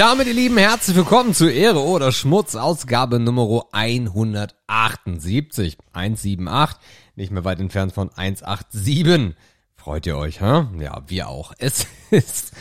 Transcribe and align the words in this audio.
damit, 0.00 0.26
ihr 0.28 0.32
Lieben, 0.32 0.56
herzlich 0.56 0.96
willkommen 0.96 1.34
zu 1.34 1.50
Ehre 1.50 1.80
oder 1.80 2.10
Schmutz, 2.10 2.54
Ausgabe 2.54 3.20
Nummer 3.20 3.66
178. 3.70 5.76
178, 5.92 6.78
nicht 7.16 7.30
mehr 7.30 7.44
weit 7.44 7.60
entfernt 7.60 7.92
von 7.92 8.08
187. 8.16 9.36
Freut 9.76 10.06
ihr 10.06 10.16
euch, 10.16 10.40
hä? 10.40 10.64
Ja, 10.78 11.02
wir 11.06 11.28
auch. 11.28 11.52
Es 11.58 11.86
ist... 12.10 12.52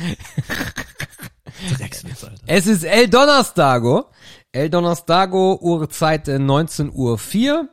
es 2.45 2.67
ist 2.67 2.83
El 2.83 3.09
Donnerstago. 3.09 4.09
El 4.51 4.69
Donnerstago, 4.69 5.57
Uhrzeit 5.61 6.27
19.04 6.27 6.91
Uhr. 6.91 7.69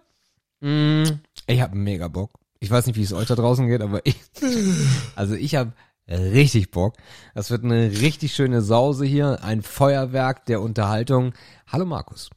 Mm, 0.60 1.02
ich 1.48 1.60
hab 1.60 1.74
mega 1.74 2.06
Bock. 2.06 2.30
Ich 2.60 2.70
weiß 2.70 2.86
nicht, 2.86 2.94
wie 2.94 3.02
es 3.02 3.12
euch 3.12 3.26
da 3.26 3.34
draußen 3.34 3.66
geht, 3.66 3.82
aber 3.82 4.00
ich... 4.04 4.14
Also 5.16 5.34
ich 5.34 5.56
hab 5.56 5.72
richtig 6.08 6.70
Bock. 6.70 6.96
Das 7.34 7.50
wird 7.50 7.64
eine 7.64 7.90
richtig 7.90 8.34
schöne 8.34 8.62
Sause 8.62 9.04
hier, 9.04 9.42
ein 9.42 9.62
Feuerwerk 9.62 10.46
der 10.46 10.60
Unterhaltung. 10.60 11.32
Hallo 11.66 11.84
Markus. 11.84 12.30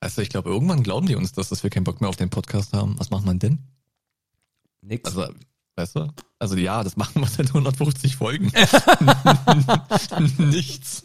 Also 0.00 0.22
ich 0.22 0.30
glaube, 0.30 0.48
irgendwann 0.48 0.82
glauben 0.82 1.06
die 1.06 1.14
uns 1.14 1.32
das, 1.32 1.50
dass 1.50 1.62
wir 1.62 1.70
keinen 1.70 1.84
Bock 1.84 2.00
mehr 2.00 2.08
auf 2.08 2.16
den 2.16 2.30
Podcast 2.30 2.72
haben. 2.72 2.98
Was 2.98 3.10
macht 3.10 3.24
man 3.26 3.38
denn? 3.38 3.58
Nix. 4.80 5.04
Also, 5.04 5.32
weißt 5.76 5.96
du? 5.96 6.08
Also 6.38 6.56
ja, 6.56 6.82
das 6.82 6.96
machen 6.96 7.20
wir 7.20 7.28
seit 7.28 7.48
150 7.48 8.16
Folgen. 8.16 8.50
Nichts. 10.38 11.04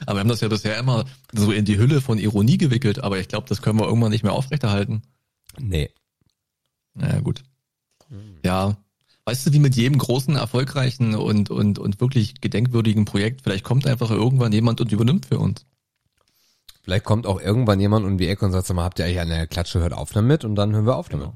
Aber 0.00 0.16
wir 0.16 0.20
haben 0.20 0.28
das 0.28 0.40
ja 0.40 0.48
bisher 0.48 0.78
immer 0.78 1.04
so 1.32 1.52
in 1.52 1.64
die 1.64 1.78
Hülle 1.78 2.00
von 2.00 2.18
Ironie 2.18 2.58
gewickelt, 2.58 2.98
aber 2.98 3.18
ich 3.18 3.28
glaube, 3.28 3.48
das 3.48 3.62
können 3.62 3.78
wir 3.78 3.86
irgendwann 3.86 4.10
nicht 4.10 4.24
mehr 4.24 4.32
aufrechterhalten. 4.32 5.02
nee. 5.58 5.90
Naja, 6.94 7.20
gut. 7.20 7.44
Ja, 8.42 8.78
weißt 9.26 9.46
du, 9.46 9.52
wie 9.52 9.58
mit 9.58 9.74
jedem 9.74 9.98
großen, 9.98 10.36
erfolgreichen 10.36 11.14
und, 11.14 11.50
und, 11.50 11.78
und 11.78 12.00
wirklich 12.00 12.40
gedenkwürdigen 12.40 13.04
Projekt, 13.04 13.42
vielleicht 13.42 13.64
kommt 13.64 13.86
einfach 13.86 14.10
irgendwann 14.10 14.52
jemand 14.52 14.80
und 14.80 14.92
übernimmt 14.92 15.26
für 15.26 15.38
uns. 15.38 15.66
Vielleicht 16.82 17.04
kommt 17.04 17.26
auch 17.26 17.40
irgendwann 17.40 17.80
jemand 17.80 18.06
um 18.06 18.16
die 18.16 18.28
Ecke 18.28 18.44
und 18.44 18.52
sagt, 18.52 18.68
sag 18.68 18.76
mal, 18.76 18.84
habt 18.84 19.00
ihr 19.00 19.04
eigentlich 19.04 19.20
eine 19.20 19.48
Klatsche, 19.48 19.80
hört 19.80 19.92
auf 19.92 20.12
damit 20.12 20.44
und 20.44 20.54
dann 20.54 20.72
hören 20.72 20.86
wir 20.86 20.96
auf 20.96 21.08
damit. 21.08 21.30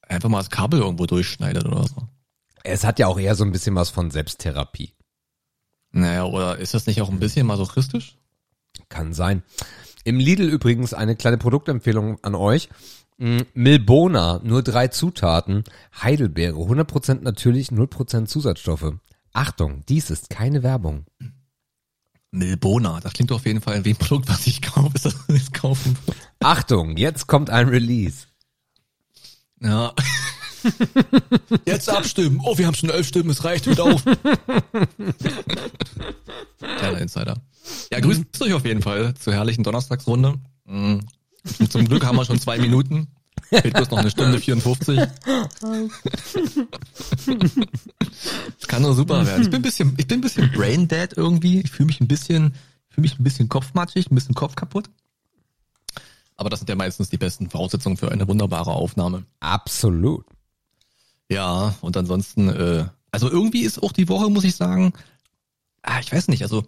Einfach 0.00 0.30
mal 0.30 0.38
das 0.38 0.50
Kabel 0.50 0.80
irgendwo 0.80 1.04
durchschneidet 1.04 1.66
oder 1.66 1.86
so. 1.86 2.08
Es 2.64 2.82
hat 2.82 2.98
ja 2.98 3.06
auch 3.06 3.18
eher 3.18 3.34
so 3.34 3.44
ein 3.44 3.52
bisschen 3.52 3.74
was 3.74 3.90
von 3.90 4.10
Selbsttherapie. 4.10 4.94
Naja, 5.90 6.24
oder 6.24 6.56
ist 6.56 6.72
das 6.72 6.86
nicht 6.86 7.02
auch 7.02 7.10
ein 7.10 7.20
bisschen 7.20 7.46
masochistisch? 7.46 8.16
Kann 8.88 9.12
sein. 9.12 9.42
Im 10.04 10.18
Lidl 10.18 10.48
übrigens 10.48 10.94
eine 10.94 11.16
kleine 11.16 11.36
Produktempfehlung 11.36 12.18
an 12.24 12.34
euch. 12.34 12.70
Mm, 13.18 13.40
Milbona, 13.54 14.40
nur 14.42 14.62
drei 14.62 14.88
Zutaten. 14.88 15.64
Heidelbeere, 16.02 16.56
100% 16.56 17.22
natürlich, 17.22 17.68
0% 17.68 18.26
Zusatzstoffe. 18.26 18.94
Achtung, 19.32 19.84
dies 19.88 20.10
ist 20.10 20.30
keine 20.30 20.62
Werbung. 20.62 21.06
Milbona, 22.30 23.00
das 23.00 23.12
klingt 23.12 23.30
auf 23.32 23.44
jeden 23.44 23.60
Fall 23.60 23.84
wie 23.84 23.90
ein 23.90 23.96
Produkt, 23.96 24.28
was 24.28 24.46
ich 24.46 24.62
kaufe, 24.62 24.90
ist 24.94 25.04
das 25.04 25.28
nicht 25.28 25.52
kaufen. 25.52 25.98
Achtung, 26.40 26.96
jetzt 26.96 27.26
kommt 27.26 27.50
ein 27.50 27.68
Release. 27.68 28.26
Ja. 29.60 29.92
Jetzt 31.66 31.88
abstimmen. 31.88 32.40
Oh, 32.42 32.56
wir 32.56 32.66
haben 32.66 32.74
schon 32.74 32.90
elf 32.90 33.08
Stimmen, 33.08 33.30
es 33.30 33.42
reicht, 33.44 33.68
wieder 33.68 33.84
auf. 33.84 34.04
Kleiner 36.58 36.98
Insider. 37.00 37.36
Ja, 37.90 37.98
grüßt 38.00 38.42
euch 38.42 38.52
auf 38.52 38.64
jeden 38.64 38.82
Fall 38.82 39.14
zur 39.14 39.32
herrlichen 39.34 39.64
Donnerstagsrunde. 39.64 40.34
Zum 41.68 41.86
Glück 41.86 42.04
haben 42.04 42.16
wir 42.16 42.24
schon 42.24 42.40
zwei 42.40 42.58
Minuten. 42.58 43.08
Fehlt 43.48 43.74
bloß 43.74 43.90
noch 43.90 43.98
eine 43.98 44.10
Stunde 44.10 44.38
54. 44.38 44.98
Es 48.60 48.68
kann 48.68 48.82
nur 48.82 48.94
super 48.94 49.26
werden. 49.26 49.42
Ich 49.42 49.50
bin 49.50 49.60
ein 49.60 49.62
bisschen, 49.62 49.94
ich 49.96 50.06
bin 50.06 50.18
ein 50.18 50.22
bisschen 50.22 50.50
brain 50.52 50.88
dead 50.88 51.12
irgendwie. 51.16 51.60
Ich 51.60 51.70
fühle 51.70 51.88
mich 51.88 52.00
ein 52.00 52.08
bisschen, 52.08 52.54
fühle 52.88 53.02
mich 53.02 53.18
ein 53.18 53.24
bisschen 53.24 53.48
kopfmatschig, 53.48 54.10
ein 54.10 54.14
bisschen 54.14 54.34
Kopf 54.34 54.54
kaputt. 54.54 54.88
Aber 56.36 56.50
das 56.50 56.60
sind 56.60 56.68
ja 56.68 56.76
meistens 56.76 57.10
die 57.10 57.18
besten 57.18 57.50
Voraussetzungen 57.50 57.96
für 57.96 58.10
eine 58.10 58.26
wunderbare 58.26 58.72
Aufnahme. 58.72 59.24
Absolut. 59.40 60.24
Ja, 61.28 61.74
und 61.80 61.96
ansonsten, 61.96 62.48
äh, 62.48 62.86
also 63.10 63.30
irgendwie 63.30 63.62
ist 63.62 63.82
auch 63.82 63.92
die 63.92 64.08
Woche, 64.08 64.30
muss 64.30 64.44
ich 64.44 64.56
sagen, 64.56 64.92
ah, 65.82 66.00
ich 66.00 66.12
weiß 66.12 66.28
nicht, 66.28 66.42
also 66.42 66.64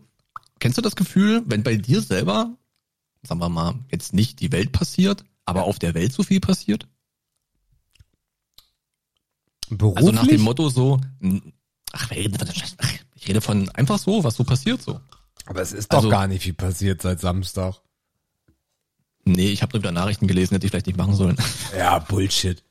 kennst 0.59 0.79
du 0.79 0.83
das 0.83 0.97
Gefühl, 0.97 1.43
wenn 1.47 1.63
bei 1.63 1.77
dir 1.77 2.01
selber, 2.01 2.57
sagen 3.27 3.41
wir 3.41 3.49
mal, 3.49 3.75
jetzt 3.91 4.13
nicht 4.13 4.41
die 4.41 4.53
Welt 4.53 4.73
passiert, 4.73 5.25
aber 5.45 5.65
auf 5.65 5.79
der 5.79 5.95
Welt 5.95 6.13
so 6.13 6.23
viel 6.23 6.41
passiert? 6.41 6.87
Beruflich? 9.71 10.07
Also 10.07 10.13
nach 10.13 10.27
dem 10.27 10.43
Motto 10.43 10.69
so, 10.69 11.01
ach, 11.93 12.11
wer 12.11 12.19
redet 12.19 12.39
von 12.39 12.47
der 12.47 12.55
Scheiße? 12.55 12.77
Ach, 12.79 12.93
ich 13.15 13.29
rede 13.29 13.41
von 13.41 13.69
einfach 13.71 13.99
so, 13.99 14.23
was 14.25 14.35
so 14.37 14.45
passiert 14.45 14.83
so. 14.83 15.01
Aber 15.47 15.61
es 15.63 15.73
ist 15.73 15.93
doch 15.93 15.99
Also- 15.99 16.09
gar 16.11 16.27
nicht 16.27 16.43
viel 16.43 16.55
passiert 16.55 17.03
seit 17.03 17.21
Samstag. 17.21 17.77
Nee, 19.27 19.49
ich 19.49 19.63
habe 19.63 19.73
nur 19.73 19.83
wieder 19.83 19.93
Nachrichten 19.93 20.27
gelesen, 20.27 20.55
hätte 20.55 20.67
ich 20.67 20.71
vielleicht 20.71 20.87
nicht 20.87 20.99
machen 20.99 21.15
sollen. 21.15 21.37
Ja, 21.77 21.99
Bullshit. 21.99 22.63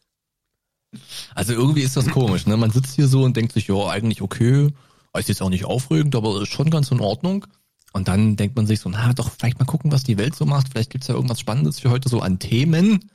Also 1.33 1.53
irgendwie 1.53 1.81
ist 1.81 1.97
das 1.97 2.07
komisch, 2.09 2.45
ne? 2.45 2.55
Man 2.57 2.69
sitzt 2.69 2.93
hier 2.95 3.07
so 3.07 3.23
und 3.23 3.35
denkt 3.35 3.53
sich, 3.53 3.67
ja, 3.67 3.87
eigentlich 3.89 4.21
okay, 4.21 4.69
ist 5.17 5.29
jetzt 5.29 5.41
auch 5.41 5.49
nicht 5.49 5.65
aufregend, 5.65 6.15
aber 6.15 6.39
ist 6.43 6.49
schon 6.51 6.69
ganz 6.69 6.91
in 6.91 6.99
Ordnung. 6.99 7.47
Und 7.93 8.07
dann 8.07 8.35
denkt 8.35 8.55
man 8.55 8.65
sich 8.65 8.79
so, 8.79 8.89
na, 8.89 9.13
doch, 9.13 9.31
vielleicht 9.31 9.59
mal 9.59 9.65
gucken, 9.65 9.91
was 9.91 10.03
die 10.03 10.17
Welt 10.17 10.35
so 10.35 10.45
macht. 10.45 10.69
Vielleicht 10.69 10.89
gibt's 10.89 11.07
ja 11.07 11.13
irgendwas 11.13 11.39
Spannendes 11.39 11.79
für 11.79 11.91
heute 11.91 12.09
so 12.09 12.21
an 12.21 12.39
Themen. 12.39 13.11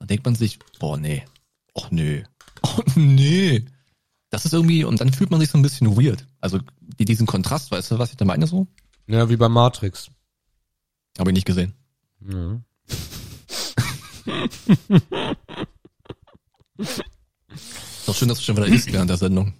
Dann 0.00 0.08
denkt 0.08 0.24
man 0.24 0.34
sich, 0.34 0.58
boah, 0.80 0.98
nee. 0.98 1.24
Och, 1.76 1.90
nee. 1.92 2.24
Oh, 2.62 2.82
nee. 2.96 3.64
Das 4.28 4.44
ist 4.44 4.52
irgendwie, 4.52 4.84
und 4.84 5.00
dann 5.00 5.12
fühlt 5.12 5.30
man 5.30 5.40
sich 5.40 5.48
so 5.48 5.58
ein 5.58 5.62
bisschen 5.62 5.96
weird. 5.96 6.26
Also 6.40 6.58
die, 6.98 7.04
diesen 7.04 7.26
Kontrast, 7.26 7.70
weißt 7.70 7.92
du, 7.92 7.98
was 7.98 8.10
ich 8.10 8.16
da 8.16 8.24
meine 8.24 8.48
so? 8.48 8.66
Ja, 9.06 9.28
wie 9.30 9.36
bei 9.36 9.48
Matrix. 9.48 10.10
Habe 11.18 11.30
ich 11.30 11.34
nicht 11.34 11.46
gesehen. 11.46 11.74
Ja. 12.28 12.60
Ist 16.78 17.02
doch 18.06 18.14
schön, 18.14 18.28
dass 18.28 18.38
du 18.38 18.44
schon 18.44 18.56
wieder 18.56 18.66
isst 18.74 18.92
während 18.92 19.10
der 19.10 19.16
Sendung. 19.16 19.54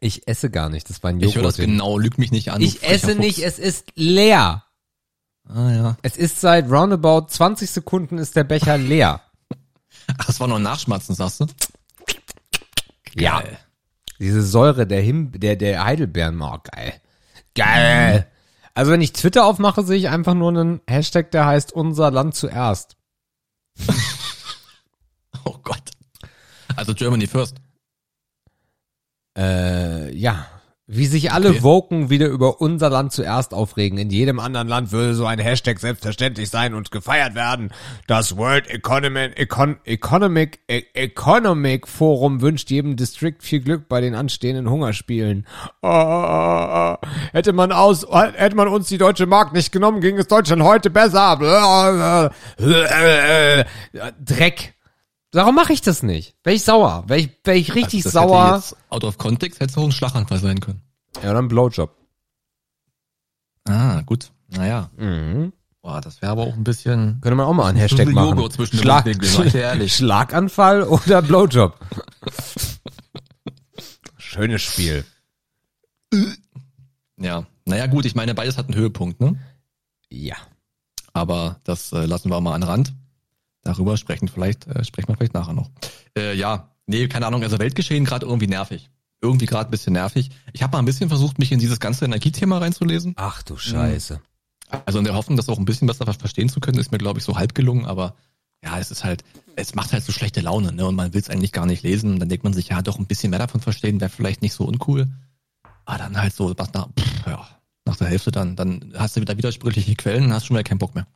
Ich 0.00 0.28
esse 0.28 0.50
gar 0.50 0.68
nicht, 0.68 0.88
das 0.90 1.02
war 1.02 1.10
ein 1.10 1.20
Ich 1.20 1.34
höre 1.34 1.42
das 1.42 1.56
Joghurt. 1.56 1.70
genau, 1.72 1.98
lüg 1.98 2.18
mich 2.18 2.30
nicht 2.30 2.50
an. 2.52 2.60
ich 2.60 2.82
esse 2.84 3.08
Fuchs. 3.08 3.18
nicht, 3.18 3.38
es 3.40 3.58
ist 3.58 3.86
leer. 3.96 4.64
Ah, 5.48 5.70
ja. 5.72 5.96
Es 6.02 6.16
ist 6.16 6.40
seit 6.40 6.70
roundabout 6.70 7.26
20 7.28 7.70
Sekunden 7.70 8.18
ist 8.18 8.36
der 8.36 8.44
Becher 8.44 8.78
leer. 8.78 9.22
Ach, 10.18 10.26
das 10.26 10.38
war 10.40 10.46
noch 10.46 10.56
ein 10.56 10.62
Nachschmatzen, 10.62 11.14
sagst 11.14 11.40
du? 11.40 11.46
Ja. 13.14 13.40
Geil. 13.40 13.58
Diese 14.20 14.42
Säure 14.42 14.86
der 14.86 15.00
Him 15.00 15.32
der, 15.32 15.56
der 15.56 15.84
Heidelbeeren, 15.84 16.40
oh, 16.42 16.58
geil. 16.62 17.00
Geil. 17.54 18.26
Also 18.74 18.92
wenn 18.92 19.00
ich 19.00 19.12
Twitter 19.12 19.44
aufmache, 19.46 19.82
sehe 19.82 19.96
ich 19.96 20.08
einfach 20.08 20.34
nur 20.34 20.50
einen 20.50 20.80
Hashtag, 20.88 21.30
der 21.32 21.46
heißt 21.46 21.72
unser 21.72 22.10
Land 22.10 22.34
zuerst. 22.36 22.96
Oh 25.44 25.56
Gott. 25.62 25.82
Also 26.76 26.94
Germany 26.94 27.26
first. 27.26 27.56
Äh, 29.38 30.12
ja. 30.14 30.46
Wie 30.90 31.04
sich 31.04 31.32
alle 31.32 31.50
Okay. 31.50 31.62
Woken 31.62 32.08
wieder 32.08 32.28
über 32.28 32.62
unser 32.62 32.88
Land 32.88 33.12
zuerst 33.12 33.52
aufregen. 33.52 33.98
In 33.98 34.08
jedem 34.08 34.40
anderen 34.40 34.68
Land 34.68 34.90
würde 34.90 35.12
so 35.12 35.26
ein 35.26 35.38
Hashtag 35.38 35.78
selbstverständlich 35.80 36.48
sein 36.48 36.72
und 36.72 36.90
gefeiert 36.90 37.34
werden. 37.34 37.72
Das 38.06 38.38
World 38.38 38.66
Economic, 38.70 39.38
Econ, 39.38 39.76
Economic, 39.84 40.60
E- 40.66 40.84
Economic 40.94 41.86
Forum 41.86 42.40
wünscht 42.40 42.70
jedem 42.70 42.96
District 42.96 43.34
viel 43.40 43.60
Glück 43.60 43.86
bei 43.90 44.00
den 44.00 44.14
anstehenden 44.14 44.70
Hungerspielen. 44.70 45.46
Ah, 45.82 46.96
hätte 47.32 47.52
man 47.52 47.70
aus, 47.70 48.06
hätte 48.10 48.56
man 48.56 48.68
uns 48.68 48.88
die 48.88 48.96
deutsche 48.96 49.26
Mark 49.26 49.52
nicht 49.52 49.72
genommen, 49.72 50.00
ging 50.00 50.16
es 50.16 50.26
Deutschland 50.26 50.62
heute 50.62 50.88
besser. 50.88 52.30
Dreck. 54.24 54.74
Warum 55.32 55.54
mache 55.54 55.72
ich 55.72 55.82
das 55.82 56.02
nicht? 56.02 56.34
Wäre 56.42 56.56
ich 56.56 56.64
sauer? 56.64 57.04
Wäre 57.06 57.20
ich, 57.20 57.30
wär 57.44 57.54
ich 57.54 57.74
richtig 57.74 58.06
also 58.06 58.18
das 58.18 58.22
Hätte 58.22 58.32
sauer? 58.32 58.54
jetzt 58.56 58.76
out 58.90 59.04
of 59.04 59.18
context 59.18 59.60
hätte 59.60 59.70
es 59.70 59.78
auch 59.78 59.84
ein 59.84 59.92
Schlaganfall 59.92 60.38
sein 60.38 60.60
können. 60.60 60.82
Ja, 61.22 61.32
dann 61.32 61.48
Blowjob. 61.48 61.94
Ah, 63.68 64.00
gut. 64.02 64.30
Naja. 64.48 64.90
Mhm. 64.96 65.52
Boah, 65.82 66.00
das 66.00 66.22
wäre 66.22 66.32
aber 66.32 66.42
auch 66.42 66.54
ein 66.54 66.64
bisschen. 66.64 67.20
Könnte 67.20 67.36
man 67.36 67.46
auch 67.46 67.52
mal 67.52 67.66
einen 67.66 67.78
Hashtag 67.78 68.08
machen. 68.08 68.50
Schlag, 68.66 69.06
ehrlich. 69.54 69.94
Schlaganfall 69.96 70.82
oder 70.82 71.22
Blowjob? 71.22 71.78
Schönes 74.16 74.62
Spiel. 74.62 75.04
Ja. 77.16 77.46
Naja, 77.64 77.86
gut, 77.86 78.06
ich 78.06 78.14
meine, 78.14 78.34
beides 78.34 78.56
hat 78.56 78.66
einen 78.66 78.76
Höhepunkt, 78.76 79.20
ne? 79.20 79.38
Ja. 80.08 80.36
Aber 81.12 81.60
das 81.64 81.92
äh, 81.92 82.06
lassen 82.06 82.30
wir 82.30 82.40
mal 82.40 82.54
an 82.54 82.62
den 82.62 82.68
Rand. 82.70 82.94
Darüber 83.68 83.98
sprechen 83.98 84.28
vielleicht, 84.28 84.66
äh, 84.66 84.82
sprechen 84.82 85.08
wir 85.08 85.16
vielleicht 85.16 85.34
nachher 85.34 85.52
noch. 85.52 85.70
Äh, 86.16 86.34
ja, 86.34 86.70
nee, 86.86 87.06
keine 87.06 87.26
Ahnung, 87.26 87.42
also 87.42 87.58
Weltgeschehen 87.58 88.06
gerade 88.06 88.24
irgendwie 88.24 88.46
nervig. 88.46 88.88
Irgendwie 89.20 89.44
gerade 89.44 89.68
ein 89.68 89.70
bisschen 89.70 89.92
nervig. 89.92 90.30
Ich 90.54 90.62
habe 90.62 90.72
mal 90.72 90.78
ein 90.78 90.86
bisschen 90.86 91.10
versucht, 91.10 91.38
mich 91.38 91.52
in 91.52 91.58
dieses 91.58 91.78
ganze 91.78 92.06
Energiethema 92.06 92.56
reinzulesen. 92.56 93.12
Ach 93.18 93.42
du 93.42 93.58
Scheiße. 93.58 94.22
Also 94.86 94.98
in 94.98 95.04
der 95.04 95.14
Hoffnung, 95.14 95.36
das 95.36 95.50
auch 95.50 95.58
ein 95.58 95.66
bisschen 95.66 95.86
besser 95.86 96.10
verstehen 96.10 96.48
zu 96.48 96.60
können, 96.60 96.78
ist 96.78 96.92
mir, 96.92 96.96
glaube 96.96 97.18
ich, 97.18 97.26
so 97.26 97.36
halb 97.36 97.54
gelungen, 97.54 97.84
aber 97.84 98.14
ja, 98.64 98.78
es 98.78 98.90
ist 98.90 99.04
halt, 99.04 99.22
es 99.54 99.74
macht 99.74 99.92
halt 99.92 100.02
so 100.02 100.12
schlechte 100.12 100.40
Laune, 100.40 100.72
ne? 100.72 100.86
Und 100.86 100.94
man 100.94 101.12
will 101.12 101.20
es 101.20 101.28
eigentlich 101.28 101.52
gar 101.52 101.66
nicht 101.66 101.82
lesen. 101.82 102.14
Und 102.14 102.20
dann 102.20 102.30
denkt 102.30 102.44
man 102.44 102.54
sich, 102.54 102.68
ja, 102.68 102.80
doch 102.80 102.98
ein 102.98 103.06
bisschen 103.06 103.28
mehr 103.28 103.38
davon 103.38 103.60
verstehen, 103.60 104.00
wäre 104.00 104.10
vielleicht 104.10 104.40
nicht 104.40 104.54
so 104.54 104.64
uncool. 104.64 105.08
Aber 105.84 105.98
dann 105.98 106.20
halt 106.20 106.34
so, 106.34 106.54
was 106.56 106.72
da, 106.72 106.88
pff, 106.98 107.26
ja, 107.26 107.46
nach 107.84 107.96
der 107.96 108.08
Hälfte 108.08 108.30
dann. 108.30 108.56
Dann 108.56 108.94
hast 108.96 109.16
du 109.16 109.20
wieder 109.20 109.36
widersprüchliche 109.36 109.94
Quellen 109.94 110.24
und 110.24 110.32
hast 110.32 110.46
schon 110.46 110.56
wieder 110.56 110.64
keinen 110.64 110.78
Bock 110.78 110.94
mehr. 110.94 111.06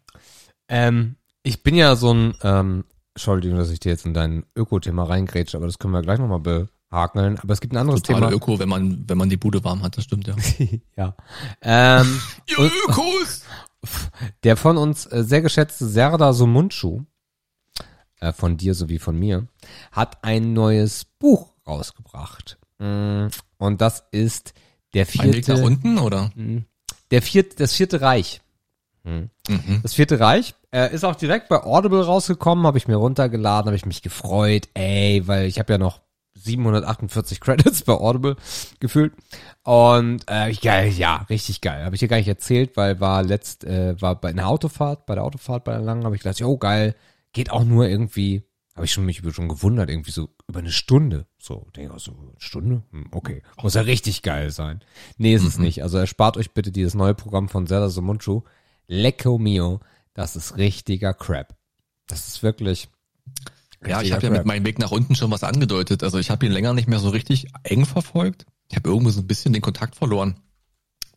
Ähm, 0.69 1.16
ich 1.42 1.62
bin 1.62 1.74
ja 1.74 1.96
so 1.96 2.12
ein, 2.12 2.34
ähm, 2.42 2.84
Entschuldigung, 3.14 3.58
dass 3.58 3.70
ich 3.70 3.80
dir 3.80 3.90
jetzt 3.90 4.06
in 4.06 4.14
dein 4.14 4.44
Öko-Thema 4.56 5.04
reingrätsche, 5.04 5.56
aber 5.56 5.66
das 5.66 5.78
können 5.78 5.92
wir 5.92 6.02
gleich 6.02 6.18
nochmal 6.18 6.40
behakeln. 6.40 7.38
Aber 7.38 7.52
es 7.52 7.60
gibt 7.60 7.74
ein 7.74 7.78
anderes 7.78 8.02
Total 8.02 8.22
Thema. 8.22 8.32
Öko, 8.32 8.58
wenn 8.58 8.68
man, 8.68 9.04
wenn 9.06 9.18
man 9.18 9.28
die 9.28 9.36
Bude 9.36 9.62
warm 9.64 9.82
hat, 9.82 9.96
das 9.96 10.04
stimmt 10.04 10.28
ja. 10.28 10.36
ja. 10.96 11.16
Ähm, 11.60 12.20
Ihr 12.46 12.58
Ökos! 12.88 13.44
der 14.44 14.56
von 14.56 14.78
uns 14.78 15.06
äh, 15.06 15.24
sehr 15.24 15.42
geschätzte 15.42 15.86
Serda 15.86 16.32
Sumunchu, 16.32 17.02
äh, 18.20 18.32
von 18.32 18.56
dir 18.56 18.74
sowie 18.74 18.98
von 18.98 19.18
mir, 19.18 19.48
hat 19.90 20.24
ein 20.24 20.52
neues 20.52 21.04
Buch 21.18 21.52
rausgebracht. 21.66 22.58
Mm, 22.78 23.26
Und 23.58 23.80
das 23.80 24.04
ist 24.12 24.54
der 24.94 25.02
Ein 25.02 25.32
vierte, 25.32 25.56
unten, 25.56 25.98
oder? 25.98 26.30
der 27.10 27.22
vierte, 27.22 27.56
das 27.56 27.74
vierte 27.74 28.00
Reich. 28.00 28.40
Mhm. 29.04 29.30
Das 29.82 29.94
vierte 29.94 30.20
Reich 30.20 30.54
äh, 30.72 30.92
ist 30.92 31.04
auch 31.04 31.14
direkt 31.14 31.48
bei 31.48 31.62
Audible 31.62 32.04
rausgekommen, 32.04 32.66
habe 32.66 32.78
ich 32.78 32.88
mir 32.88 32.96
runtergeladen, 32.96 33.66
habe 33.66 33.76
ich 33.76 33.86
mich 33.86 34.02
gefreut, 34.02 34.69
ey, 34.74 35.22
weil 35.26 35.46
ich 35.46 35.58
habe 35.58 35.72
ja 35.72 35.78
noch 35.78 36.00
748 36.34 37.40
Credits 37.40 37.82
bei 37.82 37.92
Audible 37.92 38.36
gefühlt 38.80 39.12
und 39.64 40.22
äh, 40.26 40.52
geil, 40.54 40.90
ja, 40.90 41.26
richtig 41.28 41.60
geil. 41.60 41.84
Habe 41.84 41.94
ich 41.94 42.00
dir 42.00 42.08
gar 42.08 42.16
nicht 42.16 42.28
erzählt, 42.28 42.76
weil 42.76 43.00
war 43.00 43.22
letzt 43.22 43.64
äh, 43.64 44.00
war 44.00 44.20
bei 44.20 44.30
einer 44.30 44.48
Autofahrt, 44.48 45.06
bei 45.06 45.14
der 45.14 45.24
Autofahrt 45.24 45.64
bei 45.64 45.72
der 45.72 45.82
langen, 45.82 46.04
habe 46.04 46.16
ich 46.16 46.22
gedacht, 46.22 46.42
oh 46.42 46.56
geil, 46.56 46.94
geht 47.32 47.50
auch 47.50 47.64
nur 47.64 47.86
irgendwie, 47.86 48.42
habe 48.74 48.86
ich 48.86 48.92
schon 48.92 49.04
mich 49.04 49.22
schon 49.30 49.48
gewundert, 49.48 49.90
irgendwie 49.90 50.10
so 50.10 50.30
über 50.48 50.60
eine 50.60 50.72
Stunde. 50.72 51.26
So, 51.38 51.66
denke 51.76 51.94
ich 51.96 52.02
so, 52.02 52.12
eine 52.12 52.32
Stunde? 52.38 52.82
Hm, 52.90 53.06
okay, 53.12 53.42
muss 53.62 53.74
ja 53.74 53.82
richtig 53.82 54.22
geil 54.22 54.50
sein. 54.50 54.80
Nee, 55.19 55.34
ist 55.34 55.44
es 55.44 55.58
nicht. 55.58 55.82
Also 55.82 55.98
erspart 55.98 56.36
euch 56.36 56.52
bitte 56.52 56.72
dieses 56.72 56.94
neue 56.94 57.14
Programm 57.14 57.48
von 57.48 57.66
Zelda 57.66 57.88
Sumunchu. 57.88 58.42
Lecco 58.88 59.38
mio, 59.38 59.80
das 60.14 60.36
ist 60.36 60.56
richtiger 60.56 61.14
Crap. 61.14 61.56
Das 62.06 62.28
ist 62.28 62.42
wirklich. 62.42 62.88
Ja, 63.86 64.02
ich 64.02 64.12
habe 64.12 64.26
ja 64.26 64.30
mit 64.30 64.44
meinem 64.44 64.64
Weg 64.64 64.78
nach 64.78 64.92
unten 64.92 65.14
schon 65.14 65.30
was 65.30 65.42
angedeutet. 65.42 66.04
Also 66.04 66.18
ich 66.18 66.30
habe 66.30 66.46
ihn 66.46 66.52
länger 66.52 66.72
nicht 66.72 66.88
mehr 66.88 67.00
so 67.00 67.08
richtig 67.08 67.48
eng 67.64 67.84
verfolgt. 67.84 68.46
Ich 68.68 68.76
habe 68.76 68.88
irgendwie 68.88 69.10
so 69.10 69.20
ein 69.20 69.26
bisschen 69.26 69.52
den 69.52 69.62
Kontakt 69.62 69.96
verloren. 69.96 70.36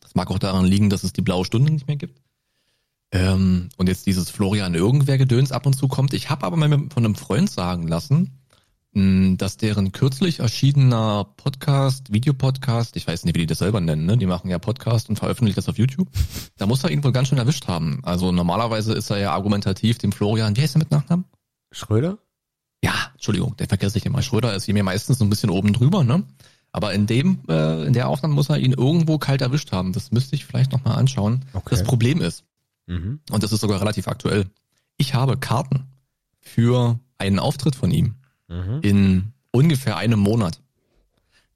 Das 0.02 0.16
mag 0.16 0.32
auch 0.32 0.40
daran 0.40 0.66
liegen, 0.66 0.90
dass 0.90 1.04
es 1.04 1.14
die 1.14 1.22
blaue 1.22 1.46
Stunde 1.46 1.72
nicht 1.72 1.88
mehr 1.88 1.98
gibt. 1.98 2.22
Ähm, 3.12 3.70
und 3.78 3.88
jetzt 3.88 4.08
dieses 4.08 4.30
Florian 4.30 4.74
irgendwer 4.74 5.18
Gedöns 5.18 5.52
ab 5.52 5.66
und 5.66 5.74
zu 5.74 5.88
kommt. 5.88 6.14
Ich 6.14 6.30
habe 6.30 6.46
aber 6.46 6.58
mal 6.58 6.70
von 6.90 7.06
einem 7.06 7.16
Freund 7.16 7.50
sagen 7.50 7.88
lassen, 7.88 8.40
dass 8.96 9.58
deren 9.58 9.92
kürzlich 9.92 10.40
erschienener 10.40 11.26
Podcast, 11.36 12.14
Videopodcast, 12.14 12.96
ich 12.96 13.06
weiß 13.06 13.26
nicht, 13.26 13.36
wie 13.36 13.42
die 13.42 13.46
das 13.46 13.58
selber 13.58 13.82
nennen, 13.82 14.06
ne? 14.06 14.16
die 14.18 14.26
machen 14.26 14.50
ja 14.50 14.58
Podcast 14.58 15.10
und 15.10 15.18
veröffentlichen 15.18 15.58
das 15.58 15.68
auf 15.68 15.78
YouTube. 15.78 16.08
Da 16.56 16.66
muss 16.66 16.82
er 16.86 16.92
ihn 16.92 17.04
wohl 17.04 17.12
ganz 17.12 17.28
schön 17.28 17.38
erwischt 17.38 17.68
haben. 17.68 18.00
Also 18.04 18.32
normalerweise 18.32 18.94
ist 18.94 19.10
er 19.10 19.18
ja 19.18 19.34
argumentativ 19.34 19.98
dem 19.98 20.14
Florian, 20.14 20.56
wie 20.56 20.62
heißt 20.62 20.78
er 20.78 20.80
mit 20.80 20.92
Nachnamen? 20.92 21.26
Schröder? 21.74 22.20
Ja, 22.82 22.94
Entschuldigung, 23.14 23.58
der 23.58 23.68
vergesse 23.68 23.98
ich 23.98 24.06
immer. 24.06 24.22
Schröder 24.22 24.56
ist 24.56 24.64
hier 24.64 24.74
mir 24.74 24.84
meistens 24.86 25.18
so 25.18 25.26
ein 25.26 25.30
bisschen 25.30 25.50
oben 25.50 25.74
drüber, 25.74 26.06
ne? 26.06 26.24
Aber 26.72 26.94
in 26.94 27.06
dem, 27.06 27.40
äh, 27.50 27.86
in 27.86 27.92
der 27.92 28.08
Aufnahme 28.08 28.34
muss 28.34 28.50
er 28.50 28.60
ihn 28.60 28.72
irgendwo 28.74 29.18
kalt 29.18 29.42
erwischt 29.42 29.74
haben. 29.74 29.92
Das 29.92 30.12
müsste 30.14 30.36
ich 30.36 30.46
vielleicht 30.46 30.72
nochmal 30.72 30.98
anschauen. 30.98 31.44
Okay. 31.52 31.68
Das 31.72 31.84
Problem 31.84 32.22
ist, 32.22 32.46
Mhm. 32.88 33.20
und 33.30 33.44
das 33.44 33.52
ist 33.52 33.60
sogar 33.62 33.82
relativ 33.82 34.08
aktuell, 34.08 34.46
ich 34.96 35.14
habe 35.16 35.36
Karten 35.36 35.88
für 36.40 37.00
einen 37.18 37.40
Auftritt 37.40 37.76
von 37.76 37.92
ihm 37.92 38.16
Mhm. 38.48 38.80
in 38.82 39.34
ungefähr 39.52 39.98
einem 39.98 40.20
Monat. 40.20 40.62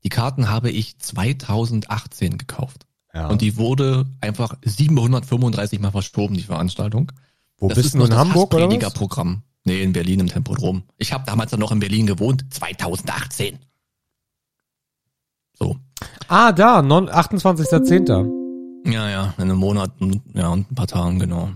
Die 0.03 0.09
Karten 0.09 0.50
habe 0.50 0.69
ich 0.71 0.97
2018 0.97 2.38
gekauft. 2.38 2.86
Ja. 3.13 3.27
Und 3.27 3.41
die 3.41 3.57
wurde 3.57 4.06
einfach 4.21 4.56
735 4.63 5.80
Mal 5.80 5.91
verschoben, 5.91 6.36
die 6.36 6.44
Veranstaltung. 6.44 7.12
Wo 7.57 7.68
das 7.68 7.75
bist 7.75 7.88
ist 7.88 7.95
du 7.95 8.06
in 8.06 8.15
Hamburg 8.15 8.53
oder 8.53 8.65
was? 8.68 8.74
Hassprediger-Programm. 8.74 9.41
Nee, 9.65 9.81
in 9.83 9.91
Berlin 9.94 10.21
im 10.21 10.27
Tempodrom. 10.27 10.83
Ich 10.97 11.12
habe 11.12 11.25
damals 11.25 11.51
dann 11.51 11.59
noch 11.59 11.71
in 11.71 11.80
Berlin 11.80 12.06
gewohnt, 12.07 12.45
2018. 12.53 13.59
So. 15.53 15.75
Ah, 16.30 16.51
da, 16.53 16.81
non- 16.81 17.09
28.10. 17.09 18.31
Ja, 18.89 19.09
ja, 19.09 19.33
in 19.38 19.44
einem 19.44 19.57
Monat, 19.57 19.91
ja, 20.33 20.47
und 20.50 20.71
ein 20.71 20.75
paar 20.75 20.88
Tagen, 20.88 21.19
genau. 21.19 21.51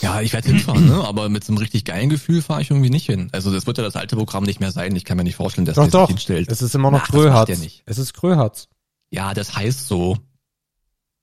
Ja, 0.00 0.20
ich 0.20 0.32
werde 0.32 0.48
hinfahren, 0.48 0.86
ne? 0.86 1.04
aber 1.04 1.28
mit 1.28 1.44
so 1.44 1.52
einem 1.52 1.58
richtig 1.58 1.84
geilen 1.84 2.10
Gefühl 2.10 2.42
fahre 2.42 2.62
ich 2.62 2.70
irgendwie 2.70 2.90
nicht 2.90 3.06
hin. 3.06 3.28
Also 3.32 3.52
das 3.52 3.66
wird 3.66 3.78
ja 3.78 3.84
das 3.84 3.96
alte 3.96 4.16
Programm 4.16 4.44
nicht 4.44 4.60
mehr 4.60 4.70
sein. 4.70 4.94
Ich 4.94 5.04
kann 5.04 5.16
mir 5.16 5.24
nicht 5.24 5.34
vorstellen, 5.34 5.64
dass 5.64 5.74
Doch, 5.74 5.82
der 5.82 5.90
doch. 5.90 6.06
sich 6.06 6.14
hinstellt. 6.14 6.50
Es 6.50 6.62
ist 6.62 6.74
immer 6.74 6.90
noch 6.90 7.02
Ach, 7.02 7.08
Gröhatz. 7.08 7.50
Es 7.86 7.98
ist 7.98 8.14
Gröhatz. 8.14 8.68
Ja, 9.10 9.34
das 9.34 9.56
heißt 9.56 9.88
so, 9.88 10.16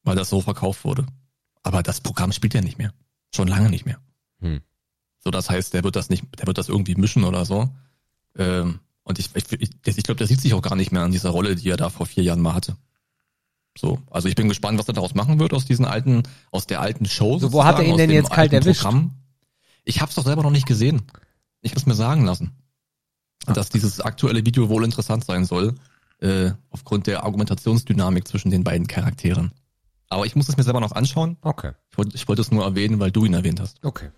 weil 0.04 0.16
das 0.16 0.30
so 0.30 0.42
verkauft 0.42 0.84
wurde. 0.84 1.06
Aber 1.64 1.82
das 1.82 2.02
Programm 2.02 2.34
spielt 2.34 2.54
ja 2.54 2.62
nicht 2.62 2.78
mehr. 2.78 2.94
Schon 3.34 3.48
lange 3.48 3.70
nicht 3.70 3.86
mehr. 3.86 4.00
Hm. 4.42 4.62
So, 5.20 5.32
das 5.32 5.50
heißt, 5.50 5.74
der 5.74 5.84
wird 5.84 5.96
das 5.96 6.10
nicht, 6.10 6.26
der 6.38 6.48
wird 6.48 6.58
das 6.58 6.70
irgendwie 6.70 6.96
mischen 6.96 7.24
oder 7.24 7.46
so. 7.46 7.70
Ähm, 8.38 8.80
und 9.04 9.20
ich, 9.20 9.30
ich, 9.34 9.52
ich, 9.54 9.72
ich 9.86 10.04
glaube, 10.04 10.18
der 10.18 10.28
sieht 10.28 10.42
sich 10.42 10.54
auch 10.54 10.62
gar 10.62 10.76
nicht 10.76 10.92
mehr 10.92 11.02
an 11.02 11.12
dieser 11.12 11.30
Rolle, 11.30 11.56
die 11.56 11.70
er 11.70 11.78
da 11.78 11.90
vor 11.90 12.06
vier 12.06 12.24
Jahren 12.24 12.42
mal 12.42 12.54
hatte. 12.54 12.76
So, 13.80 14.00
also 14.10 14.28
ich 14.28 14.36
bin 14.36 14.48
gespannt, 14.50 14.80
was 14.80 14.88
er 14.88 14.94
daraus 14.94 15.14
machen 15.14 15.40
wird 15.40 15.54
aus 15.54 15.66
diesen 15.66 15.86
alten, 15.86 16.24
aus 16.52 16.66
der 16.68 16.82
alten 16.82 17.06
Show. 17.06 17.38
So, 17.40 17.54
wo 17.54 17.64
hat 17.64 17.78
er 17.80 17.86
ihn 17.86 17.98
denn 17.98 18.10
jetzt 18.10 18.32
kalt 18.32 18.52
erwischt? 18.54 18.82
Programm. 18.82 19.12
Ich 19.86 20.02
habe 20.02 20.10
es 20.10 20.16
doch 20.16 20.24
selber 20.26 20.44
noch 20.44 20.52
nicht 20.52 20.66
gesehen. 20.66 21.04
Ich 21.62 21.72
habe 21.72 21.80
es 21.80 21.86
mir 21.86 21.94
sagen 21.96 22.26
lassen, 22.26 22.54
Ah. 23.46 23.54
dass 23.54 23.70
dieses 23.70 24.02
aktuelle 24.02 24.46
Video 24.46 24.68
wohl 24.70 24.84
interessant 24.84 25.24
sein 25.24 25.46
soll, 25.46 25.76
äh, 26.20 26.52
aufgrund 26.72 27.08
der 27.08 27.24
Argumentationsdynamik 27.24 28.28
zwischen 28.28 28.50
den 28.52 28.64
beiden 28.64 28.88
Charakteren. 28.88 29.52
Aber 30.10 30.26
ich 30.26 30.36
muss 30.36 30.50
es 30.50 30.58
mir 30.58 30.64
selber 30.64 30.80
noch 30.80 30.94
anschauen. 30.94 31.38
Okay. 31.42 31.72
Ich 31.92 31.98
wollte 31.98 32.16
ich 32.16 32.28
wollte 32.28 32.42
es 32.42 32.52
nur 32.52 32.64
erwähnen, 32.64 33.00
weil 33.00 33.12
du 33.12 33.26
ihn 33.26 33.34
erwähnt 33.34 33.60
hast. 33.60 33.84
Okay. 33.84 34.10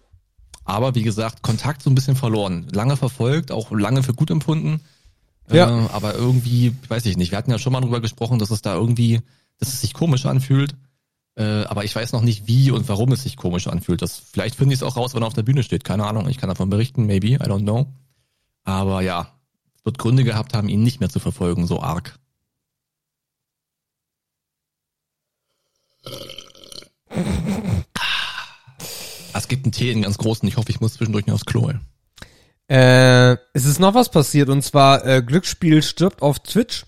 Aber 0.63 0.95
wie 0.95 1.03
gesagt, 1.03 1.41
Kontakt 1.41 1.81
so 1.81 1.89
ein 1.89 1.95
bisschen 1.95 2.15
verloren. 2.15 2.67
Lange 2.71 2.95
verfolgt, 2.95 3.51
auch 3.51 3.71
lange 3.71 4.03
für 4.03 4.13
gut 4.13 4.29
empfunden. 4.31 4.81
Ja. 5.51 5.67
Äh, 5.67 5.89
aber 5.89 6.13
irgendwie, 6.13 6.75
weiß 6.87 7.05
ich 7.07 7.17
nicht. 7.17 7.31
Wir 7.31 7.37
hatten 7.39 7.49
ja 7.51 7.57
schon 7.57 7.73
mal 7.73 7.81
drüber 7.81 8.01
gesprochen, 8.01 8.37
dass 8.39 8.51
es 8.51 8.61
da 8.61 8.75
irgendwie, 8.75 9.21
dass 9.59 9.69
es 9.69 9.81
sich 9.81 9.93
komisch 9.93 10.25
anfühlt. 10.25 10.75
Äh, 11.35 11.63
aber 11.65 11.83
ich 11.83 11.95
weiß 11.95 12.11
noch 12.11 12.21
nicht, 12.21 12.47
wie 12.47 12.71
und 12.71 12.89
warum 12.89 13.11
es 13.11 13.23
sich 13.23 13.37
komisch 13.37 13.67
anfühlt. 13.67 14.01
Das, 14.01 14.17
vielleicht 14.17 14.55
finde 14.55 14.73
ich 14.73 14.79
es 14.79 14.83
auch 14.83 14.97
raus, 14.97 15.13
wenn 15.13 15.23
er 15.23 15.27
auf 15.27 15.33
der 15.33 15.43
Bühne 15.43 15.63
steht. 15.63 15.83
Keine 15.83 16.05
Ahnung. 16.05 16.27
Ich 16.27 16.37
kann 16.37 16.49
davon 16.49 16.69
berichten, 16.69 17.05
maybe, 17.05 17.27
I 17.27 17.37
don't 17.37 17.61
know. 17.61 17.87
Aber 18.63 19.01
ja, 19.01 19.39
wird 19.83 19.97
Gründe 19.97 20.23
gehabt 20.23 20.53
haben, 20.53 20.69
ihn 20.69 20.83
nicht 20.83 20.99
mehr 20.99 21.09
zu 21.09 21.19
verfolgen, 21.19 21.67
so 21.67 21.81
arg. 21.81 22.19
Es 29.33 29.47
gibt 29.47 29.65
einen 29.65 29.71
Tee, 29.71 29.91
einen 29.91 30.01
ganz 30.01 30.17
großen. 30.17 30.47
Ich 30.47 30.57
hoffe, 30.57 30.69
ich 30.69 30.81
muss 30.81 30.93
zwischendurch 30.95 31.25
nicht 31.25 31.33
aufs 31.33 31.45
Klo. 31.45 31.71
Äh, 32.67 33.37
es 33.53 33.65
ist 33.65 33.79
noch 33.79 33.93
was 33.95 34.11
passiert 34.11 34.49
und 34.49 34.61
zwar 34.61 35.05
äh, 35.05 35.23
Glücksspiel 35.23 35.81
stirbt 35.81 36.21
auf 36.21 36.39
Twitch. 36.39 36.85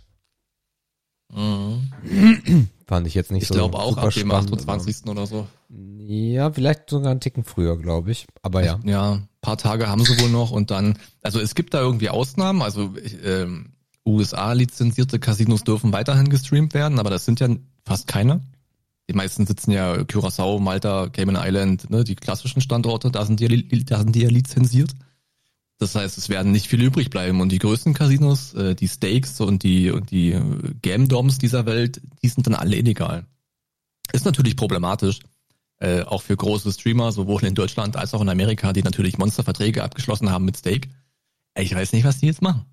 Fand 2.88 3.08
ich 3.08 3.14
jetzt 3.14 3.32
nicht 3.32 3.44
Ich 3.44 3.48
so. 3.48 3.54
glaube 3.54 3.78
auch 3.80 3.98
ab 3.98 4.14
dem 4.14 4.28
spannend, 4.28 4.52
28. 4.54 5.08
oder 5.08 5.26
so. 5.26 5.48
Ja, 5.70 6.52
vielleicht 6.52 6.90
sogar 6.90 7.12
einen 7.12 7.22
Ticken 7.22 7.44
früher, 7.44 7.78
glaube 7.78 8.12
ich. 8.12 8.28
Aber 8.42 8.64
ja. 8.64 8.80
Ja, 8.84 9.22
paar 9.42 9.58
Tage 9.58 9.88
haben 9.88 10.04
sie 10.04 10.20
wohl 10.20 10.30
noch 10.30 10.52
und 10.52 10.72
dann, 10.72 10.98
also 11.22 11.40
es 11.40 11.56
gibt 11.56 11.74
da 11.74 11.82
irgendwie 11.82 12.10
Ausnahmen, 12.10 12.62
also 12.62 12.94
ähm, 13.24 13.74
USA-lizenzierte 14.06 15.20
Casinos 15.20 15.64
dürfen 15.64 15.94
weiterhin 15.94 16.30
gestreamt 16.30 16.74
werden, 16.74 17.00
aber 17.00 17.10
das 17.10 17.26
sind 17.26 17.40
ja 17.40 17.50
fast 17.86 18.08
keine. 18.08 18.42
Die 19.10 19.14
meisten 19.14 19.46
sitzen 19.46 19.72
ja 19.72 19.94
Curaçao, 19.94 20.60
Malta, 20.60 21.10
Cayman 21.10 21.38
Island, 21.38 21.90
ne, 21.90 22.04
die 22.04 22.16
klassischen 22.16 22.62
Standorte, 22.62 23.12
da 23.12 23.26
sind 23.26 23.40
die, 23.40 23.86
da 23.86 24.00
sind 24.00 24.16
die 24.16 24.22
ja 24.22 24.30
lizenziert. 24.30 24.92
Das 25.82 25.96
heißt, 25.96 26.16
es 26.20 26.30
werden 26.30 26.52
nicht 26.52 26.68
viele 26.68 26.86
übrig 26.86 27.10
bleiben 27.10 27.42
und 27.42 27.52
die 27.52 27.58
größten 27.58 27.96
Casinos, 27.96 28.54
äh, 28.54 28.76
die 28.76 28.88
Stakes 28.88 29.42
und 29.42 29.64
die 29.64 29.90
und 29.90 30.12
die 30.12 30.34
äh, 30.34 30.44
Game-Doms 30.80 31.40
dieser 31.40 31.66
Welt, 31.66 32.00
die 32.22 32.28
sind 32.28 32.46
dann 32.46 32.54
alle 32.54 32.76
illegal. 32.76 33.26
Ist 34.14 34.26
natürlich 34.26 34.56
problematisch, 34.56 35.22
äh, 35.80 36.04
auch 36.04 36.22
für 36.22 36.38
große 36.38 36.72
Streamer, 36.72 37.12
sowohl 37.12 37.44
in 37.46 37.56
Deutschland 37.56 37.98
als 37.98 38.14
auch 38.14 38.22
in 38.22 38.30
Amerika, 38.30 38.74
die 38.74 38.84
natürlich 38.84 39.18
Monsterverträge 39.18 39.84
abgeschlossen 39.84 40.30
haben 40.30 40.46
mit 40.46 40.56
Stake. 40.56 40.88
Ich 41.58 41.74
weiß 41.74 41.94
nicht, 41.94 42.04
was 42.06 42.20
die 42.20 42.28
jetzt 42.28 42.44
machen. 42.44 42.68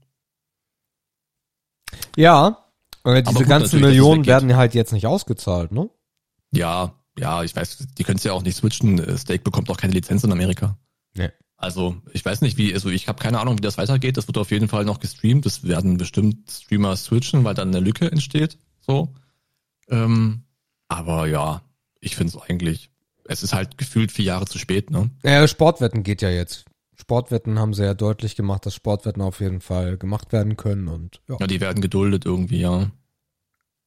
Ja. 2.15 2.67
Äh, 3.05 3.23
diese 3.23 3.39
gut, 3.39 3.49
ganzen 3.49 3.81
Millionen 3.81 4.27
werden 4.27 4.55
halt 4.55 4.75
jetzt 4.75 4.93
nicht 4.93 5.07
ausgezahlt, 5.07 5.73
ne? 5.73 5.89
Ja, 6.53 6.93
ja, 7.19 7.43
ich 7.43 7.57
weiß, 7.57 7.87
die 7.97 8.05
können 8.05 8.19
es 8.19 8.25
ja 8.25 8.33
auch 8.33 8.43
nicht 8.43 8.59
switchen. 8.59 8.99
Äh, 8.99 9.17
Stake 9.17 9.45
bekommt 9.45 9.71
auch 9.71 9.79
keine 9.79 9.95
Lizenz 9.95 10.25
in 10.25 10.33
Amerika. 10.33 10.77
Nee. 11.15 11.31
Also 11.59 11.97
ich 12.13 12.25
weiß 12.25 12.41
nicht, 12.41 12.57
wie, 12.57 12.73
also 12.73 12.89
ich 12.89 13.09
habe 13.09 13.21
keine 13.21 13.41
Ahnung, 13.41 13.59
wie 13.59 13.63
das 13.63 13.79
weitergeht. 13.79 14.17
Das 14.17 14.29
wird 14.29 14.39
auf 14.39 14.53
jeden 14.53 14.69
Fall 14.69 14.85
noch 14.85 15.01
gestreamt. 15.01 15.45
Das 15.45 15.65
werden 15.65 15.97
bestimmt 15.97 16.49
Streamer 16.49 16.97
switchen, 16.97 17.43
weil 17.43 17.55
dann 17.55 17.69
eine 17.69 17.81
Lücke 17.81 18.11
entsteht. 18.11 18.59
So. 18.81 19.13
Ähm, 19.89 20.45
aber 20.87 21.27
ja, 21.27 21.63
ich 22.01 22.15
finde 22.15 22.37
es 22.37 22.43
eigentlich, 22.49 22.91
es 23.25 23.43
ist 23.43 23.55
halt 23.55 23.77
gefühlt 23.77 24.13
vier 24.13 24.27
Jahre 24.27 24.47
zu 24.47 24.59
spät, 24.59 24.91
ne? 24.91 25.11
Ja, 25.25 25.47
Sportwetten 25.49 26.05
geht 26.05 26.23
ja 26.23 26.31
jetzt. 26.31 26.65
Sportwetten 26.95 27.59
haben 27.59 27.75
sie 27.75 27.85
ja 27.85 27.95
deutlich 27.95 28.37
gemacht, 28.37 28.65
dass 28.65 28.75
Sportwetten 28.75 29.23
auf 29.23 29.41
jeden 29.41 29.61
Fall 29.61 29.99
gemacht 29.99 30.33
werden 30.33 30.57
können 30.57 30.87
und 30.87 31.21
ja. 31.29 31.37
Ja, 31.41 31.47
die 31.49 31.61
werden 31.61 31.83
geduldet 31.83 32.25
irgendwie, 32.25 32.61
ja. 32.61 32.91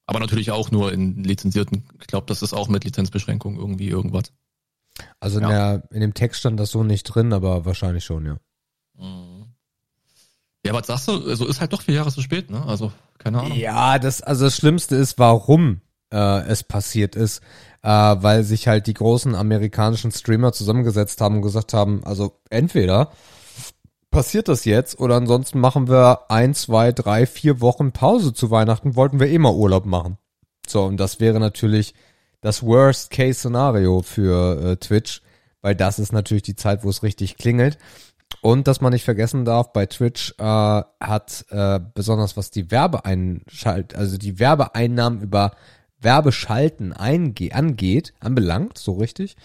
Aber 0.06 0.20
natürlich 0.20 0.52
auch 0.52 0.72
nur 0.72 0.92
in 0.92 1.24
lizenzierten. 1.24 1.86
Ich 2.02 2.08
glaube, 2.08 2.26
das 2.28 2.42
ist 2.42 2.54
auch 2.54 2.68
mit 2.68 2.84
Lizenzbeschränkung 2.84 3.58
irgendwie 3.58 3.88
irgendwas. 3.88 4.34
Also 5.20 5.38
in, 5.40 5.44
Ja. 5.44 5.50
der, 5.78 5.84
in 5.92 6.02
dem 6.02 6.14
Text 6.14 6.40
stand 6.42 6.60
das 6.60 6.72
so 6.72 6.84
nicht 6.84 7.04
drin, 7.04 7.34
aber 7.34 7.66
wahrscheinlich 7.66 8.04
schon, 8.06 8.26
ja. 8.26 8.38
Ja, 10.64 10.74
was 10.74 10.88
sagst 10.88 11.08
du? 11.08 11.28
Also 11.28 11.48
ist 11.48 11.60
halt 11.60 11.74
doch 11.74 11.82
vier 11.82 11.96
Jahre 11.96 12.12
zu 12.12 12.22
spät, 12.22 12.52
ne? 12.52 12.64
Also, 12.66 12.92
keine 13.18 13.40
Ahnung. 13.40 13.58
Ja, 13.58 13.98
das, 13.98 14.22
also 14.22 14.46
das 14.46 14.56
Schlimmste 14.56 14.96
ist, 14.96 15.18
warum 15.18 15.82
äh, 16.14 16.42
es 16.48 16.64
passiert 16.64 17.16
ist, 17.16 17.42
äh, 17.82 17.88
weil 17.90 18.44
sich 18.44 18.68
halt 18.68 18.86
die 18.86 18.94
großen 18.94 19.34
amerikanischen 19.34 20.12
Streamer 20.12 20.54
zusammengesetzt 20.54 21.20
haben 21.20 21.38
und 21.38 21.42
gesagt 21.42 21.74
haben, 21.74 22.04
also 22.04 22.40
entweder 22.52 23.12
passiert 24.12 24.50
das 24.50 24.66
jetzt 24.66 25.00
oder 25.00 25.16
ansonsten 25.16 25.60
machen 25.60 25.88
wir 25.88 26.30
ein, 26.30 26.54
zwei, 26.54 26.92
drei, 26.92 27.26
vier 27.26 27.60
Wochen 27.62 27.92
Pause 27.92 28.34
zu 28.34 28.52
Weihnachten, 28.52 28.96
wollten 28.96 29.20
wir 29.20 29.30
immer 29.32 29.56
Urlaub 29.56 29.86
machen. 29.86 30.18
So, 30.68 30.84
und 30.84 30.98
das 30.98 31.20
wäre 31.20 31.40
natürlich 31.40 31.96
das 32.42 32.64
Worst-Case-Szenario 32.64 34.02
für 34.02 34.72
äh, 34.72 34.76
Twitch, 34.78 35.22
weil 35.62 35.76
das 35.76 36.00
ist 36.00 36.12
natürlich 36.12 36.44
die 36.44 36.56
Zeit, 36.56 36.84
wo 36.84 36.90
es 36.90 37.04
richtig 37.04 37.38
klingelt. 37.38 37.78
Und 38.42 38.68
dass 38.68 38.82
man 38.82 38.94
nicht 38.94 39.04
vergessen 39.06 39.46
darf, 39.46 39.74
bei 39.74 39.86
Twitch 39.86 40.34
äh, 40.38 40.44
hat 40.44 41.46
äh, 41.50 41.80
besonders 41.94 42.38
was 42.38 42.50
die 42.50 42.72
Werbeeinschalt, 42.72 43.96
also 43.96 44.18
die 44.18 44.40
Werbeeinnahmen 44.40 45.22
über 45.22 45.52
Werbeschalten 46.00 46.94
einge 46.94 47.54
angeht, 47.54 48.14
anbelangt, 48.20 48.78
so 48.78 48.94
richtig, 48.94 49.36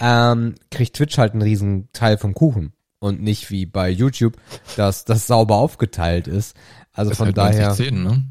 ähm, 0.00 0.54
kriegt 0.70 0.96
Twitch 0.96 1.18
halt 1.18 1.32
einen 1.32 1.42
riesen 1.42 1.88
Teil 1.92 2.16
vom 2.18 2.34
Kuchen. 2.34 2.72
Und 2.98 3.20
nicht 3.20 3.50
wie 3.50 3.66
bei 3.66 3.90
YouTube, 3.90 4.38
dass 4.76 5.04
das 5.04 5.26
sauber 5.26 5.56
aufgeteilt 5.56 6.26
ist. 6.26 6.56
Also 6.94 7.10
Das 7.10 7.18
von 7.18 7.26
halt 7.26 7.36
daher 7.36 7.68
90, 7.68 7.88
10, 7.88 8.02
ne? 8.02 8.24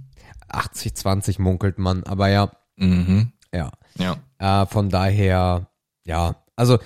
80-20 0.49 1.39
munkelt 1.39 1.77
man, 1.77 2.03
aber 2.03 2.29
ja, 2.29 2.51
Mhm. 2.77 3.31
ja. 3.53 3.71
Ja. 3.97 4.17
Äh, 4.39 4.65
von 4.67 4.89
daher, 4.89 5.67
ja, 6.05 6.35
also 6.55 6.79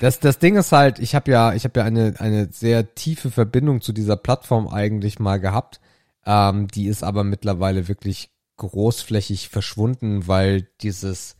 das 0.00 0.20
das 0.20 0.38
Ding 0.38 0.56
ist 0.56 0.72
halt, 0.72 0.98
ich 0.98 1.14
habe 1.14 1.30
ja 1.30 1.52
ich 1.52 1.64
habe 1.64 1.80
ja 1.80 1.86
eine 1.86 2.14
eine 2.18 2.48
sehr 2.50 2.94
tiefe 2.94 3.30
Verbindung 3.30 3.80
zu 3.80 3.92
dieser 3.92 4.16
Plattform 4.16 4.68
eigentlich 4.68 5.18
mal 5.18 5.38
gehabt. 5.38 5.80
Ähm, 6.24 6.68
die 6.68 6.86
ist 6.86 7.04
aber 7.04 7.24
mittlerweile 7.24 7.88
wirklich 7.88 8.30
großflächig 8.56 9.48
verschwunden, 9.50 10.26
weil 10.26 10.68
dieses 10.80 11.36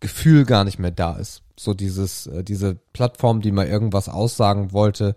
Gefühl 0.00 0.44
gar 0.44 0.64
nicht 0.64 0.78
mehr 0.78 0.92
da 0.92 1.16
ist. 1.16 1.42
So 1.58 1.74
dieses 1.74 2.26
äh, 2.28 2.44
diese 2.44 2.76
Plattform, 2.92 3.40
die 3.40 3.52
mal 3.52 3.66
irgendwas 3.66 4.08
aussagen 4.08 4.72
wollte, 4.72 5.16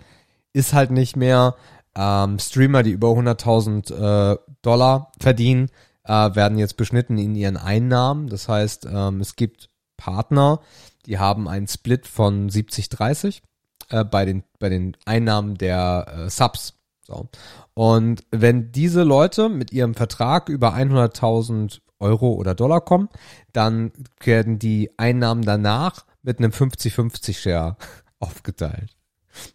ist 0.54 0.74
halt 0.74 0.92
nicht 0.92 1.16
mehr. 1.16 1.56
Ähm, 1.94 2.40
Streamer, 2.40 2.84
die 2.84 2.92
über 2.92 3.10
100.000 3.10 4.34
äh, 4.34 4.38
Dollar 4.62 5.12
verdienen, 5.20 5.70
äh, 6.04 6.36
werden 6.36 6.58
jetzt 6.58 6.78
beschnitten 6.78 7.18
in 7.18 7.36
ihren 7.36 7.58
Einnahmen. 7.58 8.28
Das 8.28 8.48
heißt, 8.48 8.88
ähm, 8.92 9.22
es 9.22 9.36
gibt 9.36 9.70
Partner, 9.98 10.62
die 11.06 11.20
haben 11.20 11.48
einen 11.48 11.68
Split 11.68 12.08
von 12.08 12.50
70-30 12.50 13.42
äh, 13.90 14.04
bei 14.04 14.26
den 14.26 14.44
bei 14.60 14.70
den 14.70 14.98
Einnahmen 15.06 15.58
der 15.58 16.26
äh, 16.26 16.30
Subs. 16.30 16.74
So. 17.02 17.30
Und 17.74 18.24
wenn 18.32 18.72
diese 18.72 19.04
Leute 19.04 19.50
mit 19.50 19.72
ihrem 19.72 19.96
Vertrag 19.96 20.50
über 20.50 20.76
100.000 20.76 21.80
Euro 22.00 22.34
oder 22.34 22.56
Dollar 22.56 22.82
kommen, 22.82 23.10
dann 23.54 23.92
werden 24.24 24.60
die 24.60 24.92
Einnahmen 24.98 25.44
danach 25.44 26.06
mit 26.24 26.40
einem 26.40 26.52
50-50 26.52 27.38
Share 27.38 27.78
aufgeteilt. 28.20 28.96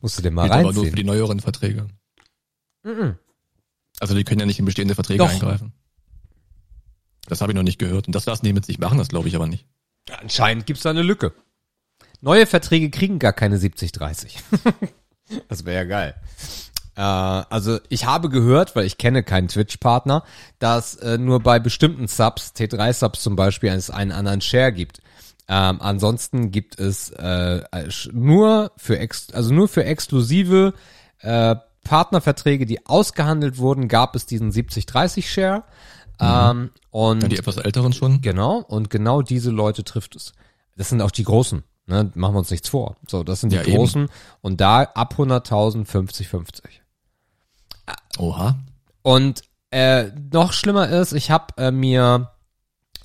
Musst 0.01 0.19
du 0.19 0.23
dir 0.23 0.31
mal 0.31 0.45
Geht 0.45 0.53
aber 0.53 0.63
nur 0.63 0.73
für 0.73 0.81
reinziehen. 0.81 0.97
die 0.97 1.05
neueren 1.05 1.41
Verträge. 1.41 1.87
Mhm. 2.83 3.17
Also 4.01 4.15
die 4.15 4.25
können 4.25 4.41
ja 4.41 4.47
nicht 4.47 4.59
in 4.59 4.65
bestehende 4.65 4.95
Verträge 4.95 5.19
Doch. 5.19 5.31
eingreifen. 5.31 5.73
Das 7.29 7.41
habe 7.41 7.53
ich 7.53 7.57
noch 7.57 7.63
nicht 7.63 7.79
gehört. 7.79 8.07
Und 8.07 8.15
das 8.15 8.27
lassen 8.27 8.47
die 8.47 8.53
mit 8.53 8.67
sich 8.67 8.79
machen, 8.79 8.99
das 8.99 9.09
glaube 9.09 9.29
ich 9.29 9.37
aber 9.37 9.47
nicht. 9.47 9.67
Anscheinend 10.21 10.67
gibt's 10.67 10.83
da 10.83 10.91
eine 10.91 11.03
Lücke. 11.03 11.33
Neue 12.21 12.47
Verträge 12.47 12.91
kriegen 12.91 13.19
gar 13.19 13.33
keine 13.33 13.59
70-30. 13.59 14.39
das 15.49 15.65
wäre 15.65 15.77
ja 15.77 15.85
geil. 15.85 16.15
Äh, 16.97 17.01
also 17.01 17.79
ich 17.89 18.07
habe 18.07 18.29
gehört, 18.29 18.75
weil 18.75 18.87
ich 18.87 18.99
kenne 18.99 19.23
keinen 19.23 19.49
Twitch-Partner, 19.49 20.25
dass 20.59 20.95
äh, 20.97 21.19
nur 21.19 21.41
bei 21.41 21.59
bestimmten 21.59 22.09
Subs, 22.09 22.53
T3-Subs 22.57 23.23
zum 23.23 23.37
Beispiel, 23.37 23.71
es 23.71 23.91
einen 23.91 24.13
anderen 24.13 24.41
Share 24.41 24.73
gibt. 24.73 25.01
Ähm, 25.49 25.81
ansonsten 25.81 26.51
gibt 26.51 26.81
es 26.81 27.11
äh, 27.11 27.63
nur 28.13 28.73
für 28.77 28.99
ex 28.99 29.29
also 29.33 29.55
nur 29.55 29.69
für 29.69 29.85
exklusive 29.85 30.75
äh, 31.21 31.55
Partnerverträge, 31.85 32.67
die 32.67 32.85
ausgehandelt 32.85 33.59
wurden, 33.59 33.87
gab 33.87 34.17
es 34.17 34.27
diesen 34.27 34.51
70-30 34.51 35.23
Share. 35.25 35.65
Ähm, 36.21 36.71
und 36.91 37.23
Ja, 37.23 37.29
die 37.29 37.39
etwas 37.39 37.57
älteren 37.57 37.93
schon. 37.93 38.21
Genau, 38.21 38.59
und 38.59 38.91
genau 38.91 39.23
diese 39.23 39.51
Leute 39.51 39.85
trifft 39.85 40.17
es. 40.17 40.33
Das 40.77 40.89
sind 40.89 41.01
auch 41.03 41.11
die 41.11 41.25
Großen, 41.25 41.63
ne? 41.87 42.11
machen 42.15 42.35
wir 42.35 42.39
uns 42.39 42.51
nichts 42.51 42.69
vor. 42.69 42.97
So, 43.07 43.23
das 43.23 43.41
sind 43.41 43.53
die 43.53 43.57
Ja, 43.57 43.63
eben. 43.63 43.77
Großen 43.77 44.09
und 44.41 44.61
da 44.61 44.83
ab 44.83 45.15
100.000 45.19 45.87
50-50. 45.87 46.63
Oha. 48.19 48.57
Und 49.03 49.43
äh, 49.71 50.11
noch 50.33 50.53
schlimmer 50.53 50.89
ist, 50.89 51.13
ich 51.13 51.31
habe 51.31 51.55
äh, 51.59 51.71
mir 51.71 52.31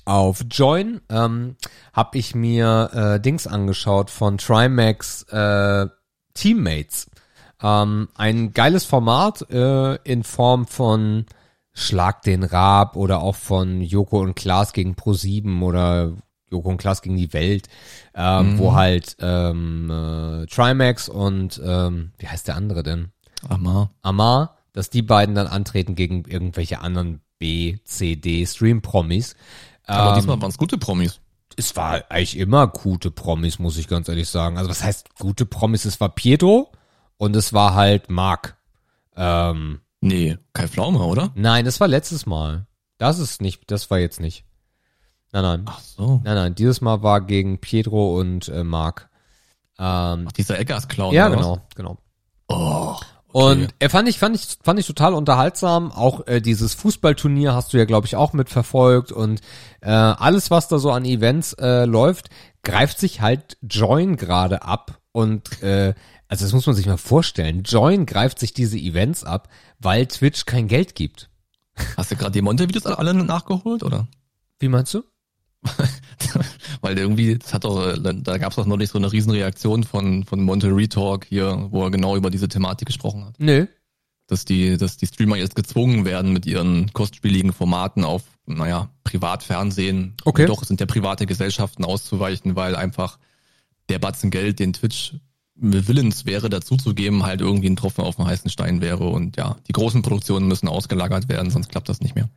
auf 0.04 0.44
Join 0.50 1.00
ähm, 1.08 1.56
habe 1.92 2.18
ich 2.18 2.34
mir 2.34 2.90
äh, 2.92 3.20
Dings 3.20 3.46
angeschaut 3.46 4.10
von 4.10 4.38
Trimax 4.38 5.22
äh, 5.24 5.86
Teammates. 6.34 7.06
Ähm, 7.62 8.08
ein 8.16 8.52
geiles 8.52 8.84
Format 8.84 9.48
äh, 9.50 9.94
in 10.02 10.24
Form 10.24 10.66
von 10.66 11.26
Schlag 11.74 12.22
den 12.22 12.42
Raab 12.44 12.96
oder 12.96 13.20
auch 13.22 13.36
von 13.36 13.80
Joko 13.80 14.20
und 14.20 14.34
Klaas 14.34 14.72
gegen 14.72 14.94
Pro7 14.94 15.62
oder 15.62 16.12
Joko 16.50 16.68
und 16.68 16.76
Klaas 16.76 17.00
gegen 17.00 17.16
die 17.16 17.32
Welt, 17.32 17.68
ähm, 18.14 18.58
wo 18.58 18.74
halt 18.74 19.16
ähm, 19.20 19.90
äh, 19.90 20.46
Trimax 20.46 21.08
und 21.08 21.60
ähm, 21.64 22.12
wie 22.18 22.28
heißt 22.28 22.46
der 22.48 22.56
andere 22.56 22.82
denn? 22.82 23.10
Amar. 23.48 23.90
Amar, 24.02 24.58
dass 24.74 24.90
die 24.90 25.02
beiden 25.02 25.34
dann 25.34 25.46
antreten 25.46 25.94
gegen 25.94 26.24
irgendwelche 26.26 26.80
anderen 26.82 27.20
B, 27.38 27.78
C, 27.84 28.16
D 28.16 28.44
Stream-Promis. 28.46 29.34
Aber 29.86 30.10
Ähm, 30.10 30.16
diesmal 30.16 30.40
waren 30.40 30.50
es 30.50 30.58
gute 30.58 30.78
Promis. 30.78 31.20
es 31.56 31.74
war 31.74 32.04
eigentlich 32.10 32.36
immer 32.38 32.66
gute 32.68 33.10
Promis, 33.10 33.58
muss 33.58 33.78
ich 33.78 33.88
ganz 33.88 34.08
ehrlich 34.08 34.28
sagen. 34.28 34.58
Also 34.58 34.68
was 34.70 34.84
heißt 34.84 35.08
gute 35.18 35.46
Promis? 35.46 35.84
Es 35.86 36.00
war 36.00 36.10
Pietro 36.10 36.70
und 37.16 37.34
es 37.34 37.52
war 37.52 37.74
halt 37.74 38.10
Marc. 38.10 38.56
Ähm, 39.16 39.80
Nee, 40.02 40.36
Kai 40.52 40.66
Pflaume, 40.66 40.98
oder? 40.98 41.30
nein, 41.36 41.64
das 41.64 41.78
war 41.80 41.86
letztes 41.86 42.26
Mal. 42.26 42.66
Das 42.98 43.18
ist 43.20 43.40
nicht, 43.40 43.70
das 43.70 43.88
war 43.90 43.98
jetzt 43.98 44.20
nicht. 44.20 44.44
Nein, 45.32 45.42
nein. 45.44 45.62
Ach 45.66 45.80
so. 45.80 46.20
Nein, 46.24 46.34
nein, 46.34 46.54
dieses 46.54 46.80
Mal 46.80 47.02
war 47.02 47.20
gegen 47.20 47.58
Pietro 47.58 48.18
und 48.18 48.48
äh, 48.48 48.64
Marc. 48.64 49.08
Ähm, 49.78 50.26
Ach, 50.28 50.32
dieser 50.32 50.58
Eggers-Clown. 50.58 51.14
ja, 51.14 51.28
oder 51.28 51.38
was? 51.38 51.46
genau, 51.46 51.58
genau. 51.76 51.98
Oh, 52.48 52.96
okay. 53.32 53.54
Und 53.54 53.74
er 53.78 53.90
fand 53.90 54.08
ich, 54.08 54.18
fand 54.18 54.34
ich, 54.34 54.58
fand 54.62 54.78
ich 54.80 54.86
total 54.86 55.14
unterhaltsam. 55.14 55.92
Auch 55.92 56.26
äh, 56.26 56.40
dieses 56.40 56.74
Fußballturnier 56.74 57.54
hast 57.54 57.72
du 57.72 57.78
ja, 57.78 57.84
glaube 57.84 58.06
ich, 58.06 58.16
auch 58.16 58.32
mitverfolgt. 58.32 59.12
Und 59.12 59.40
äh, 59.80 59.90
alles, 59.90 60.50
was 60.50 60.66
da 60.68 60.78
so 60.78 60.90
an 60.90 61.04
Events 61.04 61.52
äh, 61.54 61.84
läuft, 61.84 62.28
greift 62.62 62.98
sich 62.98 63.20
halt 63.20 63.56
Join 63.62 64.16
gerade 64.16 64.62
ab. 64.62 64.98
Und 65.12 65.62
äh, 65.62 65.94
also 66.32 66.46
das 66.46 66.54
muss 66.54 66.66
man 66.66 66.74
sich 66.74 66.86
mal 66.86 66.96
vorstellen. 66.96 67.62
Join 67.62 68.06
greift 68.06 68.38
sich 68.38 68.54
diese 68.54 68.78
Events 68.78 69.22
ab, 69.22 69.50
weil 69.78 70.06
Twitch 70.06 70.46
kein 70.46 70.66
Geld 70.66 70.94
gibt. 70.94 71.28
Hast 71.98 72.10
du 72.10 72.16
gerade 72.16 72.32
die 72.32 72.40
Monte-Videos 72.40 72.86
alle 72.86 73.12
nachgeholt, 73.12 73.82
oder? 73.82 74.08
Wie 74.58 74.68
meinst 74.68 74.94
du? 74.94 75.02
Weil 76.80 76.96
irgendwie, 76.96 77.36
das 77.36 77.52
hat 77.52 77.64
doch, 77.64 77.98
da 77.98 78.38
gab 78.38 78.48
es 78.50 78.56
doch 78.56 78.64
noch 78.64 78.78
nicht 78.78 78.90
so 78.90 78.98
eine 78.98 79.12
Riesenreaktion 79.12 79.84
von, 79.84 80.24
von 80.24 80.42
Monte 80.42 80.74
Retalk 80.74 81.26
hier, 81.26 81.68
wo 81.70 81.84
er 81.84 81.90
genau 81.90 82.16
über 82.16 82.30
diese 82.30 82.48
Thematik 82.48 82.86
gesprochen 82.86 83.26
hat. 83.26 83.34
Nö. 83.38 83.66
Dass 84.26 84.46
die, 84.46 84.78
dass 84.78 84.96
die 84.96 85.08
Streamer 85.08 85.36
jetzt 85.36 85.54
gezwungen 85.54 86.06
werden, 86.06 86.32
mit 86.32 86.46
ihren 86.46 86.94
kostspieligen 86.94 87.52
Formaten 87.52 88.04
auf, 88.04 88.22
naja, 88.46 88.88
Privatfernsehen. 89.04 90.14
Okay. 90.24 90.46
Doch, 90.46 90.64
sind 90.64 90.80
ja 90.80 90.86
private 90.86 91.26
Gesellschaften 91.26 91.84
auszuweichen, 91.84 92.56
weil 92.56 92.74
einfach 92.74 93.18
der 93.90 93.98
Batzen 93.98 94.30
Geld, 94.30 94.60
den 94.60 94.72
Twitch 94.72 95.16
willens 95.62 96.26
wäre, 96.26 96.50
dazuzugeben, 96.50 97.24
halt 97.24 97.40
irgendwie 97.40 97.68
ein 97.68 97.76
Tropfen 97.76 98.04
auf 98.04 98.16
dem 98.16 98.26
heißen 98.26 98.50
Stein 98.50 98.80
wäre. 98.80 99.04
Und 99.08 99.36
ja, 99.36 99.56
die 99.68 99.72
großen 99.72 100.02
Produktionen 100.02 100.48
müssen 100.48 100.68
ausgelagert 100.68 101.28
werden, 101.28 101.50
sonst 101.50 101.70
klappt 101.70 101.88
das 101.88 102.00
nicht 102.00 102.14
mehr. 102.14 102.28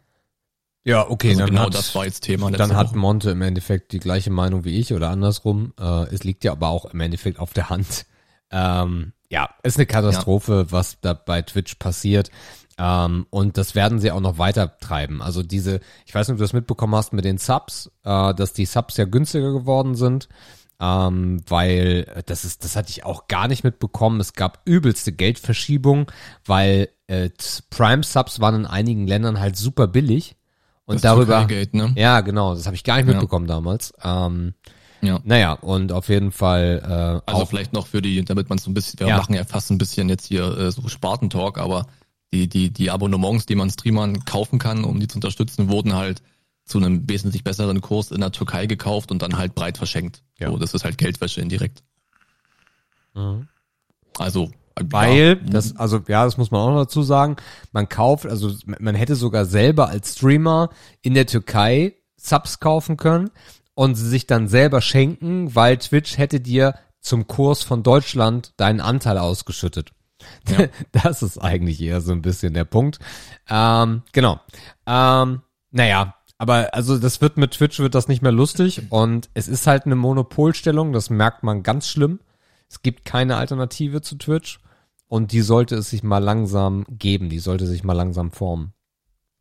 Ja, 0.83 1.09
okay, 1.09 1.29
Also 1.29 1.39
dann 1.39 1.49
genau 1.49 1.65
hat, 1.65 1.73
das 1.73 1.95
war 1.95 2.05
jetzt 2.05 2.21
Thema 2.21 2.51
dann 2.51 2.75
hat 2.75 2.89
Woche. 2.89 2.97
Monte 2.97 3.31
im 3.31 3.41
Endeffekt 3.41 3.91
die 3.91 3.99
gleiche 3.99 4.29
Meinung 4.29 4.65
wie 4.65 4.77
ich 4.79 4.93
oder 4.93 5.09
andersrum. 5.09 5.73
Äh, 5.79 6.13
es 6.13 6.23
liegt 6.23 6.43
ja 6.43 6.51
aber 6.51 6.69
auch 6.69 6.85
im 6.85 6.99
Endeffekt 7.01 7.39
auf 7.39 7.53
der 7.53 7.69
Hand. 7.69 8.05
Ähm, 8.51 9.13
ja, 9.29 9.49
ist 9.63 9.77
eine 9.77 9.87
Katastrophe, 9.87 10.67
was 10.69 11.01
da 11.01 11.13
bei 11.13 11.41
Twitch 11.41 11.75
passiert. 11.75 12.29
Ähm, 12.77 13.25
und 13.31 13.57
das 13.57 13.73
werden 13.73 13.99
sie 13.99 14.11
auch 14.11 14.19
noch 14.19 14.37
weiter 14.37 14.77
treiben. 14.77 15.21
Also 15.21 15.41
diese, 15.41 15.79
ich 16.05 16.13
weiß 16.13 16.27
nicht, 16.27 16.33
ob 16.33 16.37
du 16.37 16.43
das 16.43 16.53
mitbekommen 16.53 16.95
hast 16.95 17.13
mit 17.13 17.25
den 17.25 17.37
Subs, 17.37 17.89
äh, 18.03 18.33
dass 18.33 18.53
die 18.53 18.65
Subs 18.65 18.97
ja 18.97 19.05
günstiger 19.05 19.51
geworden 19.53 19.95
sind. 19.95 20.29
Ähm, 20.79 21.41
weil 21.47 22.05
äh, 22.15 22.23
das 22.25 22.43
ist, 22.45 22.63
das 22.63 22.75
hatte 22.75 22.89
ich 22.89 23.03
auch 23.05 23.27
gar 23.27 23.47
nicht 23.47 23.63
mitbekommen. 23.63 24.19
Es 24.19 24.33
gab 24.33 24.61
übelste 24.65 25.11
Geldverschiebung, 25.13 26.11
weil 26.45 26.89
äh, 27.07 27.29
Prime 27.69 28.03
Subs 28.03 28.39
waren 28.39 28.55
in 28.55 28.65
einigen 28.65 29.07
Ländern 29.07 29.39
halt 29.39 29.55
super 29.55 29.87
billig 29.87 30.35
Und 30.85 30.95
Das 30.95 31.01
darüber, 31.03 31.39
Türkei-Gate, 31.39 31.73
ne? 31.75 31.93
ja 31.95 32.21
genau, 32.21 32.55
das 32.55 32.65
habe 32.65 32.75
ich 32.75 32.83
gar 32.83 32.97
nicht 32.97 33.05
Ja. 33.07 33.13
mitbekommen 33.13 33.47
damals. 33.47 33.93
Ähm, 34.03 34.53
Ja. 35.01 35.19
naja, 35.23 35.53
und 35.53 35.91
auf 35.91 36.09
jeden 36.09 36.31
Fall 36.31 37.21
äh, 37.25 37.31
Also 37.31 37.45
vielleicht 37.45 37.73
noch 37.73 37.87
für 37.87 38.01
die, 38.01 38.23
damit 38.25 38.49
man 38.49 38.57
so 38.57 38.69
ein 38.69 38.73
bisschen, 38.73 38.99
wir 38.99 39.07
Ja. 39.07 39.17
machen 39.17 39.35
ja 39.35 39.43
fast 39.45 39.71
ein 39.71 39.77
bisschen 39.77 40.09
jetzt 40.09 40.25
hier 40.25 40.45
äh, 40.57 40.71
so 40.71 40.87
Spartentalk, 40.87 41.57
aber 41.57 41.87
die, 42.33 42.49
die, 42.49 42.69
die 42.71 42.91
Abonnements, 42.91 43.45
die 43.45 43.55
man 43.55 43.69
Streamern 43.69 44.25
kaufen 44.25 44.59
kann, 44.59 44.83
um 44.83 44.99
die 44.99 45.07
zu 45.07 45.17
unterstützen, 45.17 45.69
wurden 45.69 45.93
halt 45.95 46.21
zu 46.65 46.79
einem 46.79 47.07
wesentlich 47.07 47.43
besseren 47.43 47.79
Kurs 47.81 48.11
in 48.11 48.21
der 48.21 48.31
Türkei 48.31 48.65
gekauft 48.65 49.11
und 49.11 49.21
dann 49.21 49.37
halt 49.37 49.55
breit 49.55 49.77
verschenkt. 49.77 50.23
Ja. 50.39 50.49
So, 50.49 50.57
das 50.57 50.73
ist 50.73 50.83
halt 50.83 50.97
Geldwäsche 50.97 51.41
indirekt. 51.41 51.83
Mhm. 53.13 53.47
Also, 54.17 54.51
Weil, 54.79 55.39
ja, 55.41 55.49
das, 55.51 55.75
also 55.77 56.01
ja, 56.07 56.25
das 56.25 56.37
muss 56.37 56.51
man 56.51 56.61
auch 56.61 56.71
noch 56.71 56.83
dazu 56.83 57.03
sagen, 57.03 57.37
man 57.71 57.87
kauft, 57.87 58.25
also 58.25 58.51
man 58.65 58.95
hätte 58.95 59.15
sogar 59.15 59.45
selber 59.45 59.89
als 59.89 60.13
Streamer 60.15 60.69
in 61.01 61.13
der 61.13 61.27
Türkei 61.27 61.95
Subs 62.17 62.59
kaufen 62.59 62.97
können 62.97 63.29
und 63.75 63.95
sie 63.95 64.09
sich 64.09 64.25
dann 64.25 64.47
selber 64.47 64.81
schenken, 64.81 65.53
weil 65.53 65.77
Twitch 65.77 66.17
hätte 66.17 66.39
dir 66.39 66.75
zum 66.99 67.27
Kurs 67.27 67.61
von 67.61 67.83
Deutschland 67.83 68.53
deinen 68.57 68.81
Anteil 68.81 69.17
ausgeschüttet. 69.17 69.91
Ja. 70.49 70.67
Das 70.91 71.21
ist 71.21 71.37
eigentlich 71.37 71.79
eher 71.81 72.01
so 72.01 72.11
ein 72.11 72.21
bisschen 72.21 72.53
der 72.53 72.65
Punkt. 72.65 72.99
Ähm, 73.47 74.01
genau. 74.11 74.39
Ähm, 74.87 75.41
naja, 75.71 76.15
aber 76.37 76.73
also 76.73 76.97
das 76.97 77.21
wird 77.21 77.37
mit 77.37 77.51
Twitch 77.51 77.79
wird 77.79 77.95
das 77.95 78.07
nicht 78.07 78.21
mehr 78.21 78.31
lustig 78.31 78.83
und 78.89 79.29
es 79.33 79.47
ist 79.47 79.67
halt 79.67 79.85
eine 79.85 79.95
Monopolstellung, 79.95 80.91
das 80.93 81.09
merkt 81.09 81.43
man 81.43 81.63
ganz 81.63 81.87
schlimm. 81.87 82.19
Es 82.69 82.81
gibt 82.81 83.05
keine 83.05 83.37
Alternative 83.37 84.01
zu 84.01 84.15
Twitch 84.17 84.59
und 85.07 85.31
die 85.31 85.41
sollte 85.41 85.75
es 85.75 85.89
sich 85.89 86.03
mal 86.03 86.17
langsam 86.23 86.83
geben, 86.89 87.29
die 87.29 87.39
sollte 87.39 87.67
sich 87.67 87.83
mal 87.83 87.93
langsam 87.93 88.31
formen. 88.31 88.73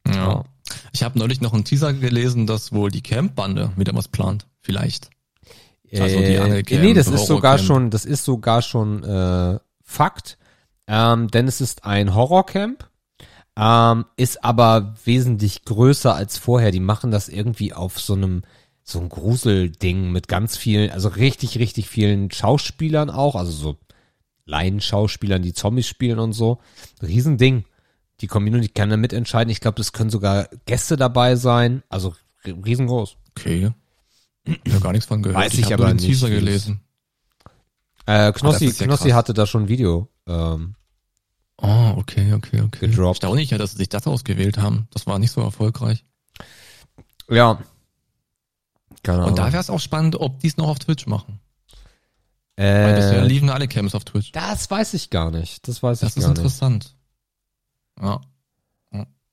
ja. 0.06 0.44
Ich 0.92 1.02
habe 1.02 1.18
neulich 1.18 1.40
noch 1.42 1.52
einen 1.52 1.64
Teaser 1.64 1.92
gelesen, 1.92 2.46
dass 2.46 2.72
wohl 2.72 2.90
die 2.90 3.02
Camp-Bande 3.02 3.72
wieder 3.76 3.94
was 3.94 4.08
plant. 4.08 4.46
Vielleicht. 4.62 5.10
Also 5.92 6.18
die 6.18 6.34
Äh, 6.34 6.38
Angelcamp, 6.38 6.80
nee, 6.82 6.94
das 6.94 7.06
ist 7.08 7.26
sogar 7.26 7.58
schon, 7.58 7.90
das 7.90 8.04
ist 8.04 8.24
sogar 8.24 8.62
schon 8.62 9.04
äh, 9.04 9.58
Fakt, 9.82 10.38
ähm, 10.86 11.28
denn 11.28 11.46
es 11.46 11.60
ist 11.60 11.84
ein 11.84 12.14
Horrorcamp, 12.14 12.88
ähm, 13.56 14.04
ist 14.16 14.44
aber 14.44 14.94
wesentlich 15.04 15.64
größer 15.64 16.14
als 16.14 16.38
vorher. 16.38 16.70
Die 16.70 16.80
machen 16.80 17.10
das 17.10 17.28
irgendwie 17.28 17.72
auf 17.72 18.00
so 18.00 18.14
einem 18.14 18.42
so 18.82 19.00
ein 19.00 19.08
Gruselding 19.08 20.12
mit 20.12 20.28
ganz 20.28 20.56
vielen, 20.58 20.90
also 20.90 21.08
richtig, 21.08 21.58
richtig 21.58 21.88
vielen 21.88 22.30
Schauspielern 22.30 23.08
auch, 23.08 23.34
also 23.34 23.50
so 23.50 23.78
Laienschauspielern, 24.44 25.40
die 25.42 25.54
Zombies 25.54 25.86
spielen 25.86 26.18
und 26.18 26.32
so. 26.34 26.58
Riesending. 27.02 27.64
Die 28.20 28.26
Community 28.26 28.68
kann 28.68 28.90
da 28.90 28.96
mitentscheiden. 28.96 29.50
Ich 29.50 29.60
glaube, 29.60 29.80
es 29.80 29.92
können 29.92 30.10
sogar 30.10 30.48
Gäste 30.66 30.96
dabei 30.96 31.36
sein. 31.36 31.82
Also 31.88 32.14
riesengroß. 32.44 33.16
Okay. 33.30 33.70
Ich 34.44 34.72
habe 34.72 34.80
gar 34.82 34.92
nichts 34.92 35.06
von 35.06 35.22
gehört. 35.22 35.42
Weiß 35.42 35.54
ich 35.54 35.64
hab 35.64 35.72
aber 35.74 35.84
nur 35.84 35.94
den 35.94 35.96
nicht, 35.96 36.06
Teaser 36.06 36.28
das- 36.28 36.38
gelesen. 36.38 36.80
Äh, 38.06 38.32
Knossi, 38.32 38.66
das 38.66 38.74
ist 38.74 38.80
ja 38.80 38.86
Knossi 38.86 39.10
hatte 39.10 39.32
da 39.32 39.46
schon 39.46 39.62
ein 39.64 39.68
Video. 39.68 40.08
Ähm, 40.26 40.74
Oh, 41.58 41.94
okay, 41.96 42.32
okay, 42.34 42.60
okay. 42.62 42.88
Gedroppt. 42.88 43.22
Erstaunlich 43.22 43.50
ja, 43.50 43.58
dass 43.58 43.72
sie 43.72 43.78
sich 43.78 43.88
das 43.88 44.06
ausgewählt 44.06 44.58
haben. 44.58 44.88
Das 44.92 45.06
war 45.06 45.18
nicht 45.18 45.30
so 45.30 45.40
erfolgreich. 45.40 46.04
ja. 47.30 47.58
Keine 49.02 49.18
Ahnung. 49.18 49.30
Und 49.30 49.38
da 49.38 49.52
wäre 49.52 49.60
es 49.60 49.68
auch 49.70 49.80
spannend, 49.80 50.16
ob 50.16 50.40
die 50.40 50.46
es 50.48 50.56
noch 50.56 50.68
auf 50.68 50.78
Twitch 50.78 51.06
machen. 51.06 51.38
Weil 52.56 52.94
bisher 52.94 53.22
äh, 53.22 53.26
liefen 53.26 53.50
alle 53.50 53.68
Camps 53.68 53.94
auf 53.94 54.04
Twitch. 54.04 54.32
das 54.32 54.70
weiß 54.70 54.94
ich 54.94 55.10
gar 55.10 55.30
nicht. 55.30 55.66
Das 55.68 55.82
weiß 55.82 56.00
Das 56.00 56.12
ich 56.12 56.16
ist 56.18 56.22
gar 56.22 56.30
nicht. 56.30 56.38
interessant. 56.38 56.96
Ja. 58.00 58.20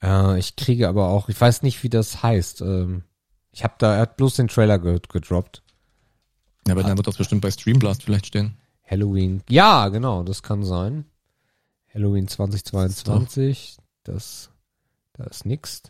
Äh, 0.03 0.39
ich 0.39 0.55
kriege 0.55 0.89
aber 0.89 1.07
auch, 1.09 1.29
ich 1.29 1.39
weiß 1.39 1.61
nicht, 1.61 1.83
wie 1.83 1.89
das 1.89 2.21
heißt. 2.23 2.61
Ähm, 2.61 3.03
ich 3.51 3.63
habe 3.63 3.75
da, 3.77 3.93
er 3.95 4.01
hat 4.01 4.17
bloß 4.17 4.35
den 4.35 4.47
Trailer 4.47 4.79
ge 4.79 4.99
gedroppt. 5.07 5.61
Ja, 6.67 6.73
aber 6.73 6.83
dann 6.83 6.97
wird 6.97 7.07
das 7.07 7.17
bestimmt 7.17 7.41
bei 7.41 7.51
Streamblast 7.51 8.03
vielleicht 8.03 8.25
stehen. 8.27 8.57
Halloween. 8.89 9.41
Ja, 9.49 9.87
genau, 9.89 10.23
das 10.23 10.43
kann 10.43 10.63
sein. 10.63 11.05
Halloween 11.93 12.27
2022. 12.27 13.77
Das, 14.03 14.49
da 15.13 15.25
ist 15.25 15.45
nix. 15.45 15.83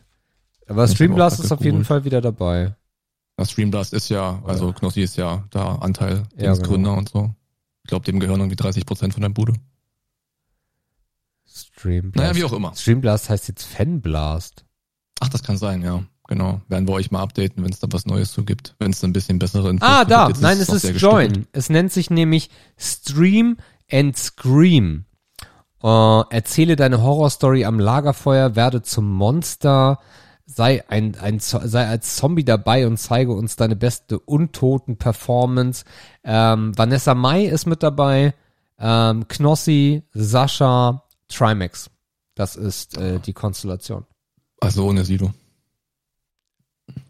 Aber 0.68 0.86
Ich 0.86 0.92
Streamblast 0.92 1.40
ist 1.44 1.52
auf 1.52 1.64
jeden. 1.64 1.86
Fall 1.86 2.04
wieder 2.06 2.22
dabei. 2.22 2.76
Ja, 3.38 3.46
Streamblast 3.46 3.94
ist 3.94 4.10
ja, 4.10 4.42
also 4.46 4.74
Knossi 4.74 5.02
ist 5.02 5.18
ja 5.18 5.46
da 5.52 5.76
Anteil, 5.76 6.24
Ja, 6.38 6.46
ja, 6.46 6.54
genau. 6.54 6.68
Gründer 6.68 6.94
und 6.98 7.10
so. 7.10 7.34
Ich 7.84 7.90
glaube, 7.90 8.06
dem 8.06 8.20
gehören 8.20 8.40
irgendwie 8.40 8.56
30 8.56 8.86
Prozent 8.86 9.14
von 9.14 9.22
der 9.22 9.30
Bude. 9.30 9.54
Streamblast. 11.48 12.16
Naja, 12.16 12.36
wie 12.36 12.44
auch 12.44 12.54
immer. 12.54 12.74
Streamblast 12.76 13.30
heißt 13.30 13.48
jetzt 13.48 13.64
Fanblast. 13.66 14.66
Ach, 15.20 15.30
das 15.30 15.44
kann 15.44 15.58
sein, 15.58 15.82
ja. 15.82 16.04
Genau. 16.28 16.62
Werden 16.70 16.88
wir 16.88 16.94
euch 16.94 17.12
mal 17.12 17.22
updaten, 17.22 17.64
wenn 17.64 17.72
es 17.74 17.80
da 17.80 17.88
was 17.92 18.06
Neues 18.06 18.32
zu 18.32 18.46
gibt. 18.46 18.76
Wenn 18.80 18.92
es 18.92 19.04
ein 19.04 19.12
bisschen 19.12 19.38
bessere 19.38 19.70
Infos 19.70 19.88
Ah, 19.88 20.00
gibt. 20.00 20.12
da. 20.12 20.28
Jetzt 20.30 20.42
Nein, 20.42 20.58
es 20.60 20.70
ist. 20.70 20.86
Join. 21.02 21.46
Es 21.52 21.70
nennt 21.70 21.92
sich 21.92 22.10
nämlich 22.10 22.50
Stream 22.78 23.58
and 23.92 24.16
Scream. 24.18 25.06
Äh, 25.84 26.22
erzähle 26.30 26.76
deine 26.76 27.02
Horrorstory 27.02 27.65
am 27.65 27.80
Lagerfeuer, 27.80 28.56
werde 28.56 28.82
zum 28.82 29.12
Monster, 29.12 30.00
sei 30.46 30.84
ein, 30.89 31.15
ein 31.20 31.39
sei 31.39 31.88
als 31.88 32.15
Zombie 32.17 32.44
dabei 32.44 32.86
und 32.86 32.98
zeige 32.98 33.32
uns 33.32 33.56
deine 33.56 33.76
beste 33.76 34.20
untoten 34.20 34.98
Performance. 34.98 35.86
Ähm, 36.24 36.78
Vanessa 36.78 37.15
Mai 37.15 37.46
ist 37.46 37.65
mit 37.65 37.84
dabei, 37.84 38.34
ähm, 38.80 39.28
Knossi, 39.28 40.04
Sascha, 40.13 41.04
Trimax. 41.28 41.89
Das 42.36 42.56
ist 42.56 42.98
äh, 42.98 43.20
die 43.20 43.34
Konstellation. 43.34 44.06
Also 44.60 44.88
ohne 44.88 45.04
Sido. 45.04 45.34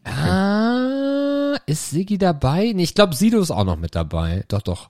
Ah, 0.04 1.56
ist 1.66 1.90
Sigi 1.90 2.18
dabei? 2.18 2.72
Nee, 2.74 2.84
ich 2.84 2.96
glaube, 2.96 3.16
Sido 3.16 3.40
ist 3.40 3.52
auch 3.52 3.64
noch 3.64 3.78
mit 3.78 3.96
dabei. 3.96 4.46
Doch, 4.48 4.62
doch. 4.62 4.90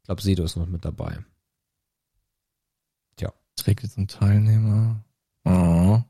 Ich 0.00 0.06
glaube, 0.06 0.22
Sido 0.22 0.44
ist 0.44 0.56
noch 0.56 0.66
mit 0.66 0.84
dabei. 0.84 1.18
Trägt 3.60 3.82
jetzt 3.82 3.98
ein 3.98 4.08
Teilnehmer. 4.08 5.04
Oh. 5.44 6.00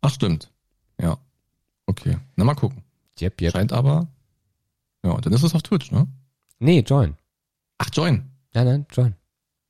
Ach, 0.00 0.10
stimmt. 0.10 0.50
Ja. 1.00 1.18
Okay. 1.86 2.16
Na, 2.36 2.44
mal 2.44 2.54
gucken. 2.54 2.82
Yep, 3.20 3.40
yep. 3.42 3.52
Scheint 3.52 3.72
aber. 3.72 4.08
Ja, 5.04 5.20
dann 5.20 5.32
ist 5.34 5.42
es 5.42 5.54
auf 5.54 5.62
Twitch, 5.62 5.90
ne? 5.92 6.08
Nee, 6.58 6.80
join. 6.80 7.16
Ach, 7.78 7.90
Join. 7.92 8.30
Nein, 8.54 8.64
nein, 8.66 8.86
join. 8.90 9.14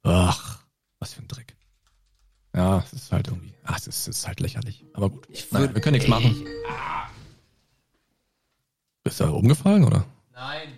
Ach, 0.04 0.60
was 1.00 1.14
für 1.14 1.22
ein 1.22 1.28
Dreck. 1.28 1.56
Ja, 2.54 2.78
es 2.86 2.92
ist 2.92 3.10
halt 3.10 3.26
irgendwie. 3.26 3.52
Ach, 3.64 3.76
es 3.76 3.86
ist, 3.88 4.06
es 4.06 4.18
ist 4.18 4.26
halt 4.28 4.38
lächerlich. 4.40 4.84
Aber 4.94 5.10
gut. 5.10 5.26
Naja, 5.50 5.74
wir 5.74 5.80
können 5.80 5.94
nichts 5.94 6.08
machen. 6.08 6.46
Bist 9.02 9.18
du 9.18 9.24
da 9.24 9.30
umgefallen, 9.30 9.82
oder? 9.84 10.04
Nein. 10.32 10.68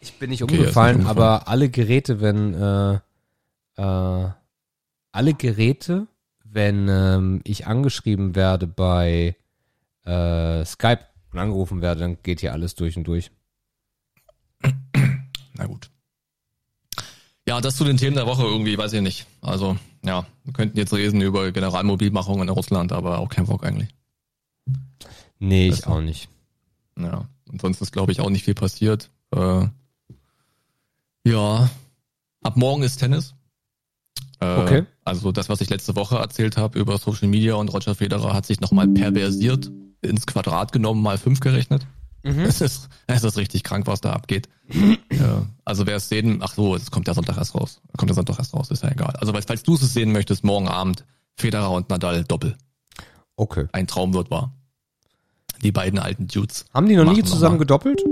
Ich 0.00 0.18
bin 0.18 0.28
nicht 0.30 0.42
Okay, 0.42 0.54
er 0.56 0.60
ist 0.60 0.60
umgefallen, 0.66 0.98
nicht 0.98 1.06
umgefallen. 1.08 1.28
aber 1.38 1.48
alle 1.48 1.70
Geräte, 1.70 2.20
wenn 2.20 2.52
äh, 2.54 3.00
äh, 3.76 4.28
alle 5.12 5.34
Geräte, 5.34 6.06
wenn 6.44 6.88
ähm, 6.88 7.40
ich 7.44 7.66
angeschrieben 7.66 8.34
werde 8.34 8.66
bei 8.66 9.36
äh, 10.04 10.64
Skype 10.64 11.06
und 11.32 11.38
angerufen 11.38 11.82
werde, 11.82 12.00
dann 12.00 12.18
geht 12.22 12.40
hier 12.40 12.52
alles 12.52 12.74
durch 12.74 12.96
und 12.96 13.04
durch. 13.04 13.30
Na 15.54 15.66
gut. 15.66 15.90
Ja, 17.46 17.60
das 17.60 17.76
zu 17.76 17.84
den 17.84 17.98
Themen 17.98 18.16
der 18.16 18.26
Woche 18.26 18.42
irgendwie, 18.42 18.78
weiß 18.78 18.94
ich 18.94 19.02
nicht. 19.02 19.26
Also, 19.42 19.76
ja, 20.02 20.26
wir 20.44 20.52
könnten 20.52 20.78
jetzt 20.78 20.94
reden 20.94 21.20
über 21.20 21.52
Generalmobilmachung 21.52 22.40
in 22.40 22.48
Russland, 22.48 22.92
aber 22.92 23.18
auch 23.18 23.28
kein 23.28 23.46
Bock 23.46 23.64
eigentlich. 23.64 23.90
Nee, 25.38 25.68
ich 25.68 25.76
Besser. 25.76 25.90
auch 25.90 26.00
nicht. 26.00 26.28
Ja, 26.98 27.28
ansonsten 27.50 27.84
ist, 27.84 27.92
glaube 27.92 28.12
ich, 28.12 28.20
auch 28.20 28.30
nicht 28.30 28.44
viel 28.44 28.54
passiert. 28.54 29.10
Äh, 29.32 29.66
ja, 31.24 31.70
ab 32.42 32.56
morgen 32.56 32.82
ist 32.82 32.96
Tennis. 32.96 33.34
Äh, 34.40 34.56
Okay. 34.60 34.86
Also 35.04 35.32
das, 35.32 35.48
was 35.48 35.60
ich 35.60 35.68
letzte 35.70 35.96
Woche 35.96 36.16
erzählt 36.16 36.56
habe 36.56 36.78
über 36.78 36.96
Social 36.98 37.28
Media 37.28 37.54
und 37.54 37.68
Roger 37.72 37.94
Federer 37.94 38.32
hat 38.32 38.46
sich 38.46 38.60
nochmal 38.60 38.88
perversiert, 38.88 39.70
ins 40.00 40.26
Quadrat 40.26 40.72
genommen, 40.72 41.02
mal 41.02 41.18
fünf 41.18 41.40
gerechnet. 41.40 41.86
Es 42.22 42.62
ist, 42.62 42.88
es 43.06 43.22
ist 43.22 43.36
richtig 43.36 43.64
krank, 43.64 43.86
was 43.86 44.00
da 44.00 44.14
abgeht. 44.14 44.48
ja, 45.12 45.42
also 45.66 45.86
wer 45.86 45.96
es 45.96 46.08
sehen, 46.08 46.38
ach 46.42 46.54
so, 46.54 46.74
es 46.74 46.90
kommt 46.90 47.06
der 47.06 47.12
Sonntag 47.12 47.36
erst 47.36 47.54
raus. 47.54 47.82
Kommt 47.98 48.08
der 48.08 48.14
Sonntag 48.14 48.38
erst 48.38 48.54
raus, 48.54 48.70
ist 48.70 48.82
ja 48.82 48.90
egal. 48.90 49.14
Also 49.20 49.34
falls 49.46 49.62
du 49.62 49.74
es 49.74 49.92
sehen 49.92 50.10
möchtest, 50.10 50.42
morgen 50.42 50.66
Abend 50.68 51.04
Federer 51.36 51.70
und 51.72 51.90
Nadal 51.90 52.24
Doppel. 52.24 52.56
Okay. 53.36 53.66
Ein 53.72 53.86
Traum 53.86 54.14
wird 54.14 54.30
wahr. 54.30 54.54
Die 55.62 55.72
beiden 55.72 55.98
alten 55.98 56.26
Dudes. 56.26 56.64
Haben 56.72 56.88
die 56.88 56.96
noch 56.96 57.04
nie 57.12 57.22
zusammen 57.22 57.42
nochmal. 57.42 57.58
gedoppelt? 57.58 58.02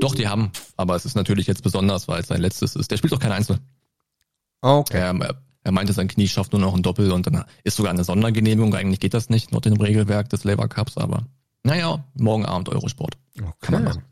Doch, 0.00 0.14
die 0.14 0.28
haben. 0.28 0.52
Aber 0.76 0.94
es 0.94 1.04
ist 1.04 1.16
natürlich 1.16 1.48
jetzt 1.48 1.64
besonders, 1.64 2.06
weil 2.06 2.20
es 2.20 2.28
sein 2.28 2.40
letztes 2.40 2.76
ist. 2.76 2.90
Der 2.92 2.96
spielt 2.96 3.12
doch 3.12 3.18
kein 3.18 3.32
Einzel. 3.32 3.58
Okay. 4.60 4.98
Er, 4.98 5.34
er 5.68 5.72
meinte, 5.72 5.92
sein 5.92 6.08
Knie 6.08 6.28
schafft 6.28 6.52
nur 6.52 6.62
noch 6.62 6.74
ein 6.74 6.82
Doppel 6.82 7.12
und 7.12 7.26
dann 7.26 7.44
ist 7.62 7.76
sogar 7.76 7.92
eine 7.92 8.02
Sondergenehmigung. 8.02 8.74
Eigentlich 8.74 9.00
geht 9.00 9.12
das 9.12 9.28
nicht, 9.28 9.52
nur 9.52 9.60
dem 9.60 9.74
Regelwerk 9.74 10.30
des 10.30 10.44
Lever 10.44 10.66
Cups, 10.66 10.96
aber 10.96 11.26
naja, 11.62 12.02
morgen 12.14 12.46
Abend 12.46 12.70
Eurosport. 12.70 13.18
Kann 13.60 13.74
man 13.74 13.84
machen. 13.84 14.02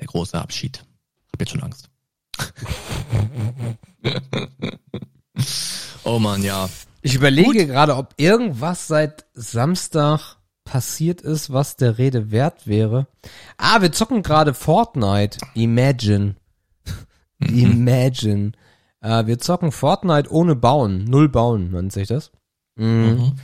Der 0.00 0.08
große 0.08 0.36
Abschied. 0.36 0.84
Hab 1.32 1.40
jetzt 1.40 1.50
schon 1.50 1.62
Angst. 1.62 1.88
oh 6.02 6.18
man, 6.18 6.42
ja. 6.42 6.68
Ich 7.02 7.14
überlege 7.14 7.68
gerade, 7.68 7.94
ob 7.94 8.14
irgendwas 8.16 8.88
seit 8.88 9.26
Samstag 9.34 10.38
passiert 10.64 11.20
ist, 11.20 11.52
was 11.52 11.76
der 11.76 11.96
Rede 11.96 12.32
wert 12.32 12.66
wäre. 12.66 13.06
Ah, 13.56 13.82
wir 13.82 13.92
zocken 13.92 14.24
gerade 14.24 14.52
Fortnite. 14.52 15.38
Imagine. 15.54 16.34
Imagine. 17.38 18.50
Äh, 19.00 19.26
wir 19.26 19.38
zocken 19.38 19.72
Fortnite 19.72 20.30
ohne 20.30 20.56
Bauen. 20.56 21.04
Null 21.04 21.28
Bauen, 21.28 21.70
nennt 21.70 21.92
sich 21.92 22.08
das. 22.08 22.32
Mhm. 22.76 23.34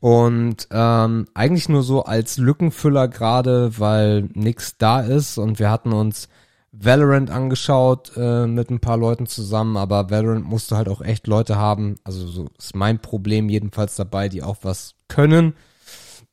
Und 0.00 0.68
ähm, 0.70 1.26
eigentlich 1.34 1.68
nur 1.68 1.82
so 1.82 2.04
als 2.04 2.38
Lückenfüller 2.38 3.08
gerade, 3.08 3.78
weil 3.78 4.30
nix 4.32 4.78
da 4.78 5.00
ist 5.00 5.36
und 5.36 5.58
wir 5.58 5.70
hatten 5.70 5.92
uns 5.92 6.28
Valorant 6.72 7.30
angeschaut 7.30 8.12
äh, 8.16 8.46
mit 8.46 8.70
ein 8.70 8.80
paar 8.80 8.96
Leuten 8.96 9.26
zusammen, 9.26 9.76
aber 9.76 10.08
Valorant 10.08 10.46
musste 10.46 10.76
halt 10.76 10.88
auch 10.88 11.02
echt 11.02 11.26
Leute 11.26 11.56
haben, 11.56 11.96
also 12.04 12.26
so 12.28 12.48
ist 12.56 12.76
mein 12.76 13.00
Problem 13.00 13.48
jedenfalls 13.48 13.96
dabei, 13.96 14.28
die 14.28 14.42
auch 14.42 14.58
was 14.62 14.94
können. 15.08 15.54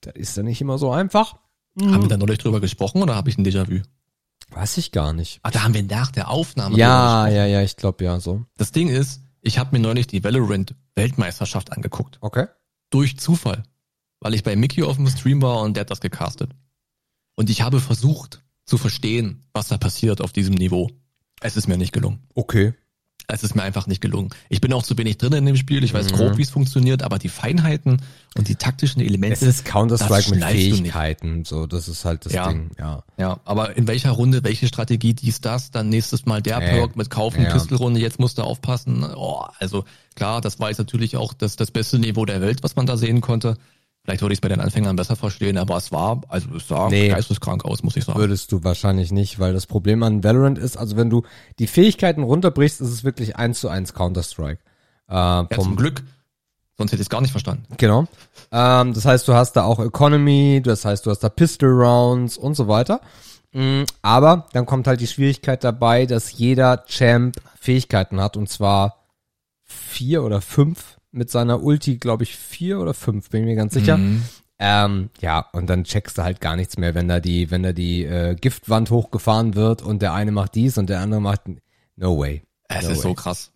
Das 0.02 0.14
ist 0.16 0.38
ja 0.38 0.44
nicht 0.44 0.62
immer 0.62 0.78
so 0.78 0.92
einfach. 0.92 1.36
Haben 1.80 2.04
wir 2.04 2.10
da 2.10 2.18
neulich 2.18 2.40
drüber 2.40 2.60
gesprochen 2.60 3.04
oder 3.04 3.16
habe 3.16 3.30
ich 3.30 3.38
ein 3.38 3.46
Déjà-vu? 3.46 3.82
Weiß 4.52 4.78
ich 4.78 4.92
gar 4.92 5.14
nicht. 5.14 5.40
Ah, 5.44 5.52
da 5.52 5.64
haben 5.64 5.74
wir 5.74 5.84
nach 5.84 6.12
der 6.12 6.30
Aufnahme 6.30 6.78
Ja, 6.78 7.28
ja, 7.28 7.46
ja, 7.46 7.62
ich 7.62 7.76
glaube 7.76 8.04
ja 8.04 8.20
so. 8.20 8.46
Das 8.58 8.72
Ding 8.72 8.90
ist, 8.90 9.22
ich 9.42 9.60
habe 9.60 9.76
mir 9.76 9.82
neulich 9.82 10.08
die 10.08 10.24
Valorant 10.24 10.76
Weltmeisterschaft 10.96 11.72
angeguckt. 11.72 12.18
Okay. 12.22 12.48
Durch 12.90 13.20
Zufall. 13.20 13.64
Weil 14.20 14.34
ich 14.34 14.44
bei 14.44 14.56
Mickey 14.56 14.84
auf 14.84 14.96
dem 14.96 15.08
Stream 15.08 15.42
war 15.42 15.62
und 15.62 15.76
der 15.76 15.82
hat 15.82 15.92
das 15.92 16.02
gecastet. 16.02 16.52
Und 17.36 17.50
ich 17.50 17.62
habe 17.62 17.80
versucht 17.80 18.44
zu 18.66 18.78
verstehen, 18.78 19.48
was 19.54 19.68
da 19.68 19.78
passiert 19.78 20.22
auf 20.22 20.34
diesem 20.34 20.56
Niveau. 20.56 20.90
Es 21.40 21.56
ist 21.56 21.68
mir 21.68 21.78
nicht 21.78 21.94
gelungen. 21.94 22.24
Okay. 22.34 22.74
Es 23.30 23.44
ist 23.44 23.56
mir 23.56 23.64
einfach 23.64 23.88
nicht 23.88 24.00
gelungen. 24.00 24.30
Ich 24.48 24.62
bin 24.62 24.72
auch 24.72 24.84
zu 24.84 24.98
wenig 24.98 25.18
drin 25.18 25.34
in 25.34 25.46
dem 25.46 25.58
Spiel. 25.58 25.84
Ich 25.84 25.94
weiß 25.94 26.14
grob, 26.14 26.38
wie 26.38 26.44
es 26.44 26.50
funktioniert, 26.50 27.04
aber 27.04 27.20
die 27.20 27.28
Feinheiten 27.28 28.02
und 28.38 28.48
die 28.48 28.56
taktischen 28.56 29.02
Elemente. 29.02 29.34
Es 29.36 29.42
ist 29.42 29.66
Counter-Strike 29.66 30.14
das 30.14 30.30
mit. 30.30 30.44
Fähigkeiten, 30.46 31.44
so, 31.44 31.68
das 31.68 31.90
ist 31.90 32.06
halt 32.06 32.26
das 32.26 32.32
Ja. 32.32 32.48
Ding, 32.48 32.72
ja. 32.80 33.04
Ja, 33.18 33.42
aber 33.44 33.76
in 33.76 33.86
welcher 33.86 34.12
Runde, 34.12 34.46
welche 34.46 34.68
Strategie, 34.68 35.14
dies, 35.14 35.42
das, 35.42 35.72
dann 35.72 35.90
nächstes 35.90 36.26
Mal 36.26 36.42
der 36.42 36.58
Äh, 36.60 36.70
Perk 36.70 36.96
mit 36.96 37.10
Kaufen, 37.10 37.44
ja. 37.44 37.52
Pistolrunde, 37.52 38.00
jetzt 38.00 38.18
musst 38.18 38.38
du 38.38 38.44
aufpassen. 38.44 39.04
Oh, 39.04 39.44
also 39.60 39.84
klar, 40.16 40.40
das 40.40 40.62
war 40.62 40.70
jetzt 40.70 40.78
natürlich 40.78 41.18
auch 41.18 41.34
das, 41.34 41.58
das 41.58 41.70
beste 41.70 42.00
Niveau 42.00 42.24
der 42.26 42.40
Welt, 42.40 42.64
was 42.64 42.78
man 42.78 42.86
da 42.86 42.96
sehen 42.96 43.20
konnte. 43.20 43.58
Vielleicht 44.08 44.22
würde 44.22 44.32
ich 44.32 44.38
es 44.38 44.42
bei 44.42 44.48
den 44.48 44.62
Anfängern 44.62 44.96
besser 44.96 45.18
verstehen, 45.18 45.58
aber 45.58 45.76
es 45.76 45.92
war, 45.92 46.22
also 46.30 46.48
es 46.56 46.66
sah 46.70 46.88
Nee. 46.88 47.10
geisteskrank 47.10 47.66
aus, 47.66 47.84
muss 47.84 47.98
ich 47.98 48.06
sagen. 48.06 48.18
Würdest 48.18 48.54
du 48.54 48.64
wahrscheinlich 48.64 49.12
nicht, 49.12 49.38
weil 49.38 49.52
das 49.52 49.66
Problem 49.68 50.02
an 50.02 50.24
Valorant 50.24 50.58
ist, 50.58 50.78
also 50.78 50.96
wenn 50.96 51.10
du 51.10 51.24
die 51.60 51.68
Fähigkeiten 51.68 52.24
runterbrichst, 52.24 52.80
ist 52.80 52.88
es 52.88 53.04
wirklich 53.04 53.36
eins 53.36 53.60
zu 53.60 53.68
eins 53.68 53.94
Counter-Strike. 53.94 54.62
Äh, 55.10 55.14
Ja, 55.14 55.48
zum 55.60 55.76
Glück. 55.76 56.04
Sonst 56.78 56.94
hätte 56.94 57.02
ich 57.02 57.08
es 57.08 57.10
gar 57.10 57.20
nicht 57.20 57.32
verstanden. 57.32 57.66
Genau. 57.76 58.06
Ähm, 58.54 58.94
das 58.94 59.04
heißt, 59.04 59.28
du 59.28 59.34
hast 59.34 59.58
da 59.58 59.64
auch 59.66 59.80
Economy, 59.84 60.62
das 60.64 60.86
heißt, 60.86 61.06
du 61.06 61.10
hast 61.10 61.20
da 61.20 61.28
Pistol 61.28 61.72
Rounds 61.72 62.38
und 62.38 62.54
so 62.56 62.70
weiter. 62.70 63.02
Mm, 63.52 63.84
Aber 64.04 64.46
dann 64.54 64.66
kommt 64.66 64.88
halt 64.88 65.02
die 65.02 65.08
Schwierigkeit 65.08 65.66
dabei, 65.66 66.06
dass 66.06 66.32
jeder 66.32 66.86
Champ 66.86 67.36
Fähigkeiten 67.60 68.22
hat 68.22 68.38
und 68.38 68.48
zwar 68.48 69.04
vier 69.66 70.24
oder 70.24 70.40
fünf 70.40 70.97
mit 71.18 71.30
seiner 71.30 71.62
Ulti, 71.64 71.98
glaube 71.98 72.24
ich, 72.24 72.36
vier 72.36 72.80
oder 72.80 72.94
fünf, 72.94 73.30
bin 73.30 73.42
ich 73.42 73.48
mir 73.48 73.56
ganz 73.56 73.74
sicher. 73.74 73.98
Mhm. 73.98 74.24
Ähm, 74.60 75.10
ja, 75.22 75.46
und 75.54 75.68
dann 75.70 75.84
checkst 75.84 76.18
du 76.18 76.24
halt 76.24 76.42
gar 76.42 76.56
nichts 76.56 76.78
mehr, 76.78 76.96
wenn 76.96 77.08
da 77.08 77.20
die, 77.20 77.52
wenn 77.52 77.64
da 77.64 77.74
die 77.74 78.04
äh, 78.06 78.36
Giftwand 78.36 78.90
hochgefahren 78.90 79.56
wird 79.56 79.82
und 79.82 80.02
der 80.02 80.14
eine 80.14 80.32
macht 80.32 80.56
dies 80.56 80.78
und 80.78 80.90
der 80.90 81.00
andere 81.00 81.22
macht 81.22 81.42
no 81.96 82.18
way. 82.18 82.42
Es 82.68 82.86
No 82.86 82.92
ist 82.92 83.02
so 83.02 83.10
way. 83.10 83.16
krass. 83.16 83.52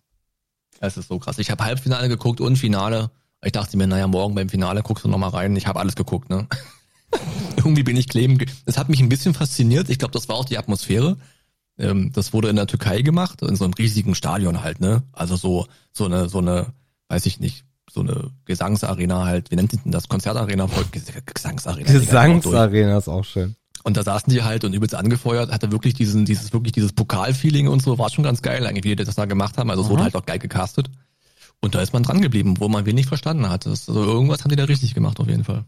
Es 0.80 0.96
ist 0.96 1.08
so 1.08 1.18
krass. 1.18 1.38
Ich 1.38 1.50
habe 1.50 1.64
Halbfinale 1.64 2.08
geguckt 2.08 2.40
und 2.40 2.56
Finale. 2.56 3.10
Ich 3.44 3.52
dachte 3.52 3.76
mir, 3.76 3.86
naja, 3.86 4.06
morgen 4.06 4.34
beim 4.34 4.48
Finale 4.48 4.82
guckst 4.82 5.04
du 5.04 5.08
noch 5.08 5.18
mal 5.18 5.28
rein. 5.28 5.56
Ich 5.56 5.66
habe 5.66 5.80
alles 5.80 5.96
geguckt, 5.96 6.30
ne? 6.30 6.46
Irgendwie 7.56 7.82
bin 7.82 7.96
ich 7.96 8.08
kleben. 8.08 8.38
Das 8.64 8.78
hat 8.78 8.88
mich 8.88 9.00
ein 9.00 9.08
bisschen 9.08 9.34
fasziniert. 9.34 9.90
Ich 9.90 9.98
glaube, 9.98 10.12
das 10.12 10.28
war 10.28 10.36
auch 10.36 10.44
die 10.44 10.58
Atmosphäre. 10.58 11.16
Ähm, 11.78 12.12
das 12.12 12.32
wurde 12.32 12.48
in 12.48 12.56
der 12.56 12.66
Türkei 12.66 13.02
gemacht, 13.02 13.42
in 13.42 13.56
so 13.56 13.64
einem 13.64 13.74
riesigen 13.74 14.14
Stadion 14.14 14.62
halt, 14.62 14.80
ne? 14.80 15.02
Also 15.12 15.36
so, 15.36 15.66
so 15.92 16.04
eine, 16.04 16.28
so 16.28 16.38
eine, 16.38 16.72
weiß 17.12 17.26
ich 17.26 17.40
nicht, 17.40 17.66
so 17.90 18.00
eine 18.00 18.30
Gesangsarena 18.46 19.26
halt. 19.26 19.50
Wie 19.50 19.56
nennt 19.56 19.72
denn 19.72 19.92
das? 19.92 20.08
Konzertarena? 20.08 20.66
Gesangsarena. 21.34 21.92
Gesangsarena 21.92 22.96
ist 22.96 23.08
auch 23.08 23.24
schön. 23.24 23.54
und 23.84 23.96
da 23.98 24.02
saßen 24.02 24.32
die 24.32 24.42
halt 24.42 24.64
und 24.64 24.72
übelst 24.72 24.94
angefeuert, 24.94 25.52
hatte 25.52 25.70
wirklich 25.72 25.92
diesen, 25.92 26.24
dieses, 26.24 26.52
wirklich 26.54 26.72
dieses 26.72 26.92
Pokalfeeling 26.94 27.68
und 27.68 27.82
so, 27.82 27.98
war 27.98 28.08
schon 28.08 28.24
ganz 28.24 28.40
geil 28.40 28.66
eigentlich, 28.66 28.84
wie 28.84 28.96
die 28.96 29.04
das 29.04 29.14
da 29.14 29.26
gemacht 29.26 29.58
haben. 29.58 29.70
Also 29.70 29.82
es 29.82 29.90
wurde 29.90 30.04
halt 30.04 30.16
auch 30.16 30.24
geil 30.24 30.38
gecastet. 30.38 30.88
Und 31.60 31.74
da 31.74 31.82
ist 31.82 31.92
man 31.92 32.02
dran 32.02 32.22
geblieben, 32.22 32.54
wo 32.58 32.68
man 32.68 32.86
wenig 32.86 33.06
verstanden 33.06 33.48
hat. 33.48 33.66
Also 33.66 33.92
irgendwas 33.92 34.42
haben 34.42 34.50
die 34.50 34.56
da 34.56 34.64
richtig 34.64 34.94
gemacht 34.94 35.20
auf 35.20 35.28
jeden 35.28 35.44
Fall. 35.44 35.64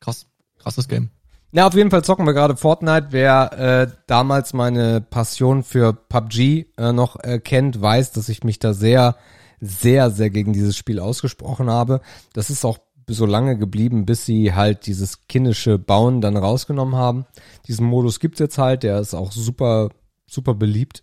Krass. 0.00 0.26
Krasses 0.58 0.88
Game. 0.88 1.10
Ja, 1.52 1.66
auf 1.66 1.74
jeden 1.74 1.90
Fall 1.90 2.04
zocken 2.04 2.24
wir 2.24 2.34
gerade 2.34 2.56
Fortnite. 2.56 3.08
Wer 3.10 3.52
äh, 3.52 3.92
damals 4.06 4.52
meine 4.54 5.00
Passion 5.00 5.64
für 5.64 5.92
PUBG 5.92 6.66
äh, 6.76 6.92
noch 6.92 7.16
äh, 7.22 7.40
kennt, 7.40 7.80
weiß, 7.80 8.12
dass 8.12 8.28
ich 8.28 8.44
mich 8.44 8.58
da 8.58 8.74
sehr, 8.74 9.16
sehr, 9.64 10.10
sehr 10.10 10.30
gegen 10.30 10.52
dieses 10.52 10.76
Spiel 10.76 11.00
ausgesprochen 11.00 11.70
habe. 11.70 12.00
Das 12.32 12.50
ist 12.50 12.64
auch 12.64 12.78
so 13.06 13.26
lange 13.26 13.58
geblieben, 13.58 14.06
bis 14.06 14.24
sie 14.24 14.54
halt 14.54 14.86
dieses 14.86 15.26
kindische 15.26 15.78
Bauen 15.78 16.20
dann 16.20 16.36
rausgenommen 16.36 16.96
haben. 16.96 17.26
Diesen 17.68 17.86
Modus 17.86 18.20
gibt's 18.20 18.40
jetzt 18.40 18.58
halt, 18.58 18.82
der 18.82 18.98
ist 19.00 19.14
auch 19.14 19.32
super, 19.32 19.90
super 20.26 20.54
beliebt. 20.54 21.02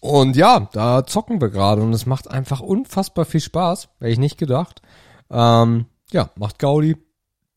Und 0.00 0.36
ja, 0.36 0.68
da 0.72 1.04
zocken 1.04 1.40
wir 1.40 1.48
gerade 1.48 1.82
und 1.82 1.92
es 1.92 2.06
macht 2.06 2.30
einfach 2.30 2.60
unfassbar 2.60 3.24
viel 3.24 3.40
Spaß. 3.40 3.88
Hätte 3.98 4.12
ich 4.12 4.18
nicht 4.18 4.38
gedacht. 4.38 4.82
Ähm, 5.30 5.86
ja, 6.12 6.30
macht 6.36 6.58
Gaudi. 6.58 6.96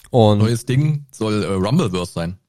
Und 0.10 0.39
Neues 0.39 0.65
Ding 0.65 1.06
soll 1.12 1.43
äh, 1.43 1.47
Rumbleverse 1.47 2.13
sein. 2.13 2.39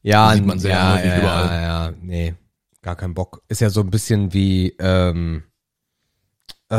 Ja, 0.00 0.32
Sieht 0.32 0.46
man 0.46 0.58
sehr 0.58 0.72
ja, 0.72 0.98
ja, 0.98 1.18
überall. 1.18 1.46
ja, 1.46 1.62
ja, 1.62 1.92
nee, 2.00 2.34
gar 2.82 2.96
kein 2.96 3.14
Bock. 3.14 3.42
Ist 3.48 3.60
ja 3.60 3.70
so 3.70 3.80
ein 3.80 3.90
bisschen 3.90 4.32
wie, 4.32 4.74
ähm, 4.78 5.44
äh, 6.68 6.74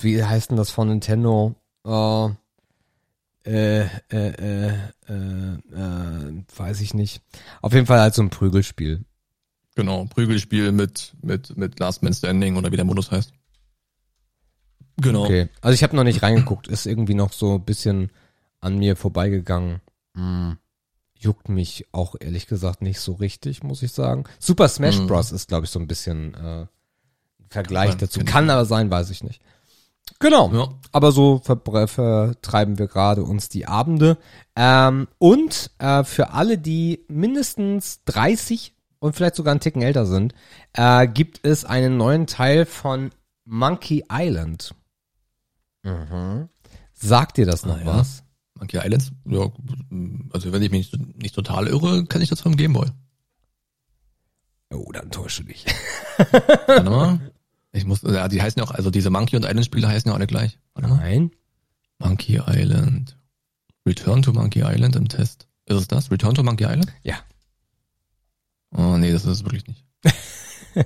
wie 0.00 0.24
heißt 0.24 0.50
denn 0.50 0.56
das 0.56 0.70
von 0.70 0.88
Nintendo? 0.88 1.54
Äh, 1.84 2.26
äh, 3.44 3.86
äh, 3.86 3.88
äh, 4.10 4.74
äh, 5.08 5.54
äh, 5.74 6.42
weiß 6.56 6.80
ich 6.80 6.94
nicht. 6.94 7.22
Auf 7.60 7.72
jeden 7.72 7.86
Fall 7.86 8.00
halt 8.00 8.14
so 8.14 8.22
ein 8.22 8.30
Prügelspiel. 8.30 9.04
Genau, 9.74 10.04
Prügelspiel 10.04 10.70
mit, 10.72 11.14
mit, 11.22 11.56
mit 11.56 11.80
Last 11.80 12.02
Man 12.02 12.12
Standing 12.14 12.56
oder 12.56 12.70
wie 12.70 12.76
der 12.76 12.84
Modus 12.84 13.10
heißt. 13.10 13.32
Genau. 14.98 15.24
Okay. 15.24 15.48
Also 15.60 15.74
ich 15.74 15.82
habe 15.82 15.96
noch 15.96 16.04
nicht 16.04 16.22
reingeguckt, 16.22 16.68
ist 16.68 16.86
irgendwie 16.86 17.14
noch 17.14 17.32
so 17.32 17.54
ein 17.54 17.64
bisschen 17.64 18.10
an 18.60 18.78
mir 18.78 18.96
vorbeigegangen. 18.96 19.80
Hm. 20.14 20.58
Juckt 21.18 21.48
mich 21.48 21.86
auch 21.92 22.14
ehrlich 22.20 22.46
gesagt 22.46 22.82
nicht 22.82 23.00
so 23.00 23.12
richtig, 23.14 23.62
muss 23.62 23.82
ich 23.82 23.92
sagen. 23.92 24.24
Super 24.38 24.68
Smash 24.68 24.98
Mhm. 24.98 25.06
Bros. 25.06 25.32
ist, 25.32 25.48
glaube 25.48 25.64
ich, 25.64 25.70
so 25.70 25.78
ein 25.78 25.86
bisschen 25.86 26.34
äh, 26.34 26.66
Vergleich 27.52 27.90
Kann- 27.90 27.98
dazu. 27.98 28.20
Kann 28.24 28.50
aber 28.50 28.64
sein, 28.64 28.90
weiß 28.90 29.10
ich 29.10 29.22
nicht. 29.22 29.40
Genau. 30.18 30.52
Ja. 30.52 30.68
Aber 30.92 31.12
so 31.12 31.40
ver 31.44 31.60
vertreiben 31.86 32.78
wir 32.78 32.86
gerade 32.88 33.22
uns 33.24 33.48
die 33.48 33.66
Abende. 33.66 34.18
Ähm, 34.56 35.08
und 35.18 35.70
äh, 35.78 36.04
für 36.04 36.30
alle, 36.30 36.58
die 36.58 37.04
mindestens 37.08 38.02
30 38.04 38.74
und 38.98 39.14
vielleicht 39.16 39.34
sogar 39.36 39.52
einen 39.52 39.60
Ticken 39.60 39.82
älter 39.82 40.06
sind, 40.06 40.34
äh, 40.74 41.06
gibt 41.08 41.40
es 41.46 41.64
einen 41.64 41.96
neuen 41.96 42.26
Teil 42.26 42.66
von 42.66 43.10
Monkey 43.44 44.04
Island. 44.10 44.74
Mhm. 45.82 46.48
Sagt 46.92 47.36
dir 47.36 47.46
das 47.46 47.64
noch 47.66 47.76
Ah, 47.78 47.80
ja. 47.80 47.86
was? 47.86 48.22
Monkey 48.58 48.78
Islands? 48.78 49.10
Ja, 49.24 49.50
also 50.32 50.52
wenn 50.52 50.62
ich 50.62 50.70
mich 50.70 50.92
nicht, 50.92 51.16
nicht 51.22 51.34
total 51.34 51.66
irre, 51.66 52.04
kann 52.06 52.22
ich 52.22 52.28
das 52.28 52.40
vom 52.40 52.56
Gameboy. 52.56 52.88
Oh, 54.72 54.90
dann 54.92 55.10
täusche 55.10 55.44
dich. 55.44 55.66
Warte 56.66 56.90
mal. 56.90 57.20
Ich 57.72 57.86
muss, 57.86 58.02
ja, 58.02 58.28
die 58.28 58.42
heißen 58.42 58.60
ja 58.60 58.68
auch, 58.68 58.72
also 58.72 58.90
diese 58.90 59.10
Monkey 59.10 59.36
und 59.36 59.44
Island 59.44 59.64
Spiele 59.64 59.88
heißen 59.88 60.08
ja 60.08 60.14
alle 60.14 60.26
gleich. 60.26 60.58
Warte 60.74 60.88
mal. 60.88 60.96
Nein. 60.96 61.30
Monkey 61.98 62.40
Island. 62.46 63.16
Return 63.86 64.22
to 64.22 64.32
Monkey 64.32 64.60
Island 64.60 64.94
im 64.96 65.08
Test. 65.08 65.48
Ist 65.66 65.76
es 65.76 65.88
das? 65.88 66.10
Return 66.10 66.34
to 66.34 66.42
Monkey 66.42 66.64
Island? 66.64 66.92
Ja. 67.02 67.16
Oh 68.76 68.96
nee, 68.96 69.12
das 69.12 69.24
ist 69.24 69.30
es 69.30 69.44
wirklich 69.44 69.66
nicht. 69.66 69.84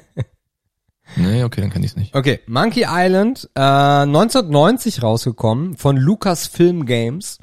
nee, 1.16 1.44
okay, 1.44 1.61
dann 1.61 1.70
kann 1.70 1.83
ich 1.83 1.90
es 1.90 1.96
nicht. 1.96 2.14
Okay, 2.14 2.40
Monkey 2.46 2.85
Island, 2.88 3.49
äh, 3.55 3.61
1990 3.61 5.03
rausgekommen 5.03 5.77
von 5.77 5.96
Lucasfilm 5.96 6.87
Games. 6.87 7.38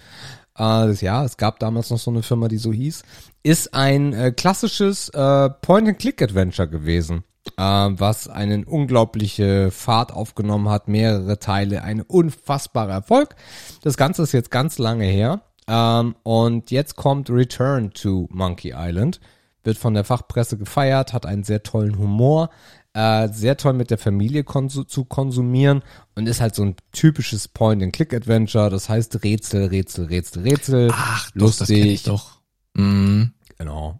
Äh, 0.56 0.88
das, 0.88 1.02
ja, 1.02 1.24
es 1.24 1.38
gab 1.38 1.60
damals 1.60 1.90
noch 1.90 2.00
so 2.00 2.12
eine 2.12 2.24
Firma, 2.24 2.48
die 2.48 2.58
so 2.58 2.74
hieß. 2.74 3.04
Ist 3.44 3.74
ein 3.74 4.14
äh, 4.14 4.32
klassisches 4.32 5.10
äh, 5.10 5.50
Point-and-Click-Adventure 5.50 6.68
gewesen, 6.68 7.24
äh, 7.58 7.62
was 7.62 8.28
eine 8.28 8.66
unglaubliche 8.66 9.72
Fahrt 9.72 10.12
aufgenommen 10.12 10.70
hat, 10.70 10.88
mehrere 10.88 11.40
Teile, 11.40 11.84
ein 11.84 12.02
unfassbarer 12.02 12.94
Erfolg. 12.94 13.36
Das 13.82 13.98
Ganze 13.98 14.24
ist 14.24 14.32
jetzt 14.32 14.52
ganz 14.52 14.78
lange 14.78 15.06
her. 15.06 15.42
Ähm, 15.68 16.16
und 16.24 16.72
jetzt 16.72 16.96
kommt 16.96 17.30
Return 17.30 17.92
to 17.92 18.28
Monkey 18.32 18.74
Island 18.76 19.20
wird 19.64 19.78
von 19.78 19.94
der 19.94 20.04
Fachpresse 20.04 20.58
gefeiert, 20.58 21.14
hat 21.14 21.26
einen 21.26 21.44
sehr 21.44 21.64
tollen 21.64 21.98
Humor, 21.98 22.50
äh, 22.94 23.30
sehr 23.30 23.58
toll 23.58 23.74
mit 23.74 23.90
der 23.90 23.98
Familie 23.98 24.44
konsu 24.44 24.84
zu 24.84 25.06
konsumieren 25.06 25.82
und 26.16 26.28
ist 26.28 26.42
halt 26.42 26.54
so 26.56 26.64
ein 26.64 26.76
typisches 26.92 27.48
Point-and-Click-Adventure. 27.48 28.70
Das 28.70 28.90
heißt 28.90 29.24
Rätsel, 29.24 29.68
Rätsel, 29.68 30.06
Rätsel, 30.06 30.44
Rätsel. 30.44 30.92
Ach, 30.94 31.32
doch, 31.34 31.56
das 31.56 31.70
ich 31.70 32.04
doch. 32.04 32.40
Mhm. 32.74 33.34
Genau. 33.58 34.00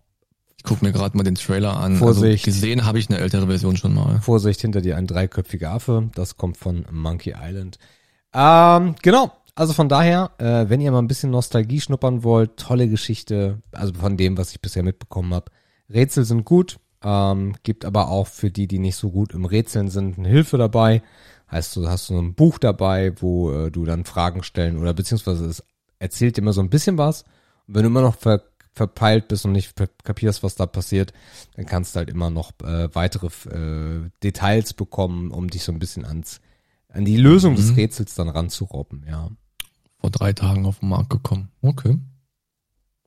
Ich 0.64 0.70
guck 0.70 0.82
mir 0.82 0.94
gerade 0.94 1.18
mal 1.18 1.24
den 1.24 1.36
Trailer 1.36 1.76
an. 1.76 1.98
Vorsicht. 1.98 2.48
Also 2.48 2.56
gesehen 2.56 2.86
habe 2.86 2.98
ich 2.98 3.10
eine 3.10 3.20
ältere 3.20 3.48
Version 3.48 3.76
schon 3.76 3.94
mal. 3.94 4.22
Vorsicht, 4.22 4.62
hinter 4.62 4.80
dir 4.80 4.96
ein 4.96 5.08
dreiköpfiger 5.08 5.72
Affe. 5.72 6.10
Das 6.16 6.38
kommt 6.38 6.56
von 6.56 6.86
Monkey 6.90 7.36
Island. 7.38 7.80
Ähm, 8.34 8.96
genau. 9.02 9.34
Also 9.56 9.74
von 9.74 9.90
daher, 9.90 10.32
äh, 10.38 10.70
wenn 10.70 10.80
ihr 10.80 10.92
mal 10.94 11.00
ein 11.00 11.08
bisschen 11.08 11.32
Nostalgie 11.32 11.82
schnuppern 11.82 12.24
wollt, 12.24 12.56
tolle 12.56 12.88
Geschichte, 12.88 13.62
also 13.74 13.94
von 13.94 14.16
dem, 14.16 14.38
was 14.38 14.52
ich 14.52 14.62
bisher 14.62 14.84
mitbekommen 14.84 15.34
habe. 15.34 15.52
Rätsel 15.94 16.24
sind 16.24 16.46
gut, 16.46 16.80
ähm, 17.04 17.56
gibt 17.64 17.84
aber 17.84 18.08
auch 18.08 18.28
für 18.28 18.50
die, 18.50 18.68
die 18.68 18.80
nicht 18.80 18.96
so 18.96 19.12
gut 19.12 19.34
im 19.34 19.44
Rätseln 19.44 19.90
sind, 19.90 20.18
eine 20.18 20.30
Hilfe 20.30 20.58
dabei. 20.58 21.04
Heißt, 21.52 21.76
du 21.76 21.88
hast 21.90 22.08
so 22.08 22.18
ein 22.18 22.36
Buch 22.36 22.58
dabei, 22.58 23.14
wo 23.20 23.52
äh, 23.52 23.70
du 23.70 23.84
dann 23.84 24.06
Fragen 24.06 24.44
stellen 24.44 24.80
oder 24.80 24.94
beziehungsweise 24.94 25.46
es 25.46 25.62
erzählt 26.00 26.38
dir 26.38 26.42
immer 26.42 26.54
so 26.54 26.62
ein 26.62 26.70
bisschen 26.70 26.98
was. 26.98 27.24
Und 27.68 27.76
wenn 27.76 27.84
du 27.84 27.90
immer 27.90 28.02
noch 28.02 28.16
ver 28.16 28.42
verpeilt 28.74 29.28
bist 29.28 29.46
und 29.46 29.52
nicht 29.52 29.74
kapierst, 30.04 30.44
was 30.44 30.56
da 30.56 30.66
passiert, 30.66 31.14
dann 31.56 31.66
kannst 31.66 31.96
du 31.96 32.00
halt 32.00 32.10
immer 32.10 32.30
noch 32.30 32.52
äh, 32.64 32.94
weitere 32.96 33.28
äh, 33.50 34.10
Details 34.24 34.74
bekommen, 34.74 35.32
um 35.32 35.50
dich 35.50 35.64
so 35.64 35.72
ein 35.72 35.80
bisschen 35.80 36.06
ans 36.06 36.42
an 36.90 37.06
die 37.06 37.18
Lösung 37.18 37.54
Mhm. 37.54 37.58
des 37.58 37.76
Rätsels 37.76 38.14
dann 38.16 38.30
ranzurobben, 38.30 39.06
ja. 39.08 39.30
Vor 40.00 40.10
drei 40.12 40.34
Tagen 40.34 40.66
auf 40.66 40.80
den 40.80 40.90
Markt 40.90 41.10
gekommen. 41.10 41.50
Okay. 41.62 41.98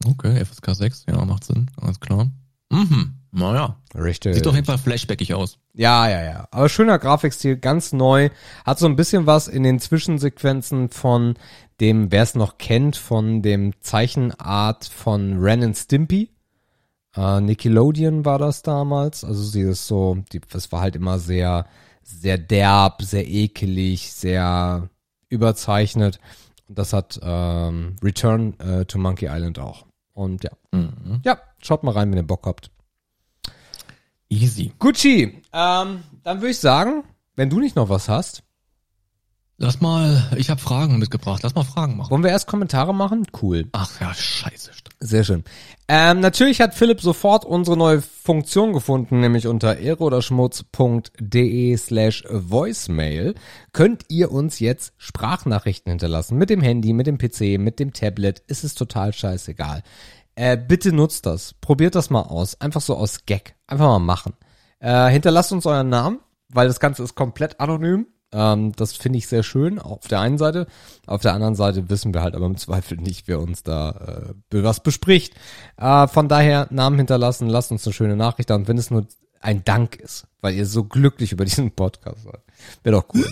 Okay, 0.05 0.44
FSK 0.44 0.74
6, 0.74 1.05
ja, 1.09 1.24
macht 1.24 1.44
Sinn. 1.44 1.70
Alles 1.81 2.00
klar. 2.00 2.31
Mhm. 2.70 3.14
Naja. 3.33 3.76
Richtig. 3.94 4.35
Sieht 4.35 4.46
doch 4.46 4.55
jeden 4.55 4.66
Fall 4.66 4.79
flashbackig 4.79 5.35
aus. 5.35 5.59
Ja, 5.74 6.09
ja, 6.09 6.22
ja. 6.24 6.48
Aber 6.50 6.68
schöner 6.68 6.98
Grafikstil, 6.98 7.57
ganz 7.59 7.92
neu. 7.92 8.31
Hat 8.64 8.79
so 8.79 8.87
ein 8.87 8.96
bisschen 8.96 9.26
was 9.26 9.46
in 9.48 9.62
den 9.62 9.79
Zwischensequenzen 9.79 10.90
von 10.90 11.35
dem, 11.81 12.11
wer 12.11 12.23
es 12.23 12.35
noch 12.35 12.59
kennt, 12.59 12.97
von 12.97 13.43
dem 13.43 13.73
Zeichenart 13.81 14.87
von 14.87 15.39
Ren 15.39 15.62
and 15.62 15.77
Stimpy. 15.77 16.31
Äh, 17.15 17.41
Nickelodeon 17.41 18.25
war 18.25 18.39
das 18.39 18.62
damals. 18.62 19.25
Also 19.25 19.53
dieses 19.53 19.87
so, 19.87 20.19
die, 20.33 20.41
das 20.41 20.73
war 20.73 20.81
halt 20.81 20.97
immer 20.97 21.19
sehr, 21.19 21.67
sehr 22.03 22.39
derb, 22.39 23.03
sehr 23.03 23.27
ekelig, 23.27 24.12
sehr 24.12 24.89
überzeichnet. 25.29 26.19
Und 26.69 26.79
das 26.79 26.93
hat 26.93 27.21
ähm, 27.23 27.97
Return 28.03 28.59
äh, 28.61 28.85
to 28.85 28.99
Monkey 28.99 29.27
Island 29.27 29.59
auch. 29.59 29.87
Und 30.12 30.45
ja. 30.45 30.51
Mhm. 30.73 31.21
Ja, 31.25 31.39
schaut 31.62 31.83
mal 31.83 31.93
rein, 31.93 32.11
wenn 32.11 32.19
ihr 32.19 32.27
Bock 32.27 32.47
habt. 32.47 32.71
Easy. 34.29 34.73
Gucci, 34.79 35.43
ähm, 35.53 36.03
dann 36.25 36.41
würde 36.41 36.51
ich 36.51 36.59
sagen, 36.59 37.05
wenn 37.37 37.51
du 37.51 37.61
nicht 37.61 37.77
noch 37.77 37.89
was 37.89 38.09
hast, 38.09 38.43
Lass 39.59 39.81
mal, 39.81 40.23
ich 40.37 40.51
habe 40.51 40.61
Fragen 40.61 40.99
mitgebracht. 40.99 41.42
Lass 41.42 41.55
mal 41.55 41.64
Fragen 41.64 41.97
machen. 41.97 42.11
wollen 42.11 42.23
wir 42.23 42.31
erst 42.31 42.47
Kommentare 42.47 42.95
machen? 42.95 43.27
Cool. 43.40 43.66
Ach 43.73 44.01
ja, 44.01 44.12
scheiße. 44.12 44.71
Sehr 45.01 45.25
schön. 45.25 45.45
Ähm, 45.88 46.21
natürlich 46.21 46.61
hat 46.61 46.75
Philipp 46.75 47.01
sofort 47.01 47.47
unsere 47.47 47.77
neue 47.77 48.03
Funktion 48.03 48.75
gefunden, 48.75 49.21
nämlich 49.21 49.47
unter 49.47 49.79
eroderschmutz.de 49.79 51.77
slash 51.77 52.25
voicemail 52.29 53.35
könnt 53.73 54.05
ihr 54.09 54.31
uns 54.31 54.59
jetzt 54.59 54.92
Sprachnachrichten 54.99 55.90
hinterlassen. 55.90 56.37
Mit 56.37 56.51
dem 56.51 56.61
Handy, 56.61 56.92
mit 56.92 57.07
dem 57.07 57.16
PC, 57.16 57.59
mit 57.59 57.79
dem 57.79 57.95
Tablet. 57.95 58.40
Ist 58.49 58.64
es 58.64 58.75
total 58.75 59.14
scheißegal. 59.14 59.83
Äh, 60.35 60.59
bitte 60.59 60.92
nutzt 60.92 61.25
das. 61.25 61.55
Probiert 61.55 61.95
das 61.95 62.11
mal 62.11 62.23
aus. 62.23 62.61
Einfach 62.61 62.83
so 62.83 62.95
aus 62.97 63.25
Gag. 63.25 63.55
Einfach 63.66 63.87
mal 63.87 64.01
machen. 64.01 64.35
Äh, 64.81 65.09
hinterlasst 65.09 65.53
uns 65.53 65.64
euren 65.64 65.88
Namen, 65.88 66.21
weil 66.49 66.69
das 66.69 66.81
Ganze 66.81 67.03
ist 67.03 67.14
komplett 67.14 67.59
anonym. 67.59 68.07
Ähm, 68.37 68.72
das 68.77 68.92
finde 68.92 69.18
ich 69.18 69.27
sehr 69.29 69.42
schön, 69.42 69.79
auf 69.79 70.09
der 70.09 70.20
einen 70.20 70.37
Seite. 70.37 70.66
Auf 71.07 71.22
der 71.22 71.33
anderen 71.33 71.55
Seite 71.55 71.88
wissen 71.88 72.12
wir 72.12 72.20
halt 72.20 72.35
aber 72.35 72.44
im 72.44 72.59
Zweifel 72.59 72.99
nicht, 72.99 73.29
wer 73.29 73.40
uns 73.40 73.62
da 73.62 74.35
äh, 74.53 74.62
was 74.62 74.81
bespricht. 74.81 75.33
Äh, 75.79 76.07
von 76.07 76.29
daher 76.29 76.66
Namen 76.70 76.99
hinterlassen, 76.99 77.49
lasst 77.49 77.72
uns 77.72 77.87
eine 77.87 77.94
schöne 77.94 78.14
Nachricht 78.14 78.51
da. 78.51 78.57
Und 78.57 78.68
wenn 78.68 78.77
es 78.77 78.90
nur 78.90 79.07
ein 79.40 79.64
Dank 79.64 79.96
ist, 79.96 80.27
weil 80.42 80.53
ihr 80.55 80.66
so 80.66 80.85
glücklich 80.85 81.33
über 81.33 81.46
diesen 81.46 81.70
Podcast 81.70 82.25
seid, 82.25 82.42
wäre 82.83 82.96
doch 82.96 83.07
cool. 83.14 83.25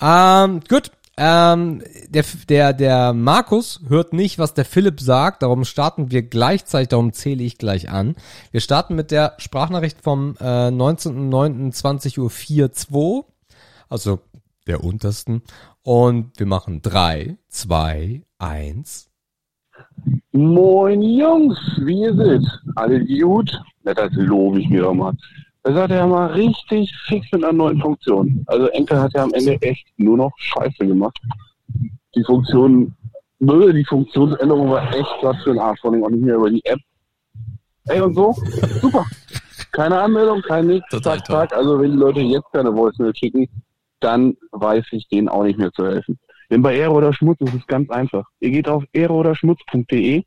ähm, 0.00 0.60
gut. 0.66 0.90
Ähm, 1.22 1.82
der, 2.08 2.24
der, 2.48 2.72
der 2.72 3.12
Markus 3.12 3.82
hört 3.88 4.14
nicht, 4.14 4.38
was 4.38 4.54
der 4.54 4.64
Philipp 4.64 5.02
sagt, 5.02 5.42
darum 5.42 5.66
starten 5.66 6.10
wir 6.10 6.22
gleichzeitig, 6.22 6.88
darum 6.88 7.12
zähle 7.12 7.42
ich 7.42 7.58
gleich 7.58 7.90
an. 7.90 8.16
Wir 8.52 8.62
starten 8.62 8.94
mit 8.94 9.10
der 9.10 9.34
Sprachnachricht 9.36 10.00
vom 10.00 10.38
äh, 10.40 10.68
19.09.20.04.2 10.68 12.90
Uhr 12.90 13.26
also 13.90 14.20
der 14.70 14.84
untersten. 14.84 15.42
Und 15.82 16.38
wir 16.38 16.46
machen 16.46 16.80
drei, 16.80 17.36
zwei, 17.48 18.22
eins. 18.38 19.10
Moin 20.32 21.02
Jungs, 21.02 21.58
wie 21.84 22.02
ihr 22.02 22.14
seid? 22.14 22.42
Alle 22.76 23.04
gut? 23.04 23.50
Ja, 23.84 23.94
das 23.94 24.12
lobe 24.12 24.60
ich 24.60 24.68
mir 24.68 24.82
doch 24.82 24.94
mal. 24.94 25.12
Das 25.62 25.74
hat 25.74 25.90
er 25.90 26.06
mal 26.06 26.32
richtig 26.32 26.94
fix 27.06 27.26
mit 27.32 27.42
einer 27.42 27.52
neuen 27.52 27.80
Funktion. 27.80 28.44
Also 28.46 28.68
Enkel 28.68 29.00
hat 29.00 29.12
ja 29.14 29.24
am 29.24 29.32
Ende 29.34 29.60
echt 29.60 29.86
nur 29.96 30.16
noch 30.16 30.32
Scheiße 30.36 30.86
gemacht. 30.86 31.18
Die 32.14 32.24
Funktion, 32.24 32.94
die 33.40 33.84
Funktionsänderung 33.88 34.70
war 34.70 34.94
echt 34.94 35.16
was 35.22 35.36
für 35.42 35.50
ein 35.50 35.58
Arsch, 35.58 35.80
vor 35.80 35.92
allem 35.92 36.04
auch 36.04 36.10
nicht 36.10 36.22
mehr 36.22 36.36
über 36.36 36.50
die 36.50 36.64
App. 36.64 36.80
Ey 37.86 38.00
und 38.00 38.14
so, 38.14 38.34
super. 38.80 39.04
Keine 39.72 40.00
Anmeldung, 40.00 40.42
kein 40.42 40.82
Total 40.90 41.18
zack, 41.18 41.26
zack. 41.26 41.52
Also 41.52 41.78
wenn 41.78 41.92
die 41.92 41.96
Leute 41.96 42.20
jetzt 42.20 42.50
keine 42.52 42.74
Voicemail 42.74 43.14
schicken, 43.14 43.48
dann 44.00 44.36
weiß 44.52 44.84
ich 44.92 45.08
denen 45.08 45.28
auch 45.28 45.44
nicht 45.44 45.58
mehr 45.58 45.72
zu 45.72 45.86
helfen. 45.86 46.18
Denn 46.50 46.62
bei 46.62 46.76
Ehre 46.76 46.92
oder 46.92 47.12
Schmutz 47.12 47.40
ist 47.40 47.54
es 47.54 47.66
ganz 47.66 47.90
einfach. 47.90 48.24
Ihr 48.40 48.50
geht 48.50 48.68
auf 48.68 48.84
ehreoderschmutz.de, 48.92 50.24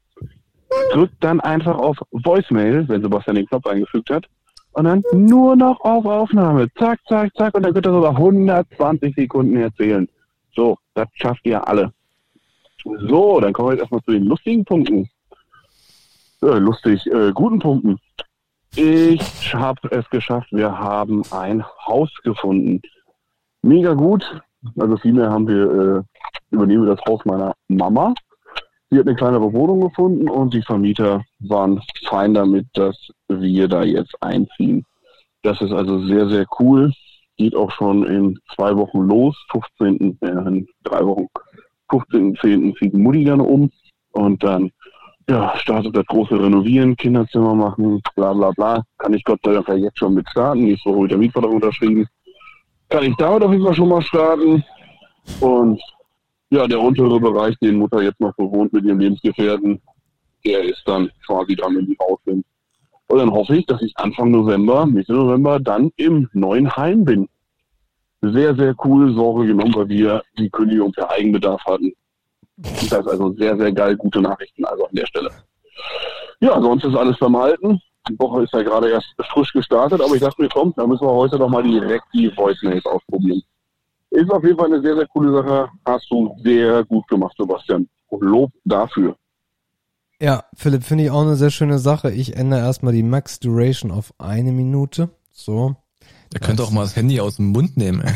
drückt 0.92 1.24
dann 1.24 1.42
einfach 1.42 1.78
auf 1.78 1.98
Voicemail, 2.12 2.88
wenn 2.88 3.02
Sebastian 3.02 3.36
den 3.36 3.48
Knopf 3.48 3.66
eingefügt 3.68 4.10
hat, 4.10 4.28
und 4.74 4.86
dann 4.86 5.04
nur 5.14 5.56
noch 5.56 5.80
auf 5.82 6.06
Aufnahme. 6.06 6.68
Zack, 6.78 7.00
zack, 7.08 7.32
zack, 7.36 7.54
und 7.54 7.64
dann 7.64 7.74
könnt 7.74 7.86
ihr 7.86 7.94
sogar 7.94 8.12
120 8.12 9.14
Sekunden 9.16 9.58
erzählen. 9.58 10.08
So, 10.56 10.78
das 10.96 11.08
schafft 11.14 11.46
ihr 11.46 11.68
alle. 11.68 11.94
So, 12.84 13.40
dann 13.40 13.54
kommen 13.54 13.70
wir 13.70 13.74
jetzt 13.74 13.82
erstmal 13.82 14.02
zu 14.04 14.12
den 14.12 14.26
lustigen 14.26 14.66
Punkten. 14.66 15.10
Äh, 16.42 16.58
lustig, 16.58 17.06
äh, 17.08 17.32
guten 17.34 17.60
Punkten. 17.60 17.98
Ich 18.76 19.54
habe 19.54 19.88
es 19.92 20.10
geschafft, 20.10 20.52
wir 20.52 20.78
haben 20.78 21.22
ein 21.32 21.64
Haus 21.86 22.10
gefunden. 22.24 22.82
Mega 23.64 23.94
gut. 23.94 24.42
Also 24.78 24.98
vielmehr 24.98 25.30
haben 25.30 25.48
wir, 25.48 25.64
äh, 25.64 26.04
übernehmen 26.52 26.86
wir 26.86 26.96
das 26.96 27.06
Haus 27.06 27.24
meiner 27.26 27.54
Mama. 27.70 28.14
Sie 28.90 29.00
hat 29.00 29.08
eine 29.08 29.16
kleinere 29.16 29.52
Wohnung 29.52 29.82
gefunden 29.82 30.30
und 30.30 30.54
die 30.54 30.62
Vermieter 30.62 31.24
waren 31.40 31.82
fein 32.08 32.34
damit, 32.34 32.68
dass 32.74 32.96
wir 33.28 33.68
da 33.68 33.84
jetzt 33.84 34.16
einziehen. 34.22 34.86
Das 35.42 35.60
ist 35.62 35.72
also 35.72 36.06
sehr, 36.06 36.30
sehr 36.30 36.46
cool. 36.60 36.94
Geht 37.38 37.56
auch 37.56 37.72
schon 37.72 38.06
in 38.06 38.38
zwei 38.56 38.76
Wochen 38.78 39.02
los. 39.02 39.36
15. 39.52 40.18
Äh, 40.22 40.28
in 40.28 40.68
drei 40.84 41.06
Wochen. 41.06 41.28
15.10. 41.90 42.78
zieht 42.78 42.94
Mutti 42.94 43.24
dann 43.24 43.42
um 43.42 43.72
und 44.12 44.44
dann 44.44 44.72
ja, 45.30 45.56
startet 45.58 45.96
das 45.96 46.06
große 46.06 46.40
Renovieren, 46.40 46.98
Kinderzimmer 46.98 47.56
machen, 47.56 48.02
bla 48.16 48.34
bla 48.34 48.52
bla. 48.52 48.84
Kann 48.98 49.14
ich 49.14 49.24
Gott 49.24 49.40
sei 49.44 49.54
Dank 49.54 49.68
jetzt 49.70 50.00
schon 50.00 50.16
mit 50.16 50.30
starten. 50.30 50.66
Nächste 50.66 50.90
Woche 50.90 51.02
wird 51.02 51.12
der 51.12 51.18
Mietvertrag 51.18 51.52
unterschrieben. 51.52 52.08
Kann 52.94 53.06
ich 53.06 53.16
damit 53.16 53.42
auf 53.42 53.52
jeden 53.52 53.66
Fall 53.66 53.74
schon 53.74 53.90
mal 53.90 54.04
starten. 54.04 54.64
Und 55.40 55.82
ja, 56.52 56.68
der 56.68 56.80
untere 56.80 57.20
Bereich, 57.20 57.58
den 57.58 57.78
Mutter 57.78 58.04
jetzt 58.04 58.20
noch 58.20 58.36
bewohnt 58.36 58.72
mit 58.72 58.86
ihrem 58.86 59.00
Lebensgefährten, 59.00 59.82
der 60.46 60.64
ist 60.64 60.84
dann 60.86 61.10
quasi 61.26 61.56
dran, 61.56 61.76
wenn 61.76 61.88
die 61.88 61.98
raus 62.00 62.20
sind. 62.24 62.46
Und 63.08 63.18
dann 63.18 63.32
hoffe 63.32 63.56
ich, 63.56 63.66
dass 63.66 63.82
ich 63.82 63.98
Anfang 63.98 64.30
November, 64.30 64.86
Mitte 64.86 65.12
November 65.12 65.60
dann 65.60 65.90
im 65.96 66.30
neuen 66.34 66.72
Heim 66.76 67.04
bin. 67.04 67.28
Sehr, 68.22 68.56
sehr 68.56 68.76
cool 68.86 69.12
Sorge 69.16 69.48
genommen, 69.48 69.74
weil 69.74 69.90
wir 69.90 70.22
die 70.38 70.52
Kündigung 70.52 70.92
per 70.92 71.10
Eigenbedarf 71.10 71.66
hatten. 71.66 71.94
Das 72.58 72.84
ist 72.84 72.94
also 72.94 73.34
sehr, 73.34 73.58
sehr 73.58 73.72
geil, 73.72 73.98
gute 73.98 74.22
Nachrichten 74.22 74.66
also 74.66 74.86
an 74.86 74.94
der 74.94 75.08
Stelle. 75.08 75.32
Ja, 76.42 76.62
sonst 76.62 76.84
ist 76.84 76.96
alles 76.96 77.18
beim 77.18 77.36
Alten. 77.38 77.82
Die 78.10 78.20
Woche 78.20 78.44
ist 78.44 78.54
ja 78.54 78.62
gerade 78.64 78.90
erst 78.90 79.08
frisch 79.32 79.54
gestartet, 79.54 80.02
aber 80.02 80.14
ich 80.16 80.22
dachte 80.22 80.42
mir, 80.42 80.50
komm, 80.50 80.74
da 80.76 80.86
müssen 80.86 81.06
wir 81.06 81.12
heute 81.12 81.38
doch 81.38 81.50
mal 81.50 81.64
direkt 81.64 82.06
die 82.14 82.36
Voicemails 82.36 82.86
ausprobieren. 82.86 83.42
Ist 84.10 84.30
auf 84.30 84.44
jeden 84.44 84.58
Fall 84.58 84.68
eine 84.68 84.82
sehr, 84.82 84.96
sehr 84.96 85.08
coole 85.08 85.32
Sache. 85.32 85.70
Hast 85.86 86.06
du 86.12 86.36
sehr 86.44 86.84
gut 86.84 87.08
gemacht, 87.08 87.36
Sebastian. 87.38 87.88
Und 88.08 88.22
Lob 88.22 88.52
dafür. 88.64 89.16
Ja, 90.20 90.44
Philipp, 90.56 90.84
finde 90.84 91.06
ich 91.06 91.12
auch 91.12 91.22
eine 91.22 91.36
sehr 91.36 91.50
schöne 91.50 91.80
Sache. 91.80 92.12
Ich 92.12 92.36
ändere 92.36 92.60
erstmal 92.60 92.94
die 92.94 93.04
Max 93.04 93.40
Duration 93.40 93.92
auf 93.92 94.14
eine 94.20 94.52
Minute. 94.52 95.10
So. 95.32 95.76
Der 96.32 96.42
könnte 96.42 96.64
auch 96.64 96.72
mal 96.72 96.84
das 96.84 96.96
Handy 96.96 97.20
aus 97.20 97.38
dem 97.38 97.48
Mund 97.48 97.78
nehmen. 97.78 98.04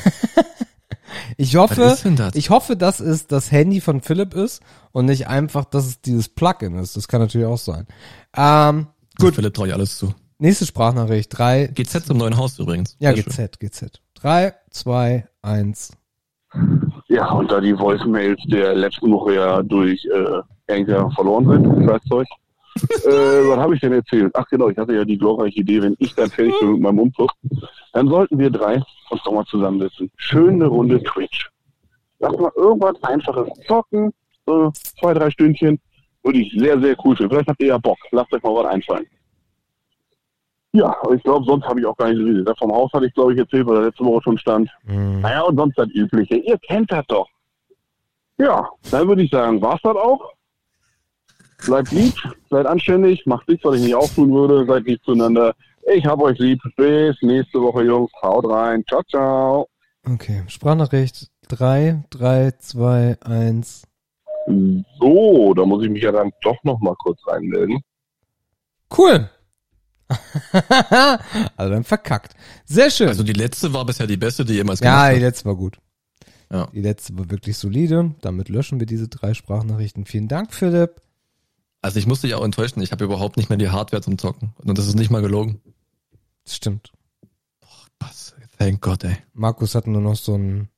Ich 1.37 1.55
hoffe, 1.55 1.75
das? 1.75 2.35
ich 2.35 2.49
hoffe, 2.49 2.75
dass 2.75 2.99
es 2.99 3.27
das 3.27 3.51
Handy 3.51 3.81
von 3.81 4.01
Philipp 4.01 4.33
ist 4.33 4.61
und 4.91 5.05
nicht 5.05 5.27
einfach, 5.27 5.65
dass 5.65 5.85
es 5.85 6.01
dieses 6.01 6.29
Plugin 6.29 6.75
ist. 6.75 6.97
Das 6.97 7.07
kann 7.07 7.21
natürlich 7.21 7.47
auch 7.47 7.57
sein. 7.57 7.87
Ähm, 8.35 8.87
Gut. 9.19 9.35
Philipp 9.35 9.53
traue 9.53 9.67
ich 9.67 9.73
alles 9.73 9.97
zu. 9.97 10.13
Nächste 10.39 10.65
Sprachnachricht. 10.65 11.35
Drei. 11.37 11.67
GZ 11.67 12.05
zum 12.05 12.17
neuen 12.17 12.37
Haus 12.37 12.59
übrigens. 12.59 12.95
Ja, 12.99 13.13
Sehr 13.13 13.23
schön. 13.23 13.33
GZ, 13.33 13.59
GZ. 13.59 14.01
Drei, 14.13 14.53
zwei, 14.69 15.27
eins. 15.41 15.91
Ja, 17.07 17.31
und 17.31 17.51
da 17.51 17.59
die 17.59 17.77
Voicemails 17.77 18.39
der 18.47 18.75
letzten 18.75 19.11
Woche 19.11 19.35
ja 19.35 19.63
durch 19.63 20.05
äh, 20.05 20.73
Anchor 20.73 21.11
verloren 21.11 21.47
sind, 21.47 21.89
Scheißzeug. 21.89 22.27
äh, 23.05 23.49
was 23.49 23.57
habe 23.57 23.75
ich 23.75 23.81
denn 23.81 23.93
erzählt? 23.93 24.31
Ach 24.35 24.45
genau, 24.49 24.69
ich 24.69 24.77
hatte 24.77 24.93
ja 24.93 25.03
die 25.03 25.17
glorreiche 25.17 25.59
Idee, 25.59 25.81
wenn 25.81 25.95
ich 25.99 26.13
dann 26.13 26.29
fertig 26.29 26.53
bin 26.59 26.73
mit 26.73 26.81
meinem 26.81 26.99
Umzug, 26.99 27.31
dann 27.93 28.07
sollten 28.07 28.37
wir 28.37 28.49
drei 28.49 28.81
uns 29.09 29.23
doch 29.23 29.31
mal 29.31 29.45
zusammensetzen. 29.45 30.11
Schöne 30.17 30.67
Runde 30.67 31.01
Twitch. 31.01 31.49
Lass 32.19 32.37
mal 32.37 32.51
irgendwas 32.55 33.01
Einfaches 33.03 33.47
zocken, 33.67 34.11
so 34.45 34.71
zwei, 34.99 35.13
drei 35.13 35.29
Stündchen. 35.31 35.79
Würde 36.27 36.39
ich 36.39 36.51
sehr, 36.51 36.77
sehr 36.81 36.93
cool 37.05 37.15
finden. 37.15 37.31
Vielleicht 37.31 37.47
habt 37.47 37.61
ihr 37.61 37.67
ja 37.67 37.77
Bock. 37.77 37.97
Lasst 38.11 38.33
euch 38.33 38.43
mal 38.43 38.53
was 38.53 38.65
einfallen. 38.65 39.07
Ja, 40.73 40.93
ich 41.15 41.23
glaube, 41.23 41.45
sonst 41.45 41.65
habe 41.65 41.79
ich 41.79 41.85
auch 41.85 41.95
gar 41.95 42.09
nicht 42.09 42.19
so 42.19 42.25
viel. 42.25 42.45
Vom 42.59 42.73
Haus 42.73 42.91
hatte 42.91 43.05
ich, 43.05 43.13
glaube 43.13 43.31
ich, 43.31 43.39
erzählt, 43.39 43.65
weil 43.65 43.75
der 43.75 43.85
letzte 43.85 44.03
Woche 44.03 44.21
schon 44.23 44.37
stand. 44.37 44.69
Hm. 44.85 45.21
Naja, 45.21 45.43
und 45.43 45.55
sonst 45.55 45.77
das 45.77 45.87
Übliche. 45.93 46.35
Ihr 46.35 46.57
kennt 46.57 46.91
das 46.91 47.05
doch. 47.07 47.29
Ja, 48.37 48.67
dann 48.91 49.07
würde 49.07 49.23
ich 49.23 49.31
sagen, 49.31 49.61
war's 49.61 49.79
das 49.83 49.95
auch. 49.95 50.33
Bleibt 51.65 51.93
lieb, 51.93 52.13
seid 52.49 52.65
anständig, 52.65 53.25
macht 53.25 53.47
nichts, 53.47 53.63
was 53.63 53.77
ich 53.77 53.83
nicht 53.83 53.95
auch 53.95 54.09
tun 54.09 54.31
würde, 54.33 54.65
seid 54.65 54.83
lieb 54.83 55.01
zueinander. 55.05 55.55
Ich 55.95 56.05
hab 56.05 56.21
euch 56.21 56.37
lieb. 56.39 56.59
Bis 56.75 57.15
nächste 57.21 57.61
Woche, 57.61 57.85
Jungs. 57.85 58.11
Haut 58.21 58.49
rein. 58.49 58.83
Ciao, 58.89 59.01
ciao. 59.03 59.67
Okay, 60.05 60.43
Sprachnachricht. 60.47 61.31
Drei, 61.47 62.03
drei, 62.09 62.51
zwei, 62.59 63.15
eins. 63.21 63.86
So, 64.47 65.53
da 65.53 65.65
muss 65.65 65.83
ich 65.83 65.89
mich 65.89 66.03
ja 66.03 66.11
dann 66.11 66.31
doch 66.41 66.63
noch 66.63 66.79
mal 66.79 66.95
kurz 66.95 67.19
reinmelden. 67.27 67.81
Cool. 68.95 69.29
also 71.57 71.73
dann 71.73 71.83
verkackt. 71.83 72.33
Sehr 72.65 72.89
schön. 72.89 73.09
Also 73.09 73.23
die 73.23 73.33
letzte 73.33 73.73
war 73.73 73.85
bisher 73.85 74.07
die 74.07 74.15
beste, 74.15 74.45
die 74.45 74.53
jemals 74.53 74.79
ja, 74.79 74.91
gemacht 74.91 75.11
die 75.11 75.15
hat. 75.15 75.21
letzte 75.21 75.45
war 75.45 75.55
gut. 75.55 75.77
Ja. 76.49 76.67
Die 76.71 76.81
letzte 76.81 77.17
war 77.17 77.29
wirklich 77.29 77.57
solide. 77.57 78.15
Damit 78.21 78.47
löschen 78.47 78.79
wir 78.79 78.87
diese 78.87 79.09
drei 79.09 79.33
Sprachnachrichten. 79.33 80.05
Vielen 80.05 80.29
Dank, 80.29 80.53
Philipp. 80.53 81.01
Also 81.81 81.99
ich 81.99 82.07
musste 82.07 82.27
dich 82.27 82.35
auch 82.35 82.45
enttäuschen. 82.45 82.81
Ich 82.81 82.93
habe 82.93 83.03
überhaupt 83.03 83.35
nicht 83.35 83.49
mehr 83.49 83.57
die 83.57 83.69
Hardware 83.69 84.01
zum 84.01 84.17
Zocken. 84.17 84.53
Und 84.63 84.77
das 84.77 84.87
ist 84.87 84.95
nicht 84.95 85.11
mal 85.11 85.21
gelogen. 85.21 85.61
Das 86.45 86.55
stimmt. 86.55 86.93
Was? 87.99 88.33
Thank 88.57 88.81
God, 88.81 89.03
ey. 89.03 89.17
Markus 89.33 89.75
hat 89.75 89.87
nur 89.87 90.01
noch 90.01 90.15
so 90.15 90.35
einen 90.35 90.69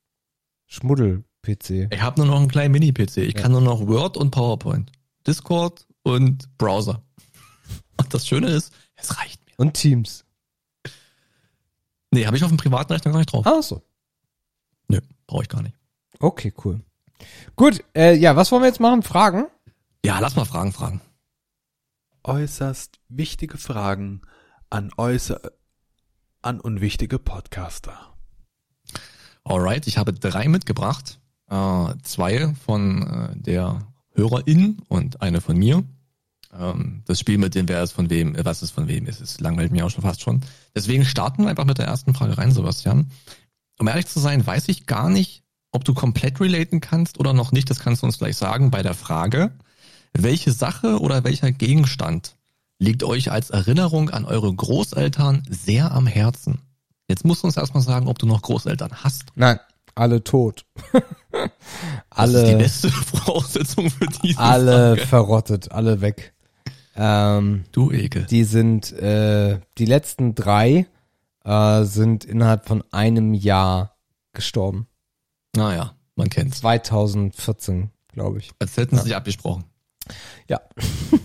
Schmuddel-PC. 1.46 1.94
Ich 1.94 2.02
habe 2.02 2.20
nur 2.20 2.28
noch 2.28 2.38
einen 2.40 2.48
kleinen 2.50 2.72
Mini-PC. 2.72 3.18
Ich 3.18 3.34
Ja. 3.36 3.42
kann 3.42 3.52
nur 3.52 3.62
noch 3.62 3.86
Word 3.88 4.18
und 4.18 4.32
PowerPoint. 4.32 4.92
Discord 5.26 5.86
und 6.04 6.58
Browser. 6.58 7.04
Und 7.98 8.14
das 8.14 8.26
Schöne 8.28 8.48
ist, 8.48 8.74
es 8.96 9.18
reicht 9.18 9.46
mir. 9.46 9.54
Und 9.58 9.74
Teams. 9.74 10.24
Nee, 12.12 12.26
habe 12.26 12.38
ich 12.38 12.44
auf 12.44 12.50
dem 12.50 12.58
privaten 12.58 12.94
Rechner 12.94 13.12
gar 13.12 13.20
nicht 13.20 13.32
drauf. 13.32 13.46
Ach 13.46 13.62
so. 13.62 13.84
Nö, 14.88 15.00
brauche 15.28 15.44
ich 15.44 15.50
gar 15.50 15.62
nicht. 15.62 15.76
Okay, 16.20 16.54
cool. 16.64 16.82
Gut, 17.58 17.84
äh, 17.96 18.16
ja, 18.16 18.36
was 18.38 18.52
wollen 18.52 18.64
wir 18.64 18.68
jetzt 18.68 18.80
machen? 18.80 19.04
Fragen? 19.04 19.48
Ja, 20.04 20.20
lass 20.20 20.36
mal 20.38 20.46
Fragen 20.46 20.72
fragen. 20.72 21.02
äußerst 22.24 23.00
wichtige 23.10 23.58
Fragen 23.58 24.22
an 24.70 24.92
äußer 24.98 25.42
an 26.42 26.60
unwichtige 26.62 27.20
Podcaster. 27.20 28.16
Alright, 29.44 29.88
ich 29.88 29.98
habe 29.98 30.14
drei 30.14 30.48
mitgebracht. 30.48 31.20
Äh, 31.50 31.94
zwei 32.04 32.54
von 32.66 33.08
äh, 33.08 33.36
der 33.36 33.88
Hörerin 34.14 34.78
und 34.88 35.22
eine 35.22 35.42
von 35.42 35.58
mir. 35.58 35.84
Ähm, 36.58 37.04
das 37.06 37.20
Spiel 37.20 37.38
mit 37.38 37.56
dem, 37.56 37.68
wer 37.68 37.84
ist 37.84 37.92
von 37.92 38.10
wem, 38.10 38.36
äh, 38.36 38.46
was 38.46 38.62
ist 38.62 38.72
von 38.72 38.88
wem 38.88 39.06
ist, 39.08 39.22
es 39.22 39.40
langweilt 39.40 39.72
mir 39.72 39.86
auch 39.86 39.90
schon 39.90 40.04
fast 40.04 40.22
schon. 40.22 40.42
Deswegen 40.76 41.06
starten 41.06 41.44
wir 41.44 41.50
einfach 41.50 41.66
mit 41.66 41.78
der 41.78 41.88
ersten 41.88 42.14
Frage 42.14 42.38
rein, 42.38 42.52
Sebastian. 42.52 43.12
Um 43.80 43.88
ehrlich 43.88 44.08
zu 44.08 44.20
sein, 44.20 44.46
weiß 44.46 44.68
ich 44.68 44.86
gar 44.86 45.10
nicht, 45.10 45.44
ob 45.72 45.86
du 45.86 45.94
komplett 45.94 46.40
relaten 46.40 46.82
kannst 46.82 47.20
oder 47.20 47.34
noch 47.34 47.52
nicht. 47.52 47.70
Das 47.70 47.80
kannst 47.80 48.02
du 48.02 48.08
uns 48.08 48.18
gleich 48.18 48.36
sagen 48.36 48.72
bei 48.72 48.84
der 48.84 48.94
Frage, 48.94 49.52
welche 50.14 50.52
Sache 50.52 51.00
oder 51.00 51.24
welcher 51.24 51.52
Gegenstand 51.52 52.36
liegt 52.80 53.04
euch 53.04 53.32
als 53.32 53.50
Erinnerung 53.52 54.10
an 54.10 54.26
eure 54.26 54.54
Großeltern 54.54 55.44
sehr 55.50 55.92
am 55.92 56.08
Herzen? 56.08 56.62
Jetzt 57.08 57.26
musst 57.26 57.44
du 57.44 57.48
uns 57.48 57.58
erstmal 57.58 57.84
sagen, 57.84 58.08
ob 58.08 58.20
du 58.20 58.26
noch 58.26 58.42
Großeltern 58.42 59.04
hast. 59.04 59.26
Nein, 59.36 59.60
alle 60.00 60.24
tot. 60.24 60.66
Das 61.32 62.32
ist 62.32 62.36
die 62.36 62.40
alle, 62.42 62.58
beste 62.58 62.90
Voraussetzung 63.22 63.90
für 63.90 64.08
diese 64.24 64.40
alle 64.40 64.96
Frage. 64.96 65.08
verrottet, 65.08 65.72
alle 65.72 66.02
weg. 66.02 66.34
Ähm, 66.96 67.64
Du 67.72 67.92
Ekel. 67.92 68.26
die 68.26 68.44
sind, 68.44 68.92
äh, 68.94 69.60
die 69.78 69.86
letzten 69.86 70.34
drei 70.36 70.88
äh, 71.46 71.84
sind 71.84 72.26
innerhalb 72.26 72.68
von 72.68 72.84
einem 72.92 73.34
Jahr 73.36 73.96
gestorben. 74.34 74.88
Naja, 75.56 75.94
man 76.16 76.30
kennt's. 76.30 76.60
2014, 76.60 77.92
glaube 78.12 78.40
ich. 78.40 78.52
Als 78.60 78.76
hätten 78.76 78.98
sie 78.98 79.04
sich 79.04 79.16
abgesprochen. 79.16 79.64
Ja. 80.50 80.60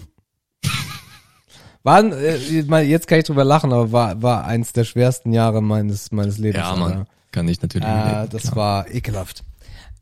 War, 1.82 2.04
äh, 2.04 2.37
jetzt 2.82 3.08
kann 3.08 3.18
ich 3.18 3.24
drüber 3.24 3.44
lachen, 3.44 3.72
aber 3.72 3.90
war, 3.92 4.22
war 4.22 4.44
eins 4.44 4.72
der 4.72 4.84
schwersten 4.84 5.32
Jahre 5.32 5.62
meines, 5.62 6.12
meines 6.12 6.38
Lebens. 6.38 6.62
Ja. 6.62 6.76
Mann. 6.76 7.06
Kann 7.35 7.49
ich 7.49 7.61
natürlich. 7.61 7.88
Äh, 7.88 8.29
das 8.29 8.42
klar. 8.42 8.57
war 8.57 8.90
ekelhaft. 8.94 9.42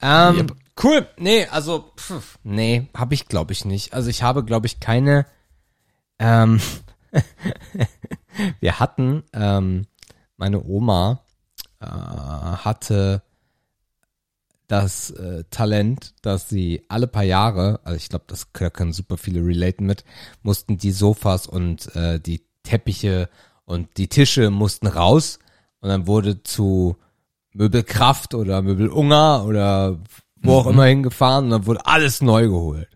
Ähm, 0.02 0.36
Yep. 0.36 0.56
Cool. 0.82 1.06
Nee, 1.16 1.46
also, 1.46 1.92
pff, 1.96 2.38
nee, 2.44 2.88
habe 2.96 3.14
ich 3.14 3.26
glaube 3.28 3.52
ich 3.52 3.64
nicht. 3.64 3.94
Also 3.94 4.10
ich 4.10 4.22
habe 4.22 4.44
glaube 4.44 4.66
ich 4.66 4.80
keine, 4.80 5.26
ähm, 6.18 6.60
wir 8.60 8.78
hatten, 8.80 9.22
ähm, 9.32 9.86
meine 10.36 10.62
Oma 10.64 11.20
äh, 11.80 11.86
hatte 11.86 13.22
das 14.68 15.10
äh, 15.10 15.44
Talent, 15.50 16.14
dass 16.22 16.48
sie 16.48 16.82
alle 16.88 17.06
paar 17.06 17.22
Jahre, 17.24 17.80
also 17.84 17.96
ich 17.96 18.08
glaube, 18.08 18.24
das 18.28 18.52
können- 18.52 18.72
können 18.72 18.92
super 18.92 19.18
viele 19.18 19.40
relaten 19.44 19.84
mit, 19.86 20.04
mussten 20.42 20.78
die 20.78 20.92
Sofas 20.92 21.46
und 21.46 21.94
äh, 21.94 22.18
die 22.20 22.42
Teppiche 22.62 23.28
und 23.64 23.96
die 23.98 24.08
Tische 24.08 24.50
mussten 24.50 24.86
raus 24.86 25.38
und 25.80 25.90
dann 25.90 26.06
wurde 26.06 26.42
zu 26.42 26.96
Möbelkraft 27.54 28.34
oder 28.34 28.62
Möbelunger 28.62 29.44
oder 29.46 29.98
wo 30.42 30.54
auch 30.54 30.66
immer 30.66 30.84
hingefahren 30.86 31.44
und 31.46 31.50
dann 31.50 31.66
wurde 31.66 31.86
alles 31.86 32.20
neu 32.22 32.48
geholt. 32.48 32.88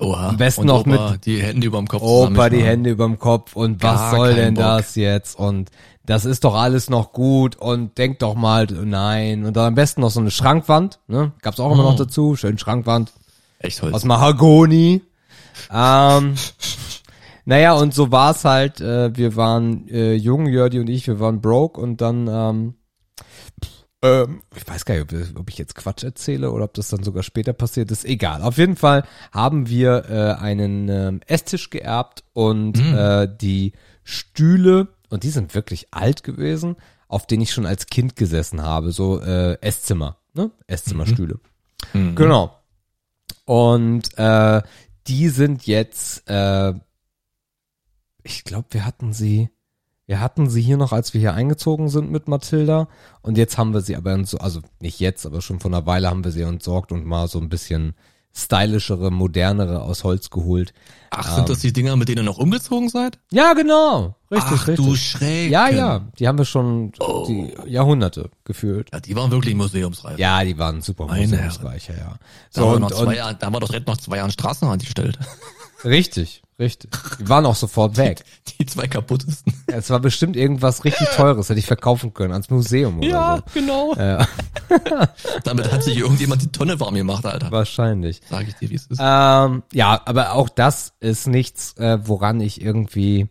Oha. 0.00 0.30
am 0.30 0.36
besten 0.36 0.62
und 0.62 0.66
noch 0.66 0.80
Opa, 0.86 1.16
die 1.24 1.40
Hände 1.40 1.68
über 1.68 1.78
dem 1.78 1.86
Kopf 1.86 2.02
Opa, 2.02 2.48
die. 2.50 2.62
Hände 2.62 2.90
überm 2.90 3.18
Kopf 3.18 3.54
und 3.54 3.80
was 3.82 4.10
soll 4.10 4.34
denn 4.34 4.54
Bock. 4.54 4.64
das 4.64 4.96
jetzt 4.96 5.38
und 5.38 5.70
das 6.04 6.24
ist 6.24 6.42
doch 6.44 6.54
alles 6.56 6.90
noch 6.90 7.12
gut 7.12 7.54
und 7.56 7.96
denk 7.96 8.18
doch 8.18 8.34
mal, 8.34 8.66
nein. 8.66 9.44
Und 9.44 9.56
dann 9.56 9.66
am 9.68 9.74
besten 9.76 10.00
noch 10.02 10.10
so 10.10 10.18
eine 10.20 10.30
Schrankwand, 10.32 10.98
ne? 11.06 11.32
Gab's 11.42 11.60
auch 11.60 11.72
immer 11.72 11.84
noch 11.84 11.94
Oh. 11.94 11.98
dazu, 11.98 12.34
schön 12.36 12.58
Schrankwand 12.58 13.12
Echt 13.60 13.80
Holz. 13.82 13.94
aus 13.94 14.04
Mahagoni. 14.04 15.00
Ähm, 15.72 16.34
naja, 17.46 17.74
und 17.74 17.94
so 17.94 18.10
war's 18.10 18.44
halt, 18.44 18.80
äh, 18.80 19.16
wir 19.16 19.36
waren 19.36 19.88
äh, 19.88 20.14
jung, 20.14 20.46
Jördi 20.46 20.80
und 20.80 20.88
ich, 20.90 21.06
wir 21.06 21.20
waren 21.20 21.40
broke 21.40 21.80
und 21.80 22.00
dann, 22.00 22.26
ähm, 22.28 22.74
ähm, 24.04 24.42
ich 24.54 24.68
weiß 24.68 24.84
gar 24.84 24.94
nicht, 24.94 25.34
ob, 25.36 25.48
ich 25.48 25.56
jetzt 25.56 25.74
Quatsch 25.74 26.04
erzähle 26.04 26.50
oder 26.52 26.64
ob 26.64 26.74
das 26.74 26.88
dann 26.88 27.02
sogar 27.02 27.22
später 27.22 27.54
passiert 27.54 27.90
ist. 27.90 28.04
Egal. 28.04 28.42
Auf 28.42 28.58
jeden 28.58 28.76
Fall 28.76 29.04
haben 29.32 29.68
wir 29.68 30.04
äh, 30.10 30.40
einen 30.40 30.88
ähm, 30.90 31.20
Esstisch 31.26 31.70
geerbt 31.70 32.22
und 32.34 32.78
äh, 32.78 33.26
die 33.40 33.72
Stühle, 34.02 34.88
und 35.08 35.22
die 35.22 35.30
sind 35.30 35.54
wirklich 35.54 35.88
alt 35.90 36.22
gewesen, 36.22 36.76
auf 37.08 37.26
denen 37.26 37.42
ich 37.42 37.52
schon 37.52 37.64
als 37.66 37.86
Kind 37.86 38.14
gesessen 38.16 38.62
habe, 38.62 38.92
so 38.92 39.20
äh, 39.20 39.58
Esszimmer, 39.62 40.18
ne? 40.34 40.50
Esszimmerstühle. 40.66 41.40
Mhm. 41.94 42.14
Genau. 42.14 42.58
Und 43.46 44.16
äh, 44.18 44.62
die 45.06 45.28
sind 45.28 45.66
jetzt, 45.66 46.28
äh, 46.28 46.74
ich 48.22 48.44
glaube, 48.44 48.68
wir 48.70 48.84
hatten 48.84 49.12
sie, 49.12 49.50
wir 50.06 50.20
hatten 50.20 50.48
sie 50.50 50.60
hier 50.62 50.76
noch, 50.76 50.92
als 50.92 51.14
wir 51.14 51.20
hier 51.20 51.34
eingezogen 51.34 51.88
sind 51.88 52.10
mit 52.10 52.28
Mathilda. 52.28 52.88
Und 53.22 53.38
jetzt 53.38 53.56
haben 53.58 53.72
wir 53.72 53.80
sie 53.80 53.96
aber, 53.96 54.24
so, 54.24 54.38
also 54.38 54.60
nicht 54.80 55.00
jetzt, 55.00 55.24
aber 55.26 55.40
schon 55.40 55.60
vor 55.60 55.70
einer 55.70 55.86
Weile 55.86 56.10
haben 56.10 56.24
wir 56.24 56.30
sie 56.30 56.42
entsorgt 56.42 56.92
und 56.92 57.06
mal 57.06 57.26
so 57.28 57.38
ein 57.40 57.48
bisschen 57.48 57.94
stylischere, 58.36 59.12
modernere 59.12 59.82
aus 59.82 60.02
Holz 60.02 60.28
geholt. 60.28 60.74
Ach, 61.10 61.36
sind 61.36 61.48
das 61.48 61.60
die 61.60 61.72
Dinger, 61.72 61.94
mit 61.96 62.08
denen 62.08 62.18
ihr 62.18 62.24
noch 62.24 62.38
umgezogen 62.38 62.88
seid? 62.88 63.20
Ja, 63.30 63.52
genau. 63.54 64.16
Richtig, 64.30 64.50
Ach 64.52 64.66
richtig. 64.66 64.84
du 64.84 64.96
Schreck. 64.96 65.50
ja, 65.52 65.68
ja. 65.68 66.00
Die 66.18 66.26
haben 66.26 66.36
wir 66.38 66.44
schon 66.44 66.92
Oh. 66.98 67.24
die 67.28 67.54
Jahrhunderte 67.70 68.30
gefühlt. 68.42 68.88
Ja, 68.92 68.98
die 68.98 69.14
waren 69.14 69.30
wirklich 69.30 69.54
museumsreif. 69.54 70.18
Ja, 70.18 70.42
die 70.42 70.58
waren 70.58 70.82
super 70.82 71.06
Meine 71.06 71.28
museumsreicher, 71.28 71.96
ja. 71.96 72.18
Da, 72.52 72.60
So, 72.60 72.60
haben 72.62 72.68
wir 72.70 72.74
und, 72.74 72.82
noch 72.82 72.90
zwei 72.90 73.06
und, 73.06 73.14
Jahre, 73.14 73.36
da 73.36 73.46
haben 73.46 73.54
wir 73.54 73.60
doch 73.60 73.86
noch 73.86 73.96
zwei 73.98 74.16
Jahre 74.16 74.32
Straßenrand 74.32 74.82
gestellt. 74.82 75.16
richtig, 75.84 76.42
richtig. 76.58 76.90
Die 77.18 77.28
waren 77.28 77.44
auch 77.46 77.54
sofort 77.56 77.96
weg. 77.96 78.24
Die 78.58 78.66
zwei 78.66 78.86
kaputtesten. 78.86 79.52
Es 79.66 79.90
war 79.90 80.00
bestimmt 80.00 80.36
irgendwas 80.36 80.84
richtig 80.84 81.08
Teures, 81.08 81.48
hätte 81.48 81.58
ich 81.58 81.66
verkaufen 81.66 82.14
können 82.14 82.32
ans 82.32 82.50
Museum 82.50 82.98
oder 82.98 83.42
genau. 83.52 83.94
so. 83.94 84.00
Ja, 84.00 84.26
Damit 85.44 85.70
hat 85.72 85.82
sich 85.82 85.96
irgendjemand 85.98 86.42
die 86.42 86.52
Tonne 86.52 86.78
warm 86.80 86.94
gemacht, 86.94 87.24
Alter. 87.26 87.50
wahrscheinlich. 87.50 88.20
Sag 88.28 88.46
ich 88.48 88.54
dir, 88.54 88.70
wie 88.70 88.74
es 88.76 88.86
ist. 88.86 88.98
Ähm, 89.00 89.62
ja, 89.72 90.00
aber 90.04 90.32
auch 90.32 90.48
das 90.48 90.92
ist 91.00 91.26
nichts, 91.26 91.74
äh, 91.78 91.98
woran 92.06 92.40
ich 92.40 92.60
irgendwie 92.60 93.28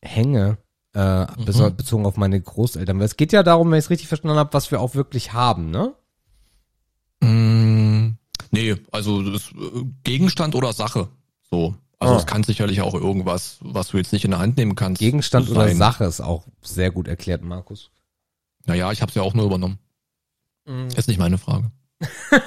hänge, 0.00 0.58
äh, 0.94 0.98
beso- 1.00 1.70
bezogen 1.70 2.06
auf 2.06 2.16
meine 2.16 2.40
Großeltern. 2.40 2.98
Weil 2.98 3.06
es 3.06 3.16
geht 3.16 3.32
ja 3.32 3.42
darum, 3.42 3.70
wenn 3.70 3.78
ich 3.78 3.86
es 3.86 3.90
richtig 3.90 4.08
verstanden 4.08 4.38
habe, 4.38 4.52
was 4.52 4.70
wir 4.70 4.80
auch 4.80 4.94
wirklich 4.94 5.32
haben, 5.32 5.70
ne? 5.70 5.94
Mm, 7.20 8.16
nee, 8.50 8.76
also 8.90 9.22
äh, 9.22 9.38
Gegenstand 10.04 10.54
oder 10.54 10.72
Sache. 10.72 11.08
So. 11.50 11.74
Also 12.02 12.14
Ah. 12.14 12.18
es 12.18 12.26
kann 12.26 12.42
sicherlich 12.42 12.80
auch 12.80 12.94
irgendwas, 12.94 13.58
was 13.60 13.88
du 13.88 13.96
jetzt 13.96 14.12
nicht 14.12 14.24
in 14.24 14.32
der 14.32 14.40
Hand 14.40 14.56
nehmen 14.56 14.74
kannst. 14.74 14.98
Gegenstand 14.98 15.48
oder 15.48 15.68
sein. 15.68 15.76
Sache 15.76 16.04
ist 16.04 16.20
auch 16.20 16.46
sehr 16.60 16.90
gut 16.90 17.06
erklärt, 17.06 17.42
Markus. 17.42 17.90
Naja, 18.66 18.90
ich 18.90 19.00
habe 19.02 19.10
es 19.10 19.14
ja 19.14 19.22
auch 19.22 19.34
nur 19.34 19.44
übernommen. 19.46 19.78
Mhm. 20.66 20.88
Ist 20.96 21.06
nicht 21.08 21.18
meine 21.18 21.38
Frage. 21.38 21.70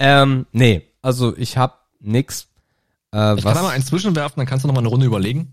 Ähm, 0.00 0.46
nee, 0.52 0.86
also 1.02 1.36
ich 1.36 1.56
hab 1.56 1.88
nix. 1.98 2.46
Äh, 3.12 3.36
Ich 3.36 3.44
was? 3.44 3.54
kann 3.54 3.64
aber 3.64 3.70
eins 3.70 3.86
zwischenwerfen, 3.86 4.36
dann 4.38 4.46
kannst 4.46 4.62
du 4.62 4.68
noch 4.68 4.74
mal 4.74 4.78
eine 4.80 4.88
Runde 4.88 5.06
überlegen. 5.06 5.52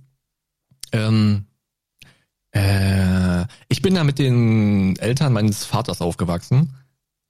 Ähm, 0.91 1.47
äh, 2.51 3.45
ich 3.69 3.81
bin 3.81 3.95
ja 3.95 4.03
mit 4.03 4.19
den 4.19 4.95
Eltern 4.97 5.33
meines 5.33 5.65
Vaters 5.65 5.99
aufgewachsen. 6.01 6.73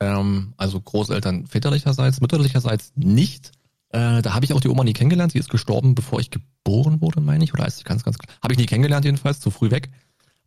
Ähm, 0.01 0.53
also 0.58 0.82
Großeltern 0.82 1.47
väterlicherseits, 1.47 2.20
mütterlicherseits 2.20 2.91
nicht. 2.95 3.53
Äh, 3.96 4.22
da 4.22 4.34
habe 4.34 4.43
ich 4.43 4.52
auch 4.52 4.60
die 4.60 4.68
Oma 4.68 4.84
nie 4.84 4.91
kennengelernt. 4.91 5.32
Sie 5.32 5.39
ist 5.39 5.50
gestorben, 5.50 5.96
bevor 5.96 6.20
ich 6.20 6.30
geboren 6.30 7.00
wurde, 7.00 7.22
meine 7.22 7.46
ich. 7.46 7.54
Oder 7.54 7.66
ist 7.66 7.78
ich 7.78 7.86
ganz, 7.86 8.04
ganz 8.04 8.18
klar. 8.18 8.36
Habe 8.43 8.54
ich 8.54 8.60
nie 8.60 8.66
kennengelernt 8.66 9.06
jedenfalls, 9.06 9.39
zu 9.39 9.52
früh 9.52 9.72
weg. 9.72 9.89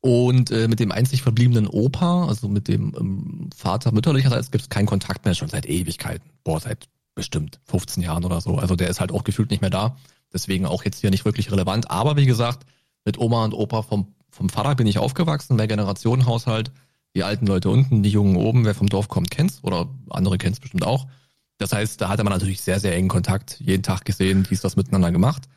Und 0.00 0.50
äh, 0.50 0.68
mit 0.68 0.80
dem 0.80 0.92
einzig 0.92 1.22
verbliebenen 1.22 1.66
Opa, 1.66 2.26
also 2.26 2.46
mit 2.48 2.68
dem 2.68 2.94
ähm, 2.98 3.50
Vater 3.56 3.90
mütterlicherseits, 3.90 4.50
gibt 4.50 4.62
es 4.62 4.68
keinen 4.68 4.84
Kontakt 4.84 5.24
mehr, 5.24 5.34
schon 5.34 5.48
seit 5.48 5.64
Ewigkeiten. 5.64 6.28
Boah, 6.44 6.60
seit 6.60 6.88
bestimmt 7.14 7.58
15 7.64 8.02
Jahren 8.02 8.26
oder 8.26 8.42
so. 8.42 8.58
Also 8.58 8.76
der 8.76 8.90
ist 8.90 9.00
halt 9.00 9.12
auch 9.12 9.24
gefühlt 9.24 9.50
nicht 9.50 9.62
mehr 9.62 9.70
da. 9.70 9.96
Deswegen 10.30 10.66
auch 10.66 10.84
jetzt 10.84 11.00
hier 11.00 11.10
nicht 11.10 11.24
wirklich 11.24 11.50
relevant. 11.50 11.90
Aber 11.90 12.18
wie 12.18 12.26
gesagt, 12.26 12.66
mit 13.06 13.18
Oma 13.18 13.46
und 13.46 13.54
Opa 13.54 13.80
vom, 13.80 14.08
vom 14.30 14.50
Vater 14.50 14.74
bin 14.74 14.86
ich 14.86 14.98
aufgewachsen, 14.98 15.56
mehr 15.56 15.68
Generationenhaushalt. 15.68 16.70
Die 17.16 17.24
alten 17.24 17.46
Leute 17.46 17.70
unten, 17.70 18.02
die 18.02 18.10
Jungen 18.10 18.36
oben, 18.36 18.66
wer 18.66 18.74
vom 18.74 18.90
Dorf 18.90 19.08
kommt, 19.08 19.30
kennt's. 19.30 19.60
Oder 19.62 19.88
andere 20.10 20.36
kennt's 20.36 20.60
bestimmt 20.60 20.84
auch. 20.84 21.06
Das 21.58 21.72
heißt, 21.72 22.00
da 22.00 22.08
hatte 22.08 22.24
man 22.24 22.32
natürlich 22.32 22.60
sehr, 22.60 22.80
sehr 22.80 22.94
engen 22.94 23.08
Kontakt, 23.08 23.58
jeden 23.60 23.82
Tag 23.82 24.04
gesehen, 24.04 24.46
dies, 24.48 24.60
das 24.60 24.76
miteinander 24.76 25.10
gemacht. 25.10 25.48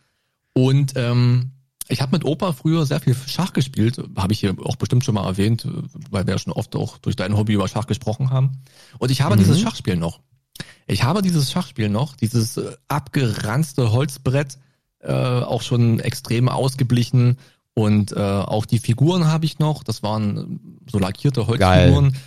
Und 0.53 0.93
ähm, 0.95 1.51
ich 1.87 2.01
habe 2.01 2.13
mit 2.15 2.25
Opa 2.25 2.53
früher 2.53 2.85
sehr 2.85 2.99
viel 2.99 3.15
Schach 3.27 3.53
gespielt, 3.53 4.01
habe 4.15 4.33
ich 4.33 4.39
hier 4.39 4.55
auch 4.63 4.75
bestimmt 4.77 5.03
schon 5.03 5.15
mal 5.15 5.25
erwähnt, 5.25 5.67
weil 6.09 6.25
wir 6.25 6.33
ja 6.33 6.39
schon 6.39 6.53
oft 6.53 6.75
auch 6.75 6.97
durch 6.97 7.15
dein 7.15 7.37
Hobby 7.37 7.53
über 7.53 7.67
Schach 7.67 7.87
gesprochen 7.87 8.29
haben. 8.29 8.63
Und 8.97 9.11
ich 9.11 9.21
habe 9.21 9.35
Mhm. 9.35 9.39
dieses 9.39 9.59
Schachspiel 9.61 9.95
noch. 9.97 10.19
Ich 10.87 11.03
habe 11.03 11.21
dieses 11.21 11.51
Schachspiel 11.51 11.89
noch, 11.89 12.15
dieses 12.15 12.57
äh, 12.57 12.75
abgeranzte 12.87 13.91
Holzbrett, 13.91 14.57
äh, 14.99 15.11
auch 15.13 15.61
schon 15.61 15.99
extrem 15.99 16.49
ausgeblichen. 16.49 17.37
Und 17.73 18.11
äh, 18.11 18.19
auch 18.19 18.65
die 18.65 18.79
Figuren 18.79 19.27
habe 19.27 19.45
ich 19.45 19.59
noch. 19.59 19.83
Das 19.83 20.03
waren 20.03 20.79
so 20.89 20.99
lackierte 20.99 21.47
Holzfiguren. 21.47 22.17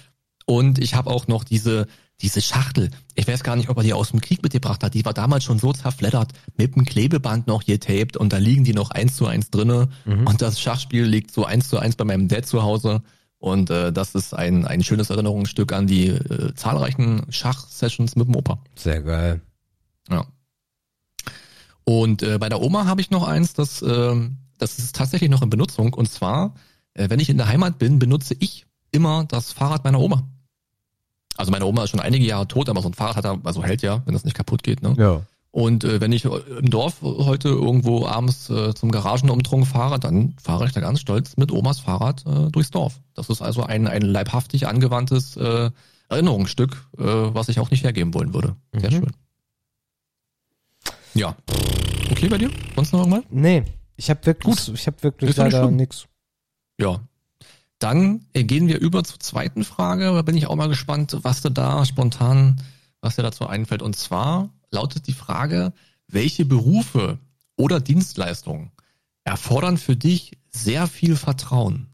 Und 0.46 0.78
ich 0.78 0.94
habe 0.94 1.10
auch 1.10 1.26
noch 1.26 1.44
diese 1.44 1.86
diese 2.20 2.40
Schachtel. 2.40 2.90
Ich 3.14 3.26
weiß 3.26 3.42
gar 3.42 3.56
nicht, 3.56 3.68
ob 3.68 3.76
er 3.76 3.82
die 3.82 3.92
aus 3.92 4.10
dem 4.10 4.20
Krieg 4.20 4.42
mitgebracht 4.42 4.82
hat. 4.82 4.94
Die 4.94 5.04
war 5.04 5.14
damals 5.14 5.44
schon 5.44 5.58
so 5.58 5.72
zerfleddert, 5.72 6.32
mit 6.56 6.76
dem 6.76 6.84
Klebeband 6.84 7.46
noch 7.46 7.64
getaped 7.64 8.16
und 8.16 8.32
da 8.32 8.38
liegen 8.38 8.64
die 8.64 8.72
noch 8.72 8.90
eins 8.90 9.16
zu 9.16 9.26
eins 9.26 9.50
drinne. 9.50 9.88
Mhm. 10.04 10.26
Und 10.26 10.40
das 10.40 10.60
Schachspiel 10.60 11.04
liegt 11.04 11.32
so 11.32 11.44
eins 11.44 11.68
zu 11.68 11.78
eins 11.78 11.96
bei 11.96 12.04
meinem 12.04 12.28
Dad 12.28 12.46
zu 12.46 12.62
Hause. 12.62 13.02
Und 13.38 13.68
äh, 13.68 13.92
das 13.92 14.14
ist 14.14 14.32
ein, 14.32 14.64
ein 14.64 14.82
schönes 14.82 15.10
Erinnerungsstück 15.10 15.72
an 15.72 15.86
die 15.86 16.08
äh, 16.08 16.54
zahlreichen 16.54 17.26
Schachsessions 17.30 18.16
mit 18.16 18.28
dem 18.28 18.36
Opa. 18.36 18.58
Sehr 18.74 19.02
geil. 19.02 19.42
Ja. 20.08 20.24
Und 21.84 22.22
äh, 22.22 22.38
bei 22.38 22.48
der 22.48 22.62
Oma 22.62 22.86
habe 22.86 23.02
ich 23.02 23.10
noch 23.10 23.26
eins, 23.26 23.52
das, 23.52 23.82
äh, 23.82 24.30
das 24.58 24.78
ist 24.78 24.96
tatsächlich 24.96 25.28
noch 25.30 25.42
in 25.42 25.50
Benutzung. 25.50 25.92
Und 25.92 26.10
zwar, 26.10 26.54
äh, 26.94 27.10
wenn 27.10 27.20
ich 27.20 27.28
in 27.28 27.36
der 27.36 27.48
Heimat 27.48 27.78
bin, 27.78 27.98
benutze 27.98 28.34
ich 28.38 28.66
immer 28.92 29.24
das 29.24 29.52
Fahrrad 29.52 29.84
meiner 29.84 30.00
Oma. 30.00 30.26
Also 31.36 31.50
meine 31.50 31.66
Oma 31.66 31.84
ist 31.84 31.90
schon 31.90 32.00
einige 32.00 32.24
Jahre 32.24 32.46
tot, 32.48 32.68
aber 32.68 32.80
so 32.82 32.88
ein 32.88 32.94
Fahrrad 32.94 33.16
hat 33.16 33.24
er, 33.24 33.38
also 33.44 33.62
hält 33.62 33.82
ja, 33.82 34.02
wenn 34.04 34.14
das 34.14 34.24
nicht 34.24 34.36
kaputt 34.36 34.62
geht. 34.62 34.82
Ne? 34.82 34.94
Ja. 34.98 35.22
Und 35.50 35.84
äh, 35.84 36.00
wenn 36.00 36.10
ich 36.12 36.24
im 36.24 36.68
Dorf 36.70 37.00
heute 37.02 37.48
irgendwo 37.48 38.06
abends 38.06 38.50
äh, 38.50 38.74
zum 38.74 38.90
Garagenumtrunk 38.90 39.66
fahre, 39.66 40.00
dann 40.00 40.34
fahre 40.42 40.66
ich 40.66 40.72
da 40.72 40.80
ganz 40.80 41.00
stolz 41.00 41.36
mit 41.36 41.52
Omas 41.52 41.78
Fahrrad 41.78 42.24
äh, 42.26 42.50
durchs 42.50 42.70
Dorf. 42.70 43.00
Das 43.14 43.28
ist 43.30 43.40
also 43.40 43.62
ein, 43.62 43.86
ein 43.86 44.02
leibhaftig 44.02 44.66
angewandtes 44.66 45.36
äh, 45.36 45.70
Erinnerungsstück, 46.08 46.72
äh, 46.98 47.02
was 47.04 47.48
ich 47.48 47.60
auch 47.60 47.70
nicht 47.70 47.84
hergeben 47.84 48.14
wollen 48.14 48.34
würde. 48.34 48.56
Sehr 48.76 48.90
Mhm. 48.90 48.94
schön. 48.96 49.10
Ja. 51.14 51.36
Okay 52.10 52.28
bei 52.28 52.38
dir? 52.38 52.50
Sonst 52.74 52.92
noch 52.92 53.00
irgendwas? 53.00 53.22
Nee, 53.30 53.62
ich 53.96 54.10
habe 54.10 54.26
wirklich, 54.26 54.68
ich 54.72 54.86
habe 54.88 55.02
wirklich 55.02 55.30
Ist 55.30 55.36
leider 55.36 55.70
nix. 55.70 56.06
Ja. 56.80 57.00
Dann 57.84 58.24
äh, 58.32 58.44
gehen 58.44 58.66
wir 58.66 58.80
über 58.80 59.04
zur 59.04 59.20
zweiten 59.20 59.62
Frage. 59.62 60.06
Da 60.06 60.22
bin 60.22 60.38
ich 60.38 60.46
auch 60.46 60.56
mal 60.56 60.70
gespannt, 60.70 61.18
was 61.20 61.42
dir 61.42 61.50
da 61.50 61.84
spontan, 61.84 62.56
was 63.02 63.16
dir 63.16 63.22
dazu 63.22 63.46
einfällt. 63.46 63.82
Und 63.82 63.94
zwar 63.94 64.48
lautet 64.70 65.06
die 65.06 65.12
Frage, 65.12 65.74
welche 66.08 66.46
Berufe 66.46 67.18
oder 67.56 67.80
Dienstleistungen 67.80 68.72
erfordern 69.24 69.76
für 69.76 69.96
dich 69.96 70.38
sehr 70.50 70.86
viel 70.86 71.14
Vertrauen? 71.14 71.88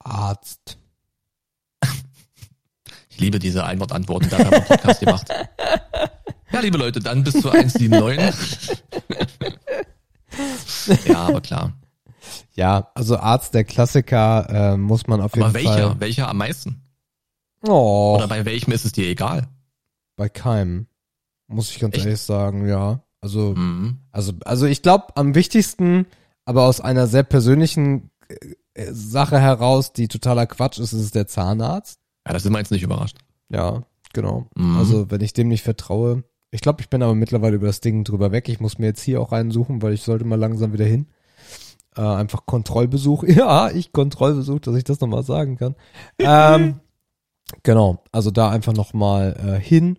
Arzt. 0.00 0.76
Ich 3.08 3.20
liebe 3.20 3.38
diese 3.38 3.64
Einwortantworten, 3.64 4.28
da 4.28 4.36
haben 4.36 4.50
wir 4.50 4.56
einen 4.58 4.66
Podcast 4.66 5.00
gemacht. 5.00 5.28
Ja, 6.52 6.60
liebe 6.60 6.76
Leute, 6.76 7.00
dann 7.00 7.24
bis 7.24 7.40
zu 7.40 7.50
179. 7.50 8.82
ja, 11.06 11.20
aber 11.20 11.40
klar. 11.40 11.72
Ja, 12.56 12.90
also 12.94 13.18
Arzt, 13.18 13.54
der 13.54 13.64
Klassiker, 13.64 14.72
äh, 14.72 14.76
muss 14.76 15.06
man 15.06 15.20
auf 15.20 15.34
jeden 15.34 15.44
Aber 15.44 15.54
welcher? 15.54 15.88
Fall. 15.90 16.00
Welcher 16.00 16.28
am 16.28 16.38
meisten? 16.38 16.82
Oh, 17.66 18.14
Oder 18.16 18.28
bei 18.28 18.44
welchem 18.44 18.72
ist 18.72 18.84
es 18.84 18.92
dir 18.92 19.06
egal? 19.06 19.48
bei 20.16 20.28
keinem. 20.30 20.86
Muss 21.46 21.70
ich 21.70 21.78
ganz 21.78 21.94
Echt? 21.94 22.06
ehrlich 22.06 22.20
sagen, 22.22 22.66
ja. 22.66 23.02
Also, 23.20 23.54
Mhm. 23.54 23.98
also, 24.12 24.32
also 24.46 24.64
ich 24.66 24.80
glaube 24.80 25.14
am 25.16 25.34
wichtigsten, 25.34 26.06
aber 26.46 26.62
aus 26.64 26.80
einer 26.80 27.06
sehr 27.06 27.22
persönlichen 27.22 28.10
äh, 28.74 28.92
Sache 28.92 29.38
heraus, 29.38 29.92
die 29.92 30.08
totaler 30.08 30.46
Quatsch 30.46 30.78
ist, 30.78 30.94
ist 30.94 31.00
es 31.02 31.10
der 31.10 31.26
Zahnarzt. 31.26 32.00
Ja, 32.26 32.32
das 32.32 32.42
sind 32.44 32.52
wir 32.52 32.58
jetzt 32.58 32.70
nicht 32.70 32.82
überrascht. 32.82 33.18
Ja, 33.50 33.82
genau. 34.14 34.46
Mhm. 34.56 34.76
Also, 34.78 35.10
wenn 35.10 35.20
ich 35.20 35.34
dem 35.34 35.48
nicht 35.48 35.62
vertraue. 35.62 36.24
Ich 36.50 36.62
glaube, 36.62 36.80
ich 36.80 36.88
bin 36.88 37.02
aber 37.02 37.14
mittlerweile 37.14 37.56
über 37.56 37.66
das 37.66 37.80
Ding 37.80 38.02
drüber 38.04 38.32
weg. 38.32 38.48
Ich 38.48 38.60
muss 38.60 38.78
mir 38.78 38.86
jetzt 38.86 39.02
hier 39.02 39.20
auch 39.20 39.32
einen 39.32 39.50
suchen, 39.50 39.82
weil 39.82 39.92
ich 39.92 40.02
sollte 40.02 40.24
mal 40.24 40.38
langsam 40.38 40.72
wieder 40.72 40.84
hin. 40.86 41.06
Äh, 41.96 42.00
einfach 42.02 42.46
Kontrollbesuch. 42.46 43.24
Ja, 43.26 43.70
ich 43.70 43.92
Kontrollbesuch, 43.92 44.60
dass 44.60 44.76
ich 44.76 44.84
das 44.84 45.00
nochmal 45.00 45.22
sagen 45.22 45.56
kann. 45.56 45.74
ähm, 46.18 46.80
genau, 47.62 48.02
also 48.12 48.30
da 48.30 48.50
einfach 48.50 48.72
nochmal 48.72 49.36
äh, 49.42 49.60
hin 49.60 49.98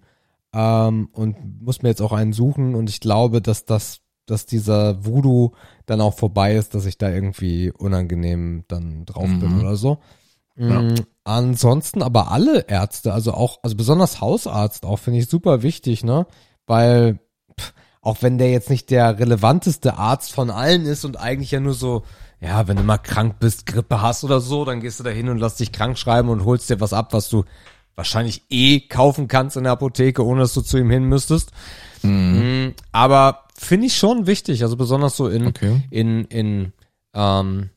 ähm, 0.53 1.09
und 1.13 1.61
muss 1.61 1.81
mir 1.81 1.89
jetzt 1.89 2.01
auch 2.01 2.13
einen 2.13 2.33
suchen 2.33 2.75
und 2.75 2.89
ich 2.89 2.99
glaube, 2.99 3.41
dass 3.41 3.65
das, 3.65 3.99
dass 4.25 4.45
dieser 4.45 5.05
Voodoo 5.05 5.51
dann 5.85 6.01
auch 6.01 6.13
vorbei 6.13 6.55
ist, 6.55 6.75
dass 6.75 6.85
ich 6.85 6.97
da 6.97 7.09
irgendwie 7.09 7.71
unangenehm 7.71 8.63
dann 8.67 9.05
drauf 9.05 9.29
bin 9.39 9.53
Mhm. 9.53 9.59
oder 9.59 9.75
so. 9.75 9.97
Ja. 10.57 10.81
Mm, 10.81 10.95
Ansonsten 11.23 12.01
aber 12.01 12.31
alle 12.31 12.61
Ärzte, 12.69 13.13
also 13.13 13.33
auch, 13.33 13.59
also 13.61 13.75
besonders 13.75 14.21
Hausarzt 14.21 14.85
auch, 14.85 14.97
finde 14.97 15.19
ich 15.19 15.27
super 15.29 15.61
wichtig, 15.61 16.03
ne? 16.03 16.25
Weil, 16.65 17.19
auch 18.07 18.21
wenn 18.21 18.37
der 18.37 18.49
jetzt 18.51 18.69
nicht 18.69 18.89
der 18.89 19.19
relevanteste 19.19 19.97
Arzt 19.97 20.31
von 20.31 20.49
allen 20.49 20.85
ist 20.85 21.03
und 21.03 21.19
eigentlich 21.19 21.51
ja 21.51 21.59
nur 21.59 21.73
so, 21.73 22.03
ja, 22.39 22.65
wenn 22.69 22.77
du 22.77 22.83
mal 22.83 22.97
krank 22.99 23.35
bist, 23.39 23.65
Grippe 23.65 24.01
hast 24.01 24.23
oder 24.23 24.39
so, 24.39 24.63
dann 24.63 24.79
gehst 24.79 24.99
du 25.01 25.03
da 25.03 25.09
hin 25.09 25.27
und 25.27 25.39
lass 25.39 25.55
dich 25.57 25.73
krank 25.73 25.97
schreiben 25.97 26.29
und 26.29 26.45
holst 26.45 26.69
dir 26.69 26.79
was 26.79 26.93
ab, 26.93 27.11
was 27.11 27.27
du 27.27 27.43
wahrscheinlich 27.95 28.43
eh 28.49 28.79
kaufen 28.79 29.27
kannst 29.27 29.57
in 29.57 29.63
der 29.63 29.73
Apotheke, 29.73 30.23
ohne 30.25 30.39
dass 30.39 30.53
du 30.53 30.61
zu 30.61 30.77
ihm 30.77 30.89
hin 30.89 31.03
müsstest. 31.03 31.51
Mhm. 32.01 32.67
Mm, 32.69 32.73
Aber 32.93 33.43
finde 33.55 33.87
ich 33.87 33.97
schon 33.97 34.25
wichtig, 34.25 34.63
also 34.63 34.77
besonders 34.77 35.17
so 35.17 35.27
in, 35.27 35.47
Okay. 35.47 35.81
in, 35.91 36.23
in 36.25 36.71
ähm, 37.13 37.71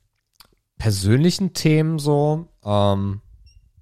persönlichen 0.79 1.55
Themen 1.55 1.99
so, 1.99 2.47
ähm, 2.65 3.21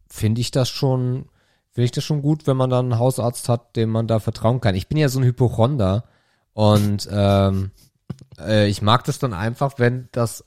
finde 0.09 0.41
ich 0.41 0.51
das 0.51 0.71
schon, 0.71 1.27
finde 1.73 1.85
ich 1.85 1.91
das 1.93 2.05
schon 2.05 2.23
gut, 2.23 2.47
wenn 2.47 2.57
man 2.57 2.71
dann 2.71 2.87
einen 2.93 2.99
Hausarzt 2.99 3.51
hat, 3.51 3.77
dem 3.77 3.91
man 3.91 4.07
da 4.07 4.19
vertrauen 4.19 4.63
kann. 4.63 4.75
Ich 4.75 4.89
bin 4.89 4.97
ja 4.97 5.11
so 5.11 5.21
ein 5.21 5.25
Hypochonder 5.27 6.05
und 6.59 7.09
ähm, 7.13 7.71
äh, 8.37 8.67
ich 8.69 8.83
mag 8.83 9.05
das 9.05 9.21
dann 9.21 9.33
einfach, 9.33 9.75
wenn 9.77 10.09
das 10.11 10.45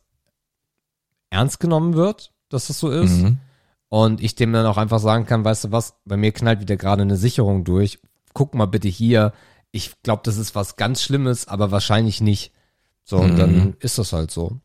ernst 1.30 1.62
genommen 1.62 1.93
wird, 1.93 2.34
dass 2.49 2.68
das 2.68 2.80
so 2.80 2.89
ist. 2.89 3.22
Mhm. 3.22 3.38
Und 3.88 4.20
ich 4.20 4.36
dem 4.36 4.51
dann 4.51 4.66
auch 4.66 4.76
einfach 4.76 4.99
sagen 4.99 5.26
kann, 5.26 5.45
weißt 5.45 5.64
du 5.64 5.72
was, 5.72 5.93
bei 6.03 6.18
mir 6.18 6.34
knallt 6.34 6.59
wieder 6.59 6.76
gerade 6.76 7.03
eine 7.03 7.16
Sicherung 7.16 7.64
durch. 7.64 7.99
Guck 8.34 8.55
mal 8.55 8.66
bitte 8.66 8.89
hier. 8.89 9.32
Ich 9.72 10.01
glaube, 10.03 10.24
das 10.26 10.36
ist 10.36 10.53
was 10.53 10.76
ganz 10.76 11.01
Schlimmes, 11.01 11.47
aber 11.47 11.72
wahrscheinlich 11.72 12.20
nicht. 12.20 12.51
So, 13.05 13.16
und 13.16 13.36
Mhm. 13.36 13.38
dann 13.38 13.74
ist 13.80 13.97
das 13.97 14.12
halt 14.12 14.32
so. 14.32 14.59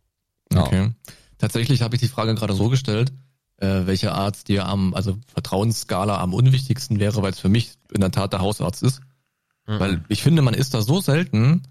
Ja. 0.53 0.63
Okay. 0.65 0.95
Tatsächlich 1.39 1.81
habe 1.81 1.95
ich 1.95 2.01
die 2.01 2.09
Frage 2.09 2.35
gerade 2.35 2.55
so 2.55 2.69
gestellt, 2.71 3.13
äh, 3.59 3.87
welcher 3.87 4.17
Arzt 4.17 4.49
dir 4.49 4.67
am, 4.67 4.95
also 4.95 5.17
Vertrauensskala 5.33 6.21
am 6.21 6.35
unwichtigsten 6.35 6.99
wäre, 6.99 7.23
weil 7.23 7.31
es 7.31 7.39
für 7.39 7.49
mich 7.49 7.75
in 7.93 8.01
der 8.01 8.11
Tat 8.11 8.33
der 8.33 8.41
Hausarzt 8.41 8.83
ist. 8.83 9.01
Mhm. 9.67 9.81
Weil 9.81 10.05
ich 10.09 10.23
finde, 10.23 10.43
man 10.43 10.55
ist 10.55 10.75
da 10.75 10.83
so 10.83 11.01
selten, 11.01 11.63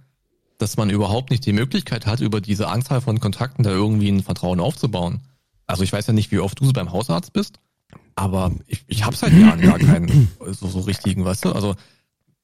dass 0.57 0.77
man 0.77 0.89
überhaupt 0.89 1.31
nicht 1.31 1.45
die 1.45 1.53
Möglichkeit 1.53 2.05
hat, 2.05 2.21
über 2.21 2.41
diese 2.41 2.67
Anzahl 2.67 3.01
von 3.01 3.19
Kontakten 3.19 3.63
da 3.63 3.71
irgendwie 3.71 4.09
ein 4.09 4.23
Vertrauen 4.23 4.59
aufzubauen. 4.59 5.21
Also 5.67 5.83
ich 5.83 5.91
weiß 5.91 6.07
ja 6.07 6.13
nicht, 6.13 6.31
wie 6.31 6.39
oft 6.39 6.59
du 6.59 6.65
so 6.65 6.73
beim 6.73 6.91
Hausarzt 6.91 7.33
bist, 7.33 7.59
aber 8.15 8.51
ich, 8.67 8.83
ich 8.87 9.03
habe 9.05 9.15
seit 9.15 9.33
Jahren 9.33 9.61
gar 9.61 9.79
keinen 9.79 10.29
so, 10.51 10.67
so 10.67 10.79
richtigen, 10.81 11.25
weißt 11.25 11.45
du? 11.45 11.51
Also 11.51 11.75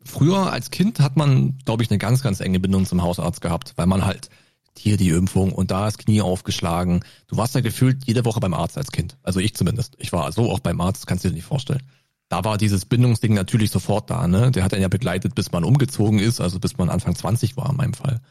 früher 0.04 0.52
als 0.52 0.72
Kind 0.72 1.00
hat 1.00 1.16
man, 1.16 1.58
glaube 1.66 1.84
ich, 1.84 1.90
eine 1.90 2.00
ganz, 2.00 2.24
ganz 2.24 2.40
enge 2.40 2.60
Bindung 2.60 2.86
zum 2.86 3.02
Hausarzt 3.02 3.42
gehabt, 3.42 3.74
weil 3.78 3.86
man 3.86 4.06
halt 4.06 4.30
hier 4.78 4.98
die 4.98 5.10
Impfung 5.10 5.52
und 5.52 5.72
da 5.72 5.88
ist 5.88 6.00
Knie 6.00 6.22
aufgeschlagen. 6.22 7.04
Du 7.28 7.38
warst 7.38 7.56
ja 7.56 7.62
gefühlt 7.62 8.06
jede 8.06 8.26
Woche 8.26 8.40
beim 8.40 8.54
Arzt 8.54 8.78
als 8.78 8.92
Kind. 8.92 9.18
Also 9.22 9.40
ich 9.40 9.54
zumindest. 9.54 9.96
Ich 10.00 10.12
war 10.12 10.32
so 10.32 10.50
auch 10.50 10.60
beim 10.60 10.82
Arzt, 10.82 11.08
kannst 11.08 11.24
du 11.24 11.30
dir 11.30 11.36
nicht 11.36 11.46
vorstellen. 11.46 11.84
Da 12.32 12.46
war 12.46 12.58
dieses 12.58 12.86
Bindungsding 12.86 13.34
natürlich 13.34 13.72
sofort 13.72 14.10
da, 14.10 14.26
ne? 14.26 14.52
Der 14.52 14.64
hat 14.64 14.74
einen 14.74 14.84
ja 14.84 14.88
begleitet, 14.88 15.36
bis 15.36 15.52
man 15.52 15.66
umgezogen 15.66 16.18
ist, 16.18 16.40
also 16.40 16.62
bis 16.62 16.78
man 16.78 16.90
Anfang 16.90 17.14
20 17.14 17.58
war 17.58 17.70
in 17.70 17.76
meinem 17.76 17.94
Fall. 17.94 18.22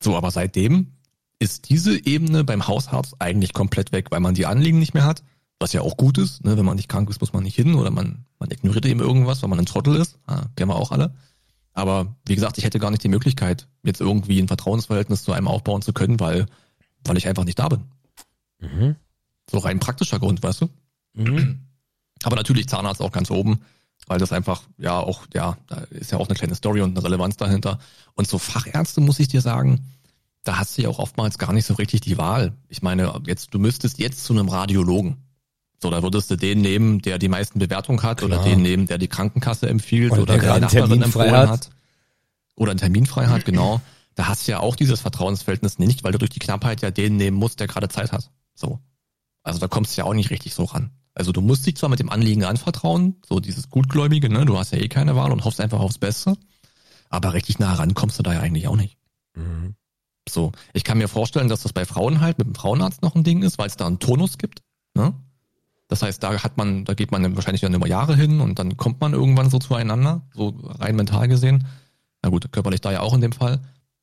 So, 0.00 0.16
aber 0.16 0.30
seitdem 0.30 0.92
ist 1.40 1.68
diese 1.68 2.06
Ebene 2.06 2.44
beim 2.44 2.68
Hausarzt 2.68 3.16
eigentlich 3.18 3.52
komplett 3.52 3.90
weg, 3.90 4.12
weil 4.12 4.20
man 4.20 4.36
die 4.36 4.46
Anliegen 4.46 4.78
nicht 4.78 4.94
mehr 4.94 5.04
hat, 5.04 5.24
was 5.58 5.72
ja 5.72 5.80
auch 5.80 5.96
gut 5.96 6.18
ist, 6.18 6.44
ne? 6.44 6.56
Wenn 6.56 6.64
man 6.64 6.76
nicht 6.76 6.88
krank 6.88 7.10
ist, 7.10 7.20
muss 7.20 7.32
man 7.32 7.42
nicht 7.42 7.56
hin 7.56 7.74
oder 7.74 7.90
man, 7.90 8.26
man 8.38 8.48
ignoriert 8.52 8.86
eben 8.86 9.00
irgendwas, 9.00 9.42
weil 9.42 9.50
man 9.50 9.58
ein 9.58 9.66
Trottel 9.66 9.96
ist. 9.96 10.20
Ah, 10.28 10.44
kennen 10.54 10.70
wir 10.70 10.76
auch 10.76 10.92
alle. 10.92 11.12
Aber 11.72 12.14
wie 12.28 12.36
gesagt, 12.36 12.58
ich 12.58 12.64
hätte 12.64 12.78
gar 12.78 12.92
nicht 12.92 13.02
die 13.02 13.08
Möglichkeit, 13.08 13.66
jetzt 13.82 14.00
irgendwie 14.00 14.40
ein 14.40 14.46
Vertrauensverhältnis 14.46 15.24
zu 15.24 15.32
einem 15.32 15.48
aufbauen 15.48 15.82
zu 15.82 15.92
können, 15.92 16.20
weil, 16.20 16.46
weil 17.02 17.16
ich 17.16 17.26
einfach 17.26 17.44
nicht 17.44 17.58
da 17.58 17.68
bin. 17.68 17.80
Mhm. 18.60 18.94
So 19.50 19.58
rein 19.58 19.80
praktischer 19.80 20.20
Grund, 20.20 20.44
weißt 20.44 20.60
du? 20.60 20.68
Mhm. 21.14 21.58
Aber 22.24 22.36
natürlich 22.36 22.68
Zahnarzt 22.68 23.00
auch 23.00 23.12
ganz 23.12 23.30
oben, 23.30 23.60
weil 24.06 24.18
das 24.18 24.32
einfach, 24.32 24.62
ja, 24.78 24.98
auch, 24.98 25.26
ja, 25.32 25.56
da 25.68 25.76
ist 25.90 26.12
ja 26.12 26.18
auch 26.18 26.28
eine 26.28 26.34
kleine 26.34 26.54
Story 26.54 26.80
und 26.80 26.96
eine 26.96 27.04
Relevanz 27.04 27.36
dahinter. 27.36 27.78
Und 28.14 28.28
so 28.28 28.38
Fachärzte, 28.38 29.00
muss 29.00 29.20
ich 29.20 29.28
dir 29.28 29.40
sagen, 29.40 29.84
da 30.42 30.58
hast 30.58 30.76
du 30.76 30.82
ja 30.82 30.88
auch 30.88 30.98
oftmals 30.98 31.38
gar 31.38 31.52
nicht 31.52 31.66
so 31.66 31.74
richtig 31.74 32.00
die 32.00 32.18
Wahl. 32.18 32.52
Ich 32.68 32.82
meine, 32.82 33.20
jetzt, 33.26 33.54
du 33.54 33.58
müsstest 33.58 33.98
jetzt 33.98 34.24
zu 34.24 34.32
einem 34.32 34.48
Radiologen. 34.48 35.18
So, 35.80 35.90
da 35.90 36.02
würdest 36.02 36.30
du 36.30 36.36
den 36.36 36.60
nehmen, 36.60 37.02
der 37.02 37.18
die 37.18 37.28
meisten 37.28 37.58
Bewertungen 37.58 38.02
hat, 38.02 38.22
oder 38.22 38.36
Klar. 38.36 38.48
den 38.48 38.62
nehmen, 38.62 38.86
der 38.86 38.98
die 38.98 39.08
Krankenkasse 39.08 39.68
empfiehlt, 39.68 40.12
Oder 40.12 40.22
oder, 40.22 40.34
der 40.34 40.42
der, 40.42 40.54
die 40.54 40.60
Nachbarin 40.60 40.88
Termin 40.88 41.02
empfohlen 41.02 41.32
hat. 41.32 41.48
hat. 41.50 41.70
Oder 42.54 42.70
einen 42.70 42.80
Termin 42.80 43.06
frei 43.06 43.26
hat, 43.26 43.44
genau. 43.44 43.80
Da 44.14 44.28
hast 44.28 44.46
du 44.46 44.52
ja 44.52 44.60
auch 44.60 44.76
dieses 44.76 45.00
Vertrauensverhältnis 45.00 45.78
nicht, 45.78 46.04
weil 46.04 46.12
du 46.12 46.18
durch 46.18 46.30
die 46.30 46.38
Knappheit 46.38 46.82
ja 46.82 46.90
den 46.90 47.16
nehmen 47.16 47.36
musst, 47.36 47.60
der 47.60 47.66
gerade 47.66 47.88
Zeit 47.88 48.12
hat. 48.12 48.30
So. 48.54 48.78
Also 49.42 49.58
da 49.58 49.68
kommst 49.68 49.96
du 49.96 50.02
ja 50.02 50.04
auch 50.04 50.14
nicht 50.14 50.30
richtig 50.30 50.54
so 50.54 50.64
ran. 50.64 50.90
Also 51.14 51.32
du 51.32 51.40
musst 51.40 51.66
dich 51.66 51.76
zwar 51.76 51.90
mit 51.90 52.00
dem 52.00 52.08
Anliegen 52.08 52.44
anvertrauen, 52.44 53.16
so 53.26 53.38
dieses 53.40 53.68
Gutgläubige, 53.68 54.30
ne, 54.30 54.46
du 54.46 54.58
hast 54.58 54.72
ja 54.72 54.78
eh 54.78 54.88
keine 54.88 55.14
Wahl 55.14 55.30
und 55.32 55.44
hoffst 55.44 55.60
einfach 55.60 55.80
aufs 55.80 55.98
Beste, 55.98 56.36
aber 57.10 57.34
richtig 57.34 57.58
nah 57.58 57.74
ran 57.74 57.94
kommst 57.94 58.18
du 58.18 58.22
da 58.22 58.32
ja 58.32 58.40
eigentlich 58.40 58.68
auch 58.68 58.76
nicht. 58.76 58.96
Mhm. 59.34 59.74
So, 60.28 60.52
ich 60.72 60.84
kann 60.84 60.98
mir 60.98 61.08
vorstellen, 61.08 61.48
dass 61.48 61.62
das 61.62 61.72
bei 61.72 61.84
Frauen 61.84 62.20
halt 62.20 62.38
mit 62.38 62.46
dem 62.46 62.54
Frauenarzt 62.54 63.02
noch 63.02 63.14
ein 63.14 63.24
Ding 63.24 63.42
ist, 63.42 63.58
weil 63.58 63.66
es 63.66 63.76
da 63.76 63.86
einen 63.86 63.98
Tonus 63.98 64.38
gibt. 64.38 64.62
Ne? 64.94 65.14
Das 65.88 66.02
heißt, 66.02 66.22
da 66.22 66.42
hat 66.42 66.56
man, 66.56 66.84
da 66.84 66.94
geht 66.94 67.10
man 67.10 67.36
wahrscheinlich 67.36 67.60
dann 67.60 67.74
über 67.74 67.86
Jahre 67.86 68.16
hin 68.16 68.40
und 68.40 68.58
dann 68.58 68.76
kommt 68.76 69.00
man 69.00 69.12
irgendwann 69.12 69.50
so 69.50 69.58
zueinander, 69.58 70.22
so 70.32 70.54
rein 70.64 70.96
mental 70.96 71.28
gesehen. 71.28 71.66
Na 72.22 72.30
gut, 72.30 72.50
körperlich 72.52 72.80
da 72.80 72.92
ja 72.92 73.00
auch 73.00 73.14
in 73.14 73.20
dem 73.20 73.32
Fall. 73.32 73.60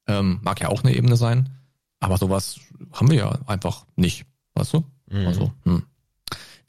Ähm, 0.08 0.40
mag 0.44 0.60
ja 0.60 0.68
auch 0.68 0.84
eine 0.84 0.94
Ebene 0.94 1.16
sein. 1.16 1.50
Aber 2.00 2.18
sowas 2.18 2.60
haben 2.94 3.10
wir 3.10 3.18
ja 3.18 3.40
einfach 3.48 3.86
nicht. 3.96 4.26
Weißt 4.54 4.74
du? 4.74 4.84
Mhm. 5.10 5.28
Also, 5.28 5.54
hm. 5.64 5.84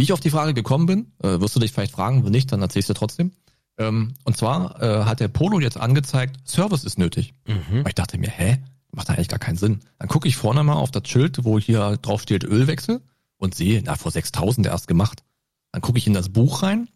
Wie 0.00 0.04
ich 0.04 0.12
auf 0.12 0.20
die 0.20 0.30
Frage 0.30 0.54
gekommen 0.54 0.86
bin, 0.86 1.12
äh, 1.22 1.40
wirst 1.40 1.54
du 1.54 1.60
dich 1.60 1.72
vielleicht 1.72 1.92
fragen, 1.92 2.24
wenn 2.24 2.32
nicht, 2.32 2.50
dann 2.52 2.62
erzählst 2.62 2.88
du 2.88 2.94
trotzdem. 2.94 3.32
Ähm, 3.78 4.14
und 4.24 4.36
zwar 4.36 4.82
äh, 4.82 5.04
hat 5.04 5.20
der 5.20 5.28
Polo 5.28 5.60
jetzt 5.60 5.76
angezeigt, 5.76 6.48
Service 6.48 6.84
ist 6.84 6.98
nötig. 6.98 7.34
Mhm. 7.46 7.84
Ich 7.86 7.94
dachte 7.94 8.18
mir, 8.18 8.30
hä? 8.30 8.58
Macht 8.92 9.08
eigentlich 9.10 9.28
gar 9.28 9.38
keinen 9.38 9.56
Sinn. 9.56 9.80
Dann 9.98 10.08
gucke 10.08 10.26
ich 10.26 10.36
vorne 10.36 10.64
mal 10.64 10.74
auf 10.74 10.90
das 10.90 11.06
Schild, 11.06 11.44
wo 11.44 11.58
hier 11.58 11.96
drauf 11.98 12.22
steht 12.22 12.44
Ölwechsel 12.44 13.00
und 13.36 13.54
sehe, 13.54 13.82
na, 13.84 13.94
vor 13.94 14.10
6000 14.10 14.66
erst 14.66 14.88
gemacht. 14.88 15.22
Dann 15.70 15.80
gucke 15.80 15.98
ich 15.98 16.06
in 16.06 16.12
das 16.12 16.28
Buch 16.28 16.62
rein, 16.62 16.88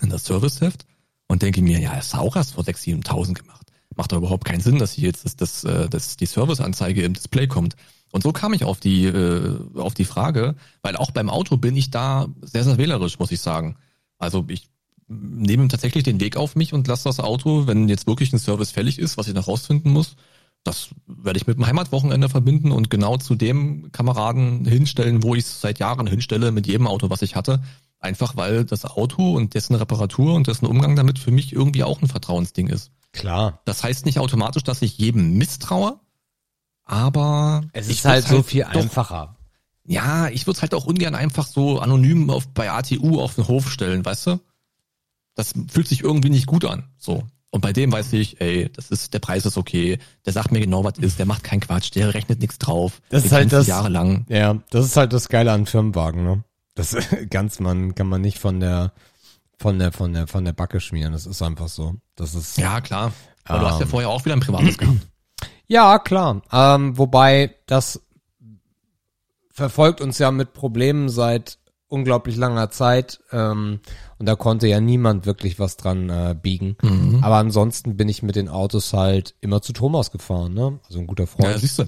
in 0.00 0.10
das 0.10 0.24
Serviceheft 0.24 0.86
und 1.26 1.42
denke 1.42 1.60
mir, 1.60 1.80
ja, 1.80 1.94
ist 1.94 2.14
auch 2.14 2.36
erst 2.36 2.54
vor 2.54 2.64
6.000, 2.64 3.04
7.000 3.04 3.34
gemacht. 3.34 3.63
Macht 3.96 4.12
doch 4.12 4.18
überhaupt 4.18 4.44
keinen 4.44 4.60
Sinn, 4.60 4.78
dass 4.78 4.92
hier 4.92 5.08
jetzt 5.08 5.24
das, 5.24 5.36
das, 5.36 5.64
äh, 5.64 5.88
das, 5.88 6.16
die 6.16 6.26
Serviceanzeige 6.26 7.02
im 7.02 7.14
Display 7.14 7.46
kommt. 7.46 7.76
Und 8.12 8.22
so 8.22 8.32
kam 8.32 8.52
ich 8.54 8.64
auf 8.64 8.80
die, 8.80 9.06
äh, 9.06 9.58
auf 9.76 9.94
die 9.94 10.04
Frage, 10.04 10.54
weil 10.82 10.96
auch 10.96 11.10
beim 11.10 11.28
Auto 11.28 11.56
bin 11.56 11.76
ich 11.76 11.90
da 11.90 12.28
sehr, 12.42 12.64
sehr 12.64 12.78
wählerisch, 12.78 13.18
muss 13.18 13.32
ich 13.32 13.40
sagen. 13.40 13.76
Also 14.18 14.44
ich 14.48 14.68
nehme 15.08 15.68
tatsächlich 15.68 16.04
den 16.04 16.20
Weg 16.20 16.36
auf 16.36 16.56
mich 16.56 16.72
und 16.72 16.86
lasse 16.86 17.04
das 17.04 17.20
Auto, 17.20 17.66
wenn 17.66 17.88
jetzt 17.88 18.06
wirklich 18.06 18.32
ein 18.32 18.38
Service 18.38 18.70
fällig 18.70 18.98
ist, 18.98 19.16
was 19.18 19.28
ich 19.28 19.34
noch 19.34 19.48
rausfinden 19.48 19.92
muss, 19.92 20.16
das 20.64 20.88
werde 21.06 21.38
ich 21.38 21.46
mit 21.46 21.58
dem 21.58 21.66
Heimatwochenende 21.66 22.30
verbinden 22.30 22.72
und 22.72 22.88
genau 22.88 23.18
zu 23.18 23.34
dem 23.34 23.92
Kameraden 23.92 24.64
hinstellen, 24.64 25.22
wo 25.22 25.34
ich 25.34 25.44
es 25.44 25.60
seit 25.60 25.78
Jahren 25.78 26.06
hinstelle, 26.06 26.52
mit 26.52 26.66
jedem 26.66 26.86
Auto, 26.86 27.10
was 27.10 27.22
ich 27.22 27.36
hatte. 27.36 27.62
Einfach 28.00 28.36
weil 28.36 28.64
das 28.64 28.84
Auto 28.86 29.34
und 29.36 29.54
dessen 29.54 29.74
Reparatur 29.74 30.34
und 30.34 30.46
dessen 30.46 30.66
Umgang 30.66 30.96
damit 30.96 31.18
für 31.18 31.30
mich 31.30 31.52
irgendwie 31.52 31.84
auch 31.84 32.00
ein 32.00 32.08
Vertrauensding 32.08 32.68
ist. 32.68 32.90
Klar. 33.14 33.60
Das 33.64 33.82
heißt 33.82 34.04
nicht 34.06 34.18
automatisch, 34.18 34.62
dass 34.64 34.82
ich 34.82 34.98
jedem 34.98 35.38
misstraue, 35.38 35.98
aber 36.84 37.62
Es 37.72 37.88
ist 37.88 38.04
halt 38.04 38.26
so 38.26 38.42
viel 38.42 38.62
doch- 38.64 38.74
einfacher. 38.82 39.36
Ja, 39.86 40.28
ich 40.28 40.46
würde 40.46 40.56
es 40.56 40.62
halt 40.62 40.74
auch 40.74 40.86
ungern 40.86 41.14
einfach 41.14 41.46
so 41.46 41.78
anonym 41.78 42.30
auf, 42.30 42.48
bei 42.48 42.70
ATU 42.70 43.20
auf 43.20 43.34
den 43.34 43.46
Hof 43.48 43.70
stellen, 43.70 44.04
weißt 44.04 44.28
du? 44.28 44.40
Das 45.34 45.52
fühlt 45.68 45.88
sich 45.88 46.02
irgendwie 46.02 46.30
nicht 46.30 46.46
gut 46.46 46.64
an. 46.64 46.88
So. 46.96 47.24
Und 47.50 47.60
bei 47.60 47.72
dem 47.72 47.92
weiß 47.92 48.14
ich, 48.14 48.40
ey, 48.40 48.70
das 48.72 48.90
ist, 48.90 49.12
der 49.14 49.18
Preis 49.18 49.44
ist 49.46 49.58
okay, 49.58 49.98
der 50.24 50.32
sagt 50.32 50.52
mir 50.52 50.60
genau, 50.60 50.84
was 50.84 50.98
ist, 50.98 51.18
der 51.18 51.26
macht 51.26 51.44
keinen 51.44 51.60
Quatsch, 51.60 51.94
der 51.94 52.14
rechnet 52.14 52.40
nichts 52.40 52.58
drauf. 52.58 53.00
Das 53.10 53.22
Den 53.22 53.26
ist 53.26 53.32
halt 53.32 53.52
das- 53.52 53.66
jahrelang. 53.66 54.24
Ja, 54.28 54.58
das 54.70 54.86
ist 54.86 54.96
halt 54.96 55.12
das 55.12 55.28
Geile 55.28 55.52
an 55.52 55.66
Firmenwagen, 55.66 56.24
ne? 56.24 56.44
Das 56.74 56.96
ganz 57.30 57.60
man 57.60 57.94
kann 57.94 58.08
man 58.08 58.22
nicht 58.22 58.38
von 58.38 58.58
der 58.60 58.92
von 59.58 59.78
der 59.78 59.92
von 59.92 60.12
der 60.12 60.26
von 60.26 60.44
der 60.44 60.52
Backe 60.52 60.80
schmieren. 60.80 61.12
Das 61.12 61.26
ist 61.26 61.42
einfach 61.42 61.68
so. 61.68 61.94
Das 62.16 62.34
ist 62.34 62.58
Ja, 62.58 62.80
klar. 62.80 63.12
Aber 63.44 63.58
du 63.60 63.66
hast 63.66 63.78
ja 63.78 63.82
Ähm. 63.84 63.88
vorher 63.90 64.08
auch 64.10 64.24
wieder 64.24 64.34
ein 64.36 64.40
privates 64.40 64.78
gehabt. 64.78 64.98
Ja, 65.66 65.98
klar. 65.98 66.42
Ähm, 66.52 66.98
wobei 66.98 67.54
das 67.66 68.02
verfolgt 69.50 70.00
uns 70.00 70.18
ja 70.18 70.30
mit 70.30 70.52
Problemen 70.52 71.08
seit 71.08 71.58
unglaublich 71.88 72.36
langer 72.36 72.70
Zeit 72.70 73.20
ähm, 73.30 73.80
und 74.18 74.26
da 74.26 74.34
konnte 74.36 74.66
ja 74.66 74.80
niemand 74.80 75.26
wirklich 75.26 75.58
was 75.58 75.76
dran 75.76 76.10
äh, 76.10 76.34
biegen. 76.40 76.76
Mhm. 76.82 77.20
Aber 77.22 77.36
ansonsten 77.36 77.96
bin 77.96 78.08
ich 78.08 78.22
mit 78.22 78.36
den 78.36 78.48
Autos 78.48 78.92
halt 78.92 79.36
immer 79.40 79.62
zu 79.62 79.72
Thomas 79.72 80.10
gefahren, 80.10 80.54
ne? 80.54 80.80
Also 80.86 80.98
ein 80.98 81.06
guter 81.06 81.24
Ja, 81.24 81.28
Freund. 81.28 81.58
siehst 81.60 81.78
du. 81.78 81.84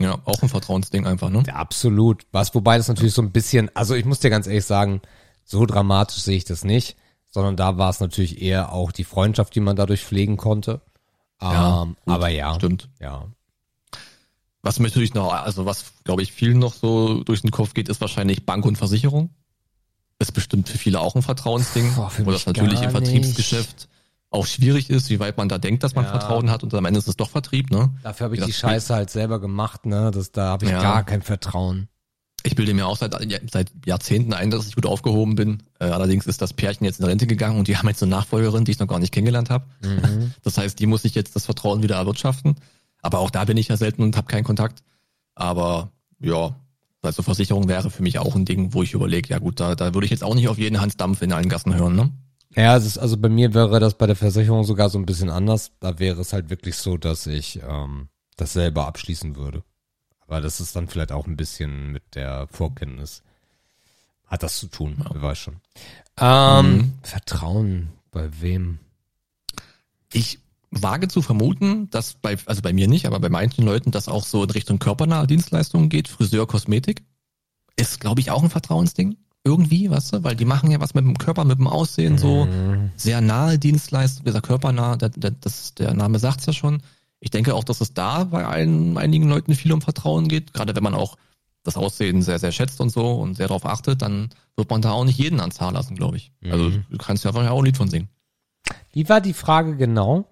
Ja, 0.00 0.18
auch 0.24 0.42
ein 0.42 0.48
Vertrauensding 0.48 1.06
einfach, 1.06 1.30
ne? 1.30 1.44
Ja, 1.46 1.54
absolut. 1.54 2.26
Was, 2.32 2.54
wobei 2.54 2.76
das 2.78 2.88
natürlich 2.88 3.14
so 3.14 3.22
ein 3.22 3.30
bisschen, 3.32 3.70
also 3.74 3.94
ich 3.94 4.04
muss 4.04 4.18
dir 4.20 4.30
ganz 4.30 4.46
ehrlich 4.48 4.64
sagen, 4.64 5.00
so 5.44 5.64
dramatisch 5.66 6.16
sehe 6.22 6.36
ich 6.36 6.44
das 6.44 6.64
nicht, 6.64 6.96
sondern 7.34 7.56
da 7.56 7.76
war 7.78 7.90
es 7.90 7.98
natürlich 7.98 8.40
eher 8.40 8.72
auch 8.72 8.92
die 8.92 9.02
Freundschaft, 9.02 9.56
die 9.56 9.60
man 9.60 9.74
dadurch 9.74 10.04
pflegen 10.04 10.36
konnte. 10.36 10.80
Ja, 11.42 11.82
ähm, 11.82 11.96
gut, 12.04 12.14
aber 12.14 12.28
ja, 12.28 12.54
Stimmt. 12.54 12.88
ja. 13.00 13.26
Was 14.62 14.78
mir 14.78 14.86
natürlich 14.86 15.14
noch, 15.14 15.32
also 15.32 15.66
was, 15.66 15.94
glaube 16.04 16.22
ich, 16.22 16.32
vielen 16.32 16.60
noch 16.60 16.72
so 16.74 17.24
durch 17.24 17.42
den 17.42 17.50
Kopf 17.50 17.74
geht, 17.74 17.88
ist 17.88 18.00
wahrscheinlich 18.00 18.46
Bank 18.46 18.64
und 18.64 18.78
Versicherung. 18.78 19.30
Ist 20.20 20.32
bestimmt 20.32 20.68
für 20.68 20.78
viele 20.78 21.00
auch 21.00 21.16
ein 21.16 21.22
Vertrauensding, 21.22 21.96
Boah, 21.96 22.10
wo 22.18 22.30
das 22.30 22.46
natürlich 22.46 22.80
im 22.82 22.90
Vertriebsgeschäft 22.92 23.88
auch 24.30 24.46
schwierig 24.46 24.88
ist, 24.88 25.10
wie 25.10 25.18
weit 25.18 25.36
man 25.36 25.48
da 25.48 25.58
denkt, 25.58 25.82
dass 25.82 25.96
man 25.96 26.04
Ja. 26.04 26.10
Vertrauen 26.12 26.50
hat 26.52 26.62
und 26.62 26.72
am 26.72 26.84
Ende 26.84 26.98
ist 26.98 27.08
es 27.08 27.16
doch 27.16 27.30
Vertrieb, 27.30 27.70
ne? 27.72 27.90
Dafür 28.04 28.26
habe 28.26 28.36
ich 28.36 28.44
die 28.44 28.52
Scheiße 28.52 28.94
halt 28.94 29.10
selber 29.10 29.40
gemacht, 29.40 29.86
ne? 29.86 30.12
Das, 30.12 30.30
da 30.30 30.50
habe 30.50 30.66
ich 30.66 30.70
Ja. 30.70 30.80
gar 30.80 31.02
kein 31.02 31.22
Vertrauen. 31.22 31.88
Ich 32.46 32.54
bilde 32.54 32.74
mir 32.74 32.86
auch 32.86 32.98
seit, 32.98 33.16
seit 33.50 33.72
Jahrzehnten 33.86 34.34
ein, 34.34 34.50
dass 34.50 34.66
ich 34.66 34.74
gut 34.74 34.84
aufgehoben 34.84 35.34
bin. 35.34 35.62
Äh, 35.80 35.86
allerdings 35.86 36.26
ist 36.26 36.42
das 36.42 36.52
Pärchen 36.52 36.84
jetzt 36.84 37.00
in 37.00 37.06
Rente 37.06 37.26
gegangen 37.26 37.58
und 37.58 37.68
die 37.68 37.78
haben 37.78 37.88
jetzt 37.88 38.02
eine 38.02 38.10
Nachfolgerin, 38.10 38.66
die 38.66 38.72
ich 38.72 38.78
noch 38.78 38.86
gar 38.86 38.98
nicht 38.98 39.12
kennengelernt 39.12 39.50
habe. 39.50 39.64
Mhm. 39.82 40.34
Das 40.42 40.58
heißt, 40.58 40.78
die 40.78 40.86
muss 40.86 41.06
ich 41.06 41.14
jetzt 41.14 41.34
das 41.34 41.46
Vertrauen 41.46 41.82
wieder 41.82 41.96
erwirtschaften. 41.96 42.56
Aber 43.00 43.20
auch 43.20 43.30
da 43.30 43.44
bin 43.46 43.56
ich 43.56 43.68
ja 43.68 43.78
selten 43.78 44.02
und 44.02 44.16
habe 44.16 44.26
keinen 44.26 44.44
Kontakt. 44.44 44.82
Aber 45.34 45.90
ja, 46.20 46.54
also 47.02 47.22
Versicherung 47.22 47.68
wäre 47.68 47.90
für 47.90 48.02
mich 48.02 48.18
auch 48.18 48.34
ein 48.34 48.44
Ding, 48.44 48.74
wo 48.74 48.82
ich 48.82 48.92
überlege, 48.92 49.30
ja 49.30 49.38
gut, 49.38 49.58
da, 49.58 49.74
da 49.74 49.94
würde 49.94 50.04
ich 50.04 50.10
jetzt 50.10 50.24
auch 50.24 50.34
nicht 50.34 50.48
auf 50.48 50.58
jeden 50.58 50.80
Hans 50.80 50.96
Dampf 50.96 51.22
in 51.22 51.32
allen 51.32 51.48
Gassen 51.48 51.74
hören, 51.74 51.96
ne? 51.96 52.10
Ja, 52.56 52.76
es 52.76 52.86
ist, 52.86 52.98
also 52.98 53.16
bei 53.16 53.28
mir 53.28 53.52
wäre 53.52 53.80
das 53.80 53.94
bei 53.94 54.06
der 54.06 54.16
Versicherung 54.16 54.64
sogar 54.64 54.88
so 54.88 54.98
ein 54.98 55.06
bisschen 55.06 55.28
anders. 55.28 55.72
Da 55.80 55.98
wäre 55.98 56.20
es 56.20 56.32
halt 56.32 56.50
wirklich 56.50 56.76
so, 56.76 56.96
dass 56.96 57.26
ich 57.26 57.60
ähm, 57.68 58.08
das 58.36 58.52
selber 58.52 58.86
abschließen 58.86 59.34
würde. 59.34 59.64
Aber 60.26 60.40
das 60.40 60.60
ist 60.60 60.74
dann 60.76 60.88
vielleicht 60.88 61.12
auch 61.12 61.26
ein 61.26 61.36
bisschen 61.36 61.92
mit 61.92 62.14
der 62.14 62.46
Vorkenntnis. 62.48 63.22
Hat 64.26 64.42
das 64.42 64.58
zu 64.58 64.68
tun, 64.68 65.04
wer 65.12 65.22
weiß 65.22 65.38
schon. 65.38 65.56
Ähm, 66.18 66.76
Mhm. 66.76 66.92
Vertrauen 67.02 67.88
bei 68.10 68.28
wem? 68.40 68.78
Ich 70.12 70.38
wage 70.70 71.08
zu 71.08 71.22
vermuten, 71.22 71.90
dass 71.90 72.14
bei, 72.14 72.36
also 72.46 72.62
bei 72.62 72.72
mir 72.72 72.88
nicht, 72.88 73.06
aber 73.06 73.20
bei 73.20 73.28
manchen 73.28 73.64
Leuten 73.64 73.90
das 73.90 74.08
auch 74.08 74.24
so 74.24 74.42
in 74.42 74.50
Richtung 74.50 74.78
körpernahe 74.78 75.26
Dienstleistungen 75.26 75.88
geht, 75.88 76.08
Friseur, 76.08 76.46
Kosmetik. 76.46 77.04
Ist, 77.76 78.00
glaube 78.00 78.20
ich, 78.20 78.30
auch 78.30 78.42
ein 78.42 78.50
Vertrauensding. 78.50 79.16
Irgendwie, 79.44 79.90
weißt 79.90 80.14
du, 80.14 80.24
weil 80.24 80.36
die 80.36 80.44
machen 80.46 80.70
ja 80.70 80.80
was 80.80 80.94
mit 80.94 81.04
dem 81.04 81.18
Körper, 81.18 81.44
mit 81.44 81.58
dem 81.58 81.66
Aussehen 81.66 82.16
so. 82.18 82.46
Mhm. 82.46 82.90
Sehr 82.96 83.20
nahe 83.20 83.58
Dienstleistung, 83.58 84.24
dieser 84.24 84.40
körpernah, 84.40 84.96
der, 84.96 85.10
der, 85.10 85.32
das, 85.32 85.74
der 85.74 85.92
Name 85.94 86.18
sagt's 86.18 86.46
ja 86.46 86.52
schon. 86.52 86.82
Ich 87.24 87.30
denke 87.30 87.54
auch, 87.54 87.64
dass 87.64 87.80
es 87.80 87.94
da 87.94 88.24
bei 88.24 88.44
allen, 88.44 88.98
einigen 88.98 89.30
Leuten 89.30 89.54
viel 89.54 89.72
um 89.72 89.80
Vertrauen 89.80 90.28
geht. 90.28 90.52
Gerade 90.52 90.76
wenn 90.76 90.82
man 90.82 90.94
auch 90.94 91.16
das 91.62 91.78
Aussehen 91.78 92.20
sehr, 92.20 92.38
sehr 92.38 92.52
schätzt 92.52 92.82
und 92.82 92.90
so 92.90 93.12
und 93.14 93.36
sehr 93.36 93.48
darauf 93.48 93.64
achtet, 93.64 94.02
dann 94.02 94.28
wird 94.56 94.68
man 94.68 94.82
da 94.82 94.90
auch 94.92 95.04
nicht 95.06 95.18
jeden 95.18 95.40
ans 95.40 95.58
Haar 95.58 95.72
lassen, 95.72 95.96
glaube 95.96 96.18
ich. 96.18 96.32
Also 96.44 96.64
Mhm. 96.64 96.84
du 96.90 96.98
kannst 96.98 97.24
ja 97.24 97.30
einfach 97.30 97.48
auch 97.48 97.58
ein 97.60 97.64
Lied 97.64 97.78
von 97.78 97.88
singen. 97.88 98.10
Wie 98.92 99.08
war 99.08 99.22
die 99.22 99.32
Frage 99.32 99.74
genau? 99.78 100.28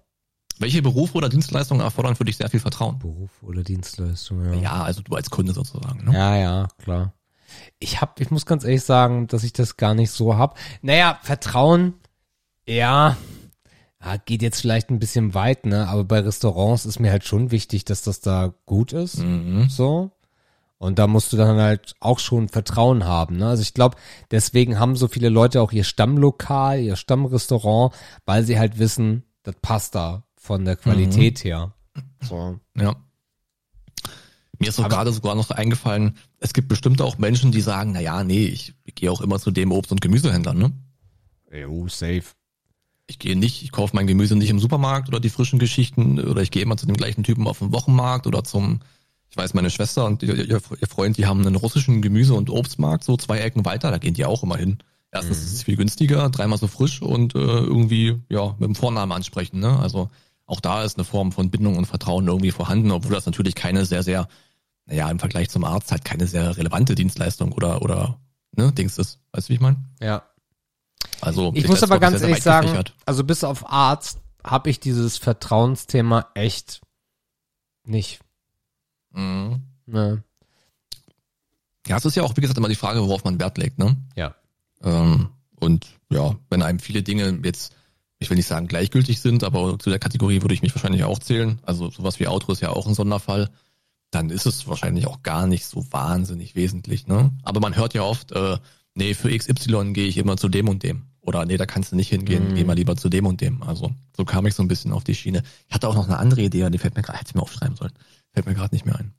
Welche 0.59 0.83
Berufe 0.83 1.15
oder 1.17 1.29
Dienstleistungen 1.29 1.81
erfordern 1.81 2.15
für 2.15 2.25
dich 2.25 2.37
sehr 2.37 2.51
viel 2.51 2.59
Vertrauen? 2.59 2.99
Beruf 2.99 3.31
oder 3.41 3.63
Dienstleistung, 3.63 4.45
ja. 4.45 4.53
Ja, 4.53 4.83
also 4.83 5.01
du 5.01 5.15
als 5.15 5.31
Kunde 5.31 5.51
sozusagen. 5.53 6.05
Ne? 6.05 6.13
Ja, 6.13 6.35
ja, 6.37 6.67
klar. 6.77 7.13
Ich 7.79 8.01
hab, 8.01 8.21
ich 8.21 8.29
muss 8.29 8.45
ganz 8.45 8.63
ehrlich 8.63 8.83
sagen, 8.83 9.25
dass 9.25 9.43
ich 9.43 9.53
das 9.53 9.77
gar 9.77 9.95
nicht 9.95 10.11
so 10.11 10.37
hab. 10.37 10.59
Naja, 10.83 11.17
Vertrauen, 11.23 11.95
ja, 12.67 13.17
ja, 14.03 14.17
geht 14.17 14.41
jetzt 14.41 14.61
vielleicht 14.61 14.89
ein 14.89 14.99
bisschen 14.99 15.33
weit, 15.33 15.65
ne? 15.65 15.87
Aber 15.87 16.03
bei 16.03 16.19
Restaurants 16.19 16.85
ist 16.85 16.99
mir 16.99 17.11
halt 17.11 17.23
schon 17.23 17.51
wichtig, 17.51 17.85
dass 17.85 18.01
das 18.01 18.19
da 18.19 18.53
gut 18.65 18.93
ist. 18.93 19.19
Mhm. 19.19 19.69
So. 19.69 20.11
Und 20.77 20.99
da 20.99 21.07
musst 21.07 21.31
du 21.31 21.37
dann 21.37 21.57
halt 21.57 21.95
auch 22.01 22.19
schon 22.19 22.49
Vertrauen 22.49 23.05
haben. 23.05 23.37
Ne? 23.37 23.47
Also 23.47 23.61
ich 23.61 23.73
glaube, 23.73 23.95
deswegen 24.31 24.79
haben 24.79 24.97
so 24.97 25.07
viele 25.07 25.29
Leute 25.29 25.61
auch 25.61 25.71
ihr 25.71 25.85
Stammlokal, 25.85 26.81
ihr 26.81 26.97
Stammrestaurant, 26.97 27.95
weil 28.25 28.43
sie 28.43 28.59
halt 28.59 28.79
wissen, 28.79 29.23
das 29.43 29.55
passt 29.61 29.95
da 29.95 30.25
von 30.35 30.65
der 30.65 30.75
Qualität 30.75 31.41
her. 31.45 31.73
So. 32.21 32.59
Ja. 32.75 32.97
Mir 34.59 34.67
ist 34.67 34.79
auch 34.79 34.89
gerade 34.89 35.13
sogar 35.13 35.35
noch 35.35 35.51
eingefallen, 35.51 36.17
es 36.39 36.53
gibt 36.53 36.67
bestimmt 36.67 37.01
auch 37.01 37.17
Menschen, 37.17 37.53
die 37.53 37.61
sagen, 37.61 37.93
na 37.93 38.01
ja, 38.01 38.25
nee, 38.25 38.45
ich 38.45 38.75
gehe 38.95 39.09
auch 39.09 39.21
immer 39.21 39.39
zu 39.39 39.51
dem 39.51 39.71
Obst- 39.71 39.91
und 39.93 40.01
Gemüsehändler, 40.01 40.53
ne? 40.53 40.73
Jo, 41.49 41.87
safe. 41.87 42.23
Ich 43.13 43.19
gehe 43.19 43.35
nicht, 43.35 43.61
ich 43.61 43.71
kaufe 43.71 43.95
mein 43.95 44.07
Gemüse 44.07 44.35
nicht 44.35 44.49
im 44.49 44.57
Supermarkt 44.57 45.07
oder 45.07 45.19
die 45.19 45.29
frischen 45.29 45.59
Geschichten 45.59 46.19
oder 46.19 46.41
ich 46.41 46.49
gehe 46.49 46.63
immer 46.63 46.77
zu 46.77 46.87
dem 46.87 46.97
gleichen 46.97 47.23
Typen 47.23 47.47
auf 47.47 47.59
dem 47.59 47.71
Wochenmarkt 47.71 48.25
oder 48.25 48.43
zum, 48.43 48.79
ich 49.29 49.37
weiß, 49.37 49.53
meine 49.53 49.69
Schwester 49.69 50.05
und 50.05 50.23
ihr, 50.23 50.35
ihr 50.49 50.59
Freund, 50.59 51.17
die 51.17 51.27
haben 51.27 51.45
einen 51.45 51.55
russischen 51.55 52.01
Gemüse- 52.01 52.33
und 52.33 52.49
Obstmarkt, 52.49 53.03
so 53.03 53.15
zwei 53.15 53.37
Ecken 53.37 53.65
weiter, 53.65 53.91
da 53.91 53.99
gehen 53.99 54.15
die 54.15 54.25
auch 54.25 54.41
immer 54.41 54.57
hin. 54.57 54.79
Erstens 55.11 55.43
ist 55.43 55.53
es 55.53 55.61
viel 55.61 55.75
günstiger, 55.75 56.31
dreimal 56.31 56.57
so 56.57 56.65
frisch 56.65 57.03
und 57.03 57.35
äh, 57.35 57.37
irgendwie, 57.37 58.19
ja, 58.29 58.55
mit 58.57 58.67
dem 58.67 58.73
Vornamen 58.73 59.11
ansprechen, 59.11 59.59
ne? 59.59 59.77
Also 59.77 60.09
auch 60.47 60.59
da 60.59 60.83
ist 60.83 60.97
eine 60.97 61.05
Form 61.05 61.31
von 61.31 61.51
Bindung 61.51 61.77
und 61.77 61.85
Vertrauen 61.85 62.27
irgendwie 62.27 62.49
vorhanden, 62.49 62.89
obwohl 62.89 63.11
das 63.11 63.27
natürlich 63.27 63.53
keine 63.53 63.85
sehr, 63.85 64.01
sehr, 64.01 64.27
naja, 64.87 65.11
im 65.11 65.19
Vergleich 65.19 65.49
zum 65.49 65.65
Arzt 65.65 65.91
halt 65.91 66.03
keine 66.03 66.25
sehr 66.25 66.57
relevante 66.57 66.95
Dienstleistung 66.95 67.51
oder, 67.51 67.83
oder, 67.83 68.19
ne, 68.57 68.71
Dings 68.71 68.97
ist. 68.97 69.19
Weißt 69.33 69.49
du, 69.49 69.51
wie 69.51 69.55
ich 69.55 69.61
meine? 69.61 69.77
Ja. 70.01 70.23
Also, 71.23 71.51
Ich 71.55 71.67
muss 71.67 71.83
aber 71.83 71.99
ganz 71.99 72.21
ehrlich 72.21 72.43
sagen, 72.43 72.83
also 73.05 73.23
bis 73.23 73.43
auf 73.43 73.71
Arzt 73.71 74.19
habe 74.43 74.69
ich 74.69 74.79
dieses 74.79 75.17
Vertrauensthema 75.17 76.27
echt 76.35 76.81
nicht. 77.85 78.19
Mhm. 79.11 79.61
Ne. 79.85 80.23
Ja, 81.87 81.97
es 81.97 82.05
ist 82.05 82.15
ja 82.15 82.23
auch, 82.23 82.35
wie 82.35 82.41
gesagt, 82.41 82.57
immer 82.57 82.69
die 82.69 82.75
Frage, 82.75 83.01
worauf 83.01 83.23
man 83.23 83.39
Wert 83.39 83.57
legt, 83.57 83.77
ne? 83.77 83.97
Ja. 84.15 84.35
Ähm, 84.81 85.29
und 85.59 85.87
ja, 86.09 86.35
wenn 86.49 86.61
einem 86.61 86.79
viele 86.79 87.03
Dinge 87.03 87.39
jetzt, 87.43 87.73
ich 88.19 88.29
will 88.29 88.37
nicht 88.37 88.47
sagen 88.47 88.67
gleichgültig 88.67 89.21
sind, 89.21 89.43
aber 89.43 89.79
zu 89.79 89.89
der 89.89 89.99
Kategorie 89.99 90.41
würde 90.41 90.53
ich 90.53 90.61
mich 90.61 90.75
wahrscheinlich 90.75 91.03
auch 91.03 91.19
zählen. 91.19 91.59
Also 91.63 91.89
sowas 91.89 92.19
wie 92.19 92.27
Auto 92.27 92.51
ist 92.51 92.61
ja 92.61 92.69
auch 92.69 92.87
ein 92.87 92.95
Sonderfall. 92.95 93.49
Dann 94.11 94.29
ist 94.29 94.45
es 94.45 94.67
wahrscheinlich 94.67 95.07
auch 95.07 95.23
gar 95.23 95.47
nicht 95.47 95.65
so 95.65 95.85
wahnsinnig 95.91 96.55
wesentlich, 96.55 97.07
ne? 97.07 97.31
Aber 97.43 97.59
man 97.59 97.75
hört 97.75 97.93
ja 97.93 98.03
oft, 98.03 98.31
äh, 98.33 98.57
nee, 98.93 99.13
für 99.13 99.35
XY 99.35 99.93
gehe 99.93 100.07
ich 100.07 100.17
immer 100.17 100.37
zu 100.37 100.49
dem 100.49 100.69
und 100.69 100.83
dem. 100.83 101.07
Oder 101.23 101.45
nee, 101.45 101.57
da 101.57 101.65
kannst 101.65 101.91
du 101.91 101.95
nicht 101.95 102.09
hingehen, 102.09 102.49
Mhm. 102.49 102.55
geh 102.55 102.63
mal 102.65 102.73
lieber 102.75 102.95
zu 102.95 103.09
dem 103.09 103.25
und 103.25 103.39
dem. 103.41 103.63
Also 103.63 103.91
so 104.15 104.25
kam 104.25 104.45
ich 104.45 104.53
so 104.55 104.61
ein 104.63 104.67
bisschen 104.67 104.91
auf 104.91 105.03
die 105.03 105.15
Schiene. 105.15 105.41
Ich 105.67 105.73
hatte 105.73 105.87
auch 105.87 105.95
noch 105.95 106.05
eine 106.05 106.17
andere 106.17 106.41
Idee, 106.41 106.69
die 106.69 106.77
fällt 106.77 106.95
mir 106.95 107.01
gerade, 107.01 107.17
hätte 107.19 107.29
ich 107.29 107.35
mir 107.35 107.41
aufschreiben 107.41 107.75
sollen. 107.77 107.93
Fällt 108.33 108.45
mir 108.45 108.53
gerade 108.53 108.75
nicht 108.75 108.85
mehr 108.85 108.97
ein. 108.97 109.13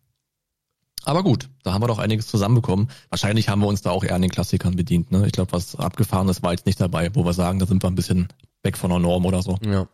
Aber 1.07 1.23
gut, 1.23 1.49
da 1.63 1.73
haben 1.73 1.83
wir 1.83 1.87
doch 1.89 1.99
einiges 1.99 2.27
zusammenbekommen. 2.29 2.89
Wahrscheinlich 3.11 3.49
haben 3.49 3.61
wir 3.61 3.67
uns 3.69 3.83
da 3.83 3.91
auch 3.91 4.05
eher 4.05 4.15
an 4.15 4.23
den 4.23 4.31
Klassikern 4.31 4.77
bedient. 4.77 5.11
Ne? 5.13 5.27
Ich 5.27 5.33
glaube, 5.33 5.53
was 5.53 5.77
abgefahrenes 5.77 6.43
war 6.43 6.53
jetzt 6.53 6.67
nicht 6.67 6.81
dabei, 6.81 7.15
wo 7.15 7.25
wir 7.25 7.33
sagen, 7.35 7.59
da 7.59 7.67
sind 7.67 7.83
wir 7.83 7.91
ein 7.91 7.95
bisschen 7.95 8.29
weg 8.63 8.77
von 8.79 8.91
der 8.91 8.99
Norm 9.01 9.25
oder 9.27 9.43
so. 9.43 9.59
Ja. 9.65 9.87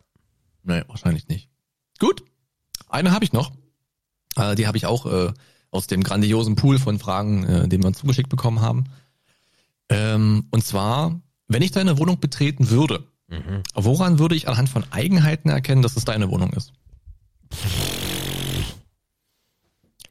Nee, 0.63 0.83
wahrscheinlich 0.87 1.27
nicht. 1.27 1.49
Gut, 1.99 2.23
eine 2.89 3.11
habe 3.11 3.25
ich 3.25 3.33
noch. 3.33 3.51
Äh, 4.37 4.55
die 4.55 4.67
habe 4.67 4.77
ich 4.77 4.85
auch 4.85 5.05
äh, 5.05 5.33
aus 5.69 5.87
dem 5.87 6.03
grandiosen 6.03 6.55
Pool 6.55 6.79
von 6.79 6.99
Fragen, 6.99 7.43
äh, 7.45 7.67
den 7.67 7.83
wir 7.83 7.91
zugeschickt 7.93 8.29
bekommen 8.29 8.61
haben. 8.61 8.85
Ähm, 9.89 10.47
und 10.51 10.63
zwar, 10.63 11.19
wenn 11.53 11.61
ich 11.61 11.71
deine 11.71 11.97
Wohnung 11.97 12.19
betreten 12.19 12.69
würde, 12.69 13.03
Mhm. 13.27 13.63
woran 13.73 14.19
würde 14.19 14.35
ich 14.35 14.47
anhand 14.49 14.67
von 14.69 14.83
Eigenheiten 14.91 15.49
erkennen, 15.49 15.81
dass 15.81 15.95
es 15.95 16.03
deine 16.05 16.29
Wohnung 16.29 16.51
ist? 16.53 16.73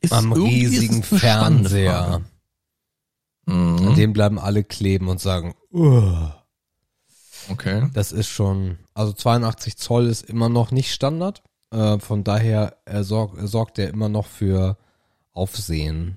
Ist 0.00 0.12
Am 0.12 0.32
ist 0.32 0.38
riesigen 0.38 1.02
spannende 1.02 1.68
Fernseher. 1.68 1.92
Frage. 1.92 2.24
An 3.46 3.84
Mhm. 3.84 3.94
dem 3.96 4.12
bleiben 4.12 4.38
alle 4.38 4.64
kleben 4.64 5.08
und 5.08 5.20
sagen, 5.20 5.54
"Uah." 5.70 6.36
Okay. 7.48 7.88
das 7.94 8.12
ist 8.12 8.28
schon, 8.28 8.78
also 8.94 9.12
82 9.12 9.76
Zoll 9.76 10.06
ist 10.06 10.22
immer 10.22 10.48
noch 10.48 10.70
nicht 10.70 10.92
Standard. 10.92 11.42
Äh, 11.72 11.98
von 11.98 12.22
daher 12.24 12.78
er 12.84 13.02
sorg, 13.04 13.36
sorgt 13.42 13.78
er 13.78 13.88
immer 13.88 14.08
noch 14.08 14.26
für 14.26 14.76
Aufsehen. 15.32 16.16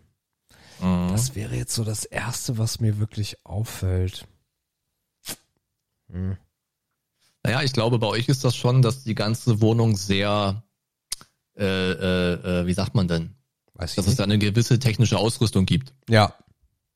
Mhm. 0.80 1.10
Das 1.12 1.36
wäre 1.36 1.56
jetzt 1.56 1.74
so 1.74 1.84
das 1.84 2.06
Erste, 2.06 2.58
was 2.58 2.80
mir 2.80 3.00
wirklich 3.00 3.38
auffällt. 3.46 4.28
Hm. 6.12 6.38
Naja, 7.44 7.62
ich 7.64 7.74
glaube, 7.74 8.00
bei 8.00 8.08
euch 8.08 8.30
ist 8.30 8.44
das 8.44 8.56
schon, 8.56 8.82
dass 8.82 9.04
die 9.04 9.16
ganze 9.16 9.60
Wohnung 9.62 9.98
sehr, 9.98 10.64
äh, 11.58 11.64
äh, 11.66 12.34
äh, 12.62 12.66
wie 12.68 12.74
sagt 12.74 12.96
man 12.96 13.08
denn? 13.08 13.36
Weiß 13.74 13.92
ich 13.92 13.96
Dass 13.96 14.06
es 14.06 14.12
nicht. 14.12 14.20
da 14.20 14.24
eine 14.24 14.38
gewisse 14.40 14.80
technische 14.80 15.18
Ausrüstung 15.18 15.66
gibt. 15.66 15.94
Ja, 16.10 16.34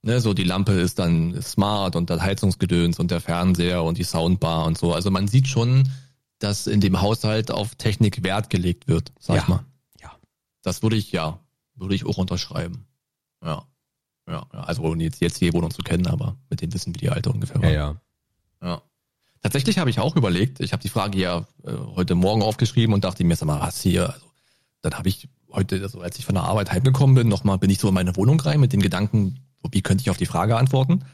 Ne, 0.04 0.22
so 0.22 0.36
die 0.36 0.44
Lampe 0.44 0.74
ist 0.74 1.00
dann 1.00 1.42
smart 1.42 1.96
und 1.96 2.12
das 2.12 2.22
Heizungsgedöns 2.22 3.00
und 3.00 3.10
der 3.10 3.20
Fernseher 3.20 3.84
und 3.84 3.98
die 3.98 4.04
Soundbar 4.04 4.66
und 4.66 4.78
so. 4.78 4.94
Also 4.94 5.10
man 5.10 5.28
sieht 5.28 5.48
schon, 5.48 5.90
dass 6.38 6.68
in 6.68 6.80
dem 6.82 7.02
Haushalt 7.02 7.50
auf 7.50 7.74
Technik 7.76 8.24
Wert 8.24 8.52
gelegt 8.52 8.88
wird, 8.88 9.12
sag 9.20 9.36
Ja. 9.38 9.42
ich 9.42 9.48
mal. 9.50 9.66
Ja. 10.00 10.16
Das 10.62 10.84
würde 10.84 10.96
ich, 10.96 11.12
ja, 11.12 11.40
würde 11.74 11.96
ich 11.96 12.06
auch 12.06 12.18
unterschreiben. 12.20 12.86
Ja. 13.44 13.66
Ja, 14.30 14.46
also 14.52 14.84
ohne 14.84 15.04
jetzt, 15.04 15.20
jetzt 15.20 15.42
die 15.42 15.52
Wohnung 15.52 15.72
zu 15.72 15.82
kennen, 15.82 16.06
aber 16.08 16.38
mit 16.50 16.62
dem 16.62 16.72
Wissen, 16.74 16.94
wie 16.94 17.00
die 17.00 17.10
alte 17.10 17.32
ungefähr 17.32 17.62
war. 17.62 17.70
ja, 17.70 17.72
ja. 17.72 18.02
Ja. 18.62 18.82
Tatsächlich 19.48 19.78
habe 19.78 19.90
ich 19.90 20.02
auch 20.02 20.18
überlegt, 20.18 20.60
ich 20.60 20.74
habe 20.74 20.84
die 20.84 20.90
Frage 20.90 21.18
ja 21.18 21.48
äh, 21.64 21.72
heute 21.96 22.16
Morgen 22.16 22.42
aufgeschrieben 22.42 22.94
und 22.94 23.06
dachte 23.06 23.24
mir, 23.24 23.34
sag 23.38 23.46
mal, 23.46 23.62
was 23.62 23.82
hier? 23.82 24.10
Also, 24.10 24.26
dann 24.82 24.96
habe 24.96 25.08
ich 25.08 25.30
heute, 25.50 25.82
also 25.82 26.02
als 26.02 26.20
ich 26.20 26.26
von 26.26 26.36
der 26.36 26.44
Arbeit 26.44 26.70
heimgekommen 26.70 27.16
bin, 27.16 27.30
nochmal 27.30 27.58
bin 27.58 27.70
ich 27.70 27.80
so 27.80 27.88
in 27.88 27.94
meine 27.94 28.18
Wohnung 28.18 28.42
rein 28.42 28.60
mit 28.60 28.74
den 28.74 28.82
Gedanken, 28.82 29.40
wie 29.72 29.82
könnte 29.82 30.02
ich 30.02 30.10
auf 30.10 30.18
die 30.18 30.26
Frage 30.26 30.58
antworten? 30.58 31.06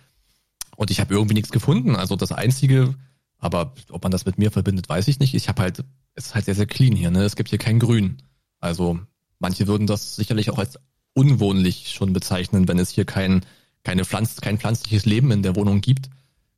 Und 0.76 0.90
ich 0.90 1.00
habe 1.00 1.14
irgendwie 1.14 1.36
nichts 1.36 1.52
gefunden. 1.52 1.96
Also 1.96 2.16
das 2.16 2.32
Einzige, 2.32 2.96
aber 3.38 3.76
ob 3.92 4.02
man 4.02 4.12
das 4.12 4.26
mit 4.26 4.40
mir 4.40 4.50
verbindet, 4.50 4.90
weiß 4.90 5.10
ich 5.10 5.20
nicht. 5.20 5.36
Ich 5.36 5.48
habe 5.48 5.62
halt, 5.62 5.84
es 6.16 6.26
ist 6.26 6.34
halt 6.34 6.46
sehr, 6.46 6.56
sehr 6.56 6.66
clean 6.66 6.96
hier, 6.96 7.12
ne? 7.12 7.26
Es 7.26 7.36
gibt 7.36 7.50
hier 7.50 7.60
kein 7.60 7.78
Grün. 7.78 8.18
Also 8.60 9.00
manche 9.38 9.68
würden 9.68 9.86
das 9.86 10.16
sicherlich 10.16 10.50
auch 10.50 10.58
als 10.58 10.80
unwohnlich 11.14 11.92
schon 11.94 12.14
bezeichnen, 12.14 12.68
wenn 12.68 12.80
es 12.80 12.90
hier 12.90 13.06
kein, 13.06 13.46
keine 13.84 14.06
Pflanz, 14.06 14.42
kein 14.42 14.58
pflanzliches 14.58 15.06
Leben 15.06 15.30
in 15.30 15.44
der 15.44 15.56
Wohnung 15.56 15.82
gibt. 15.82 16.10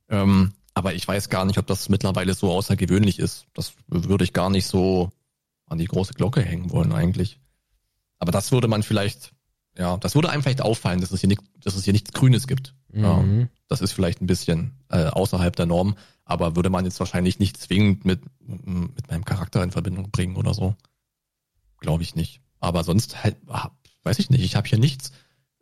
Ähm, 0.08 0.52
aber 0.76 0.92
ich 0.92 1.08
weiß 1.08 1.30
gar 1.30 1.46
nicht, 1.46 1.56
ob 1.58 1.66
das 1.66 1.88
mittlerweile 1.88 2.34
so 2.34 2.52
außergewöhnlich 2.52 3.18
ist. 3.18 3.46
Das 3.54 3.72
würde 3.88 4.24
ich 4.24 4.34
gar 4.34 4.50
nicht 4.50 4.66
so 4.66 5.10
an 5.64 5.78
die 5.78 5.86
große 5.86 6.12
Glocke 6.12 6.42
hängen 6.42 6.70
wollen 6.70 6.92
eigentlich. 6.92 7.40
Aber 8.18 8.30
das 8.30 8.52
würde 8.52 8.68
man 8.68 8.82
vielleicht, 8.82 9.32
ja, 9.78 9.96
das 9.96 10.14
würde 10.14 10.28
einem 10.28 10.42
vielleicht 10.42 10.60
auffallen, 10.60 11.00
dass 11.00 11.12
es 11.12 11.20
hier, 11.20 11.28
nicht, 11.30 11.40
dass 11.64 11.76
es 11.76 11.84
hier 11.84 11.94
nichts 11.94 12.12
Grünes 12.12 12.46
gibt. 12.46 12.74
Ja, 12.92 13.14
Mhm. 13.22 13.48
das 13.68 13.80
ist 13.80 13.92
vielleicht 13.92 14.20
ein 14.20 14.26
bisschen 14.26 14.72
äh, 14.90 15.06
außerhalb 15.06 15.56
der 15.56 15.64
Norm, 15.64 15.96
aber 16.26 16.56
würde 16.56 16.68
man 16.68 16.84
jetzt 16.84 17.00
wahrscheinlich 17.00 17.38
nicht 17.38 17.56
zwingend 17.56 18.04
mit, 18.04 18.20
mit 18.46 19.08
meinem 19.10 19.24
Charakter 19.24 19.62
in 19.62 19.70
Verbindung 19.70 20.10
bringen 20.10 20.36
oder 20.36 20.52
so. 20.52 20.74
Glaube 21.80 22.02
ich 22.02 22.14
nicht. 22.14 22.42
Aber 22.60 22.84
sonst 22.84 23.24
halt, 23.24 23.36
ah, 23.48 23.70
weiß 24.02 24.18
ich 24.18 24.28
nicht, 24.28 24.44
ich 24.44 24.56
habe 24.56 24.68
hier 24.68 24.78
nichts. 24.78 25.10